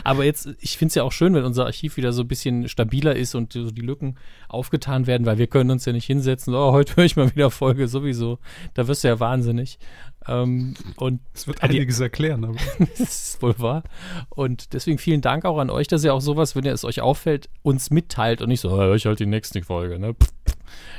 Aber 0.03 0.23
jetzt, 0.23 0.49
ich 0.59 0.77
finde 0.77 0.89
es 0.89 0.95
ja 0.95 1.03
auch 1.03 1.11
schön, 1.11 1.33
wenn 1.33 1.43
unser 1.43 1.65
Archiv 1.65 1.97
wieder 1.97 2.13
so 2.13 2.23
ein 2.23 2.27
bisschen 2.27 2.67
stabiler 2.67 3.15
ist 3.15 3.35
und 3.35 3.53
so 3.53 3.71
die 3.71 3.81
Lücken 3.81 4.15
aufgetan 4.47 5.07
werden, 5.07 5.25
weil 5.25 5.37
wir 5.37 5.47
können 5.47 5.71
uns 5.71 5.85
ja 5.85 5.93
nicht 5.93 6.05
hinsetzen, 6.05 6.53
oh, 6.53 6.71
heute 6.71 6.95
höre 6.95 7.05
ich 7.05 7.15
mal 7.15 7.31
wieder 7.31 7.51
Folge, 7.51 7.87
sowieso. 7.87 8.39
Da 8.73 8.87
wirst 8.87 9.03
du 9.03 9.07
ja 9.07 9.19
wahnsinnig. 9.19 9.79
Ähm, 10.27 10.75
und 10.97 11.21
das 11.33 11.47
wird 11.47 11.63
einiges 11.63 11.99
erklären, 11.99 12.45
aber. 12.45 12.57
das 12.97 12.99
ist 12.99 13.41
wohl 13.41 13.57
wahr. 13.57 13.83
Und 14.29 14.73
deswegen 14.73 14.97
vielen 14.97 15.21
Dank 15.21 15.45
auch 15.45 15.57
an 15.57 15.69
euch, 15.69 15.87
dass 15.87 16.03
ihr 16.03 16.13
auch 16.13 16.21
sowas, 16.21 16.55
wenn 16.55 16.65
ihr 16.65 16.73
es 16.73 16.85
euch 16.85 17.01
auffällt, 17.01 17.49
uns 17.63 17.89
mitteilt 17.89 18.41
und 18.41 18.49
nicht 18.49 18.61
so, 18.61 18.71
oh, 18.71 18.93
ich 18.93 19.05
halt 19.05 19.19
die 19.19 19.25
nächste 19.25 19.61
Folge, 19.63 19.99
ne? 19.99 20.15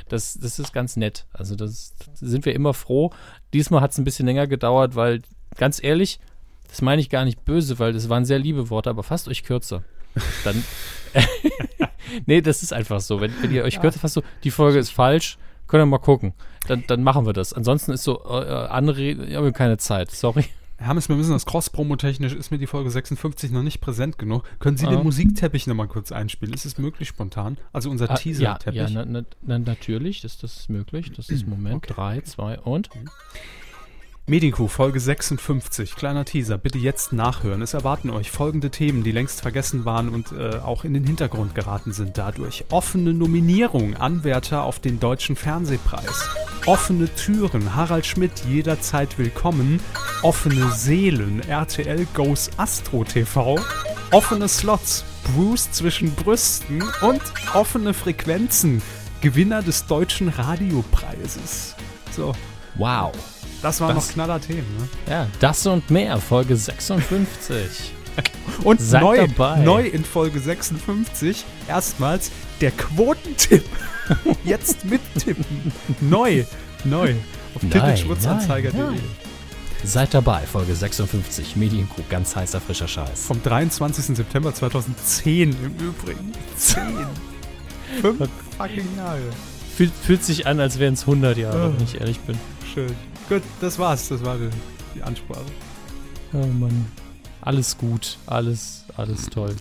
Das, 0.08 0.34
das 0.34 0.58
ist 0.58 0.72
ganz 0.72 0.96
nett. 0.96 1.26
Also 1.32 1.54
das 1.54 1.94
sind 2.14 2.44
wir 2.44 2.54
immer 2.54 2.74
froh. 2.74 3.12
Diesmal 3.54 3.80
hat 3.80 3.92
es 3.92 3.98
ein 3.98 4.04
bisschen 4.04 4.26
länger 4.26 4.46
gedauert, 4.46 4.96
weil 4.96 5.22
ganz 5.56 5.82
ehrlich, 5.82 6.18
das 6.72 6.80
meine 6.80 7.02
ich 7.02 7.10
gar 7.10 7.26
nicht 7.26 7.44
böse, 7.44 7.78
weil 7.78 7.92
das 7.92 8.08
waren 8.08 8.24
sehr 8.24 8.38
liebe 8.38 8.70
Worte, 8.70 8.88
aber 8.88 9.02
fasst 9.02 9.28
euch 9.28 9.44
kürzer. 9.44 9.84
Dann. 10.42 10.64
nee, 12.26 12.40
das 12.40 12.62
ist 12.62 12.72
einfach 12.72 13.00
so. 13.00 13.20
Wenn, 13.20 13.30
wenn 13.42 13.52
ihr 13.52 13.62
euch 13.62 13.74
ja. 13.74 13.80
kürzer 13.80 14.00
fasst, 14.00 14.14
so, 14.14 14.22
die 14.42 14.50
Folge 14.50 14.78
ist 14.78 14.88
falsch, 14.88 15.36
könnt 15.66 15.82
ihr 15.82 15.86
mal 15.86 15.98
gucken. 15.98 16.32
Dann, 16.68 16.82
dann 16.86 17.02
machen 17.02 17.26
wir 17.26 17.34
das. 17.34 17.52
Ansonsten 17.52 17.92
ist 17.92 18.04
so, 18.04 18.24
äh, 18.24 18.68
Anreden, 18.70 19.28
ich 19.28 19.34
habe 19.34 19.52
keine 19.52 19.76
Zeit, 19.76 20.12
sorry. 20.12 20.46
Hermes, 20.78 21.10
wir 21.10 21.16
müssen 21.16 21.32
das 21.32 21.44
Cross-Promo-technisch, 21.44 22.32
ist 22.32 22.50
mir 22.50 22.58
die 22.58 22.66
Folge 22.66 22.90
56 22.90 23.50
noch 23.50 23.62
nicht 23.62 23.82
präsent 23.82 24.16
genug. 24.16 24.44
Können 24.58 24.78
Sie 24.78 24.86
ah. 24.86 24.90
den 24.90 25.02
Musikteppich 25.02 25.66
nochmal 25.66 25.88
kurz 25.88 26.10
einspielen? 26.10 26.54
Ist 26.54 26.64
es 26.64 26.78
möglich 26.78 27.06
spontan? 27.06 27.58
Also 27.74 27.90
unser 27.90 28.10
ah, 28.10 28.14
Teaser-Teppich. 28.14 28.80
Ja, 28.80 28.88
ja 28.88 29.04
na, 29.04 29.24
na, 29.42 29.58
natürlich, 29.58 30.22
das, 30.22 30.38
das 30.38 30.56
ist 30.56 30.70
möglich. 30.70 31.12
Das 31.14 31.28
ist 31.28 31.46
Moment. 31.46 31.84
3, 31.86 32.22
2 32.22 32.60
und. 32.60 32.88
Medico 34.24 34.68
Folge 34.68 35.00
56, 35.00 35.96
kleiner 35.96 36.24
Teaser, 36.24 36.56
bitte 36.56 36.78
jetzt 36.78 37.12
nachhören. 37.12 37.60
Es 37.60 37.74
erwarten 37.74 38.08
euch 38.08 38.30
folgende 38.30 38.70
Themen, 38.70 39.02
die 39.02 39.10
längst 39.10 39.40
vergessen 39.40 39.84
waren 39.84 40.08
und 40.08 40.30
äh, 40.30 40.58
auch 40.58 40.84
in 40.84 40.94
den 40.94 41.04
Hintergrund 41.04 41.56
geraten 41.56 41.92
sind 41.92 42.16
dadurch. 42.16 42.64
Offene 42.70 43.14
Nominierung, 43.14 43.96
Anwärter 43.96 44.62
auf 44.62 44.78
den 44.78 45.00
Deutschen 45.00 45.34
Fernsehpreis. 45.34 46.28
Offene 46.66 47.12
Türen, 47.12 47.74
Harald 47.74 48.06
Schmidt 48.06 48.44
jederzeit 48.48 49.18
willkommen. 49.18 49.80
Offene 50.22 50.70
Seelen, 50.70 51.40
RTL 51.48 52.06
Goes 52.14 52.48
Astro 52.58 53.02
TV. 53.02 53.58
Offene 54.12 54.46
Slots, 54.46 55.04
Bruce 55.34 55.72
zwischen 55.72 56.14
Brüsten 56.14 56.84
und 57.00 57.22
offene 57.54 57.92
Frequenzen, 57.92 58.82
Gewinner 59.20 59.62
des 59.62 59.86
Deutschen 59.86 60.28
Radiopreises. 60.28 61.74
So. 62.12 62.32
Wow. 62.76 63.12
Das 63.62 63.80
waren 63.80 63.94
das, 63.94 64.08
noch 64.08 64.12
knaller 64.14 64.40
Themen, 64.40 64.66
ne? 64.76 64.88
Ja, 65.08 65.26
das 65.40 65.64
und 65.66 65.88
mehr, 65.90 66.18
Folge 66.18 66.56
56. 66.56 67.92
und 68.64 68.80
Seid 68.80 69.02
neu, 69.02 69.26
dabei. 69.28 69.60
neu 69.60 69.86
in 69.86 70.04
Folge 70.04 70.40
56 70.40 71.44
erstmals 71.68 72.30
der 72.60 72.72
Quotentipp. 72.72 73.64
Jetzt 74.44 74.84
mittippen. 74.84 75.72
neu, 76.00 76.44
neu. 76.84 77.14
Auf 77.54 77.62
Titelschmutzanzeiger.de. 77.62 78.98
Seid 79.84 80.14
dabei, 80.14 80.42
Folge 80.42 80.74
56, 80.74 81.56
Medienkuh, 81.56 82.02
ganz 82.08 82.36
heißer, 82.36 82.60
frischer 82.60 82.86
Scheiß. 82.86 83.26
Vom 83.26 83.42
23. 83.42 84.16
September 84.16 84.54
2010 84.54 85.50
im 85.50 85.88
Übrigen. 85.88 86.32
10. 86.56 86.82
Fünf 88.00 88.18
fucking 88.58 88.96
Jahre. 88.96 89.20
Fühlt, 89.76 89.92
fühlt 89.92 90.22
sich 90.22 90.46
an, 90.46 90.60
als 90.60 90.78
wären 90.78 90.94
es 90.94 91.02
100 91.02 91.36
Jahre, 91.36 91.70
oh. 91.70 91.78
wenn 91.78 91.84
ich 91.84 92.00
ehrlich 92.00 92.20
bin. 92.20 92.38
Schön. 92.72 92.94
Gut, 93.32 93.42
das 93.62 93.78
war's. 93.78 94.10
Das 94.10 94.22
war 94.22 94.36
die, 94.94 95.02
Ansprache. 95.02 95.40
Oh 96.34 96.46
Mann. 96.46 96.84
Alles 97.40 97.78
gut. 97.78 98.18
Alles, 98.26 98.84
alles 98.94 99.24
toll. 99.30 99.56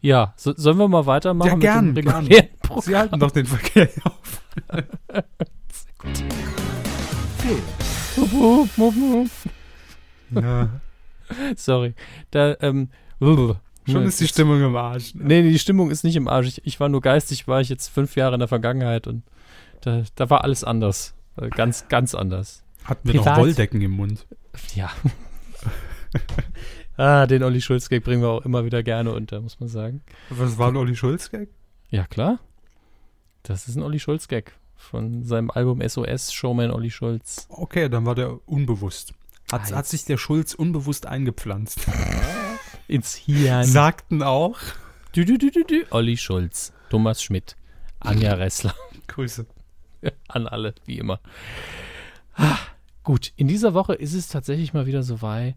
Ja, 0.00 0.34
so, 0.36 0.54
sollen 0.56 0.78
wir 0.78 0.86
mal 0.86 1.06
weitermachen? 1.06 1.48
Ja, 1.48 1.56
gern, 1.56 1.86
mit 1.86 1.96
dem 1.96 2.28
gern. 2.28 2.48
Sie 2.80 2.96
halten 2.96 3.18
doch 3.18 3.32
den 3.32 3.44
Verkehr 3.44 3.88
auf. 4.04 4.42
ja. 10.30 10.68
Sorry. 11.56 11.94
Da, 12.30 12.56
ähm, 12.60 12.90
Schon 13.20 14.04
ist 14.04 14.20
die 14.20 14.28
Stimmung 14.28 14.62
im 14.62 14.76
Arsch. 14.76 15.12
Ne? 15.16 15.24
Nee, 15.24 15.42
die 15.50 15.58
Stimmung 15.58 15.90
ist 15.90 16.04
nicht 16.04 16.14
im 16.14 16.28
Arsch. 16.28 16.46
Ich, 16.46 16.64
ich, 16.64 16.78
war 16.78 16.88
nur 16.88 17.00
geistig, 17.00 17.48
war 17.48 17.60
ich 17.60 17.68
jetzt 17.68 17.88
fünf 17.88 18.14
Jahre 18.14 18.34
in 18.34 18.38
der 18.38 18.46
Vergangenheit 18.46 19.08
und 19.08 19.24
da, 19.80 20.04
da 20.14 20.30
war 20.30 20.44
alles 20.44 20.62
anders. 20.62 21.17
Ganz, 21.50 21.88
ganz 21.88 22.14
anders. 22.14 22.62
Hatten 22.84 23.08
wir 23.08 23.20
Privat. 23.20 23.36
noch 23.36 23.44
Wolldecken 23.44 23.80
im 23.82 23.92
Mund. 23.92 24.26
Ja. 24.74 24.90
ah, 26.96 27.26
den 27.26 27.42
Olli 27.42 27.60
Schulz-Gag 27.60 28.02
bringen 28.02 28.22
wir 28.22 28.28
auch 28.28 28.44
immer 28.44 28.64
wieder 28.64 28.82
gerne 28.82 29.12
unter, 29.12 29.40
muss 29.40 29.60
man 29.60 29.68
sagen. 29.68 30.02
Was 30.30 30.58
war 30.58 30.68
ein 30.68 30.76
Olli 30.76 30.96
Schulz-Gag? 30.96 31.48
Ja, 31.90 32.06
klar. 32.06 32.38
Das 33.42 33.68
ist 33.68 33.76
ein 33.76 33.82
Olli 33.82 33.98
Schulz-Gag 33.98 34.52
von 34.74 35.24
seinem 35.24 35.50
Album 35.50 35.86
SOS, 35.86 36.32
Showman 36.32 36.70
Olli 36.70 36.90
Schulz. 36.90 37.46
Okay, 37.50 37.88
dann 37.88 38.06
war 38.06 38.14
der 38.14 38.38
unbewusst. 38.48 39.12
Hat, 39.52 39.72
hat 39.72 39.86
sich 39.86 40.04
der 40.04 40.18
Schulz 40.18 40.54
unbewusst 40.54 41.06
eingepflanzt. 41.06 41.80
Ins 42.88 43.14
Hirn. 43.14 43.64
Sagten 43.64 44.22
auch. 44.22 44.58
Du, 45.12 45.24
du, 45.24 45.36
du, 45.38 45.50
du, 45.50 45.64
du. 45.64 45.84
Olli 45.90 46.16
Schulz, 46.16 46.72
Thomas 46.90 47.22
Schmidt, 47.22 47.56
Anja 48.00 48.34
Ressler. 48.34 48.74
Grüße. 49.08 49.46
an 50.28 50.46
alle, 50.46 50.74
wie 50.84 50.98
immer. 50.98 51.20
Ah, 52.34 52.58
gut, 53.02 53.32
in 53.36 53.48
dieser 53.48 53.74
Woche 53.74 53.94
ist 53.94 54.14
es 54.14 54.28
tatsächlich 54.28 54.74
mal 54.74 54.86
wieder 54.86 55.02
so 55.02 55.22
weit. 55.22 55.56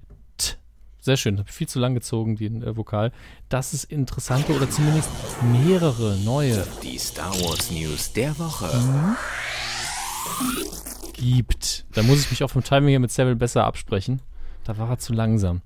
Sehr 1.03 1.17
schön, 1.17 1.39
habe 1.39 1.51
viel 1.51 1.67
zu 1.67 1.79
lang 1.79 1.95
gezogen, 1.95 2.35
den 2.35 2.61
äh, 2.61 2.77
Vokal. 2.77 3.11
Dass 3.49 3.73
es 3.73 3.83
interessante 3.83 4.55
oder 4.55 4.69
zumindest 4.69 5.09
mehrere 5.51 6.15
neue. 6.17 6.63
Die 6.83 6.99
Star 6.99 7.33
Wars 7.41 7.71
News 7.71 8.13
der 8.13 8.37
Woche. 8.37 8.69
Mhm. 8.77 9.15
Gibt. 11.13 11.85
Da 11.93 12.03
muss 12.03 12.21
ich 12.21 12.29
mich 12.29 12.43
auch 12.43 12.51
vom 12.51 12.63
Timing 12.63 12.89
hier 12.89 12.99
mit 12.99 13.11
Seville 13.11 13.35
besser 13.35 13.63
absprechen. 13.65 14.21
Da 14.63 14.77
war 14.77 14.89
er 14.89 14.99
zu 14.99 15.13
langsam. 15.13 15.61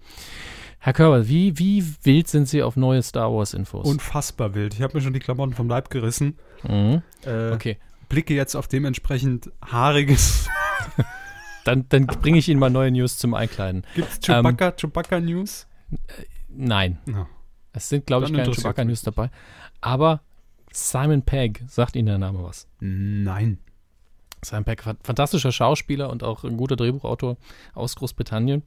Herr 0.80 0.94
Körber, 0.94 1.28
wie, 1.28 1.60
wie 1.60 1.84
wild 2.04 2.30
sind 2.30 2.48
Sie 2.48 2.64
auf 2.64 2.78
neue 2.78 3.04
Star 3.04 3.34
Wars-Infos? 3.34 3.86
Unfassbar 3.86 4.56
wild. 4.56 4.74
Ich 4.74 4.82
habe 4.82 4.96
mir 4.96 5.02
schon 5.02 5.14
die 5.14 5.20
Klamotten 5.20 5.54
vom 5.54 5.68
Leib 5.68 5.90
gerissen. 5.90 6.38
Mhm. 6.64 7.02
Äh, 7.26 7.52
okay 7.52 7.78
blicke 8.10 8.34
jetzt 8.34 8.56
auf 8.56 8.68
dementsprechend 8.68 9.52
haariges. 9.61 10.49
dann 11.65 11.88
dann 11.90 12.06
bringe 12.06 12.38
ich 12.38 12.48
Ihnen 12.48 12.60
mal 12.60 12.69
neue 12.69 12.91
News 12.91 13.18
zum 13.18 13.34
Einkleiden. 13.34 13.86
Gibt 13.95 14.10
es 14.10 14.19
Chewbacca, 14.19 14.69
ähm, 14.69 14.73
Chewbacca 14.77 15.19
News? 15.19 15.68
Äh, 15.91 16.23
nein. 16.49 16.99
No. 17.06 17.27
Es 17.73 17.90
sind, 17.90 18.06
glaube 18.06 18.26
ich, 18.26 18.34
keine 18.34 18.52
Chewbacca 18.52 18.86
News 18.86 19.02
dabei. 19.02 19.30
Aber 19.82 20.22
Simon 20.72 21.22
Pegg, 21.22 21.64
sagt 21.68 21.95
Ihnen 21.95 22.07
der 22.07 22.18
Name 22.18 22.44
was? 22.44 22.68
Nein. 22.80 23.60
Simon 24.44 24.64
Pegg, 24.64 24.84
fantastischer 25.03 25.52
Schauspieler 25.52 26.10
und 26.10 26.23
auch 26.23 26.44
ein 26.44 26.57
guter 26.57 26.76
Drehbuchautor 26.76 27.38
aus 27.73 27.95
Großbritannien. 27.95 28.64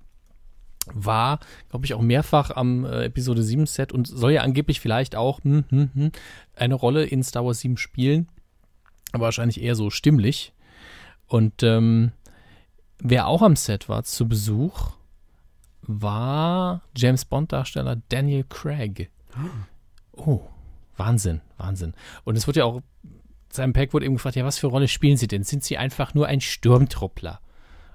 War, 0.93 1.41
glaube 1.69 1.85
ich, 1.85 1.95
auch 1.95 2.01
mehrfach 2.01 2.51
am 2.51 2.85
äh, 2.85 3.05
Episode 3.05 3.43
7 3.43 3.67
Set 3.67 3.93
und 3.93 4.07
soll 4.07 4.33
ja 4.33 4.43
angeblich 4.43 4.81
vielleicht 4.81 5.17
auch 5.17 5.43
hm, 5.45 5.65
hm, 5.69 5.91
hm, 5.95 6.13
eine 6.57 6.75
Rolle 6.75 7.05
in 7.05 7.23
Star 7.23 7.45
Wars 7.45 7.61
7 7.61 7.77
spielen 7.77 8.29
aber 9.13 9.25
wahrscheinlich 9.25 9.61
eher 9.61 9.75
so 9.75 9.91
stimmlich. 9.91 10.53
Und 11.27 11.63
ähm, 11.63 12.13
wer 12.99 13.27
auch 13.27 13.43
am 13.43 13.57
Set 13.57 13.89
war 13.89 14.05
zu 14.05 14.29
Besuch, 14.29 14.93
war 15.83 16.83
James 16.97 17.25
Bond-Darsteller 17.25 17.97
Daniel 18.09 18.45
Craig. 18.49 19.11
Oh, 20.13 20.41
Wahnsinn, 20.97 21.41
Wahnsinn. 21.57 21.95
Und 22.25 22.37
es 22.37 22.47
wurde 22.47 22.61
ja 22.61 22.65
auch, 22.67 22.83
Simon 23.51 23.73
Peck 23.73 23.95
wurde 23.95 24.05
eben 24.05 24.17
gefragt, 24.17 24.37
ja, 24.37 24.45
was 24.45 24.59
für 24.59 24.67
Rolle 24.67 24.89
spielen 24.89 25.17
Sie 25.17 25.29
denn? 25.29 25.45
Sind 25.45 25.65
Sie 25.65 25.79
einfach 25.79 26.15
nur 26.15 26.27
ein 26.27 26.41
Sturmtruppler? 26.41 27.41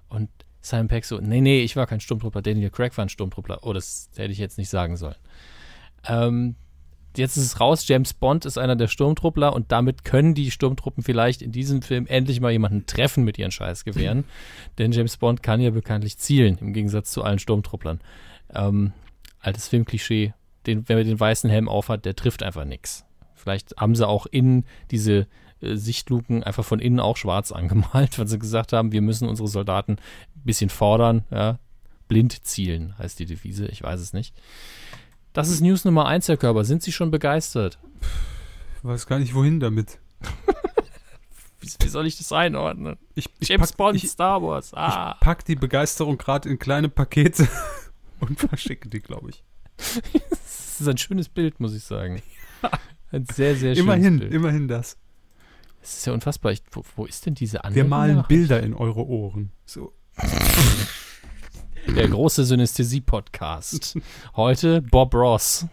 Und 0.10 0.30
Simon 0.62 0.88
Peck 0.88 1.06
so, 1.06 1.20
nee, 1.20 1.42
nee, 1.42 1.62
ich 1.62 1.76
war 1.76 1.86
kein 1.86 2.00
Sturmtruppler, 2.00 2.42
Daniel 2.42 2.70
Craig 2.70 2.98
war 2.98 3.06
ein 3.06 3.10
Sturmtruppler. 3.10 3.60
Oh, 3.64 3.74
das 3.74 4.10
hätte 4.16 4.32
ich 4.32 4.40
jetzt 4.40 4.58
nicht 4.58 4.70
sagen 4.70 4.96
sollen. 4.96 5.18
Ähm, 6.06 6.56
jetzt 7.18 7.38
ist 7.38 7.46
es 7.46 7.60
raus, 7.60 7.88
James 7.88 8.14
Bond 8.14 8.46
ist 8.46 8.58
einer 8.58 8.76
der 8.76 8.88
Sturmtruppler 8.88 9.54
und 9.54 9.72
damit 9.72 10.04
können 10.04 10.34
die 10.34 10.52
Sturmtruppen 10.52 11.04
vielleicht 11.04 11.42
in 11.42 11.52
diesem 11.52 11.82
Film 11.82 12.08
endlich 12.08 12.40
mal 12.40 12.52
jemanden 12.52 12.86
treffen 12.86 13.24
mit 13.24 13.38
ihren 13.38 13.52
Scheißgewehren. 13.52 14.26
Denn 14.78 14.92
James 14.92 15.18
Bond 15.18 15.44
kann 15.44 15.62
ja 15.62 15.72
bekanntlich 15.72 16.18
zielen, 16.18 16.58
im 16.60 16.74
Gegensatz 16.74 17.12
zu 17.12 17.24
allen 17.24 17.40
Sturmtrupplern. 17.40 18.02
Ähm, 18.54 18.94
altes 19.40 19.68
Filmklischee, 19.68 20.34
den, 20.66 20.88
wer 20.88 21.04
den 21.04 21.20
weißen 21.20 21.50
Helm 21.50 21.70
aufhat, 21.70 22.06
der 22.06 22.16
trifft 22.16 22.44
einfach 22.44 22.66
nichts. 22.66 23.06
Vielleicht 23.36 23.76
haben 23.78 23.96
sie 23.96 24.08
auch 24.08 24.26
in 24.26 24.64
diese 24.90 25.28
äh, 25.62 25.76
Sichtluken 25.76 26.44
einfach 26.44 26.64
von 26.64 26.80
innen 26.80 27.00
auch 27.00 27.18
schwarz 27.18 27.52
angemalt, 27.52 28.18
weil 28.20 28.28
sie 28.28 28.40
gesagt 28.40 28.74
haben, 28.74 28.92
wir 28.92 29.02
müssen 29.02 29.28
unsere 29.28 29.48
Soldaten 29.48 29.94
ein 29.94 30.44
bisschen 30.44 30.70
fordern, 30.70 31.24
ja. 31.32 31.60
Blind 32.10 32.46
zielen 32.46 32.96
heißt 32.98 33.18
die 33.18 33.26
Devise, 33.26 33.66
ich 33.68 33.82
weiß 33.82 34.00
es 34.00 34.14
nicht. 34.14 34.36
Das 35.34 35.50
ist 35.50 35.62
News 35.62 35.84
Nummer 35.84 36.06
1, 36.06 36.28
Herr 36.28 36.38
Körber. 36.38 36.64
Sind 36.64 36.84
Sie 36.84 36.92
schon 36.92 37.10
begeistert? 37.10 37.80
Ich 38.78 38.84
weiß 38.84 39.08
gar 39.08 39.18
nicht, 39.18 39.34
wohin 39.34 39.60
damit. 39.60 39.98
Wie, 41.60 41.88
soll 41.88 42.06
ich 42.06 42.18
das 42.18 42.32
einordnen? 42.32 42.98
Ich, 43.16 43.28
ich 43.40 43.48
James 43.48 43.72
pack, 43.72 43.78
Bond, 43.78 43.96
ich, 43.96 44.10
Star 44.12 44.44
Wars. 44.44 44.74
Ah. 44.76 45.16
ich 45.16 45.20
pack 45.22 45.44
die 45.46 45.56
Begeisterung 45.56 46.20
gerade 46.20 46.50
in 46.50 46.60
kleine 46.60 46.88
Pakete 46.88 47.48
und 48.20 48.40
verschicke 48.40 48.90
die, 48.90 49.00
glaube 49.00 49.32
ich. 49.32 49.44
Das 50.30 50.82
ist 50.82 50.88
ein 50.88 50.98
schönes 51.00 51.30
Bild, 51.30 51.60
muss 51.60 51.74
ich 51.74 51.84
sagen. 51.84 52.22
Ein 53.12 53.26
sehr, 53.26 53.56
sehr 53.56 53.76
schönes 53.76 53.80
Immerhin, 53.80 54.20
Bild. 54.20 54.34
immerhin 54.34 54.68
das. 54.68 54.98
Es 55.82 55.98
ist 55.98 56.06
ja 56.06 56.14
unfassbar. 56.14 56.52
Ich, 56.52 56.62
wo, 56.72 56.84
wo 56.96 57.06
ist 57.06 57.26
denn 57.26 57.34
diese 57.34 57.64
andere 57.64 57.76
Wir 57.84 57.90
malen? 57.90 58.24
Bilder 58.28 58.62
in 58.62 58.76
eure 58.76 59.08
Ohren. 59.08 59.52
So. 59.66 59.94
Der 61.88 62.08
große 62.08 62.46
Synästhesie-Podcast. 62.46 63.98
Heute 64.36 64.82
Bob 64.82 65.14
Ross. 65.14 65.68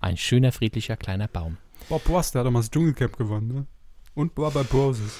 Ein 0.00 0.16
schöner, 0.16 0.52
friedlicher 0.52 0.96
kleiner 0.96 1.28
Baum. 1.28 1.58
Bob 1.88 2.08
Ross, 2.08 2.30
der 2.30 2.40
hat 2.40 2.46
doch 2.46 2.50
mal 2.52 2.60
das 2.60 2.70
Dschungelcamp 2.70 3.16
gewonnen, 3.16 3.48
ne? 3.48 3.66
Und 4.14 4.34
Barbara 4.34 4.62
Broses. 4.64 5.18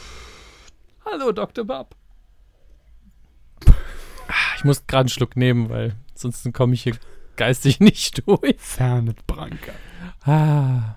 Hallo, 1.04 1.32
Dr. 1.32 1.64
Bob. 1.64 1.94
Ich 4.56 4.64
muss 4.64 4.86
gerade 4.86 5.00
einen 5.02 5.08
Schluck 5.10 5.36
nehmen, 5.36 5.68
weil 5.68 5.96
sonst 6.14 6.50
komme 6.54 6.74
ich 6.74 6.84
hier 6.84 6.96
geistig 7.36 7.80
nicht 7.80 8.26
durch. 8.26 8.56
Fernet 8.58 9.26
Branca. 9.26 9.72
Ah. 10.24 10.96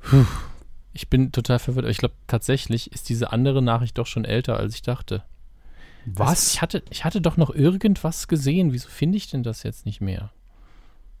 Puh. 0.00 0.26
Ich 0.92 1.08
bin 1.08 1.30
total 1.30 1.60
verwirrt. 1.60 1.84
aber 1.84 1.90
Ich 1.90 1.98
glaube, 1.98 2.14
tatsächlich 2.26 2.92
ist 2.92 3.08
diese 3.08 3.32
andere 3.32 3.62
Nachricht 3.62 3.96
doch 3.98 4.06
schon 4.06 4.24
älter, 4.24 4.56
als 4.56 4.74
ich 4.74 4.82
dachte. 4.82 5.22
Also, 6.16 6.54
ich, 6.54 6.62
hatte, 6.62 6.82
ich 6.90 7.04
hatte 7.04 7.20
doch 7.20 7.36
noch 7.36 7.50
irgendwas 7.50 8.28
gesehen. 8.28 8.72
Wieso 8.72 8.88
finde 8.88 9.18
ich 9.18 9.30
denn 9.30 9.42
das 9.42 9.62
jetzt 9.62 9.86
nicht 9.86 10.00
mehr? 10.00 10.32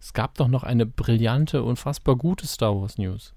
Es 0.00 0.12
gab 0.12 0.34
doch 0.36 0.48
noch 0.48 0.62
eine 0.62 0.86
brillante, 0.86 1.62
unfassbar 1.62 2.16
gute 2.16 2.46
Star 2.46 2.80
Wars 2.80 2.96
News. 2.96 3.34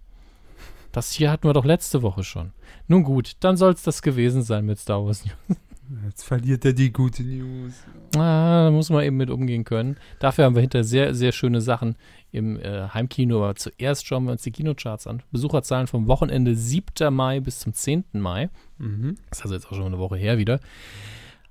Das 0.93 1.11
hier 1.11 1.31
hatten 1.31 1.47
wir 1.47 1.53
doch 1.53 1.65
letzte 1.65 2.01
Woche 2.01 2.23
schon. 2.23 2.53
Nun 2.87 3.03
gut, 3.03 3.33
dann 3.39 3.57
soll 3.57 3.73
es 3.73 3.83
das 3.83 4.01
gewesen 4.01 4.43
sein 4.43 4.65
mit 4.65 4.79
Star 4.79 5.03
Wars 5.05 5.25
News. 5.25 5.57
Jetzt 6.05 6.23
verliert 6.23 6.63
er 6.65 6.73
die 6.73 6.91
gute 6.91 7.23
News. 7.23 7.73
Ah, 8.15 8.65
da 8.65 8.71
muss 8.71 8.89
man 8.89 9.03
eben 9.03 9.17
mit 9.17 9.29
umgehen 9.29 9.63
können. 9.63 9.97
Dafür 10.19 10.45
haben 10.45 10.55
wir 10.55 10.61
hinter 10.61 10.83
sehr, 10.83 11.13
sehr 11.13 11.31
schöne 11.31 11.61
Sachen 11.61 11.95
im 12.31 12.57
äh, 12.59 12.87
Heimkino. 12.93 13.43
Aber 13.43 13.55
zuerst 13.55 14.07
schauen 14.07 14.23
wir 14.25 14.31
uns 14.31 14.43
die 14.43 14.51
Kinocharts 14.51 15.07
an. 15.07 15.23
Besucherzahlen 15.31 15.87
vom 15.87 16.07
Wochenende 16.07 16.55
7. 16.55 17.13
Mai 17.13 17.41
bis 17.41 17.59
zum 17.59 17.73
10. 17.73 18.05
Mai. 18.13 18.49
Mhm. 18.77 19.17
Das 19.29 19.39
ist 19.39 19.43
also 19.43 19.55
jetzt 19.55 19.65
auch 19.67 19.75
schon 19.75 19.85
eine 19.85 19.99
Woche 19.99 20.15
her 20.15 20.37
wieder. 20.37 20.59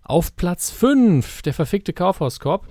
Auf 0.02 0.36
Platz 0.36 0.70
5 0.70 1.42
der 1.42 1.54
verfickte 1.54 1.92
Kaufhauskorb. 1.92 2.66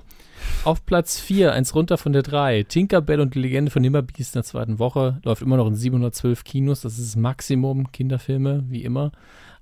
Auf 0.63 0.85
Platz 0.85 1.19
4, 1.19 1.53
eins 1.53 1.75
runter 1.75 1.97
von 1.97 2.13
der 2.13 2.23
3, 2.23 2.63
Tinkerbell 2.63 3.19
und 3.19 3.35
die 3.35 3.39
Legende 3.39 3.71
von 3.71 3.81
Nimmerbeast 3.81 4.35
in 4.35 4.39
der 4.39 4.43
zweiten 4.43 4.79
Woche. 4.79 5.19
Läuft 5.23 5.41
immer 5.41 5.57
noch 5.57 5.67
in 5.67 5.75
712 5.75 6.43
Kinos. 6.43 6.81
Das 6.81 6.97
ist 6.97 7.13
das 7.13 7.15
Maximum 7.15 7.91
Kinderfilme, 7.91 8.63
wie 8.67 8.83
immer. 8.83 9.11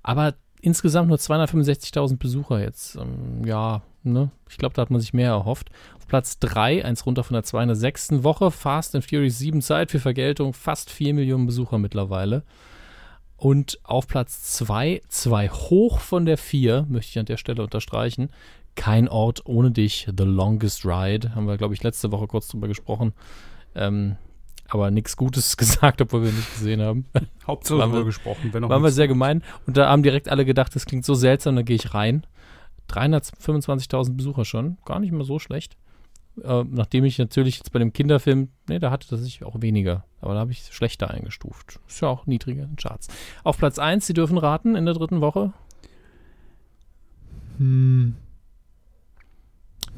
Aber 0.02 0.34
insgesamt 0.60 1.08
nur 1.08 1.18
265.000 1.18 2.18
Besucher 2.18 2.60
jetzt. 2.60 2.96
Ähm, 2.96 3.44
ja, 3.44 3.82
ne? 4.02 4.30
Ich 4.48 4.58
glaube, 4.58 4.74
da 4.74 4.82
hat 4.82 4.90
man 4.90 5.00
sich 5.00 5.14
mehr 5.14 5.30
erhofft. 5.30 5.70
Auf 5.96 6.06
Platz 6.06 6.38
3, 6.38 6.84
eins 6.84 7.06
runter 7.06 7.24
von 7.24 7.34
der 7.34 7.44
2 7.44 7.62
in 7.62 7.68
der 7.68 7.76
sechsten 7.76 8.24
Woche. 8.24 8.50
Fast 8.50 8.94
and 8.94 9.04
Furious 9.04 9.38
7 9.38 9.62
Zeit 9.62 9.90
für 9.90 10.00
Vergeltung. 10.00 10.52
Fast 10.52 10.90
4 10.90 11.14
Millionen 11.14 11.46
Besucher 11.46 11.78
mittlerweile. 11.78 12.42
Und 13.40 13.78
auf 13.84 14.06
Platz 14.06 14.42
2, 14.54 15.00
zwei 15.08 15.48
hoch 15.48 15.98
von 16.00 16.26
der 16.26 16.36
4, 16.36 16.84
möchte 16.90 17.10
ich 17.12 17.18
an 17.18 17.24
der 17.24 17.38
Stelle 17.38 17.62
unterstreichen. 17.62 18.28
Kein 18.74 19.08
Ort 19.08 19.46
ohne 19.46 19.70
dich, 19.70 20.06
The 20.14 20.24
Longest 20.24 20.84
Ride. 20.84 21.34
Haben 21.34 21.46
wir, 21.46 21.56
glaube 21.56 21.72
ich, 21.72 21.82
letzte 21.82 22.12
Woche 22.12 22.26
kurz 22.26 22.48
drüber 22.48 22.68
gesprochen. 22.68 23.14
Ähm, 23.74 24.16
aber 24.68 24.90
nichts 24.90 25.16
Gutes 25.16 25.56
gesagt, 25.56 26.02
obwohl 26.02 26.22
wir 26.24 26.32
nicht 26.32 26.52
gesehen 26.52 26.82
haben. 26.82 27.06
Hauptsache 27.46 27.78
Waren 27.78 27.94
wir- 27.94 28.04
gesprochen. 28.04 28.50
Wenn 28.52 28.68
Waren 28.68 28.82
wir 28.82 28.90
sehr 28.90 29.08
gemein. 29.08 29.42
Und 29.66 29.78
da 29.78 29.88
haben 29.88 30.02
direkt 30.02 30.28
alle 30.28 30.44
gedacht, 30.44 30.76
das 30.76 30.84
klingt 30.84 31.06
so 31.06 31.14
seltsam, 31.14 31.56
da 31.56 31.62
gehe 31.62 31.76
ich 31.76 31.94
rein. 31.94 32.26
325.000 32.90 34.16
Besucher 34.18 34.44
schon. 34.44 34.76
Gar 34.84 35.00
nicht 35.00 35.12
mal 35.12 35.24
so 35.24 35.38
schlecht. 35.38 35.76
Äh, 36.42 36.64
nachdem 36.70 37.04
ich 37.04 37.18
natürlich 37.18 37.56
jetzt 37.58 37.72
bei 37.72 37.78
dem 37.78 37.92
Kinderfilm, 37.92 38.48
ne, 38.68 38.78
da 38.80 38.90
hatte 38.90 39.08
das 39.10 39.20
sich 39.20 39.44
auch 39.44 39.60
weniger. 39.60 40.04
Aber 40.20 40.34
da 40.34 40.40
habe 40.40 40.52
ich 40.52 40.62
schlechter 40.72 41.10
eingestuft. 41.10 41.80
Ist 41.88 42.00
ja 42.00 42.08
auch 42.08 42.26
niedriger 42.26 42.62
in 42.62 42.70
den 42.70 42.76
Charts. 42.76 43.08
Auf 43.44 43.58
Platz 43.58 43.78
1, 43.78 44.06
Sie 44.06 44.14
dürfen 44.14 44.38
raten, 44.38 44.74
in 44.76 44.84
der 44.86 44.94
dritten 44.94 45.20
Woche. 45.20 45.52
Hm. 47.58 48.16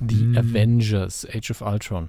The 0.07 0.17
Hm. 0.17 0.37
Avengers, 0.39 1.27
Age 1.33 1.51
of 1.53 1.61
Ultron. 1.61 2.09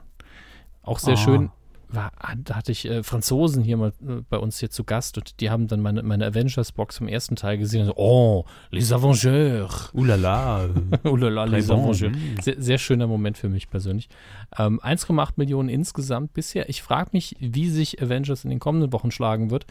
Auch 0.82 1.00
sehr 1.00 1.14
Ah. 1.14 1.18
schön. 1.18 1.52
War, 1.94 2.12
da 2.44 2.56
hatte 2.56 2.72
ich 2.72 2.86
äh, 2.86 3.04
Franzosen 3.04 3.64
hier 3.64 3.78
mal 3.78 3.94
äh, 4.02 4.22
bei 4.30 4.38
uns 4.38 4.60
hier 4.60 4.70
zu 4.70 4.84
Gast 4.84 5.18
und 5.18 5.40
die 5.40 5.50
haben 5.50 5.68
dann 5.68 5.80
meine, 5.80 6.02
meine 6.04 6.26
Avengers-Box 6.26 6.98
vom 6.98 7.08
ersten 7.08 7.36
Teil 7.36 7.58
gesehen 7.58 7.82
und 7.82 7.88
so, 7.88 7.96
oh, 7.96 8.46
les 8.72 8.92
Avengers. 8.92 9.92
Ulala. 9.94 10.70
oh 11.04 11.16
la 11.16 11.30
la, 11.30 11.44
les. 11.46 11.70
Avengers. 11.70 12.12
Sehr, 12.42 12.56
sehr 12.58 12.78
schöner 12.78 13.08
Moment 13.08 13.38
für 13.38 13.50
mich 13.50 13.70
persönlich. 13.70 14.10
Ähm, 14.58 14.80
1,8 14.82 15.34
Millionen 15.36 15.70
insgesamt 15.70 16.34
bisher. 16.34 16.68
Ich 16.68 16.82
frage 16.82 17.12
mich, 17.14 17.36
wie 17.40 17.70
sich 17.70 18.02
Avengers 18.02 18.44
in 18.44 18.50
den 18.50 18.60
kommenden 18.60 18.92
Wochen 18.92 19.12
schlagen 19.12 19.52
wird, 19.52 19.66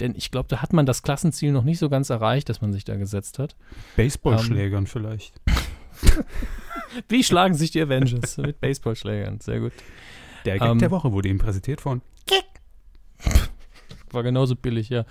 denn 0.00 0.14
ich 0.16 0.30
glaube, 0.30 0.48
da 0.48 0.62
hat 0.62 0.72
man 0.72 0.86
das 0.86 1.02
Klassenziel 1.02 1.52
noch 1.52 1.64
nicht 1.64 1.78
so 1.78 1.88
ganz 1.88 2.10
erreicht, 2.10 2.48
das 2.48 2.60
man 2.60 2.72
sich 2.72 2.84
da 2.84 2.96
gesetzt 2.96 3.38
hat. 3.38 3.56
Baseballschlägern 3.96 4.86
vielleicht. 4.86 5.40
Wie 7.08 7.24
schlagen 7.24 7.54
sich 7.54 7.70
die 7.70 7.80
Avengers 7.80 8.36
mit 8.38 8.60
Baseballschlägern? 8.60 9.40
Sehr 9.40 9.60
gut. 9.60 9.72
Der 10.44 10.58
Gag 10.58 10.68
Ähm, 10.68 10.78
der 10.78 10.90
Woche 10.90 11.12
wurde 11.12 11.28
Ihnen 11.28 11.38
präsentiert 11.38 11.80
von 11.80 12.02
War 14.10 14.22
genauso 14.22 14.56
billig, 14.56 14.88
ja. 14.88 15.04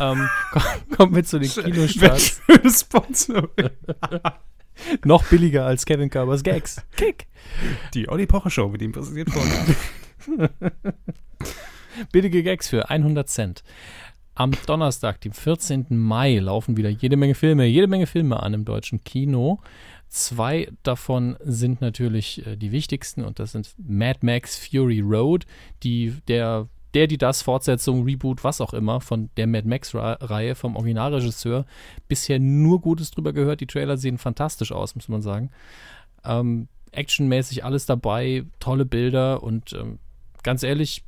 ähm, 0.00 0.28
komm- 0.52 0.62
kommen 0.96 1.14
wir 1.14 1.24
zu 1.24 1.38
den 1.38 1.48
Kinostarts. 1.50 2.40
Schöne 2.50 2.70
Sponsor. 2.72 3.48
Noch 5.04 5.22
billiger 5.24 5.66
als 5.66 5.84
Kevin 5.86 6.10
Körbers 6.10 6.42
Gags. 6.42 6.82
Kick. 6.96 7.26
Die 7.94 8.08
Olli 8.08 8.26
Pocher 8.26 8.50
Show 8.50 8.72
wird 8.72 8.82
Ihnen 8.82 8.92
präsentiert 8.92 9.30
von 9.30 9.42
Billige 12.12 12.42
Gags 12.42 12.68
für 12.68 12.88
100 12.90 13.28
Cent. 13.28 13.62
Am 14.34 14.52
Donnerstag, 14.66 15.20
dem 15.20 15.32
14. 15.32 15.86
Mai, 15.90 16.38
laufen 16.38 16.76
wieder 16.76 16.88
jede 16.88 17.16
Menge 17.16 17.34
Filme, 17.34 17.66
jede 17.66 17.86
Menge 17.88 18.06
Filme 18.06 18.42
an 18.42 18.54
im 18.54 18.64
deutschen 18.64 19.04
Kino. 19.04 19.60
Zwei 20.10 20.68
davon 20.82 21.36
sind 21.40 21.80
natürlich 21.80 22.44
äh, 22.44 22.56
die 22.56 22.72
wichtigsten 22.72 23.24
und 23.24 23.38
das 23.38 23.52
sind 23.52 23.74
Mad 23.78 24.18
Max 24.22 24.58
Fury 24.58 25.00
Road, 25.00 25.46
die 25.82 26.16
der 26.26 26.68
der, 26.94 27.06
die 27.06 27.18
das, 27.18 27.42
Fortsetzung, 27.42 28.02
Reboot, 28.02 28.42
was 28.42 28.60
auch 28.60 28.74
immer, 28.74 29.00
von 29.00 29.30
der 29.36 29.46
Mad 29.46 29.68
Max-Reihe 29.68 30.56
vom 30.56 30.74
Originalregisseur, 30.74 31.64
bisher 32.08 32.40
nur 32.40 32.80
Gutes 32.80 33.12
drüber 33.12 33.32
gehört. 33.32 33.60
Die 33.60 33.68
Trailer 33.68 33.96
sehen 33.96 34.18
fantastisch 34.18 34.72
aus, 34.72 34.96
muss 34.96 35.08
man 35.08 35.22
sagen. 35.22 35.50
Ähm, 36.24 36.66
actionmäßig 36.90 37.64
alles 37.64 37.86
dabei, 37.86 38.44
tolle 38.58 38.86
Bilder 38.86 39.44
und 39.44 39.72
ähm, 39.72 40.00
ganz 40.42 40.64
ehrlich, 40.64 41.04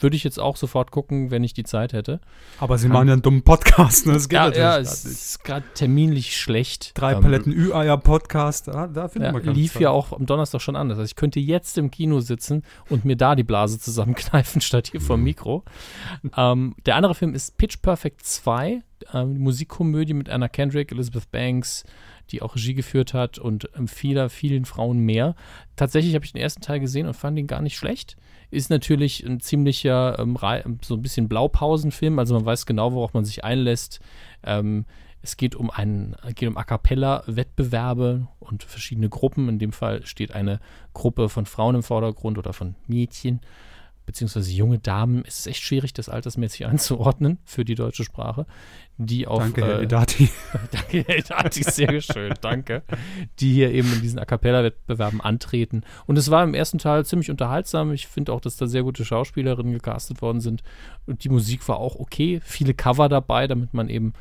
würde 0.00 0.16
ich 0.16 0.24
jetzt 0.24 0.40
auch 0.40 0.56
sofort 0.56 0.90
gucken, 0.90 1.30
wenn 1.30 1.44
ich 1.44 1.52
die 1.54 1.64
Zeit 1.64 1.92
hätte. 1.92 2.20
Aber 2.58 2.78
Sie 2.78 2.88
machen 2.88 3.06
ja 3.08 3.12
einen 3.14 3.22
dummen 3.22 3.42
Podcast, 3.42 4.06
ne? 4.06 4.14
Das 4.14 4.28
geht 4.28 4.36
Ja, 4.36 4.44
natürlich 4.46 4.62
ja 4.64 4.78
es 4.78 5.04
ist 5.04 5.44
gerade 5.44 5.64
terminlich 5.74 6.36
schlecht. 6.36 6.92
Drei 6.94 7.12
Ähm, 7.12 7.20
Paletten 7.20 7.52
Ü-Eier-Podcast, 7.52 8.68
da, 8.68 8.86
da 8.86 9.08
findet 9.08 9.28
ja, 9.28 9.32
man 9.32 9.42
keine 9.42 9.54
lief 9.54 9.74
Zeit. 9.74 9.82
ja 9.82 9.90
auch 9.90 10.12
am 10.12 10.26
Donnerstag 10.26 10.60
schon 10.60 10.76
anders. 10.76 10.98
Also 10.98 11.06
ich 11.06 11.16
könnte 11.16 11.40
jetzt 11.40 11.78
im 11.78 11.90
Kino 11.90 12.20
sitzen 12.20 12.62
und 12.90 13.04
mir 13.04 13.16
da 13.16 13.34
die 13.34 13.44
Blase 13.44 13.78
zusammenkneifen, 13.78 14.60
statt 14.60 14.88
hier 14.90 15.00
vor 15.00 15.16
dem 15.16 15.24
Mikro. 15.24 15.64
ähm, 16.36 16.74
der 16.86 16.96
andere 16.96 17.14
Film 17.14 17.34
ist 17.34 17.56
Pitch 17.58 17.80
Perfect 17.82 18.24
2, 18.24 18.82
ähm, 19.12 19.38
Musikkomödie 19.38 20.14
mit 20.14 20.28
Anna 20.28 20.48
Kendrick, 20.48 20.92
Elizabeth 20.92 21.30
Banks, 21.30 21.84
die 22.30 22.42
auch 22.42 22.54
Regie 22.54 22.74
geführt 22.74 23.14
hat 23.14 23.38
und 23.38 23.68
vieler, 23.86 24.30
vielen 24.30 24.64
Frauen 24.64 24.98
mehr. 24.98 25.34
Tatsächlich 25.76 26.14
habe 26.14 26.24
ich 26.24 26.32
den 26.32 26.42
ersten 26.42 26.62
Teil 26.62 26.80
gesehen 26.80 27.06
und 27.06 27.14
fand 27.14 27.38
ihn 27.38 27.46
gar 27.46 27.62
nicht 27.62 27.76
schlecht. 27.76 28.16
Ist 28.50 28.70
natürlich 28.70 29.24
ein 29.24 29.40
ziemlicher, 29.40 30.18
ähm, 30.18 30.38
so 30.82 30.94
ein 30.94 31.02
bisschen 31.02 31.28
Blaupausenfilm, 31.28 32.18
also 32.18 32.34
man 32.34 32.44
weiß 32.44 32.66
genau, 32.66 32.92
worauf 32.92 33.14
man 33.14 33.24
sich 33.24 33.44
einlässt. 33.44 34.00
Ähm, 34.44 34.84
es 35.24 35.38
geht 35.38 35.54
um 35.54 35.70
einen, 35.70 36.16
geht 36.34 36.48
um 36.50 36.58
A 36.58 36.64
cappella-Wettbewerbe 36.64 38.28
und 38.40 38.62
verschiedene 38.62 39.08
Gruppen. 39.08 39.48
In 39.48 39.58
dem 39.58 39.72
Fall 39.72 40.04
steht 40.04 40.34
eine 40.34 40.60
Gruppe 40.92 41.30
von 41.30 41.46
Frauen 41.46 41.76
im 41.76 41.82
Vordergrund 41.82 42.36
oder 42.36 42.52
von 42.52 42.74
Mädchen. 42.86 43.40
Beziehungsweise 44.06 44.50
junge 44.52 44.78
Damen, 44.78 45.24
es 45.26 45.40
ist 45.40 45.46
echt 45.46 45.62
schwierig, 45.62 45.92
das 45.92 46.08
altersmäßig 46.08 46.66
einzuordnen 46.66 47.38
für 47.44 47.64
die 47.64 47.74
deutsche 47.74 48.04
Sprache, 48.04 48.46
die 48.96 49.26
auf. 49.26 49.40
Danke, 49.40 49.64
Herr 49.64 49.80
äh, 49.80 49.84
Edati. 49.84 50.30
Danke, 50.70 51.04
Herr 51.06 51.18
Edati, 51.18 51.62
sehr 51.62 52.00
schön, 52.00 52.34
danke. 52.40 52.82
Die 53.40 53.52
hier 53.52 53.72
eben 53.72 53.92
in 53.92 54.02
diesen 54.02 54.18
A 54.18 54.24
Cappella-Wettbewerben 54.24 55.20
antreten. 55.20 55.82
Und 56.06 56.16
es 56.16 56.30
war 56.30 56.44
im 56.44 56.54
ersten 56.54 56.78
Teil 56.78 57.04
ziemlich 57.04 57.30
unterhaltsam. 57.30 57.92
Ich 57.92 58.06
finde 58.06 58.32
auch, 58.32 58.40
dass 58.40 58.56
da 58.56 58.66
sehr 58.66 58.82
gute 58.82 59.04
Schauspielerinnen 59.04 59.72
gecastet 59.72 60.22
worden 60.22 60.40
sind. 60.40 60.62
Und 61.06 61.24
die 61.24 61.28
Musik 61.28 61.66
war 61.68 61.78
auch 61.78 61.96
okay. 61.96 62.40
Viele 62.44 62.74
Cover 62.74 63.08
dabei, 63.08 63.46
damit 63.46 63.74
man 63.74 63.88
eben 63.88 64.12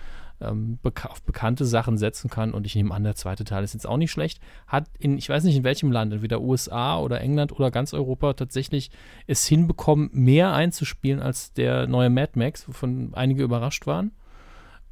ähm, 0.48 0.78
beka 0.82 1.10
auf 1.10 1.22
bekannte 1.24 1.65
Sachen 1.65 1.98
setzen 1.98 2.30
kann. 2.30 2.53
Und 2.53 2.65
ich 2.65 2.76
nehme 2.76 2.94
an, 2.94 3.03
der 3.03 3.15
zweite 3.15 3.44
Teil 3.44 3.64
ist 3.64 3.74
jetzt 3.74 3.88
auch 3.88 3.98
nicht 3.98 4.11
schlecht. 4.11 4.40
Hat 4.68 4.86
in, 4.99 5.18
ich 5.18 5.30
weiß 5.30 5.44
nicht 5.44 5.56
in 5.56 5.64
welchem 5.64 5.91
Land, 5.91 6.14
entweder 6.14 6.41
USA 6.41 6.99
oder 6.99 7.22
England 7.22 7.52
oder 7.52 7.72
ganz 7.72 7.94
Europa 7.94 8.34
tatsächlich 8.34 8.91
es 9.28 9.45
hinbekommen, 9.45 10.10
mehr 10.14 10.53
einzuspielen 10.53 11.22
als 11.22 11.53
der 11.53 11.88
neue 11.88 12.10
Mad 12.10 12.32
Max, 12.36 12.68
wovon 12.68 13.14
einige 13.14 13.44
überrascht 13.44 13.88
waren. 13.88 14.11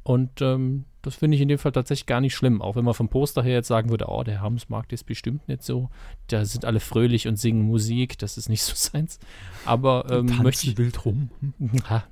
Und 0.02 0.40
ähm, 0.42 0.84
das 1.02 1.16
finde 1.16 1.36
ich 1.36 1.40
in 1.40 1.48
dem 1.48 1.58
Fall 1.58 1.72
tatsächlich 1.72 2.06
gar 2.06 2.20
nicht 2.20 2.34
schlimm. 2.34 2.62
Auch 2.62 2.76
wenn 2.76 2.84
man 2.84 2.94
vom 2.94 3.08
Poster 3.08 3.42
her 3.42 3.54
jetzt 3.54 3.68
sagen 3.68 3.90
würde, 3.90 4.06
oh, 4.08 4.22
der 4.22 4.40
Hamsmarkt 4.40 4.92
ist 4.92 5.04
bestimmt 5.04 5.46
nicht 5.48 5.62
so. 5.62 5.90
Da 6.28 6.44
sind 6.44 6.64
alle 6.64 6.80
fröhlich 6.80 7.26
und 7.28 7.36
singen 7.36 7.62
Musik. 7.62 8.18
Das 8.18 8.38
ist 8.38 8.48
nicht 8.48 8.62
so 8.62 8.74
seins. 8.74 9.18
Aber 9.64 10.06
ähm, 10.10 10.26
möchte 10.42 10.68
ich. 10.68 10.78
wild 10.78 11.04
rum. 11.04 11.30
Ha, 11.88 12.04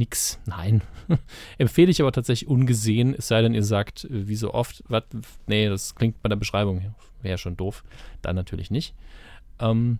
nix, 0.00 0.40
nein. 0.46 0.80
Empfehle 1.58 1.90
ich 1.90 2.00
aber 2.00 2.10
tatsächlich 2.10 2.48
ungesehen, 2.48 3.14
es 3.16 3.28
sei 3.28 3.42
denn, 3.42 3.54
ihr 3.54 3.62
sagt, 3.62 4.08
wie 4.10 4.34
so 4.34 4.52
oft, 4.52 4.82
wat, 4.88 5.04
nee, 5.46 5.68
das 5.68 5.94
klingt 5.94 6.20
bei 6.22 6.28
der 6.28 6.36
Beschreibung, 6.36 6.94
wäre 7.22 7.38
schon 7.38 7.56
doof. 7.56 7.84
Dann 8.22 8.34
natürlich 8.34 8.70
nicht. 8.70 8.94
Ähm, 9.60 9.98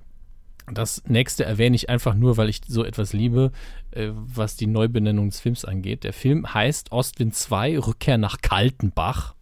das 0.72 1.02
nächste 1.06 1.44
erwähne 1.44 1.77
ich 1.77 1.90
einfach 1.90 2.14
nur, 2.14 2.36
weil 2.39 2.48
ich 2.48 2.62
so 2.66 2.82
etwas 2.82 3.12
liebe, 3.12 3.52
äh, 3.90 4.09
was 4.12 4.56
die 4.56 4.66
Neubenennung 4.66 5.28
des 5.28 5.40
Films 5.40 5.64
angeht. 5.64 6.02
Der 6.02 6.12
Film 6.12 6.52
heißt 6.52 6.93
Ostwind 6.93 7.35
2, 7.35 7.78
Rückkehr 7.78 8.18
nach 8.18 8.39
Kaltenbach. 8.40 9.35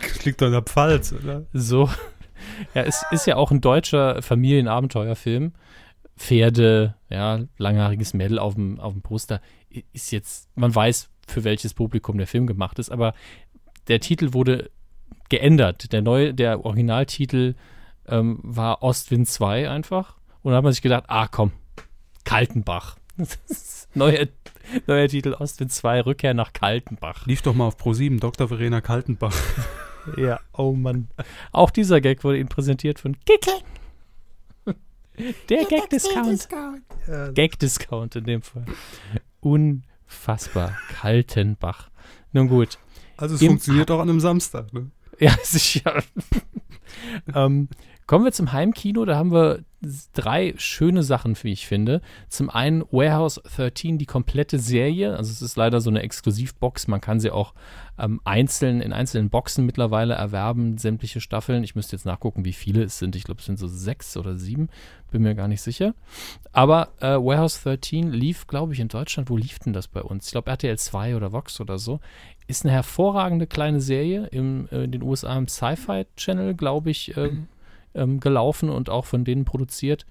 Das 0.00 0.24
liegt 0.24 0.42
doch 0.42 0.46
in 0.46 0.52
der 0.52 0.62
Pfalz, 0.62 1.12
oder? 1.12 1.46
So. 1.52 1.88
Ja, 2.74 2.82
es 2.82 3.04
ist 3.10 3.26
ja 3.26 3.36
auch 3.36 3.50
ein 3.50 3.60
deutscher 3.60 4.20
Familienabenteuerfilm. 4.20 5.52
Pferde, 6.16 6.94
ja, 7.08 7.40
langhaariges 7.56 8.14
Mädel 8.14 8.38
auf 8.38 8.54
dem, 8.54 8.78
auf 8.80 8.92
dem 8.92 9.02
Poster. 9.02 9.40
Ist 9.92 10.12
jetzt, 10.12 10.48
man 10.56 10.74
weiß, 10.74 11.08
für 11.26 11.44
welches 11.44 11.74
Publikum 11.74 12.18
der 12.18 12.26
Film 12.26 12.46
gemacht 12.46 12.78
ist, 12.78 12.90
aber 12.90 13.14
der 13.88 14.00
Titel 14.00 14.32
wurde 14.32 14.70
geändert. 15.28 15.92
Der 15.92 16.02
neue, 16.02 16.34
der 16.34 16.64
Originaltitel 16.64 17.54
ähm, 18.06 18.38
war 18.42 18.82
Ostwind 18.82 19.28
2 19.28 19.70
einfach. 19.70 20.16
Und 20.42 20.52
da 20.52 20.58
hat 20.58 20.64
man 20.64 20.72
sich 20.72 20.82
gedacht, 20.82 21.04
ah 21.08 21.28
komm, 21.28 21.52
Kaltenbach. 22.24 22.96
neuer, 23.94 24.26
neuer 24.86 25.08
Titel 25.08 25.34
Ostwind 25.34 25.72
2, 25.72 26.02
Rückkehr 26.02 26.34
nach 26.34 26.52
Kaltenbach. 26.52 27.26
Lief 27.26 27.42
doch 27.42 27.54
mal 27.54 27.66
auf 27.66 27.76
Pro7, 27.76 28.20
Dr. 28.20 28.48
Verena 28.48 28.80
Kaltenbach. 28.80 29.34
Ja, 30.16 30.40
oh 30.52 30.72
Mann. 30.72 31.06
Auch 31.52 31.70
dieser 31.70 32.00
Gag 32.00 32.24
wurde 32.24 32.38
Ihnen 32.38 32.48
präsentiert 32.48 32.98
von 32.98 33.16
Kickel. 33.24 33.54
Der 35.48 35.64
Gag-Discount. 35.64 36.48
Gag-Discount 37.34 38.16
in 38.16 38.24
dem 38.24 38.42
Fall. 38.42 38.64
Unfassbar. 39.42 40.76
Kaltenbach. 40.88 41.90
Nun 42.32 42.48
gut. 42.48 42.78
Also 43.16 43.34
es 43.34 43.42
Im- 43.42 43.48
funktioniert 43.48 43.90
auch 43.90 44.00
an 44.00 44.08
einem 44.08 44.20
Samstag, 44.20 44.72
ne? 44.72 44.90
Ja, 45.18 45.36
sicher. 45.42 46.02
ähm, 47.34 47.68
kommen 48.12 48.26
wir 48.26 48.32
zum 48.32 48.52
Heimkino. 48.52 49.06
Da 49.06 49.16
haben 49.16 49.32
wir 49.32 49.60
drei 50.12 50.52
schöne 50.58 51.02
Sachen, 51.02 51.34
wie 51.42 51.52
ich 51.52 51.66
finde. 51.66 52.02
Zum 52.28 52.50
einen 52.50 52.84
Warehouse 52.90 53.40
13, 53.56 53.96
die 53.96 54.04
komplette 54.04 54.58
Serie. 54.58 55.16
Also 55.16 55.30
es 55.30 55.40
ist 55.40 55.56
leider 55.56 55.80
so 55.80 55.88
eine 55.88 56.02
Exklusivbox. 56.02 56.88
Man 56.88 57.00
kann 57.00 57.20
sie 57.20 57.30
auch 57.30 57.54
ähm, 57.98 58.20
einzeln 58.24 58.82
in 58.82 58.92
einzelnen 58.92 59.30
Boxen 59.30 59.64
mittlerweile 59.64 60.12
erwerben, 60.12 60.76
sämtliche 60.76 61.22
Staffeln. 61.22 61.64
Ich 61.64 61.74
müsste 61.74 61.96
jetzt 61.96 62.04
nachgucken, 62.04 62.44
wie 62.44 62.52
viele 62.52 62.82
es 62.82 62.98
sind. 62.98 63.16
Ich 63.16 63.24
glaube, 63.24 63.40
es 63.40 63.46
sind 63.46 63.58
so 63.58 63.66
sechs 63.66 64.14
oder 64.18 64.36
sieben. 64.36 64.68
Bin 65.10 65.22
mir 65.22 65.34
gar 65.34 65.48
nicht 65.48 65.62
sicher. 65.62 65.94
Aber 66.52 66.90
äh, 67.00 67.14
Warehouse 67.16 67.62
13 67.62 68.12
lief, 68.12 68.46
glaube 68.46 68.74
ich, 68.74 68.80
in 68.80 68.88
Deutschland. 68.88 69.30
Wo 69.30 69.38
lief 69.38 69.58
denn 69.58 69.72
das 69.72 69.88
bei 69.88 70.02
uns? 70.02 70.26
Ich 70.26 70.32
glaube, 70.32 70.50
RTL 70.50 70.76
2 70.76 71.16
oder 71.16 71.32
Vox 71.32 71.62
oder 71.62 71.78
so. 71.78 71.98
Ist 72.46 72.66
eine 72.66 72.74
hervorragende 72.74 73.46
kleine 73.46 73.80
Serie 73.80 74.26
im, 74.26 74.68
äh, 74.70 74.84
in 74.84 74.92
den 74.92 75.02
USA 75.02 75.38
im 75.38 75.48
Sci-Fi 75.48 76.04
Channel, 76.18 76.52
glaube 76.52 76.90
ich, 76.90 77.16
ähm, 77.16 77.48
ähm, 77.94 78.20
gelaufen 78.20 78.70
und 78.70 78.90
auch 78.90 79.04
von 79.04 79.24
denen 79.24 79.44
produziert. 79.44 80.06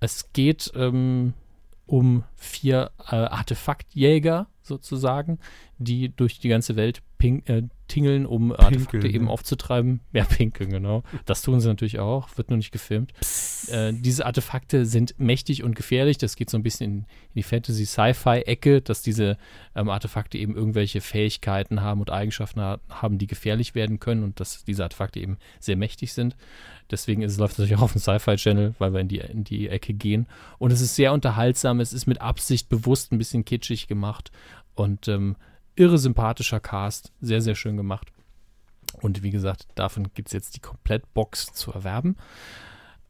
Es 0.00 0.32
geht 0.32 0.72
ähm, 0.74 1.34
um 1.86 2.24
vier 2.36 2.92
äh, 3.10 3.16
Artefaktjäger 3.16 4.46
sozusagen, 4.62 5.38
die 5.78 6.14
durch 6.14 6.38
die 6.38 6.48
ganze 6.48 6.76
Welt 6.76 7.02
ping, 7.18 7.44
äh, 7.46 7.62
tingeln, 7.90 8.24
um 8.24 8.52
Artefakte 8.52 8.98
Pinkeln, 8.98 9.14
eben 9.14 9.26
ja. 9.26 9.30
aufzutreiben. 9.30 10.00
Ja, 10.12 10.24
pinkeln, 10.24 10.70
genau. 10.70 11.02
Das 11.24 11.42
tun 11.42 11.60
sie 11.60 11.68
natürlich 11.68 11.98
auch, 11.98 12.28
wird 12.36 12.50
nur 12.50 12.56
nicht 12.56 12.72
gefilmt. 12.72 13.12
Äh, 13.68 13.92
diese 13.94 14.26
Artefakte 14.26 14.84
sind 14.84 15.14
mächtig 15.18 15.62
und 15.62 15.74
gefährlich. 15.74 16.18
Das 16.18 16.36
geht 16.36 16.50
so 16.50 16.58
ein 16.58 16.62
bisschen 16.62 16.90
in, 16.90 16.98
in 16.98 17.06
die 17.36 17.42
Fantasy-Sci-Fi-Ecke, 17.42 18.82
dass 18.82 19.02
diese 19.02 19.36
ähm, 19.74 19.88
Artefakte 19.88 20.36
eben 20.38 20.56
irgendwelche 20.56 21.00
Fähigkeiten 21.00 21.80
haben 21.82 22.00
und 22.00 22.10
Eigenschaften 22.10 22.60
ha 22.60 22.80
haben, 22.88 23.18
die 23.18 23.26
gefährlich 23.26 23.74
werden 23.74 24.00
können 24.00 24.24
und 24.24 24.40
dass 24.40 24.64
diese 24.64 24.82
Artefakte 24.82 25.20
eben 25.20 25.38
sehr 25.58 25.76
mächtig 25.76 26.12
sind. 26.12 26.36
Deswegen 26.90 27.22
ist, 27.22 27.38
läuft 27.38 27.52
es 27.52 27.58
natürlich 27.58 27.76
auch 27.76 27.82
auf 27.82 27.92
dem 27.92 28.00
Sci-Fi-Channel, 28.00 28.74
weil 28.78 28.92
wir 28.92 29.00
in 29.00 29.08
die, 29.08 29.18
in 29.18 29.44
die 29.44 29.68
Ecke 29.68 29.94
gehen. 29.94 30.26
Und 30.58 30.72
es 30.72 30.80
ist 30.80 30.96
sehr 30.96 31.12
unterhaltsam. 31.12 31.80
Es 31.80 31.92
ist 31.92 32.06
mit 32.06 32.20
Absicht 32.20 32.68
bewusst 32.68 33.12
ein 33.12 33.18
bisschen 33.18 33.44
kitschig 33.44 33.86
gemacht 33.86 34.30
und 34.74 35.08
ähm, 35.08 35.36
irre 35.80 35.98
sympathischer 35.98 36.60
Cast. 36.60 37.12
Sehr, 37.20 37.40
sehr 37.40 37.54
schön 37.54 37.76
gemacht. 37.76 38.12
Und 39.00 39.22
wie 39.22 39.30
gesagt, 39.30 39.66
davon 39.74 40.08
gibt 40.14 40.28
es 40.28 40.32
jetzt 40.32 40.56
die 40.56 40.60
Komplettbox 40.60 41.52
zu 41.54 41.72
erwerben. 41.72 42.16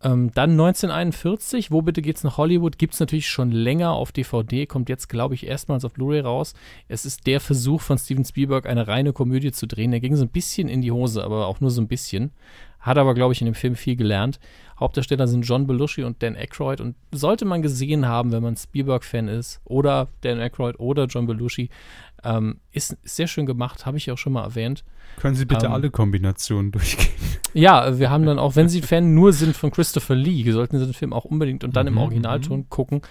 Ähm, 0.03 0.31
dann 0.33 0.53
1941, 0.53 1.71
wo 1.71 1.83
bitte 1.83 2.01
geht's 2.01 2.25
nach 2.25 2.39
Hollywood? 2.39 2.79
Gibt 2.79 2.95
es 2.95 3.01
natürlich 3.01 3.29
schon 3.29 3.51
länger 3.51 3.93
auf 3.93 4.13
DVD, 4.13 4.65
kommt 4.67 4.89
jetzt, 4.89 5.09
glaube 5.09 5.35
ich, 5.35 5.47
erstmals 5.47 5.85
auf 5.85 5.93
Blu-ray 5.93 6.21
raus. 6.21 6.55
Es 6.89 7.05
ist 7.05 7.27
der 7.27 7.41
Versuch 7.41 7.83
von 7.83 7.99
Steven 7.99 8.25
Spielberg, 8.25 8.67
eine 8.67 8.89
reine 8.89 9.13
Komödie 9.13 9.53
zu 9.53 9.67
drehen. 9.67 9.91
Der 9.91 10.01
ging 10.01 10.17
so 10.17 10.25
ein 10.25 10.31
bisschen 10.31 10.69
in 10.69 10.81
die 10.81 10.93
Hose, 10.93 11.23
aber 11.23 11.47
auch 11.47 11.61
nur 11.61 11.71
so 11.71 11.83
ein 11.83 11.89
bisschen. 11.89 12.33
Hat 12.81 12.98
aber, 12.98 13.15
glaube 13.15 13.32
ich, 13.32 13.40
in 13.40 13.44
dem 13.47 13.55
Film 13.55 13.74
viel 13.74 13.97
gelernt. 13.97 14.40
Hauptdarsteller 14.78 15.28
sind 15.28 15.43
John 15.43 15.66
Belushi 15.66 16.02
und 16.05 16.23
Dan 16.23 16.35
Aykroyd. 16.36 16.81
Und 16.81 16.97
sollte 17.12 17.44
man 17.44 17.61
gesehen 17.61 18.07
haben, 18.07 18.32
wenn 18.32 18.43
man 18.43 18.57
Spielberg-Fan 18.57 19.28
ist, 19.28 19.61
oder 19.65 20.09
Dan 20.23 20.40
Aykroyd 20.40 20.81
oder 20.81 21.05
John 21.05 21.27
Belushi, 21.27 21.69
ähm, 22.24 22.61
ist 22.73 22.97
sehr 23.02 23.27
schön 23.27 23.44
gemacht, 23.47 23.85
habe 23.85 23.97
ich 23.98 24.07
ja 24.07 24.15
auch 24.15 24.19
schon 24.19 24.32
mal 24.32 24.44
erwähnt. 24.44 24.85
Können 25.19 25.35
Sie 25.35 25.44
bitte 25.44 25.66
Ähm, 25.66 25.73
alle 25.73 25.90
Kombinationen 25.90 26.70
durchgehen? 26.73 27.11
Ja, 27.52 27.98
wir 27.98 28.11
haben 28.11 28.24
dann 28.24 28.39
auch, 28.39 28.57
wenn 28.57 28.69
Sie 28.69 28.81
Fan 28.81 29.15
nur 29.15 29.32
sind 29.32 29.57
von 29.57 29.70
Christopher 29.70 30.15
Lee, 30.15 30.51
sollten 30.51 30.78
Sie 30.78 30.85
den 30.86 30.94
Film 30.94 31.12
auch 31.12 31.24
unbedingt 31.27 31.65
und 31.65 31.77
dann 31.77 31.86
im 31.86 31.94
Mhm, 31.94 32.01
Originalton 32.01 32.69
gucken, 32.70 33.02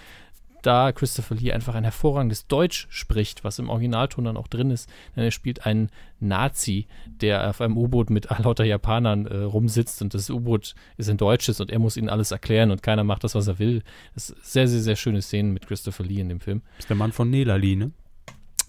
da 0.62 0.92
Christopher 0.92 1.34
Lee 1.34 1.52
einfach 1.52 1.74
ein 1.74 1.84
hervorragendes 1.84 2.46
Deutsch 2.46 2.86
spricht, 2.90 3.44
was 3.44 3.58
im 3.58 3.68
Originalton 3.68 4.24
dann 4.24 4.36
auch 4.36 4.48
drin 4.48 4.70
ist. 4.70 4.88
Denn 5.16 5.24
er 5.24 5.30
spielt 5.30 5.66
einen 5.66 5.90
Nazi, 6.20 6.86
der 7.06 7.48
auf 7.48 7.60
einem 7.60 7.76
U-Boot 7.76 8.10
mit 8.10 8.28
lauter 8.38 8.64
Japanern 8.64 9.26
äh, 9.26 9.36
rumsitzt 9.38 10.02
und 10.02 10.14
das 10.14 10.30
U-Boot 10.30 10.74
ist 10.96 11.08
ein 11.08 11.16
deutsches 11.16 11.60
und 11.60 11.70
er 11.70 11.78
muss 11.78 11.96
ihnen 11.96 12.08
alles 12.08 12.30
erklären 12.30 12.70
und 12.70 12.82
keiner 12.82 13.04
macht 13.04 13.24
das, 13.24 13.34
was 13.34 13.48
er 13.48 13.58
will. 13.58 13.82
Das 14.14 14.30
ist 14.30 14.52
sehr, 14.52 14.68
sehr, 14.68 14.80
sehr 14.80 14.96
schöne 14.96 15.22
Szenen 15.22 15.52
mit 15.52 15.66
Christopher 15.66 16.04
Lee 16.04 16.20
in 16.20 16.28
dem 16.28 16.40
Film. 16.40 16.62
ist 16.78 16.88
der 16.88 16.96
Mann 16.96 17.12
von 17.12 17.30
Nelali, 17.30 17.76
ne? 17.76 17.92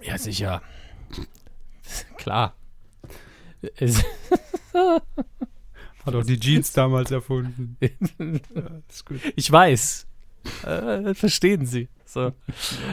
Ja, 0.04 0.18
sicher. 0.18 0.62
Klar. 2.18 2.56
Hat 6.06 6.16
auch 6.16 6.26
die 6.26 6.40
Jeans 6.40 6.74
damals 6.74 7.12
erfunden. 7.12 7.78
ja. 7.82 8.82
Ich 9.36 9.52
weiß. 9.52 10.08
Äh, 10.66 11.14
verstehen 11.14 11.66
Sie. 11.66 11.88
So. 12.06 12.32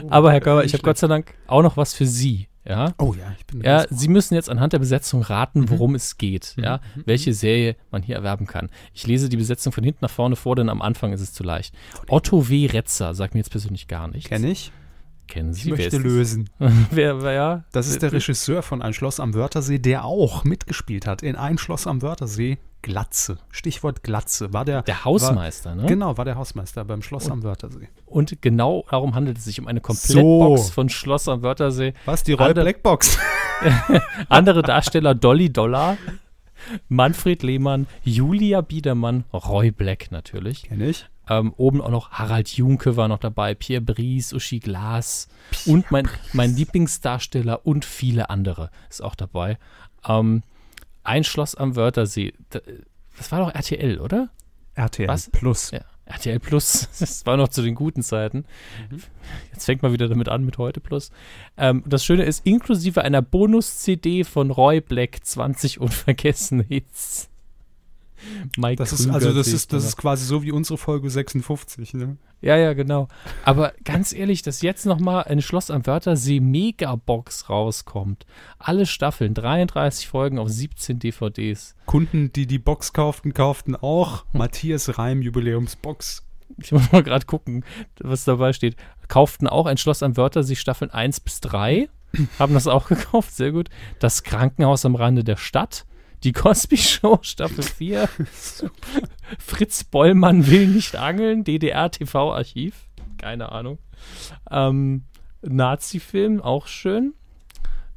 Aber 0.09 0.31
Herr 0.31 0.39
Körber, 0.41 0.63
ich 0.63 0.73
habe 0.73 0.83
Gott 0.83 0.97
sei 0.97 1.07
Dank 1.07 1.33
auch 1.47 1.61
noch 1.61 1.77
was 1.77 1.93
für 1.93 2.05
Sie. 2.05 2.47
Ja, 2.65 2.93
Oh 2.99 3.15
ja, 3.17 3.33
ich 3.39 3.45
bin 3.47 3.61
ja 3.61 3.85
Sie 3.89 4.09
müssen 4.09 4.35
jetzt 4.35 4.49
anhand 4.49 4.73
der 4.73 4.79
Besetzung 4.79 5.21
raten, 5.23 5.61
Mhm. 5.61 5.69
worum 5.71 5.95
es 5.95 6.17
geht. 6.17 6.55
Ja, 6.57 6.81
welche 7.05 7.33
Serie 7.33 7.75
man 7.89 8.03
hier 8.03 8.15
erwerben 8.15 8.45
kann. 8.47 8.69
Ich 8.93 9.07
lese 9.07 9.27
die 9.29 9.37
Besetzung 9.37 9.73
von 9.73 9.83
hinten 9.83 9.99
nach 10.01 10.09
vorne 10.11 10.35
vor, 10.35 10.55
denn 10.55 10.69
am 10.69 10.81
Anfang 10.81 11.11
ist 11.13 11.21
es 11.21 11.33
zu 11.33 11.43
leicht. 11.43 11.73
Otto 12.07 12.47
W. 12.49 12.67
Retzer 12.67 13.13
sagt 13.15 13.33
mir 13.33 13.39
jetzt 13.39 13.49
persönlich 13.51 13.87
gar 13.87 14.07
nichts. 14.07 14.29
Kenn 14.29 14.43
ich. 14.43 14.71
Kennen 15.27 15.51
Ich 15.51 15.63
Sie? 15.63 15.71
Wer 15.71 15.77
möchte 15.77 15.97
lösen. 15.97 16.49
wer, 16.91 17.21
wer, 17.23 17.31
ja? 17.33 17.63
Das 17.71 17.87
ist 17.87 18.01
der 18.01 18.11
Regisseur 18.11 18.61
von 18.61 18.81
Ein 18.81 18.93
Schloss 18.93 19.19
am 19.19 19.33
Wörthersee, 19.33 19.79
der 19.79 20.03
auch 20.05 20.43
mitgespielt 20.43 21.07
hat 21.07 21.23
in 21.23 21.35
Ein 21.35 21.57
Schloss 21.57 21.87
am 21.87 22.01
Wörthersee. 22.01 22.57
Glatze. 22.81 23.37
Stichwort 23.51 24.03
Glatze. 24.03 24.53
War 24.53 24.65
der, 24.65 24.81
Der 24.83 25.03
Hausmeister, 25.05 25.75
ne? 25.75 25.85
Genau, 25.85 26.17
war 26.17 26.25
der 26.25 26.35
Hausmeister 26.35 26.85
beim 26.85 27.01
Schloss 27.01 27.29
am 27.29 27.43
Wörthersee. 27.43 27.89
Und 28.05 28.41
genau 28.41 28.85
darum 28.89 29.15
handelt 29.15 29.37
es 29.37 29.45
sich 29.45 29.59
um 29.59 29.67
eine 29.67 29.81
Komplettbox 29.81 30.67
So. 30.67 30.71
von 30.73 30.89
Schloss 30.89 31.27
am 31.27 31.41
Wörthersee. 31.43 31.93
Was, 32.05 32.23
die 32.23 32.33
Roy 32.33 32.49
Ander- 32.49 32.61
Blackbox? 32.63 33.17
Andere 34.29 34.61
Darsteller 34.61 35.13
Dolly 35.15 35.51
Dollar, 35.51 35.97
Manfred 36.87 37.43
Lehmann, 37.43 37.87
Julia 38.03 38.61
Biedermann, 38.61 39.25
Roy 39.33 39.71
Black 39.71 40.11
natürlich. 40.11 40.63
Kenn 40.63 40.81
ich. 40.81 41.05
Ähm, 41.29 41.53
oben 41.57 41.79
auch 41.81 41.89
noch 41.91 42.09
Harald 42.11 42.49
Junke 42.49 42.97
war 42.97 43.07
noch 43.07 43.19
dabei, 43.19 43.53
Pierre 43.53 43.81
Brice, 43.81 44.33
Uschi 44.33 44.59
Glas 44.59 45.27
und 45.67 45.91
mein, 45.91 46.07
mein 46.33 46.55
Lieblingsdarsteller 46.55 47.65
und 47.67 47.85
viele 47.85 48.29
andere 48.31 48.71
ist 48.89 49.03
auch 49.03 49.13
dabei. 49.15 49.57
Ähm, 50.07 50.41
ein 51.09 51.23
Schloss 51.23 51.55
am 51.55 51.75
Wörthersee. 51.75 52.33
Das 53.17 53.31
war 53.31 53.39
doch 53.39 53.53
RTL, 53.53 53.99
oder? 53.99 54.29
RTL 54.75 55.07
Was? 55.07 55.29
Plus. 55.31 55.71
Ja, 55.71 55.81
RTL 56.05 56.39
Plus. 56.39 56.87
Das 56.99 57.25
war 57.25 57.35
noch 57.35 57.49
zu 57.49 57.61
den 57.61 57.75
guten 57.75 58.03
Zeiten. 58.03 58.45
Jetzt 59.51 59.65
fängt 59.65 59.81
man 59.81 59.91
wieder 59.91 60.07
damit 60.07 60.29
an 60.29 60.45
mit 60.45 60.57
heute 60.57 60.79
Plus. 60.79 61.11
Ähm, 61.57 61.83
das 61.85 62.05
Schöne 62.05 62.23
ist, 62.23 62.45
inklusive 62.45 63.01
einer 63.01 63.21
Bonus-CD 63.23 64.23
von 64.23 64.51
Roy 64.51 64.81
Black 64.81 65.19
20 65.23 65.79
unvergessene 65.81 66.63
Hits. 66.63 67.29
Mike 68.57 68.77
das 68.77 68.93
ist, 68.93 69.09
also 69.09 69.33
das 69.33 69.47
ist, 69.47 69.73
das 69.73 69.85
ist 69.85 69.97
quasi 69.97 70.25
so 70.25 70.43
wie 70.43 70.51
unsere 70.51 70.77
Folge 70.77 71.09
56, 71.09 71.93
ne? 71.93 72.17
Ja, 72.41 72.55
ja, 72.55 72.73
genau. 72.73 73.09
Aber 73.43 73.73
ganz 73.83 74.13
ehrlich, 74.13 74.41
dass 74.43 74.61
jetzt 74.61 74.85
nochmal 74.85 75.25
ein 75.25 75.41
Schloss 75.41 75.69
am 75.69 75.85
Wörthersee 75.85 76.39
Megabox 76.39 77.49
rauskommt. 77.49 78.25
Alle 78.59 78.85
Staffeln, 78.85 79.33
33 79.33 80.07
Folgen 80.07 80.39
auf 80.39 80.47
17 80.47 80.99
DVDs. 80.99 81.75
Kunden, 81.85 82.31
die 82.31 82.47
die 82.47 82.59
Box 82.59 82.93
kauften, 82.93 83.33
kauften 83.33 83.75
auch 83.75 84.25
Matthias 84.31 84.97
Reim 84.97 85.21
Jubiläumsbox. 85.21 86.25
Ich 86.61 86.71
muss 86.71 86.91
mal 86.91 87.03
gerade 87.03 87.25
gucken, 87.25 87.63
was 87.99 88.23
dabei 88.23 88.53
steht. 88.53 88.75
Kauften 89.07 89.47
auch 89.47 89.65
ein 89.65 89.77
Schloss 89.77 90.01
am 90.01 90.15
Wörthersee 90.15 90.55
Staffeln 90.55 90.91
1 90.91 91.19
bis 91.19 91.41
3. 91.41 91.89
Haben 92.39 92.53
das 92.53 92.67
auch 92.67 92.87
gekauft, 92.87 93.35
sehr 93.35 93.51
gut. 93.51 93.69
Das 93.99 94.23
Krankenhaus 94.23 94.85
am 94.85 94.95
Rande 94.95 95.23
der 95.23 95.37
Stadt. 95.37 95.85
Die 96.23 96.31
Cosby 96.33 96.77
Show 96.77 97.19
Staffel 97.21 97.63
4. 97.77 98.09
Fritz 99.39 99.83
Bollmann 99.83 100.47
will 100.47 100.67
nicht 100.67 100.95
angeln. 100.95 101.43
DDR 101.43 101.91
TV 101.91 102.33
Archiv. 102.33 102.87
Keine 103.17 103.51
Ahnung. 103.51 103.79
Ähm, 104.49 105.03
Nazi-Film, 105.41 106.41
auch 106.41 106.67
schön. 106.67 107.13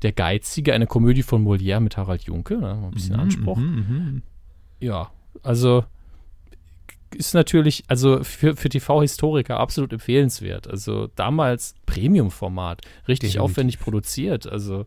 Der 0.02 0.12
Geizige, 0.12 0.74
eine 0.74 0.86
Komödie 0.86 1.22
von 1.22 1.44
Molière 1.44 1.80
mit 1.80 1.96
Harald 1.96 2.22
Junke. 2.24 2.58
Ne? 2.58 2.72
Ein 2.72 2.90
bisschen 2.90 3.14
mhm, 3.14 3.22
Anspruch. 3.22 3.56
Mm, 3.56 3.62
mm, 3.62 4.22
ja, 4.80 5.10
also 5.42 5.84
ist 7.14 7.34
natürlich, 7.34 7.84
also 7.88 8.24
für, 8.24 8.56
für 8.56 8.68
TV-Historiker 8.68 9.60
absolut 9.60 9.92
empfehlenswert. 9.92 10.66
Also 10.68 11.08
damals 11.14 11.74
Premium-Format, 11.86 12.80
richtig 13.06 13.32
Definitiv. 13.32 13.40
aufwendig 13.40 13.78
produziert. 13.78 14.46
Also 14.46 14.86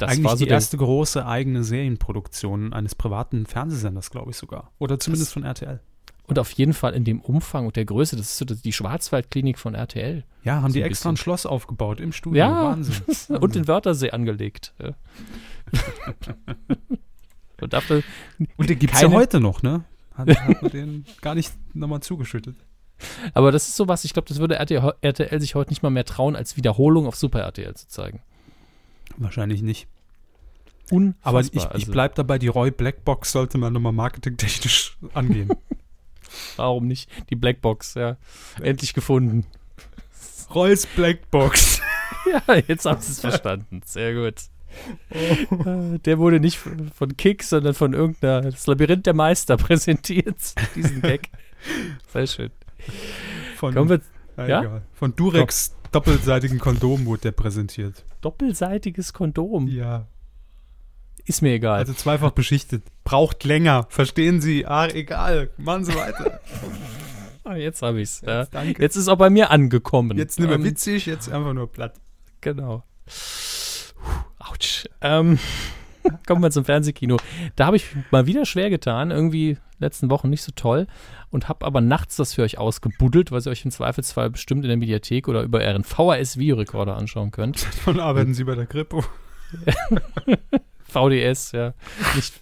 das 0.00 0.10
Eigentlich 0.10 0.24
war 0.24 0.36
so 0.36 0.44
die 0.44 0.50
erste 0.50 0.76
große 0.76 1.26
eigene 1.26 1.64
Serienproduktion 1.64 2.72
eines 2.72 2.94
privaten 2.94 3.46
Fernsehsenders, 3.46 4.10
glaube 4.10 4.30
ich 4.30 4.36
sogar. 4.36 4.72
Oder 4.78 4.98
zumindest 4.98 5.32
von 5.32 5.44
RTL. 5.44 5.80
Und 6.26 6.38
auf 6.38 6.52
jeden 6.52 6.74
Fall 6.74 6.94
in 6.94 7.04
dem 7.04 7.20
Umfang 7.20 7.66
und 7.66 7.74
der 7.74 7.84
Größe. 7.84 8.16
Das 8.16 8.26
ist 8.26 8.38
so 8.38 8.44
die 8.44 8.72
Schwarzwaldklinik 8.72 9.58
von 9.58 9.74
RTL. 9.74 10.24
Ja, 10.44 10.62
haben 10.62 10.70
so 10.70 10.74
die 10.74 10.82
extra 10.82 11.08
ein 11.08 11.16
Schloss 11.16 11.44
aufgebaut 11.44 11.98
im 11.98 12.12
Studio. 12.12 12.38
Ja, 12.38 12.64
Wahnsinn. 12.66 13.02
und 13.40 13.56
den 13.56 13.66
Wörthersee 13.66 14.12
angelegt. 14.12 14.72
und, 17.60 17.72
dafür 17.72 18.04
und 18.56 18.70
den 18.70 18.78
gibt 18.78 18.94
es 18.94 19.00
ja 19.00 19.10
heute 19.10 19.40
noch, 19.40 19.62
ne? 19.62 19.82
Hat, 20.14 20.28
hat 20.28 20.62
man 20.62 20.70
den 20.72 21.04
gar 21.20 21.34
nicht 21.34 21.52
nochmal 21.74 22.00
zugeschüttet. 22.00 22.54
Aber 23.34 23.50
das 23.50 23.66
ist 23.66 23.76
sowas, 23.76 24.04
ich 24.04 24.12
glaube, 24.12 24.28
das 24.28 24.38
würde 24.38 24.54
RTL, 24.54 24.92
RTL 25.00 25.40
sich 25.40 25.56
heute 25.56 25.70
nicht 25.70 25.82
mal 25.82 25.90
mehr 25.90 26.04
trauen, 26.04 26.36
als 26.36 26.56
Wiederholung 26.56 27.06
auf 27.08 27.16
Super 27.16 27.40
RTL 27.40 27.74
zu 27.74 27.88
zeigen. 27.88 28.22
Wahrscheinlich 29.20 29.62
nicht. 29.62 29.86
Unfassbar. 30.90 31.30
Aber 31.30 31.40
ich, 31.40 31.54
ich 31.54 31.66
also. 31.66 31.92
bleibe 31.92 32.14
dabei, 32.14 32.38
die 32.38 32.48
Roy 32.48 32.70
Blackbox 32.70 33.32
sollte 33.32 33.58
man 33.58 33.72
nochmal 33.72 33.92
marketingtechnisch 33.92 34.96
angehen. 35.14 35.50
Warum 36.56 36.86
nicht? 36.86 37.08
Die 37.30 37.36
Blackbox, 37.36 37.94
ja. 37.94 38.16
Endlich 38.60 38.94
gefunden. 38.94 39.46
Roy's 40.54 40.86
Blackbox. 40.86 41.80
ja, 42.48 42.56
jetzt 42.66 42.86
haben 42.86 43.00
sie 43.00 43.12
es 43.12 43.20
verstanden. 43.20 43.82
Sehr 43.84 44.14
gut. 44.14 44.34
Oh. 45.50 45.98
Der 46.04 46.18
wurde 46.18 46.40
nicht 46.40 46.56
von 46.56 47.16
Kick, 47.16 47.42
sondern 47.42 47.74
von 47.74 47.92
irgendeiner 47.92 48.42
das 48.42 48.66
Labyrinth 48.66 49.06
der 49.06 49.14
Meister 49.14 49.56
präsentiert. 49.58 50.54
Diesen 50.74 51.02
Gag. 51.02 51.28
Sehr 52.12 52.26
schön. 52.26 52.50
Von, 53.56 53.74
Kommen 53.74 54.00
wir, 54.36 54.48
ja? 54.48 54.80
von 54.94 55.14
Durex 55.14 55.76
doppelseitigen 55.92 56.58
Kondom 56.58 57.06
wurde 57.06 57.22
der 57.22 57.32
präsentiert. 57.32 58.04
Doppelseitiges 58.20 59.12
Kondom? 59.12 59.68
Ja. 59.68 60.06
Ist 61.24 61.42
mir 61.42 61.52
egal. 61.52 61.78
Also 61.78 61.92
zweifach 61.92 62.32
beschichtet. 62.32 62.82
Braucht 63.04 63.44
länger. 63.44 63.86
Verstehen 63.88 64.40
Sie? 64.40 64.66
Ah, 64.66 64.88
egal. 64.88 65.50
Machen 65.58 65.84
Sie 65.84 65.94
weiter. 65.94 66.40
ah, 67.44 67.56
jetzt 67.56 67.82
habe 67.82 68.00
ich's. 68.00 68.22
Ja. 68.26 68.40
Jetzt, 68.40 68.54
danke. 68.54 68.82
jetzt 68.82 68.96
ist 68.96 69.08
auch 69.08 69.16
bei 69.16 69.30
mir 69.30 69.50
angekommen. 69.50 70.16
Jetzt 70.16 70.38
nicht 70.38 70.48
mehr 70.48 70.56
ähm, 70.56 70.64
witzig, 70.64 71.06
jetzt 71.06 71.30
einfach 71.30 71.52
nur 71.52 71.70
platt. 71.70 71.94
Genau. 72.40 72.84
Autsch. 74.38 74.88
Ähm, 75.00 75.38
kommen 76.26 76.42
wir 76.42 76.50
zum 76.50 76.64
Fernsehkino. 76.64 77.16
Da 77.56 77.66
habe 77.66 77.76
ich 77.76 77.86
mal 78.10 78.26
wieder 78.26 78.46
schwer 78.46 78.70
getan. 78.70 79.10
Irgendwie 79.10 79.58
letzten 79.78 80.10
Wochen 80.10 80.28
nicht 80.28 80.42
so 80.42 80.52
toll 80.54 80.86
und 81.30 81.48
habe 81.48 81.64
aber 81.64 81.80
nachts 81.80 82.16
das 82.16 82.34
für 82.34 82.42
euch 82.42 82.58
ausgebuddelt, 82.58 83.32
weil 83.32 83.40
ihr 83.40 83.50
euch 83.50 83.64
im 83.64 83.70
Zweifelsfall 83.70 84.30
bestimmt 84.30 84.64
in 84.64 84.68
der 84.68 84.76
Mediathek 84.76 85.26
oder 85.28 85.42
über 85.42 85.60
euren 85.60 85.84
VHS-Videorekorder 85.84 86.96
anschauen 86.96 87.30
könnt. 87.30 87.64
Davon 87.64 88.00
arbeiten 88.00 88.34
Sie 88.34 88.44
bei 88.44 88.54
der 88.54 88.66
Kripo. 88.66 89.04
VDS, 90.84 91.52
ja. 91.52 91.72
Nicht 92.14 92.34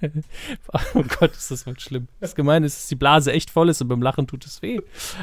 oh 0.94 1.04
Gott, 1.18 1.32
ist 1.32 1.50
das 1.50 1.66
wohl 1.66 1.78
schlimm. 1.78 2.08
Das 2.20 2.34
Gemeine 2.34 2.66
ist, 2.66 2.76
dass 2.76 2.86
die 2.88 2.96
Blase 2.96 3.32
echt 3.32 3.50
voll 3.50 3.68
ist 3.68 3.80
und 3.80 3.88
beim 3.88 4.02
Lachen 4.02 4.26
tut 4.26 4.44
es 4.44 4.62
weh. 4.62 4.80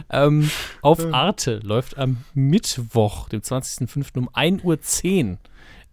Ähm, 0.10 0.49
auf 0.81 1.14
Arte 1.14 1.60
läuft 1.64 1.98
am 1.98 2.23
Mittwoch, 2.34 3.30
dem 3.30 3.41
20.05. 3.41 4.18
um 4.18 4.30
1.10 4.30 5.31
Uhr 5.31 5.38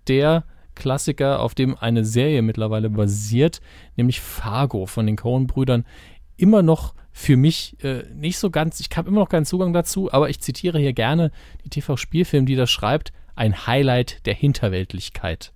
der 0.06 0.44
Klassiker, 0.78 1.40
auf 1.40 1.54
dem 1.54 1.76
eine 1.76 2.04
Serie 2.04 2.40
mittlerweile 2.42 2.88
basiert, 2.88 3.60
nämlich 3.96 4.20
Fargo 4.20 4.86
von 4.86 5.06
den 5.06 5.16
Coen-Brüdern. 5.16 5.84
Immer 6.36 6.62
noch 6.62 6.94
für 7.12 7.36
mich 7.36 7.76
äh, 7.82 8.04
nicht 8.14 8.38
so 8.38 8.50
ganz, 8.50 8.80
ich 8.80 8.88
habe 8.96 9.08
immer 9.08 9.20
noch 9.20 9.28
keinen 9.28 9.44
Zugang 9.44 9.72
dazu, 9.72 10.12
aber 10.12 10.30
ich 10.30 10.40
zitiere 10.40 10.78
hier 10.78 10.92
gerne 10.92 11.32
die 11.64 11.68
TV-Spielfilm, 11.68 12.46
die 12.46 12.54
das 12.54 12.70
schreibt, 12.70 13.12
ein 13.34 13.66
Highlight 13.66 14.24
der 14.24 14.34
Hinterweltlichkeit. 14.34 15.52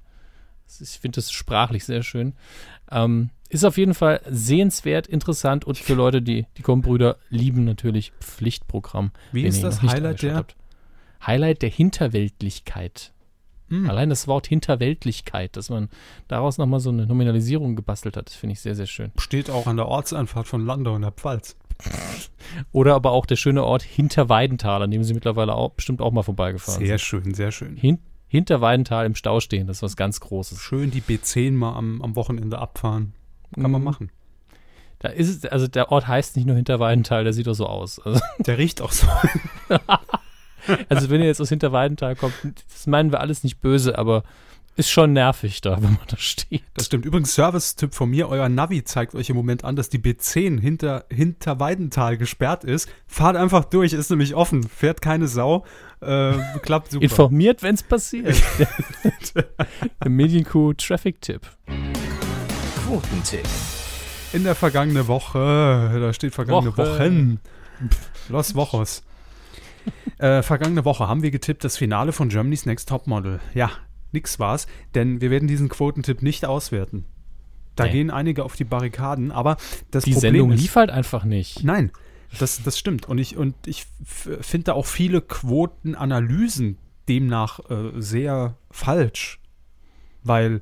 Ich 0.81 0.99
finde 0.99 1.17
das 1.17 1.31
sprachlich 1.31 1.85
sehr 1.85 2.03
schön. 2.03 2.35
Ähm, 2.91 3.31
ist 3.49 3.65
auf 3.65 3.77
jeden 3.77 3.95
Fall 3.95 4.21
sehenswert, 4.29 5.07
interessant 5.07 5.65
und 5.65 5.79
für 5.79 5.95
Leute, 5.95 6.23
die 6.23 6.47
die 6.57 6.63
Coen-Brüder 6.63 7.19
lieben, 7.29 7.65
natürlich 7.65 8.13
Pflichtprogramm. 8.21 9.13
Wie 9.31 9.45
ist 9.45 9.63
das 9.63 9.83
Highlight 9.83 10.23
der? 10.23 10.47
Highlight 11.25 11.63
der 11.63 11.71
Hinterweltlichkeit. 11.71 13.13
Mhm. 13.69 13.89
Allein 13.89 14.11
das 14.11 14.27
Wort 14.29 14.47
Hinterweltlichkeit, 14.47 15.57
dass 15.57 15.71
man 15.71 15.89
daraus 16.29 16.59
nochmal 16.59 16.81
so 16.81 16.91
eine 16.91 17.07
Nominalisierung 17.07 17.77
gebastelt 17.77 18.17
hat, 18.17 18.31
finde 18.31 18.53
ich 18.53 18.61
sehr, 18.61 18.75
sehr 18.75 18.87
schön. 18.87 19.13
Steht 19.17 19.51
auch 19.51 19.67
an 19.67 19.77
der 19.77 19.87
Ortsanfahrt 19.87 20.47
von 20.47 20.65
Landau 20.67 20.97
in 20.97 21.03
der 21.03 21.13
Pfalz. 21.13 21.57
Oder 22.73 22.95
aber 22.95 23.13
auch 23.13 23.27
der 23.27 23.37
schöne 23.37 23.65
Ort 23.65 23.83
Hinterweidental, 23.83 24.83
an 24.83 24.91
dem 24.91 25.05
sie 25.05 25.15
mittlerweile 25.15 25.55
auch, 25.55 25.71
bestimmt 25.71 26.01
auch 26.01 26.13
mal 26.13 26.23
vorbeigefahren 26.23 26.81
sehr 26.81 26.99
sind. 26.99 26.99
Sehr 26.99 27.21
schön, 27.21 27.35
sehr 27.35 27.53
schön. 27.53 27.77
Hin 27.77 27.99
Hinterweidental 28.29 29.05
im 29.05 29.15
Stau 29.15 29.41
stehen, 29.41 29.67
das 29.67 29.79
ist 29.79 29.83
was 29.83 29.97
ganz 29.97 30.19
Großes. 30.21 30.59
Schön 30.59 30.91
die 30.91 31.03
B10 31.03 31.53
mal 31.53 31.77
am, 31.77 32.01
am 32.01 32.17
Wochenende 32.17 32.59
abfahren. 32.59 33.13
Kann 33.53 33.65
mhm. 33.65 33.73
man 33.73 33.85
machen. 33.85 34.11
Da 35.01 35.09
ist 35.11 35.29
es, 35.29 35.45
also 35.45 35.67
der 35.67 35.93
Ort 35.93 36.09
heißt 36.09 36.37
nicht 36.37 36.47
nur 36.47 36.57
Hinterweidental, 36.57 37.25
der 37.25 37.35
sieht 37.35 37.47
doch 37.47 37.53
so 37.53 37.67
aus. 37.67 37.99
Also 37.99 38.21
der 38.39 38.57
riecht 38.57 38.81
auch 38.81 38.93
so. 38.93 39.07
Also 40.89 41.11
wenn 41.11 41.21
ihr 41.21 41.27
jetzt 41.27 41.41
aus 41.41 41.49
Hinterweidenthal 41.49 42.17
kommt, 42.17 42.35
das 42.43 42.87
meinen 42.87 43.11
wir 43.13 43.21
alles 43.21 43.45
nicht 43.45 43.61
böse, 43.61 43.99
aber 43.99 44.23
ist 44.75 44.91
schon 44.91 45.13
nervig 45.13 45.61
da, 45.61 45.77
wenn 45.83 45.93
man 45.93 46.07
da 46.07 46.17
steht. 46.17 46.63
Das 46.75 46.87
stimmt. 46.87 47.05
Übrigens, 47.05 47.35
Service-Tipp 47.35 47.95
von 47.95 48.09
mir, 48.09 48.29
euer 48.29 48.49
Navi 48.49 48.85
zeigt 48.85 49.15
euch 49.15 49.29
im 49.29 49.37
Moment 49.37 49.65
an, 49.65 49.77
dass 49.77 49.91
die 49.91 49.99
B10 49.99 50.59
hinter, 50.61 51.05
hinter 51.11 51.61
Weidental 51.61 52.17
gesperrt 52.17 52.65
ist. 52.65 52.89
Fahrt 53.07 53.37
einfach 53.37 53.65
durch, 53.65 53.93
ist 53.93 54.09
nämlich 54.09 54.35
offen, 54.35 54.63
fährt 54.63 55.03
keine 55.03 55.29
Sau, 55.29 55.67
äh, 56.01 56.33
klappt 56.63 56.93
super. 56.93 57.05
Informiert, 57.05 57.63
wenn 57.63 57.75
es 57.75 57.83
passiert. 57.83 58.43
Medienkuh 60.07 60.73
Traffic-Tipp. 60.73 61.43
Quotentipp. 62.87 63.49
In 64.33 64.45
der 64.45 64.55
vergangenen 64.55 65.07
Woche, 65.07 65.99
da 66.01 66.13
steht 66.15 66.33
vergangene 66.33 66.75
Woche. 66.75 66.99
Wochen. 66.99 67.41
Los 68.31 68.55
Wochos 68.55 69.03
äh, 70.19 70.43
vergangene 70.43 70.85
Woche 70.85 71.09
haben 71.09 71.23
wir 71.23 71.31
getippt 71.31 71.65
das 71.65 71.77
Finale 71.77 72.13
von 72.13 72.29
Germany's 72.29 72.67
Next 72.67 72.89
Topmodel. 72.89 73.41
Ja, 73.55 73.71
nix 74.13 74.39
war's, 74.39 74.67
denn 74.95 75.21
wir 75.21 75.31
werden 75.31 75.49
diesen 75.49 75.69
Quotentipp 75.69 76.23
nicht 76.23 76.45
auswerten. 76.45 77.05
Da 77.77 77.85
nee. 77.85 77.93
gehen 77.93 78.11
einige 78.11 78.45
auf 78.45 78.57
die 78.57 78.65
Barrikaden, 78.65 79.33
aber 79.33 79.57
das 79.91 80.05
die 80.05 80.13
Problem 80.13 80.35
Sendung 80.35 80.53
ist, 80.53 80.61
lief 80.61 80.77
halt 80.77 80.91
einfach 80.91 81.25
nicht. 81.25 81.65
Nein, 81.65 81.91
das, 82.39 82.63
das 82.63 82.79
stimmt. 82.79 83.09
Und 83.09 83.19
ich, 83.19 83.37
und 83.37 83.55
ich 83.67 83.87
finde 84.05 84.65
da 84.65 84.73
auch 84.75 84.87
viele 84.87 85.23
Quotenanalysen 85.23 86.79
demnach 87.09 87.61
äh, 87.71 87.93
sehr 87.97 88.57
falsch. 88.71 89.41
Weil, 90.23 90.61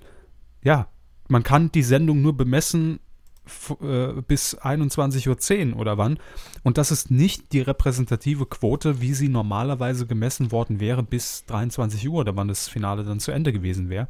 ja, 0.63 0.89
man 1.29 1.43
kann 1.43 1.71
die 1.73 1.83
Sendung 1.83 2.23
nur 2.23 2.37
bemessen 2.37 3.01
äh, 3.83 4.21
bis 4.23 4.59
21.10 4.59 5.73
Uhr 5.73 5.81
oder 5.81 5.99
wann. 5.99 6.19
Und 6.63 6.79
das 6.79 6.91
ist 6.91 7.11
nicht 7.11 7.53
die 7.53 7.61
repräsentative 7.61 8.47
Quote, 8.47 9.01
wie 9.01 9.15
sie 9.15 9.29
normalerweise 9.29 10.07
gemessen 10.07 10.53
worden 10.53 10.81
wäre 10.81 11.03
bis 11.03 11.45
23 11.47 12.09
Uhr 12.09 12.21
oder 12.21 12.37
wann 12.37 12.49
das 12.49 12.69
Finale 12.69 13.05
dann 13.05 13.21
zu 13.21 13.33
Ende 13.33 13.53
gewesen 13.53 13.89
wäre. 13.89 14.09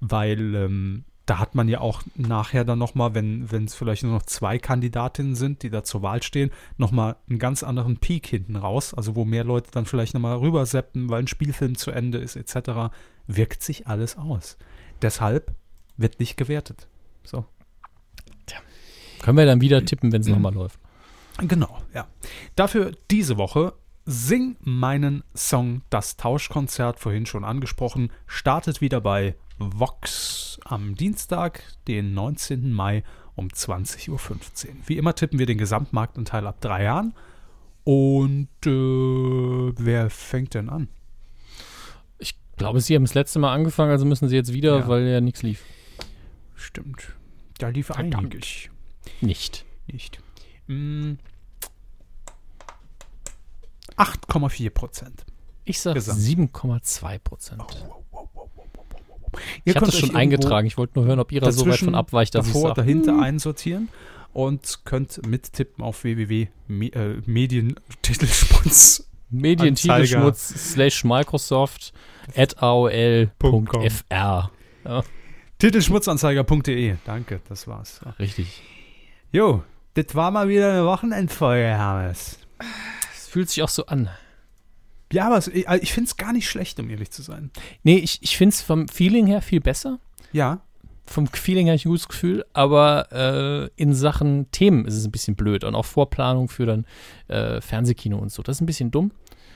Weil 0.00 0.54
ähm, 0.54 1.04
da 1.26 1.38
hat 1.38 1.54
man 1.54 1.68
ja 1.68 1.80
auch 1.80 2.02
nachher 2.16 2.64
dann 2.64 2.78
nochmal, 2.78 3.14
wenn 3.14 3.64
es 3.64 3.74
vielleicht 3.74 4.02
nur 4.02 4.12
noch 4.12 4.24
zwei 4.24 4.58
Kandidatinnen 4.58 5.34
sind, 5.34 5.62
die 5.62 5.70
da 5.70 5.82
zur 5.82 6.02
Wahl 6.02 6.22
stehen, 6.22 6.50
nochmal 6.76 7.16
einen 7.28 7.38
ganz 7.38 7.62
anderen 7.62 7.96
Peak 7.96 8.26
hinten 8.26 8.56
raus. 8.56 8.92
Also 8.92 9.16
wo 9.16 9.24
mehr 9.24 9.44
Leute 9.44 9.70
dann 9.70 9.86
vielleicht 9.86 10.14
nochmal 10.14 10.36
rüberseppen, 10.36 11.08
weil 11.08 11.20
ein 11.20 11.26
Spielfilm 11.26 11.76
zu 11.76 11.90
Ende 11.90 12.18
ist, 12.18 12.36
etc. 12.36 12.94
Wirkt 13.26 13.62
sich 13.62 13.86
alles 13.86 14.18
aus. 14.18 14.58
Deshalb 15.00 15.54
wird 15.96 16.20
nicht 16.20 16.36
gewertet. 16.36 16.88
So. 17.22 17.46
Können 19.24 19.38
wir 19.38 19.46
dann 19.46 19.62
wieder 19.62 19.82
tippen, 19.86 20.12
wenn 20.12 20.20
es 20.20 20.26
mhm. 20.26 20.34
nochmal 20.34 20.52
läuft. 20.52 20.78
Genau, 21.38 21.80
ja. 21.94 22.06
Dafür 22.56 22.92
diese 23.10 23.38
Woche 23.38 23.72
Sing 24.04 24.56
meinen 24.60 25.24
Song 25.34 25.80
Das 25.88 26.18
Tauschkonzert, 26.18 27.00
vorhin 27.00 27.24
schon 27.24 27.42
angesprochen, 27.42 28.10
startet 28.26 28.82
wieder 28.82 29.00
bei 29.00 29.34
Vox 29.56 30.60
am 30.66 30.94
Dienstag, 30.94 31.62
den 31.88 32.12
19. 32.12 32.70
Mai 32.70 33.02
um 33.34 33.48
20.15 33.48 34.10
Uhr. 34.10 34.18
Wie 34.84 34.98
immer 34.98 35.14
tippen 35.14 35.38
wir 35.38 35.46
den 35.46 35.56
Gesamtmarktanteil 35.56 36.46
ab 36.46 36.60
drei 36.60 36.82
Jahren. 36.82 37.14
Und 37.84 38.48
äh, 38.66 39.72
wer 39.78 40.10
fängt 40.10 40.52
denn 40.52 40.68
an? 40.68 40.88
Ich 42.18 42.36
glaube, 42.58 42.82
Sie 42.82 42.94
haben 42.94 43.04
das 43.04 43.14
letzte 43.14 43.38
Mal 43.38 43.54
angefangen, 43.54 43.90
also 43.90 44.04
müssen 44.04 44.28
Sie 44.28 44.36
jetzt 44.36 44.52
wieder, 44.52 44.80
ja. 44.80 44.88
weil 44.88 45.04
ja 45.06 45.22
nichts 45.22 45.42
lief. 45.42 45.64
Stimmt. 46.54 47.14
Da 47.56 47.68
lief 47.68 47.90
einiges. 47.90 48.68
Nicht. 49.20 49.64
Nicht. 49.86 50.18
Hm. 50.66 51.18
8,4 53.96 54.70
Prozent. 54.70 55.24
Ich 55.64 55.80
sage 55.80 56.00
7,2 56.00 57.18
Prozent. 57.18 57.62
Oh, 58.10 58.12
oh, 58.12 58.28
oh, 58.34 58.48
ich 59.64 59.76
habe 59.76 59.86
das 59.86 59.98
schon 59.98 60.14
eingetragen. 60.16 60.66
Ich 60.66 60.76
wollte 60.76 60.98
nur 60.98 61.06
hören, 61.06 61.20
ob 61.20 61.32
Ihrer 61.32 61.50
so 61.52 61.66
weit 61.66 61.78
von 61.78 61.94
abweicht, 61.94 62.34
dass 62.34 62.46
davor, 62.46 62.74
dahinter 62.74 63.12
hm. 63.12 63.22
einsortieren 63.22 63.88
und 64.32 64.80
könnt 64.84 65.26
mittippen 65.26 65.82
auf 65.82 66.04
www.medientitelschmutz. 66.04 69.00
Äh, 69.00 69.04
Medientitelschmutz 69.30 70.72
slash 70.72 71.04
Microsoft 71.04 71.94
at 72.36 72.62
aol.fr. 72.62 73.30
Ja. 74.10 74.50
Titelschmutzanzeiger.de. 75.58 76.96
Danke, 77.04 77.40
das 77.48 77.66
war's. 77.66 78.00
Richtig. 78.18 78.62
Jo, 79.34 79.64
das 79.94 80.14
war 80.14 80.30
mal 80.30 80.48
wieder 80.48 80.70
eine 80.70 80.86
Wochenendfolge, 80.86 81.64
Hermes. 81.64 82.38
Es 83.16 83.26
fühlt 83.26 83.50
sich 83.50 83.64
auch 83.64 83.68
so 83.68 83.84
an. 83.86 84.08
Ja, 85.12 85.26
aber 85.26 85.38
es, 85.38 85.48
ich, 85.48 85.66
ich 85.66 85.92
finde 85.92 86.06
es 86.06 86.16
gar 86.16 86.32
nicht 86.32 86.48
schlecht, 86.48 86.78
um 86.78 86.88
ehrlich 86.88 87.10
zu 87.10 87.20
sein. 87.22 87.50
Nee, 87.82 87.96
ich, 87.96 88.22
ich 88.22 88.36
finde 88.36 88.54
es 88.54 88.62
vom 88.62 88.86
Feeling 88.86 89.26
her 89.26 89.42
viel 89.42 89.60
besser. 89.60 89.98
Ja. 90.30 90.60
Vom 91.04 91.26
Feeling 91.26 91.66
her 91.66 91.74
ein 91.74 91.80
gutes 91.82 92.06
Gefühl, 92.06 92.44
aber 92.52 93.08
äh, 93.10 93.70
in 93.74 93.92
Sachen 93.92 94.52
Themen 94.52 94.84
ist 94.86 94.94
es 94.94 95.04
ein 95.04 95.10
bisschen 95.10 95.34
blöd 95.34 95.64
und 95.64 95.74
auch 95.74 95.84
Vorplanung 95.84 96.48
für 96.48 96.66
dann 96.66 96.86
äh, 97.26 97.60
Fernsehkino 97.60 98.16
und 98.16 98.30
so. 98.30 98.40
Das 98.44 98.58
ist 98.58 98.60
ein 98.60 98.66
bisschen 98.66 98.92
dumm. 98.92 99.10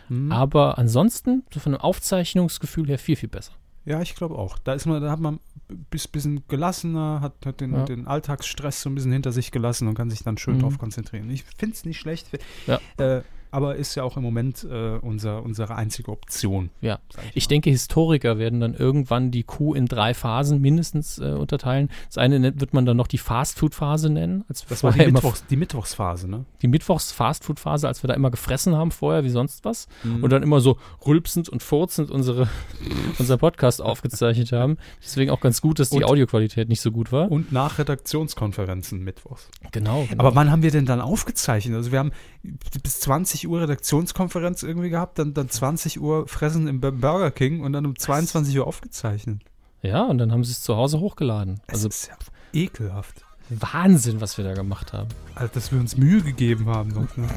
Mhm. 0.09 0.32
Aber 0.32 0.76
ansonsten, 0.78 1.44
so 1.55 1.60
von 1.60 1.74
einem 1.74 1.82
Aufzeichnungsgefühl 1.82 2.88
her, 2.88 2.98
viel, 2.98 3.14
viel 3.14 3.28
besser. 3.28 3.52
Ja, 3.84 4.02
ich 4.02 4.16
glaube 4.16 4.36
auch. 4.36 4.59
Da 4.59 4.72
ist 4.72 4.86
man, 4.86 5.00
da 5.00 5.12
hat 5.12 5.20
man 5.20 5.38
ein 5.70 5.86
bisschen 5.90 6.42
gelassener, 6.48 7.20
hat, 7.20 7.34
hat 7.44 7.60
den, 7.60 7.74
ja. 7.74 7.84
den, 7.84 8.06
Alltagsstress 8.06 8.82
so 8.82 8.90
ein 8.90 8.94
bisschen 8.94 9.12
hinter 9.12 9.32
sich 9.32 9.50
gelassen 9.50 9.88
und 9.88 9.94
kann 9.94 10.10
sich 10.10 10.22
dann 10.22 10.38
schön 10.38 10.56
mhm. 10.56 10.60
drauf 10.60 10.78
konzentrieren. 10.78 11.30
Ich 11.30 11.44
finde 11.44 11.74
es 11.74 11.84
nicht 11.84 11.98
schlecht. 11.98 12.28
Ja. 12.66 12.80
Äh, 12.96 13.22
aber 13.50 13.76
ist 13.76 13.94
ja 13.94 14.02
auch 14.02 14.16
im 14.16 14.22
Moment 14.22 14.64
äh, 14.64 14.98
unser, 14.98 15.42
unsere 15.42 15.76
einzige 15.76 16.10
Option. 16.10 16.70
Ja, 16.80 16.98
ich, 17.30 17.36
ich 17.36 17.48
denke, 17.48 17.70
Historiker 17.70 18.38
werden 18.38 18.60
dann 18.60 18.74
irgendwann 18.74 19.30
die 19.30 19.42
Kuh 19.42 19.74
in 19.74 19.86
drei 19.86 20.14
Phasen 20.14 20.60
mindestens 20.60 21.18
äh, 21.18 21.32
unterteilen. 21.32 21.88
Das 22.06 22.18
eine 22.18 22.60
wird 22.60 22.74
man 22.74 22.86
dann 22.86 22.96
noch 22.96 23.06
die 23.06 23.18
Fastfood-Phase 23.18 24.10
nennen. 24.10 24.44
Als 24.48 24.64
das 24.66 24.82
war 24.82 24.92
die, 24.92 25.06
Mittwochs-, 25.06 25.44
die 25.48 25.56
Mittwochsphase, 25.56 26.28
ne? 26.28 26.44
Die 26.62 26.68
Mittwochs-Fastfood-Phase, 26.68 27.88
als 27.88 28.02
wir 28.02 28.08
da 28.08 28.14
immer 28.14 28.30
gefressen 28.30 28.76
haben 28.76 28.90
vorher, 28.90 29.24
wie 29.24 29.30
sonst 29.30 29.64
was. 29.64 29.88
Mhm. 30.02 30.24
Und 30.24 30.30
dann 30.30 30.42
immer 30.42 30.60
so 30.60 30.78
rülpsend 31.06 31.48
und 31.48 31.62
furzend 31.62 32.10
unsere, 32.10 32.48
unser 33.18 33.38
Podcast 33.38 33.80
aufgezeichnet 33.80 34.52
haben. 34.52 34.76
Deswegen 35.02 35.30
auch 35.30 35.40
ganz 35.40 35.60
gut, 35.60 35.78
dass 35.78 35.90
die 35.90 35.98
und, 35.98 36.04
Audioqualität 36.04 36.68
nicht 36.68 36.80
so 36.80 36.90
gut 36.90 37.12
war. 37.12 37.30
Und 37.30 37.52
nach 37.52 37.78
Redaktionskonferenzen 37.78 39.02
Mittwochs. 39.02 39.48
Genau, 39.72 40.06
genau. 40.08 40.22
Aber 40.22 40.34
wann 40.34 40.50
haben 40.50 40.62
wir 40.62 40.70
denn 40.70 40.86
dann 40.86 41.00
aufgezeichnet? 41.00 41.74
Also 41.74 41.92
wir 41.92 41.98
haben 41.98 42.12
bis 42.43 43.01
20 43.01 43.48
Uhr 43.48 43.60
Redaktionskonferenz 43.60 44.62
irgendwie 44.62 44.90
gehabt, 44.90 45.19
dann, 45.19 45.35
dann 45.35 45.48
20 45.48 46.01
Uhr 46.01 46.28
fressen 46.28 46.69
im 46.69 46.81
Burger 46.81 47.31
King 47.31 47.60
und 47.60 47.73
dann 47.73 47.86
um 47.86 47.98
22 47.98 48.59
Uhr 48.59 48.66
aufgezeichnet. 48.66 49.43
Ja, 49.82 50.05
und 50.05 50.19
dann 50.19 50.32
haben 50.32 50.44
sie 50.44 50.52
es 50.52 50.62
zu 50.62 50.77
Hause 50.77 51.01
hochgeladen. 51.01 51.60
Das 51.66 51.77
also 51.77 51.89
ist 51.89 52.09
ja 52.09 52.15
ekelhaft. 52.52 53.24
Wahnsinn, 53.51 54.20
was 54.20 54.36
wir 54.36 54.44
da 54.44 54.55
gemacht 54.55 54.93
haben. 54.93 55.09
Also, 55.35 55.51
dass 55.55 55.73
wir 55.73 55.81
uns 55.81 55.97
Mühe 55.97 56.20
gegeben 56.20 56.66
haben. 56.66 56.90
Noch, 56.90 57.16
ne? 57.16 57.28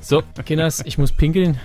So, 0.00 0.22
Kinders, 0.44 0.82
ich 0.84 0.98
muss 0.98 1.12
pinkeln. 1.12 1.58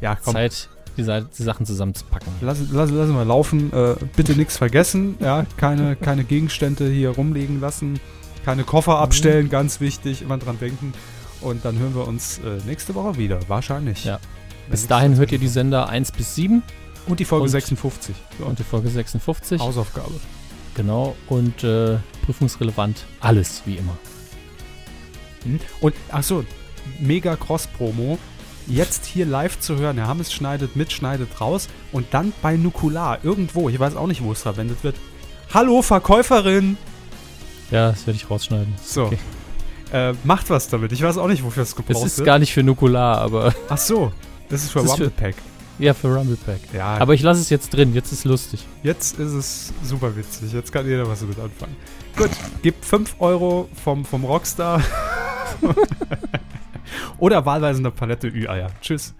Ja, 0.00 0.14
komm. 0.14 0.34
Zeit, 0.34 0.68
die, 0.96 1.02
die 1.02 1.42
Sachen 1.42 1.66
zusammenzupacken. 1.66 2.32
Lass, 2.40 2.60
lass, 2.70 2.90
lassen 2.90 3.14
wir 3.14 3.24
laufen. 3.24 3.72
Äh, 3.72 3.96
bitte 4.14 4.34
nichts 4.34 4.56
vergessen. 4.56 5.16
Ja, 5.20 5.46
keine, 5.56 5.96
keine 5.96 6.24
Gegenstände 6.24 6.88
hier 6.88 7.10
rumliegen 7.10 7.60
lassen. 7.60 7.98
Keine 8.44 8.64
Koffer 8.64 8.98
abstellen, 8.98 9.46
mhm. 9.46 9.50
ganz 9.50 9.80
wichtig. 9.80 10.22
Immer 10.22 10.38
dran 10.38 10.58
denken. 10.58 10.92
Und 11.40 11.64
dann 11.64 11.78
hören 11.78 11.94
wir 11.94 12.06
uns 12.06 12.38
äh, 12.38 12.58
nächste 12.66 12.94
Woche 12.94 13.16
wieder. 13.16 13.40
Wahrscheinlich. 13.48 14.04
Ja. 14.04 14.18
Bis 14.70 14.86
dahin 14.86 15.16
hört 15.16 15.32
ihr 15.32 15.38
die 15.38 15.48
Sender 15.48 15.88
1 15.88 16.12
bis 16.12 16.34
7. 16.34 16.62
Und 17.06 17.20
die 17.20 17.24
Folge 17.24 17.44
und, 17.44 17.50
56. 17.50 18.14
So. 18.38 18.44
Und 18.44 18.58
die 18.58 18.64
Folge 18.64 18.88
56. 18.88 19.60
Hausaufgabe. 19.60 20.20
Genau. 20.74 21.16
Und 21.28 21.64
äh, 21.64 21.96
prüfungsrelevant. 22.24 23.04
Alles, 23.20 23.62
wie 23.64 23.76
immer. 23.76 23.96
Hm? 25.44 25.60
Und, 25.80 25.94
achso, 26.10 26.44
mega 26.98 27.36
Cross-Promo. 27.36 28.18
Jetzt 28.66 29.06
hier 29.06 29.26
live 29.26 29.58
zu 29.58 29.76
hören. 29.76 29.96
Herr 29.96 30.06
Hammes 30.06 30.32
schneidet 30.32 30.76
mit, 30.76 30.92
schneidet 30.92 31.40
raus. 31.40 31.68
Und 31.90 32.06
dann 32.12 32.32
bei 32.42 32.56
Nukular, 32.56 33.18
irgendwo, 33.24 33.68
ich 33.68 33.80
weiß 33.80 33.96
auch 33.96 34.06
nicht, 34.06 34.22
wo 34.22 34.32
es 34.32 34.42
verwendet 34.42 34.84
wird. 34.84 34.94
Hallo, 35.52 35.82
Verkäuferin! 35.82 36.76
Ja, 37.72 37.90
das 37.90 38.06
werde 38.06 38.16
ich 38.16 38.30
rausschneiden. 38.30 38.74
So. 38.84 39.06
Okay. 39.06 39.18
Äh, 39.92 40.12
macht 40.24 40.50
was 40.50 40.68
damit. 40.68 40.92
Ich 40.92 41.02
weiß 41.02 41.18
auch 41.18 41.26
nicht, 41.26 41.42
wofür 41.42 41.64
es 41.64 41.74
gebraucht 41.74 41.96
wird. 41.96 42.04
Das 42.04 42.18
ist 42.18 42.24
gar 42.24 42.38
nicht 42.38 42.52
für 42.52 42.62
Nukular, 42.62 43.18
aber. 43.18 43.54
Ach 43.68 43.78
so, 43.78 44.12
das 44.48 44.62
ist 44.62 44.70
für 44.72 44.80
das 44.80 44.92
Rumble 44.92 45.10
Pack. 45.10 45.34
Ja, 45.78 45.94
für 45.94 46.14
Rumble 46.14 46.36
Pack. 46.36 46.60
Ja. 46.72 46.98
Aber 46.98 47.14
ich 47.14 47.22
lasse 47.22 47.40
es 47.40 47.50
jetzt 47.50 47.70
drin. 47.70 47.94
Jetzt 47.94 48.12
ist 48.12 48.20
es 48.20 48.24
lustig. 48.24 48.66
Jetzt 48.82 49.18
ist 49.18 49.32
es 49.32 49.72
super 49.82 50.14
witzig. 50.14 50.52
Jetzt 50.52 50.72
kann 50.72 50.86
jeder 50.86 51.08
was 51.08 51.20
damit 51.20 51.38
anfangen. 51.38 51.74
Gut, 52.16 52.30
gib 52.62 52.84
5 52.84 53.16
Euro 53.18 53.68
vom, 53.82 54.04
vom 54.04 54.24
Rockstar. 54.24 54.82
Oder 57.18 57.44
wahlweise 57.46 57.80
eine 57.80 57.90
Palette 57.90 58.28
Ü-Eier. 58.28 58.70
Tschüss. 58.80 59.14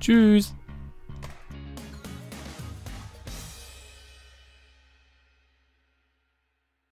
Tschüss. 0.00 0.54